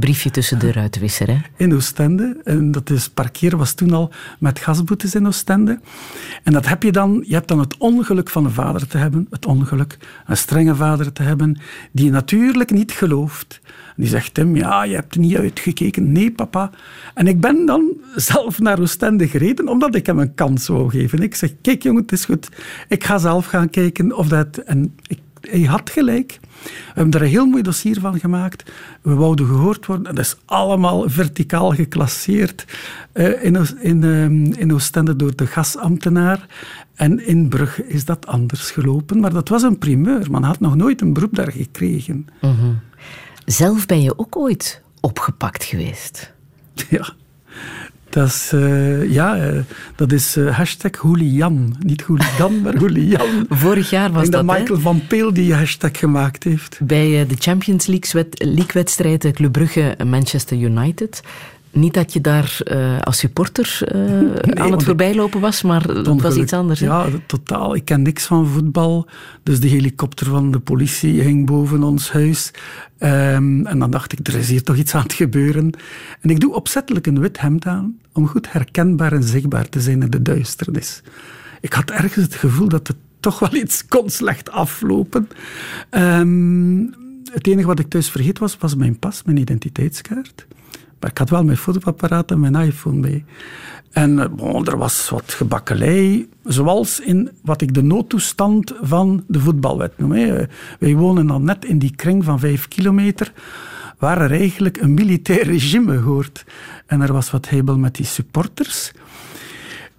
briefje 0.00 0.30
tussen 0.30 0.58
de 0.58 0.72
ruitwisser. 0.72 1.28
Hè? 1.28 1.38
In 1.56 1.74
Oostende. 1.74 2.40
En 2.44 2.70
dat 2.70 2.90
is, 2.90 3.08
parkeren 3.08 3.58
was 3.58 3.72
toen 3.72 3.92
al 3.92 4.12
met 4.38 4.58
gasboetes 4.58 5.14
in 5.14 5.26
Oostende. 5.26 5.80
En 6.42 6.52
dat 6.52 6.66
heb 6.66 6.82
je 6.82 6.92
dan, 6.92 7.24
je 7.26 7.34
hebt 7.34 7.48
dan 7.48 7.58
het 7.58 7.76
ongeluk 7.76 8.30
van 8.30 8.44
een 8.44 8.50
vader 8.50 8.86
te 8.86 8.98
hebben, 8.98 9.26
het 9.30 9.46
ongeluk, 9.46 9.98
een 10.26 10.36
strenge 10.36 10.74
vader 10.74 11.12
te 11.12 11.22
hebben, 11.22 11.60
die 11.92 12.10
natuurlijk 12.10 12.70
niet 12.70 12.92
gelooft. 12.92 13.60
Die 13.96 14.08
zegt 14.08 14.36
hem, 14.36 14.56
ja, 14.56 14.82
je 14.82 14.94
hebt 14.94 15.14
er 15.14 15.20
niet 15.20 15.36
uitgekeken. 15.36 16.12
Nee, 16.12 16.30
papa. 16.30 16.70
En 17.14 17.26
ik 17.26 17.40
ben 17.40 17.66
dan 17.66 17.92
zelf 18.16 18.58
naar 18.58 18.80
Oostende 18.80 19.28
gereden, 19.28 19.68
omdat 19.68 19.94
ik 19.94 20.06
hem 20.06 20.18
een 20.18 20.34
kans 20.34 20.66
wou 20.66 20.90
geven. 20.90 21.18
Ik 21.18 21.34
zeg, 21.34 21.52
kijk 21.62 21.82
jongen, 21.82 22.02
het 22.02 22.12
is 22.12 22.24
goed. 22.24 22.48
Ik 22.88 23.04
ga 23.04 23.18
zelf 23.18 23.46
gaan 23.46 23.70
kijken 23.70 24.16
of 24.16 24.28
dat... 24.28 24.56
En 24.56 24.94
ik, 25.06 25.18
hij 25.50 25.62
had 25.62 25.90
gelijk. 25.90 26.38
We 26.62 26.70
hebben 26.94 27.14
er 27.14 27.22
een 27.22 27.32
heel 27.32 27.46
mooi 27.46 27.62
dossier 27.62 28.00
van 28.00 28.18
gemaakt. 28.18 28.72
We 29.02 29.14
wouden 29.14 29.46
gehoord 29.46 29.86
worden. 29.86 30.14
Dat 30.14 30.24
is 30.24 30.36
allemaal 30.44 31.10
verticaal 31.10 31.70
geclasseerd 31.70 32.64
uh, 33.14 33.44
in, 33.44 33.56
in, 33.80 34.02
uh, 34.02 34.24
in 34.60 34.72
Oostende 34.72 35.16
door 35.16 35.36
de 35.36 35.46
gasambtenaar. 35.46 36.46
En 36.94 37.26
in 37.26 37.48
Brugge 37.48 37.86
is 37.86 38.04
dat 38.04 38.26
anders 38.26 38.70
gelopen. 38.70 39.20
Maar 39.20 39.32
dat 39.32 39.48
was 39.48 39.62
een 39.62 39.78
primeur. 39.78 40.30
Man 40.30 40.42
had 40.42 40.60
nog 40.60 40.76
nooit 40.76 41.00
een 41.00 41.12
beroep 41.12 41.34
daar 41.34 41.52
gekregen. 41.52 42.26
Mm 42.40 42.56
-hmm. 42.56 42.80
Zelf 43.44 43.86
ben 43.86 44.02
je 44.02 44.18
ook 44.18 44.36
ooit 44.36 44.82
opgepakt 45.00 45.64
geweest. 45.64 46.32
Ja. 46.88 47.08
Dat 48.12 48.26
is, 48.26 48.50
uh, 48.54 49.12
ja, 49.12 49.36
uh, 49.36 49.58
dat 49.96 50.12
is 50.12 50.36
uh, 50.36 50.56
hashtag 50.56 50.96
Hooligan. 50.96 51.76
Niet 51.78 52.02
Hooligan, 52.02 52.60
maar 52.60 52.76
Hooligan. 52.76 53.46
Vorig 53.48 53.90
jaar 53.90 54.12
was 54.12 54.24
en 54.24 54.30
dat, 54.30 54.46
dat 54.46 54.58
Michael 54.58 54.80
van 54.80 55.06
Peel 55.06 55.32
die 55.32 55.54
hashtag 55.54 55.98
gemaakt 55.98 56.44
heeft. 56.44 56.78
Bij 56.82 57.26
de 57.26 57.34
Champions 57.38 57.86
League-wedstrijd 57.86 59.30
Club 59.32 59.52
Brugge-Manchester 59.52 60.56
United 60.56 61.22
Niet 61.72 61.94
dat 61.94 62.12
je 62.12 62.20
daar 62.20 62.58
uh, 62.64 63.00
als 63.00 63.18
supporter 63.18 63.80
uh, 63.94 64.00
nee, 64.00 64.60
aan 64.60 64.72
het 64.72 64.82
voorbijlopen 64.82 65.40
was, 65.40 65.62
maar 65.62 65.82
het 65.82 66.22
was 66.22 66.36
iets 66.36 66.52
anders. 66.52 66.80
Hè? 66.80 66.86
Ja, 66.86 67.06
totaal. 67.26 67.74
Ik 67.74 67.84
ken 67.84 68.02
niks 68.02 68.24
van 68.24 68.46
voetbal. 68.46 69.06
Dus 69.42 69.60
de 69.60 69.68
helikopter 69.68 70.26
van 70.26 70.50
de 70.50 70.58
politie 70.58 71.22
ging 71.22 71.46
boven 71.46 71.82
ons 71.82 72.12
huis. 72.12 72.50
Um, 72.98 73.66
en 73.66 73.78
dan 73.78 73.90
dacht 73.90 74.12
ik, 74.12 74.26
er 74.28 74.34
is 74.34 74.48
hier 74.48 74.62
toch 74.62 74.76
iets 74.76 74.94
aan 74.94 75.02
het 75.02 75.12
gebeuren. 75.12 75.70
En 76.20 76.30
ik 76.30 76.40
doe 76.40 76.54
opzettelijk 76.54 77.06
een 77.06 77.20
wit 77.20 77.40
hemd 77.40 77.66
aan, 77.66 77.98
om 78.12 78.28
goed 78.28 78.52
herkenbaar 78.52 79.12
en 79.12 79.22
zichtbaar 79.22 79.68
te 79.68 79.80
zijn 79.80 80.02
in 80.02 80.10
de 80.10 80.22
duisternis. 80.22 81.02
Ik 81.60 81.72
had 81.72 81.90
ergens 81.90 82.24
het 82.24 82.34
gevoel 82.34 82.68
dat 82.68 82.88
het 82.88 82.96
toch 83.20 83.38
wel 83.38 83.54
iets 83.54 83.86
kon 83.86 84.10
slecht 84.10 84.50
aflopen. 84.50 85.28
Um, 85.90 86.94
het 87.32 87.46
enige 87.46 87.66
wat 87.66 87.78
ik 87.78 87.88
thuis 87.88 88.10
vergeten 88.10 88.42
was, 88.42 88.56
was 88.56 88.74
mijn 88.74 88.98
pas, 88.98 89.22
mijn 89.22 89.36
identiteitskaart. 89.36 90.46
Maar 91.02 91.10
ik 91.10 91.18
had 91.18 91.30
wel 91.30 91.44
mijn 91.44 91.56
fotoapparaat 91.56 92.30
en 92.30 92.40
mijn 92.40 92.54
iPhone 92.54 93.00
mee. 93.00 93.24
En 93.90 94.18
eh, 94.18 94.28
bon, 94.28 94.66
er 94.66 94.78
was 94.78 95.08
wat 95.10 95.32
gebakkelei, 95.32 96.28
zoals 96.44 97.00
in 97.00 97.30
wat 97.42 97.60
ik 97.60 97.74
de 97.74 97.82
noodtoestand 97.82 98.74
van 98.80 99.24
de 99.26 99.40
voetbalwet 99.40 99.98
noem. 99.98 100.12
Hè. 100.12 100.44
Wij 100.78 100.94
wonen 100.94 101.26
dan 101.26 101.44
net 101.44 101.64
in 101.64 101.78
die 101.78 101.96
kring 101.96 102.24
van 102.24 102.38
vijf 102.38 102.68
kilometer, 102.68 103.32
waar 103.98 104.20
er 104.20 104.30
eigenlijk 104.30 104.80
een 104.80 104.94
militair 104.94 105.46
regime 105.56 105.96
hoort. 105.96 106.44
En 106.86 107.00
er 107.00 107.12
was 107.12 107.30
wat 107.30 107.48
hebel 107.48 107.78
met 107.78 107.94
die 107.94 108.06
supporters. 108.06 108.92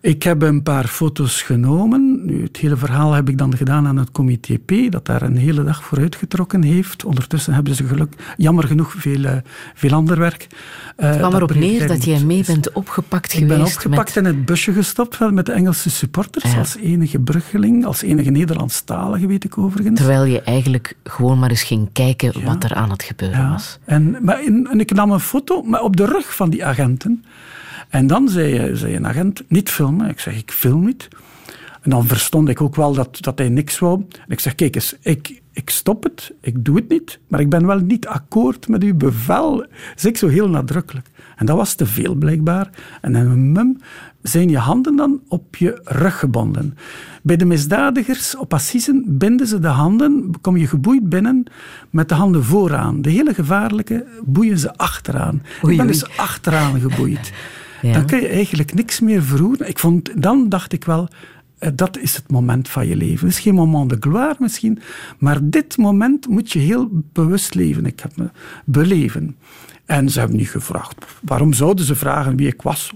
Ik 0.03 0.23
heb 0.23 0.41
een 0.41 0.63
paar 0.63 0.87
foto's 0.87 1.41
genomen. 1.41 2.25
Nu, 2.25 2.43
het 2.43 2.57
hele 2.57 2.77
verhaal 2.77 3.13
heb 3.13 3.29
ik 3.29 3.37
dan 3.37 3.57
gedaan 3.57 3.87
aan 3.87 3.97
het 3.97 4.11
comité 4.11 4.57
P, 4.57 4.91
dat 4.91 5.05
daar 5.05 5.21
een 5.21 5.37
hele 5.37 5.63
dag 5.63 5.83
voor 5.83 5.97
uitgetrokken 5.97 6.63
heeft. 6.63 7.05
Ondertussen 7.05 7.53
hebben 7.53 7.75
ze 7.75 7.83
geluk, 7.83 8.13
jammer 8.37 8.67
genoeg 8.67 8.93
veel, 8.97 9.19
uh, 9.19 9.31
veel 9.73 9.91
ander 9.91 10.19
werk. 10.19 10.47
Uh, 10.97 11.07
het 11.09 11.17
kwam 11.17 11.33
erop 11.33 11.55
neer 11.55 11.87
dat 11.87 12.03
jij 12.03 12.23
mee 12.23 12.43
bent 12.45 12.71
opgepakt 12.71 13.33
ik 13.33 13.39
geweest. 13.39 13.51
Ik 13.51 13.57
ben 13.57 13.75
opgepakt 13.75 14.15
met... 14.15 14.25
in 14.25 14.25
het 14.25 14.45
busje 14.45 14.73
gestopt 14.73 15.31
met 15.31 15.45
de 15.45 15.51
Engelse 15.51 15.89
supporters, 15.89 16.57
als 16.57 16.75
enige 16.75 17.19
bruggeling, 17.19 17.85
als 17.85 18.01
enige 18.01 18.29
Nederlandstalige, 18.29 19.27
weet 19.27 19.43
ik 19.43 19.57
overigens. 19.57 19.99
Terwijl 19.99 20.23
je 20.23 20.41
eigenlijk 20.41 20.95
gewoon 21.03 21.39
maar 21.39 21.49
eens 21.49 21.63
ging 21.63 21.89
kijken 21.93 22.43
wat 22.43 22.63
er 22.63 22.73
aan 22.73 22.89
het 22.89 23.03
gebeuren 23.03 23.39
ja. 23.39 23.51
was. 23.51 23.79
En, 23.85 24.17
maar 24.21 24.43
in, 24.43 24.67
en 24.71 24.79
ik 24.79 24.93
nam 24.93 25.11
een 25.11 25.19
foto, 25.19 25.61
maar 25.61 25.81
op 25.81 25.97
de 25.97 26.05
rug 26.05 26.35
van 26.35 26.49
die 26.49 26.65
agenten. 26.65 27.23
En 27.93 28.07
dan 28.07 28.29
zei, 28.29 28.75
zei 28.75 28.95
een 28.95 29.07
agent, 29.07 29.43
niet 29.47 29.69
filmen. 29.69 30.09
Ik 30.09 30.19
zeg, 30.19 30.37
ik 30.37 30.51
film 30.51 30.85
niet. 30.85 31.07
En 31.81 31.89
dan 31.89 32.07
verstond 32.07 32.49
ik 32.49 32.61
ook 32.61 32.75
wel 32.75 32.93
dat, 32.93 33.17
dat 33.21 33.37
hij 33.37 33.49
niks 33.49 33.79
wou. 33.79 34.05
En 34.11 34.27
ik 34.27 34.39
zeg, 34.39 34.55
kijk 34.55 34.75
eens, 34.75 34.95
ik, 35.01 35.41
ik 35.51 35.69
stop 35.69 36.03
het, 36.03 36.33
ik 36.41 36.65
doe 36.65 36.75
het 36.75 36.89
niet, 36.89 37.19
maar 37.27 37.39
ik 37.39 37.49
ben 37.49 37.65
wel 37.65 37.77
niet 37.79 38.07
akkoord 38.07 38.67
met 38.67 38.83
uw 38.83 38.95
bevel. 38.95 39.65
Zeg 39.95 40.11
ik 40.11 40.17
zo 40.17 40.27
heel 40.27 40.49
nadrukkelijk. 40.49 41.07
En 41.35 41.45
dat 41.45 41.57
was 41.57 41.73
te 41.73 41.85
veel 41.85 42.15
blijkbaar. 42.15 42.69
En 43.01 43.15
in 43.15 43.25
een 43.25 43.51
mum 43.51 43.77
zijn 44.21 44.49
je 44.49 44.57
handen 44.57 44.95
dan 44.95 45.21
op 45.27 45.55
je 45.55 45.81
rug 45.83 46.19
gebonden. 46.19 46.77
Bij 47.21 47.35
de 47.35 47.45
misdadigers 47.45 48.37
op 48.37 48.53
assisen 48.53 49.03
binden 49.07 49.47
ze 49.47 49.59
de 49.59 49.67
handen, 49.67 50.31
kom 50.41 50.57
je 50.57 50.67
geboeid 50.67 51.09
binnen 51.09 51.43
met 51.89 52.09
de 52.09 52.15
handen 52.15 52.43
vooraan. 52.43 53.01
De 53.01 53.09
hele 53.09 53.33
gevaarlijke 53.33 54.05
boeien 54.25 54.57
ze 54.57 54.77
achteraan. 54.77 55.41
Oei, 55.63 55.71
ik 55.73 55.77
ben 55.77 55.87
dus 55.87 56.17
achteraan 56.17 56.79
geboeid. 56.79 57.31
Dan 57.91 58.05
kun 58.05 58.21
je 58.21 58.27
eigenlijk 58.27 58.73
niks 58.73 58.99
meer 58.99 59.23
verroeren. 59.23 59.67
Ik 59.67 59.79
vond, 59.79 60.21
dan 60.21 60.49
dacht 60.49 60.73
ik 60.73 60.85
wel, 60.85 61.07
eh, 61.57 61.69
dat 61.75 61.97
is 61.97 62.15
het 62.15 62.31
moment 62.31 62.69
van 62.69 62.87
je 62.87 62.95
leven. 62.95 63.27
Het 63.27 63.35
is 63.35 63.41
geen 63.41 63.55
moment 63.55 63.89
de 63.89 63.97
gloire 63.99 64.35
misschien, 64.39 64.79
maar 65.17 65.39
dit 65.41 65.77
moment 65.77 66.27
moet 66.27 66.51
je 66.51 66.59
heel 66.59 66.89
bewust 66.91 67.55
leven. 67.55 67.85
Ik 67.85 67.99
heb 67.99 68.17
me 68.17 68.29
beleven. 68.65 69.35
En 69.85 70.09
ze 70.09 70.19
hebben 70.19 70.37
nu 70.37 70.45
gevraagd, 70.45 71.05
waarom 71.21 71.53
zouden 71.53 71.85
ze 71.85 71.95
vragen 71.95 72.35
wie 72.35 72.47
ik 72.47 72.61
was? 72.61 72.93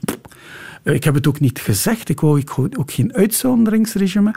Eh, 0.83 0.93
ik 0.93 1.03
heb 1.03 1.13
het 1.13 1.27
ook 1.27 1.39
niet 1.39 1.59
gezegd. 1.59 2.09
Ik 2.09 2.19
wou 2.19 2.43
ook 2.77 2.91
geen 2.91 3.13
uitzonderingsregime. 3.13 4.33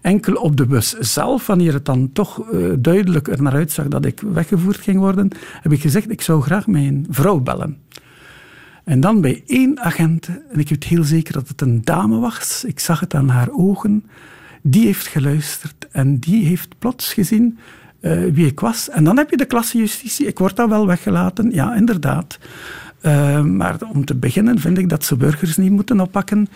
Enkel 0.00 0.34
op 0.34 0.56
de 0.56 0.66
bus 0.66 0.92
zelf, 0.98 1.46
wanneer 1.46 1.72
het 1.72 1.84
dan 1.84 2.12
toch 2.12 2.52
uh, 2.52 2.72
duidelijk 2.78 3.28
er 3.28 3.42
naar 3.42 3.52
uitzag 3.52 3.88
dat 3.88 4.04
ik 4.04 4.20
weggevoerd 4.20 4.76
ging 4.80 4.98
worden, 4.98 5.28
heb 5.60 5.72
ik 5.72 5.80
gezegd, 5.80 6.10
ik 6.10 6.20
zou 6.20 6.42
graag 6.42 6.66
mijn 6.66 7.06
vrouw 7.10 7.40
bellen. 7.40 7.78
En 8.84 9.00
dan 9.00 9.20
bij 9.20 9.42
één 9.46 9.80
agent, 9.80 10.26
en 10.26 10.58
ik 10.58 10.68
weet 10.68 10.84
heel 10.84 11.04
zeker 11.04 11.32
dat 11.32 11.48
het 11.48 11.60
een 11.60 11.80
dame 11.84 12.18
was, 12.18 12.64
ik 12.66 12.80
zag 12.80 13.00
het 13.00 13.14
aan 13.14 13.28
haar 13.28 13.48
ogen, 13.50 14.04
die 14.62 14.84
heeft 14.84 15.06
geluisterd 15.06 15.88
en 15.90 16.18
die 16.18 16.44
heeft 16.44 16.78
plots 16.78 17.12
gezien 17.12 17.58
uh, 18.00 18.32
wie 18.32 18.46
ik 18.46 18.60
was. 18.60 18.90
En 18.90 19.04
dan 19.04 19.16
heb 19.16 19.30
je 19.30 19.36
de 19.36 19.44
klassejustitie. 19.44 20.26
Ik 20.26 20.38
word 20.38 20.56
dan 20.56 20.68
wel 20.68 20.86
weggelaten, 20.86 21.50
ja, 21.50 21.74
inderdaad. 21.74 22.38
Uh, 23.02 23.40
maar 23.40 23.76
om 23.92 24.04
te 24.04 24.14
beginnen 24.14 24.58
vind 24.58 24.78
ik 24.78 24.88
dat 24.88 25.04
ze 25.04 25.16
burgers 25.16 25.56
niet 25.56 25.70
moeten 25.70 26.00
oppakken 26.00 26.46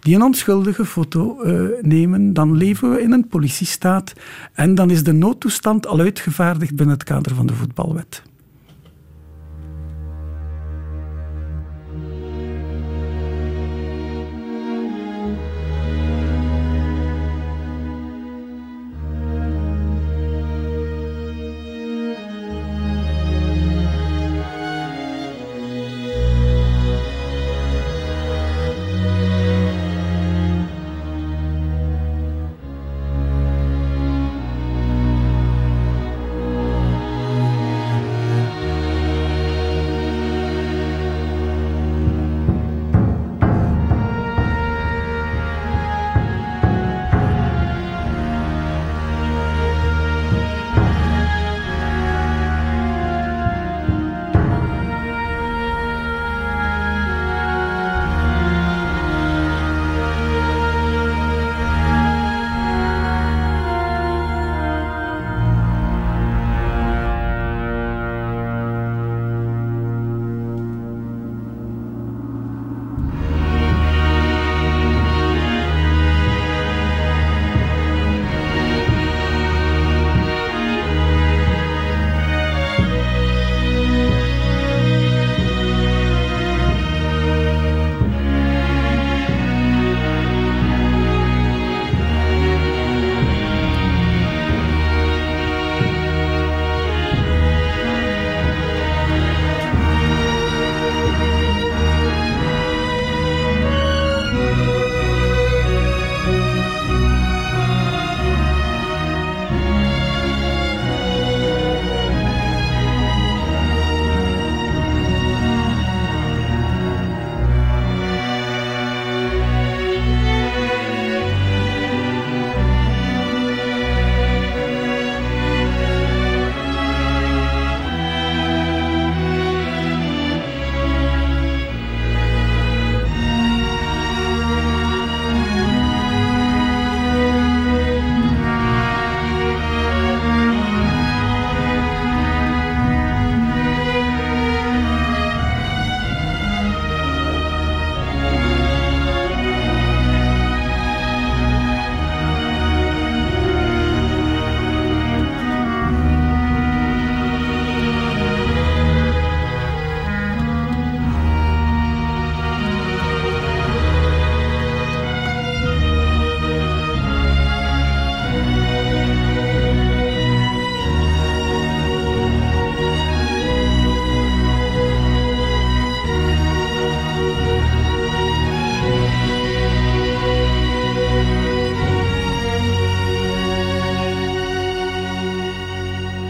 die 0.00 0.14
een 0.14 0.22
onschuldige 0.22 0.84
foto 0.84 1.44
uh, 1.44 1.68
nemen. 1.80 2.32
Dan 2.32 2.56
leven 2.56 2.90
we 2.90 3.02
in 3.02 3.12
een 3.12 3.28
politiestaat 3.28 4.12
en 4.52 4.74
dan 4.74 4.90
is 4.90 5.04
de 5.04 5.12
noodtoestand 5.12 5.86
al 5.86 6.00
uitgevaardigd 6.00 6.76
binnen 6.76 6.94
het 6.94 7.04
kader 7.04 7.34
van 7.34 7.46
de 7.46 7.54
voetbalwet. 7.54 8.22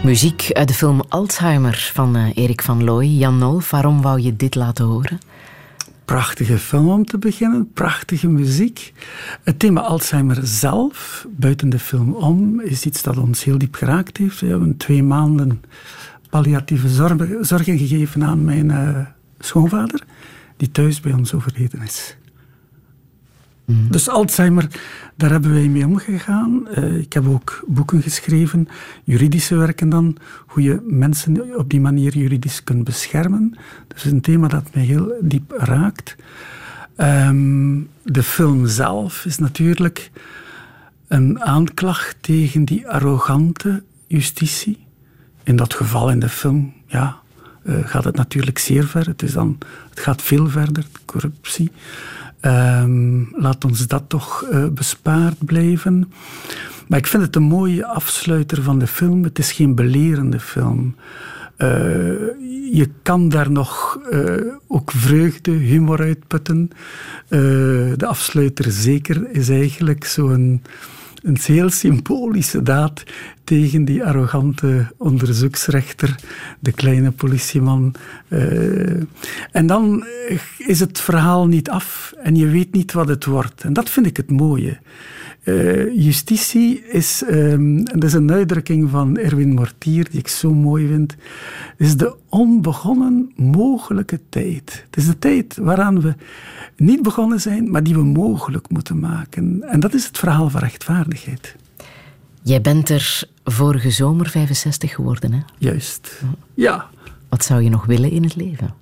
Muziek 0.09 0.49
uit 0.51 0.67
de 0.67 0.73
film 0.73 1.01
Alzheimer 1.09 1.91
van 1.93 2.17
uh, 2.17 2.29
Erik 2.35 2.61
van 2.61 2.83
Looy. 2.83 3.05
Jan 3.05 3.37
Nolf, 3.37 3.69
waarom 3.69 4.01
wou 4.01 4.21
je 4.21 4.35
dit 4.35 4.55
laten 4.55 4.85
horen? 4.85 5.19
Prachtige 6.05 6.57
film 6.57 6.89
om 6.89 7.05
te 7.05 7.17
beginnen, 7.17 7.71
prachtige 7.73 8.27
muziek. 8.27 8.93
Het 9.43 9.59
thema 9.59 9.81
Alzheimer 9.81 10.39
zelf, 10.43 11.25
buiten 11.29 11.69
de 11.69 11.79
film 11.79 12.13
om, 12.13 12.61
is 12.61 12.85
iets 12.85 13.01
dat 13.01 13.17
ons 13.17 13.43
heel 13.43 13.57
diep 13.57 13.75
geraakt 13.75 14.17
heeft. 14.17 14.39
We 14.39 14.47
hebben 14.47 14.77
twee 14.77 15.03
maanden 15.03 15.61
palliatieve 16.29 16.89
zorgen, 17.41 17.77
gegeven 17.77 18.23
aan 18.23 18.43
mijn 18.43 18.69
uh, 18.69 18.99
schoonvader, 19.39 20.03
die 20.57 20.71
thuis 20.71 20.99
bij 20.99 21.13
ons 21.13 21.33
overleden 21.33 21.81
is. 21.81 22.15
Mhm. 23.69 23.91
Dus 23.91 24.09
Alzheimer, 24.09 24.67
daar 25.15 25.29
hebben 25.29 25.53
wij 25.53 25.67
mee 25.67 25.85
omgegaan. 25.85 26.67
Uh, 26.77 26.97
ik 26.97 27.13
heb 27.13 27.27
ook 27.27 27.63
boeken 27.67 28.01
geschreven, 28.01 28.67
juridische 29.03 29.55
werken 29.55 29.89
dan, 29.89 30.17
hoe 30.47 30.63
je 30.63 30.81
mensen 30.83 31.57
op 31.57 31.69
die 31.69 31.81
manier 31.81 32.17
juridisch 32.17 32.63
kunt 32.63 32.83
beschermen. 32.83 33.57
Is 33.95 34.03
een 34.03 34.21
thema 34.21 34.47
dat 34.47 34.73
mij 34.73 34.83
heel 34.83 35.13
diep 35.21 35.53
raakt. 35.57 36.15
Um, 36.97 37.89
de 38.03 38.23
film 38.23 38.67
zelf 38.67 39.25
is 39.25 39.37
natuurlijk 39.37 40.11
een 41.07 41.41
aanklacht 41.41 42.15
tegen 42.21 42.65
die 42.65 42.87
arrogante 42.87 43.83
justitie. 44.07 44.77
In 45.43 45.55
dat 45.55 45.73
geval 45.73 46.09
in 46.09 46.19
de 46.19 46.29
film, 46.29 46.73
ja, 46.85 47.19
uh, 47.63 47.75
gaat 47.83 48.03
het 48.03 48.15
natuurlijk 48.15 48.57
zeer 48.59 48.85
ver. 48.85 49.05
Het, 49.05 49.21
is 49.21 49.33
dan, 49.33 49.57
het 49.89 49.99
gaat 49.99 50.21
veel 50.21 50.47
verder, 50.47 50.85
corruptie. 51.05 51.71
Um, 52.41 53.29
laat 53.31 53.65
ons 53.65 53.87
dat 53.87 54.03
toch 54.07 54.47
uh, 54.51 54.67
bespaard 54.67 55.45
blijven. 55.45 56.11
Maar 56.87 56.99
ik 56.99 57.07
vind 57.07 57.23
het 57.23 57.35
een 57.35 57.43
mooie 57.43 57.85
afsluiter 57.85 58.63
van 58.63 58.79
de 58.79 58.87
film. 58.87 59.23
Het 59.23 59.39
is 59.39 59.51
geen 59.51 59.75
belerende 59.75 60.39
film. 60.39 60.95
Uh, 61.57 61.69
je 62.71 62.89
kan 63.01 63.29
daar 63.29 63.51
nog 63.51 63.99
uh, 64.11 64.53
ook 64.67 64.91
vreugde, 64.91 65.51
humor 65.51 65.99
uitputten. 65.99 66.69
de 67.27 68.05
afsluiter 68.05 68.71
zeker 68.71 69.31
is 69.31 69.49
eigenlijk 69.49 70.05
zo'n 70.05 70.61
een 71.23 71.37
heel 71.41 71.69
symbolische 71.69 72.63
daad 72.63 73.03
tegen 73.43 73.85
die 73.85 74.03
arrogante 74.03 74.93
onderzoeksrechter, 74.97 76.15
de 76.59 76.71
kleine 76.71 77.11
politieman. 77.11 77.93
Uh, 78.27 79.01
en 79.51 79.67
dan 79.67 80.05
is 80.57 80.79
het 80.79 80.99
verhaal 80.99 81.47
niet 81.47 81.69
af 81.69 82.13
en 82.23 82.35
je 82.35 82.47
weet 82.47 82.73
niet 82.73 82.91
wat 82.91 83.07
het 83.07 83.25
wordt. 83.25 83.63
En 83.63 83.73
dat 83.73 83.89
vind 83.89 84.05
ik 84.05 84.17
het 84.17 84.31
mooie. 84.31 84.77
Uh, 85.43 86.03
justitie 86.05 86.83
is, 86.85 87.23
um, 87.29 87.83
dat 87.83 88.03
is 88.03 88.13
een 88.13 88.31
uitdrukking 88.31 88.89
van 88.89 89.17
Erwin 89.17 89.53
Mortier, 89.53 90.09
die 90.09 90.19
ik 90.19 90.27
zo 90.27 90.53
mooi 90.53 90.87
vind, 90.87 91.15
is 91.77 91.97
de 91.97 92.15
onbegonnen 92.29 93.31
mogelijke 93.35 94.19
tijd. 94.29 94.85
Het 94.85 94.97
is 94.97 95.05
de 95.05 95.19
tijd 95.19 95.57
waaraan 95.57 96.01
we 96.01 96.13
niet 96.75 97.01
begonnen 97.01 97.41
zijn, 97.41 97.71
maar 97.71 97.83
die 97.83 97.93
we 97.93 98.03
mogelijk 98.03 98.69
moeten 98.69 98.99
maken. 98.99 99.63
En 99.63 99.79
dat 99.79 99.93
is 99.93 100.05
het 100.05 100.17
verhaal 100.17 100.49
van 100.49 100.61
rechtvaardigheid. 100.61 101.55
Jij 102.41 102.61
bent 102.61 102.89
er 102.89 103.23
vorige 103.43 103.89
zomer 103.89 104.29
65 104.29 104.95
geworden, 104.95 105.33
hè? 105.33 105.39
Juist, 105.57 106.21
ja. 106.53 106.89
Wat 107.29 107.43
zou 107.43 107.61
je 107.61 107.69
nog 107.69 107.85
willen 107.85 108.11
in 108.11 108.23
het 108.23 108.35
leven? 108.35 108.73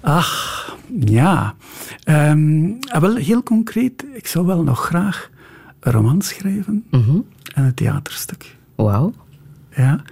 Ach, 0.00 0.76
ja. 1.00 1.54
Um, 2.08 2.78
wel, 3.00 3.14
heel 3.16 3.42
concreet, 3.42 4.04
ik 4.12 4.26
zou 4.26 4.46
wel 4.46 4.62
nog 4.62 4.84
graag 4.84 5.30
een 5.80 5.92
roman 5.92 6.22
schrijven 6.22 6.84
mm 6.90 7.24
en 7.54 7.64
een 7.64 7.74
theaterstuk. 7.74 8.56
Wauw. 8.74 9.12
Ja. 9.76 10.02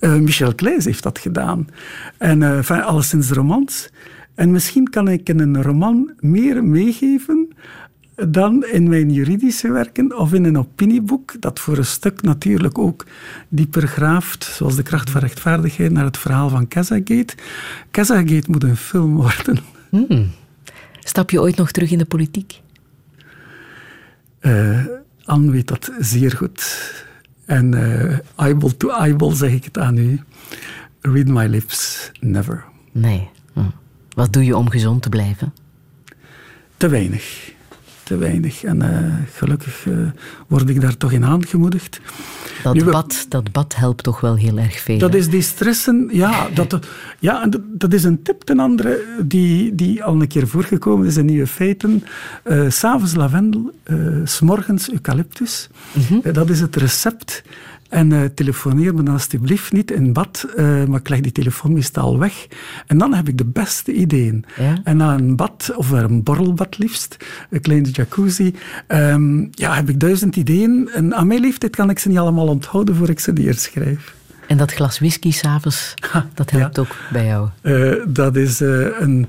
Uh, 0.00 0.14
Michel 0.14 0.54
Kleijs 0.54 0.84
heeft 0.84 1.02
dat 1.02 1.18
gedaan. 1.18 1.68
En 2.18 2.40
uh, 2.40 2.86
alleszins 2.86 3.30
romans. 3.30 3.90
En 4.34 4.50
misschien 4.50 4.90
kan 4.90 5.08
ik 5.08 5.28
in 5.28 5.38
een 5.38 5.62
roman 5.62 6.12
meer 6.18 6.64
meegeven 6.64 7.48
dan 8.28 8.64
in 8.64 8.88
mijn 8.88 9.12
juridische 9.12 9.72
werken 9.72 10.18
of 10.18 10.32
in 10.32 10.44
een 10.44 10.58
opinieboek, 10.58 11.40
dat 11.40 11.60
voor 11.60 11.78
een 11.78 11.84
stuk 11.84 12.22
natuurlijk 12.22 12.78
ook 12.78 13.06
dieper 13.48 13.86
graaft, 13.86 14.44
zoals 14.44 14.76
de 14.76 14.82
kracht 14.82 15.10
van 15.10 15.20
rechtvaardigheid, 15.20 15.92
naar 15.92 16.04
het 16.04 16.18
verhaal 16.18 16.48
van 16.48 16.68
Casagate. 16.68 17.34
Casagate 17.90 18.50
moet 18.50 18.62
een 18.62 18.76
film 18.76 19.14
worden. 19.16 19.58
Hmm. 19.88 20.30
Stap 21.00 21.30
je 21.30 21.40
ooit 21.40 21.56
nog 21.56 21.70
terug 21.70 21.90
in 21.90 21.98
de 21.98 22.04
politiek? 22.04 22.60
Uh, 24.40 24.86
Anne 25.24 25.50
weet 25.50 25.68
dat 25.68 25.92
zeer 25.98 26.30
goed. 26.30 26.92
En 27.44 27.72
uh, 27.72 28.18
eyeball 28.36 28.72
to 28.76 28.88
eyeball 28.88 29.34
zeg 29.34 29.52
ik 29.52 29.64
het 29.64 29.78
aan 29.78 29.96
u. 29.96 30.20
Read 31.00 31.26
my 31.26 31.46
lips, 31.46 32.10
never. 32.20 32.64
Nee. 32.92 33.28
Hm. 33.52 33.60
Wat 34.14 34.32
doe 34.32 34.44
je 34.44 34.56
om 34.56 34.70
gezond 34.70 35.02
te 35.02 35.08
blijven? 35.08 35.54
Te 36.76 36.88
weinig 36.88 37.52
te 38.02 38.16
weinig. 38.16 38.64
En 38.64 38.82
uh, 38.82 38.88
gelukkig 39.34 39.84
uh, 39.86 39.94
word 40.46 40.68
ik 40.68 40.80
daar 40.80 40.96
toch 40.96 41.12
in 41.12 41.24
aangemoedigd. 41.24 42.00
Dat, 42.62 42.74
nu, 42.74 42.84
bad, 42.84 43.26
dat 43.28 43.52
bad 43.52 43.76
helpt 43.76 44.02
toch 44.02 44.20
wel 44.20 44.36
heel 44.36 44.58
erg 44.58 44.78
veel. 44.78 44.98
Dat 44.98 45.14
is 45.14 45.28
die 45.28 45.42
stressen, 45.42 46.08
ja. 46.12 46.48
Dat, 46.54 46.78
ja 47.18 47.46
dat, 47.46 47.60
dat 47.64 47.92
is 47.92 48.04
een 48.04 48.22
tip 48.22 48.42
ten 48.42 48.58
andere 48.58 49.04
die, 49.24 49.74
die 49.74 50.04
al 50.04 50.20
een 50.20 50.28
keer 50.28 50.48
voorgekomen 50.48 51.06
is 51.06 51.16
in 51.16 51.24
Nieuwe 51.24 51.46
Feiten. 51.46 52.04
Uh, 52.44 52.70
S'avonds 52.70 53.14
lavendel, 53.14 53.72
uh, 53.86 54.20
s'morgens 54.24 54.90
eucalyptus. 54.90 55.68
Mm 55.92 56.02
-hmm. 56.08 56.32
dat 56.32 56.50
is 56.50 56.60
het 56.60 56.76
recept 56.76 57.42
en 57.92 58.10
uh, 58.10 58.24
telefoneer 58.34 58.94
me 58.94 59.02
dan 59.02 59.14
alsjeblieft 59.14 59.72
niet 59.72 59.90
in 59.90 60.12
bad, 60.12 60.46
uh, 60.56 60.84
maar 60.84 61.00
ik 61.00 61.08
leg 61.08 61.20
die 61.20 61.32
telefoon 61.32 61.72
meestal 61.72 62.18
weg. 62.18 62.46
En 62.86 62.98
dan 62.98 63.14
heb 63.14 63.28
ik 63.28 63.38
de 63.38 63.44
beste 63.44 63.92
ideeën. 63.92 64.44
Ja? 64.56 64.80
En 64.84 64.96
na 64.96 65.14
een 65.14 65.36
bad, 65.36 65.72
of 65.76 65.90
een 65.90 66.22
borrelbad 66.22 66.78
liefst, 66.78 67.16
een 67.50 67.60
kleine 67.60 67.90
jacuzzi, 67.90 68.54
um, 68.88 69.48
ja, 69.50 69.74
heb 69.74 69.88
ik 69.88 70.00
duizend 70.00 70.36
ideeën. 70.36 70.90
En 70.94 71.14
aan 71.14 71.26
mijn 71.26 71.40
leeftijd 71.40 71.76
kan 71.76 71.90
ik 71.90 71.98
ze 71.98 72.08
niet 72.08 72.18
allemaal 72.18 72.48
onthouden 72.48 72.94
voor 72.94 73.08
ik 73.08 73.20
ze 73.20 73.32
eerst 73.32 73.60
schrijf. 73.60 74.14
En 74.46 74.56
dat 74.56 74.72
glas 74.72 74.98
whisky 74.98 75.32
s'avonds, 75.32 75.94
dat 76.34 76.50
helpt 76.50 76.76
ja. 76.76 76.82
ook 76.82 76.96
bij 77.12 77.26
jou? 77.26 77.48
Uh, 77.62 77.94
dat 78.08 78.36
is 78.36 78.60
een 78.60 79.28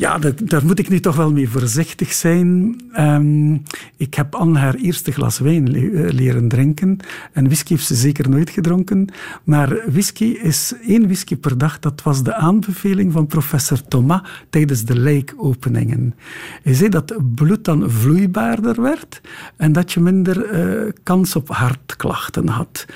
ja, 0.00 0.18
dat, 0.18 0.34
daar 0.44 0.64
moet 0.64 0.78
ik 0.78 0.88
nu 0.88 1.00
toch 1.00 1.16
wel 1.16 1.32
mee 1.32 1.48
voorzichtig 1.48 2.12
zijn. 2.12 2.80
Um, 2.98 3.62
ik 3.96 4.14
heb 4.14 4.34
Anne 4.34 4.58
haar 4.58 4.74
eerste 4.74 5.12
glas 5.12 5.38
wijn 5.38 5.74
eh, 5.74 6.12
leren 6.12 6.48
drinken. 6.48 6.98
En 7.32 7.44
whisky 7.44 7.72
heeft 7.72 7.86
ze 7.86 7.94
zeker 7.94 8.28
nooit 8.28 8.50
gedronken. 8.50 9.08
Maar 9.44 9.82
whisky 9.86 10.24
is 10.24 10.74
één 10.86 11.02
whisky 11.02 11.36
per 11.36 11.58
dag. 11.58 11.78
Dat 11.78 12.02
was 12.02 12.22
de 12.22 12.34
aanbeveling 12.34 13.12
van 13.12 13.26
professor 13.26 13.88
Thomas 13.88 14.20
tijdens 14.50 14.84
de 14.84 14.98
lijkopeningen. 14.98 16.14
Hij 16.62 16.74
zei 16.74 16.88
dat 16.88 17.16
bloed 17.34 17.64
dan 17.64 17.90
vloeibaarder 17.90 18.82
werd 18.82 19.20
en 19.56 19.72
dat 19.72 19.92
je 19.92 20.00
minder 20.00 20.52
uh, 20.52 20.92
kans 21.02 21.36
op 21.36 21.48
hartklachten 21.48 22.48
had. 22.48 22.86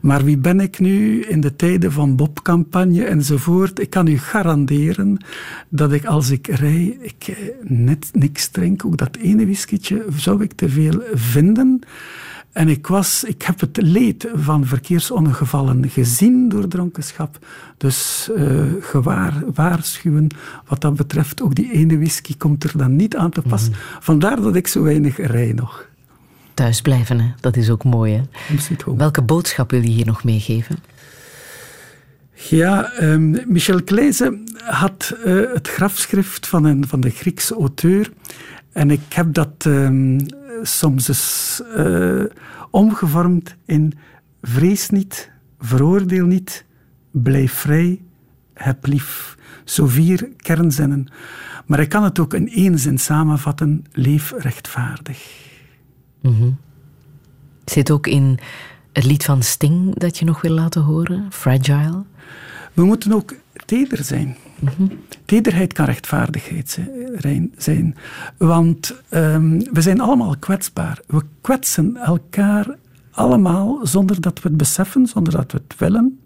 Maar 0.00 0.24
wie 0.24 0.38
ben 0.38 0.60
ik 0.60 0.78
nu 0.78 1.20
in 1.20 1.40
de 1.40 1.56
tijden 1.56 1.92
van 1.92 2.16
Bob-campagne 2.16 3.04
enzovoort? 3.04 3.78
Ik 3.78 3.90
kan 3.90 4.06
u 4.06 4.18
garanderen 4.18 5.24
dat 5.68 5.92
ik 5.92 6.04
als 6.04 6.30
ik 6.30 6.52
rij, 6.54 6.98
ik 7.00 7.28
eh, 7.28 7.36
net 7.62 8.10
niks 8.12 8.48
drink. 8.48 8.84
Ook 8.84 8.96
dat 8.96 9.16
ene 9.16 9.44
whiskietje 9.44 10.04
zou 10.16 10.42
ik 10.42 10.52
te 10.52 10.68
veel 10.68 11.02
vinden. 11.12 11.80
En 12.52 12.68
ik, 12.68 12.86
was, 12.86 13.24
ik 13.24 13.42
heb 13.42 13.60
het 13.60 13.76
leed 13.82 14.28
van 14.34 14.66
verkeersongevallen 14.66 15.90
gezien 15.90 16.48
door 16.48 16.68
dronkenschap. 16.68 17.38
Dus 17.76 18.28
uh, 18.36 18.62
gewaar, 18.80 19.42
waarschuwen 19.54 20.28
wat 20.66 20.80
dat 20.80 20.96
betreft. 20.96 21.42
Ook 21.42 21.54
die 21.54 21.72
ene 21.72 21.96
whisky 21.96 22.36
komt 22.36 22.64
er 22.64 22.72
dan 22.76 22.96
niet 22.96 23.16
aan 23.16 23.30
te 23.30 23.42
pas. 23.42 23.68
Mm. 23.68 23.74
Vandaar 24.00 24.40
dat 24.40 24.56
ik 24.56 24.66
zo 24.66 24.82
weinig 24.82 25.16
rij 25.16 25.52
nog. 25.52 25.88
Thuis 26.54 26.80
blijven, 26.80 27.20
hè? 27.20 27.32
dat 27.40 27.56
is 27.56 27.70
ook 27.70 27.84
mooi. 27.84 28.12
Hè? 28.12 28.22
Welke 28.96 29.22
boodschap 29.22 29.70
wil 29.70 29.82
je 29.82 29.88
hier 29.88 30.06
nog 30.06 30.24
meegeven? 30.24 30.76
Ja, 32.34 32.92
um, 33.00 33.40
Michel 33.46 33.82
Kleijze 33.82 34.42
had 34.64 35.16
uh, 35.24 35.52
het 35.52 35.68
grafschrift 35.68 36.46
van, 36.46 36.64
een, 36.64 36.86
van 36.86 37.00
de 37.00 37.10
Griekse 37.10 37.54
auteur. 37.54 38.12
En 38.72 38.90
ik 38.90 39.12
heb 39.12 39.34
dat 39.34 39.64
um, 39.66 40.26
soms 40.62 41.08
eens 41.08 41.62
uh, 41.76 42.24
omgevormd 42.70 43.56
in 43.66 43.92
vrees 44.42 44.90
niet, 44.90 45.30
veroordeel 45.58 46.26
niet, 46.26 46.64
blijf 47.10 47.52
vrij, 47.52 48.00
heb 48.54 48.86
lief. 48.86 49.36
Zo 49.64 49.86
vier 49.86 50.28
kernzinnen. 50.36 51.08
Maar 51.66 51.80
ik 51.80 51.88
kan 51.88 52.02
het 52.02 52.18
ook 52.18 52.34
in 52.34 52.50
één 52.50 52.78
zin 52.78 52.98
samenvatten, 52.98 53.84
leef 53.92 54.34
rechtvaardig. 54.38 55.48
Mm. 56.20 56.56
Zit 57.64 57.90
ook 57.90 58.06
in 58.06 58.38
het 58.94 59.04
lied 59.04 59.24
van 59.24 59.42
Sting 59.42 59.94
dat 59.94 60.18
je 60.18 60.24
nog 60.24 60.40
wil 60.40 60.50
laten 60.50 60.82
horen, 60.82 61.26
Fragile? 61.30 62.02
We 62.72 62.84
moeten 62.84 63.12
ook 63.12 63.34
teder 63.66 64.04
zijn. 64.04 64.36
Mm 64.58 64.68
-hmm. 64.76 64.90
Tederheid 65.24 65.72
kan 65.72 65.84
rechtvaardigheid 65.84 66.78
zijn. 67.56 67.96
Want 68.36 68.94
um, 69.10 69.72
we 69.72 69.80
zijn 69.80 70.00
allemaal 70.00 70.36
kwetsbaar. 70.38 71.00
We 71.06 71.22
kwetsen 71.40 71.96
elkaar 71.96 72.76
allemaal 73.10 73.86
zonder 73.86 74.20
dat 74.20 74.42
we 74.42 74.48
het 74.48 74.56
beseffen, 74.56 75.06
zonder 75.06 75.32
dat 75.32 75.52
we 75.52 75.60
het 75.66 75.78
willen. 75.78 76.18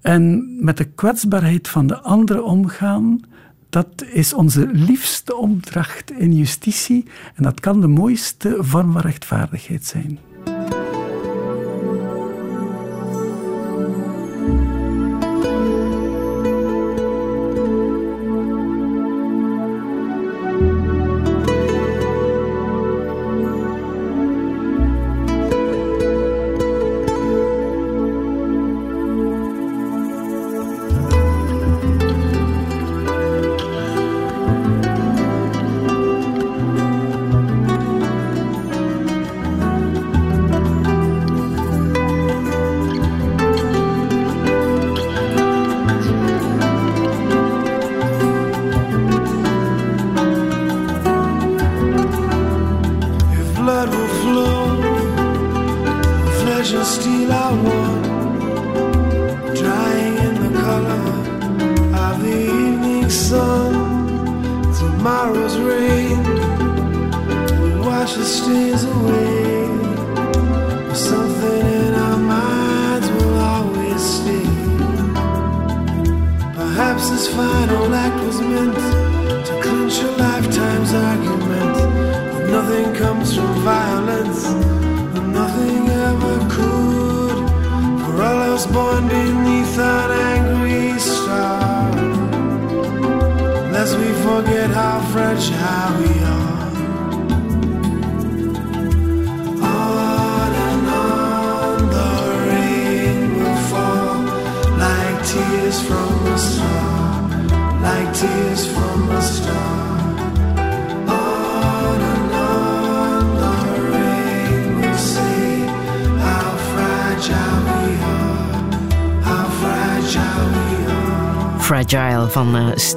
En 0.00 0.54
met 0.64 0.76
de 0.76 0.84
kwetsbaarheid 0.84 1.68
van 1.68 1.86
de 1.86 2.00
anderen 2.00 2.44
omgaan, 2.44 3.20
dat 3.68 4.04
is 4.12 4.34
onze 4.34 4.68
liefste 4.72 5.36
opdracht 5.36 6.10
in 6.10 6.32
justitie. 6.32 7.04
En 7.34 7.42
dat 7.42 7.60
kan 7.60 7.80
de 7.80 7.86
mooiste 7.86 8.56
vorm 8.60 8.92
van 8.92 9.00
rechtvaardigheid 9.00 9.84
zijn. 9.84 10.18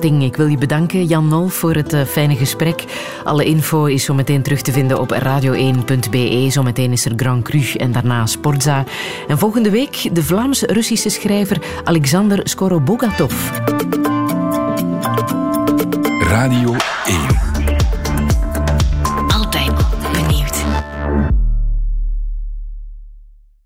Ik 0.01 0.35
wil 0.35 0.47
je 0.47 0.57
bedanken, 0.57 1.05
Jan 1.05 1.27
Nol, 1.27 1.47
voor 1.47 1.73
het 1.73 1.93
eh, 1.93 2.01
fijne 2.01 2.35
gesprek. 2.35 2.83
Alle 3.23 3.45
info 3.45 3.85
is 3.85 4.03
zo 4.03 4.13
meteen 4.13 4.41
terug 4.41 4.61
te 4.61 4.71
vinden 4.71 4.99
op 4.99 5.13
radio1.be. 5.23 6.47
Zometeen 6.49 6.91
is 6.91 7.05
er 7.05 7.11
Grand 7.15 7.43
Cru 7.43 7.73
en 7.77 7.91
daarna 7.91 8.25
Sportza. 8.25 8.83
En 9.27 9.37
volgende 9.37 9.69
week 9.69 10.09
de 10.15 10.23
Vlaams-Russische 10.23 11.09
schrijver 11.09 11.57
Alexander 11.83 12.39
Skorobogatov. 12.43 13.33
Radio 16.19 16.75
1 17.05 17.48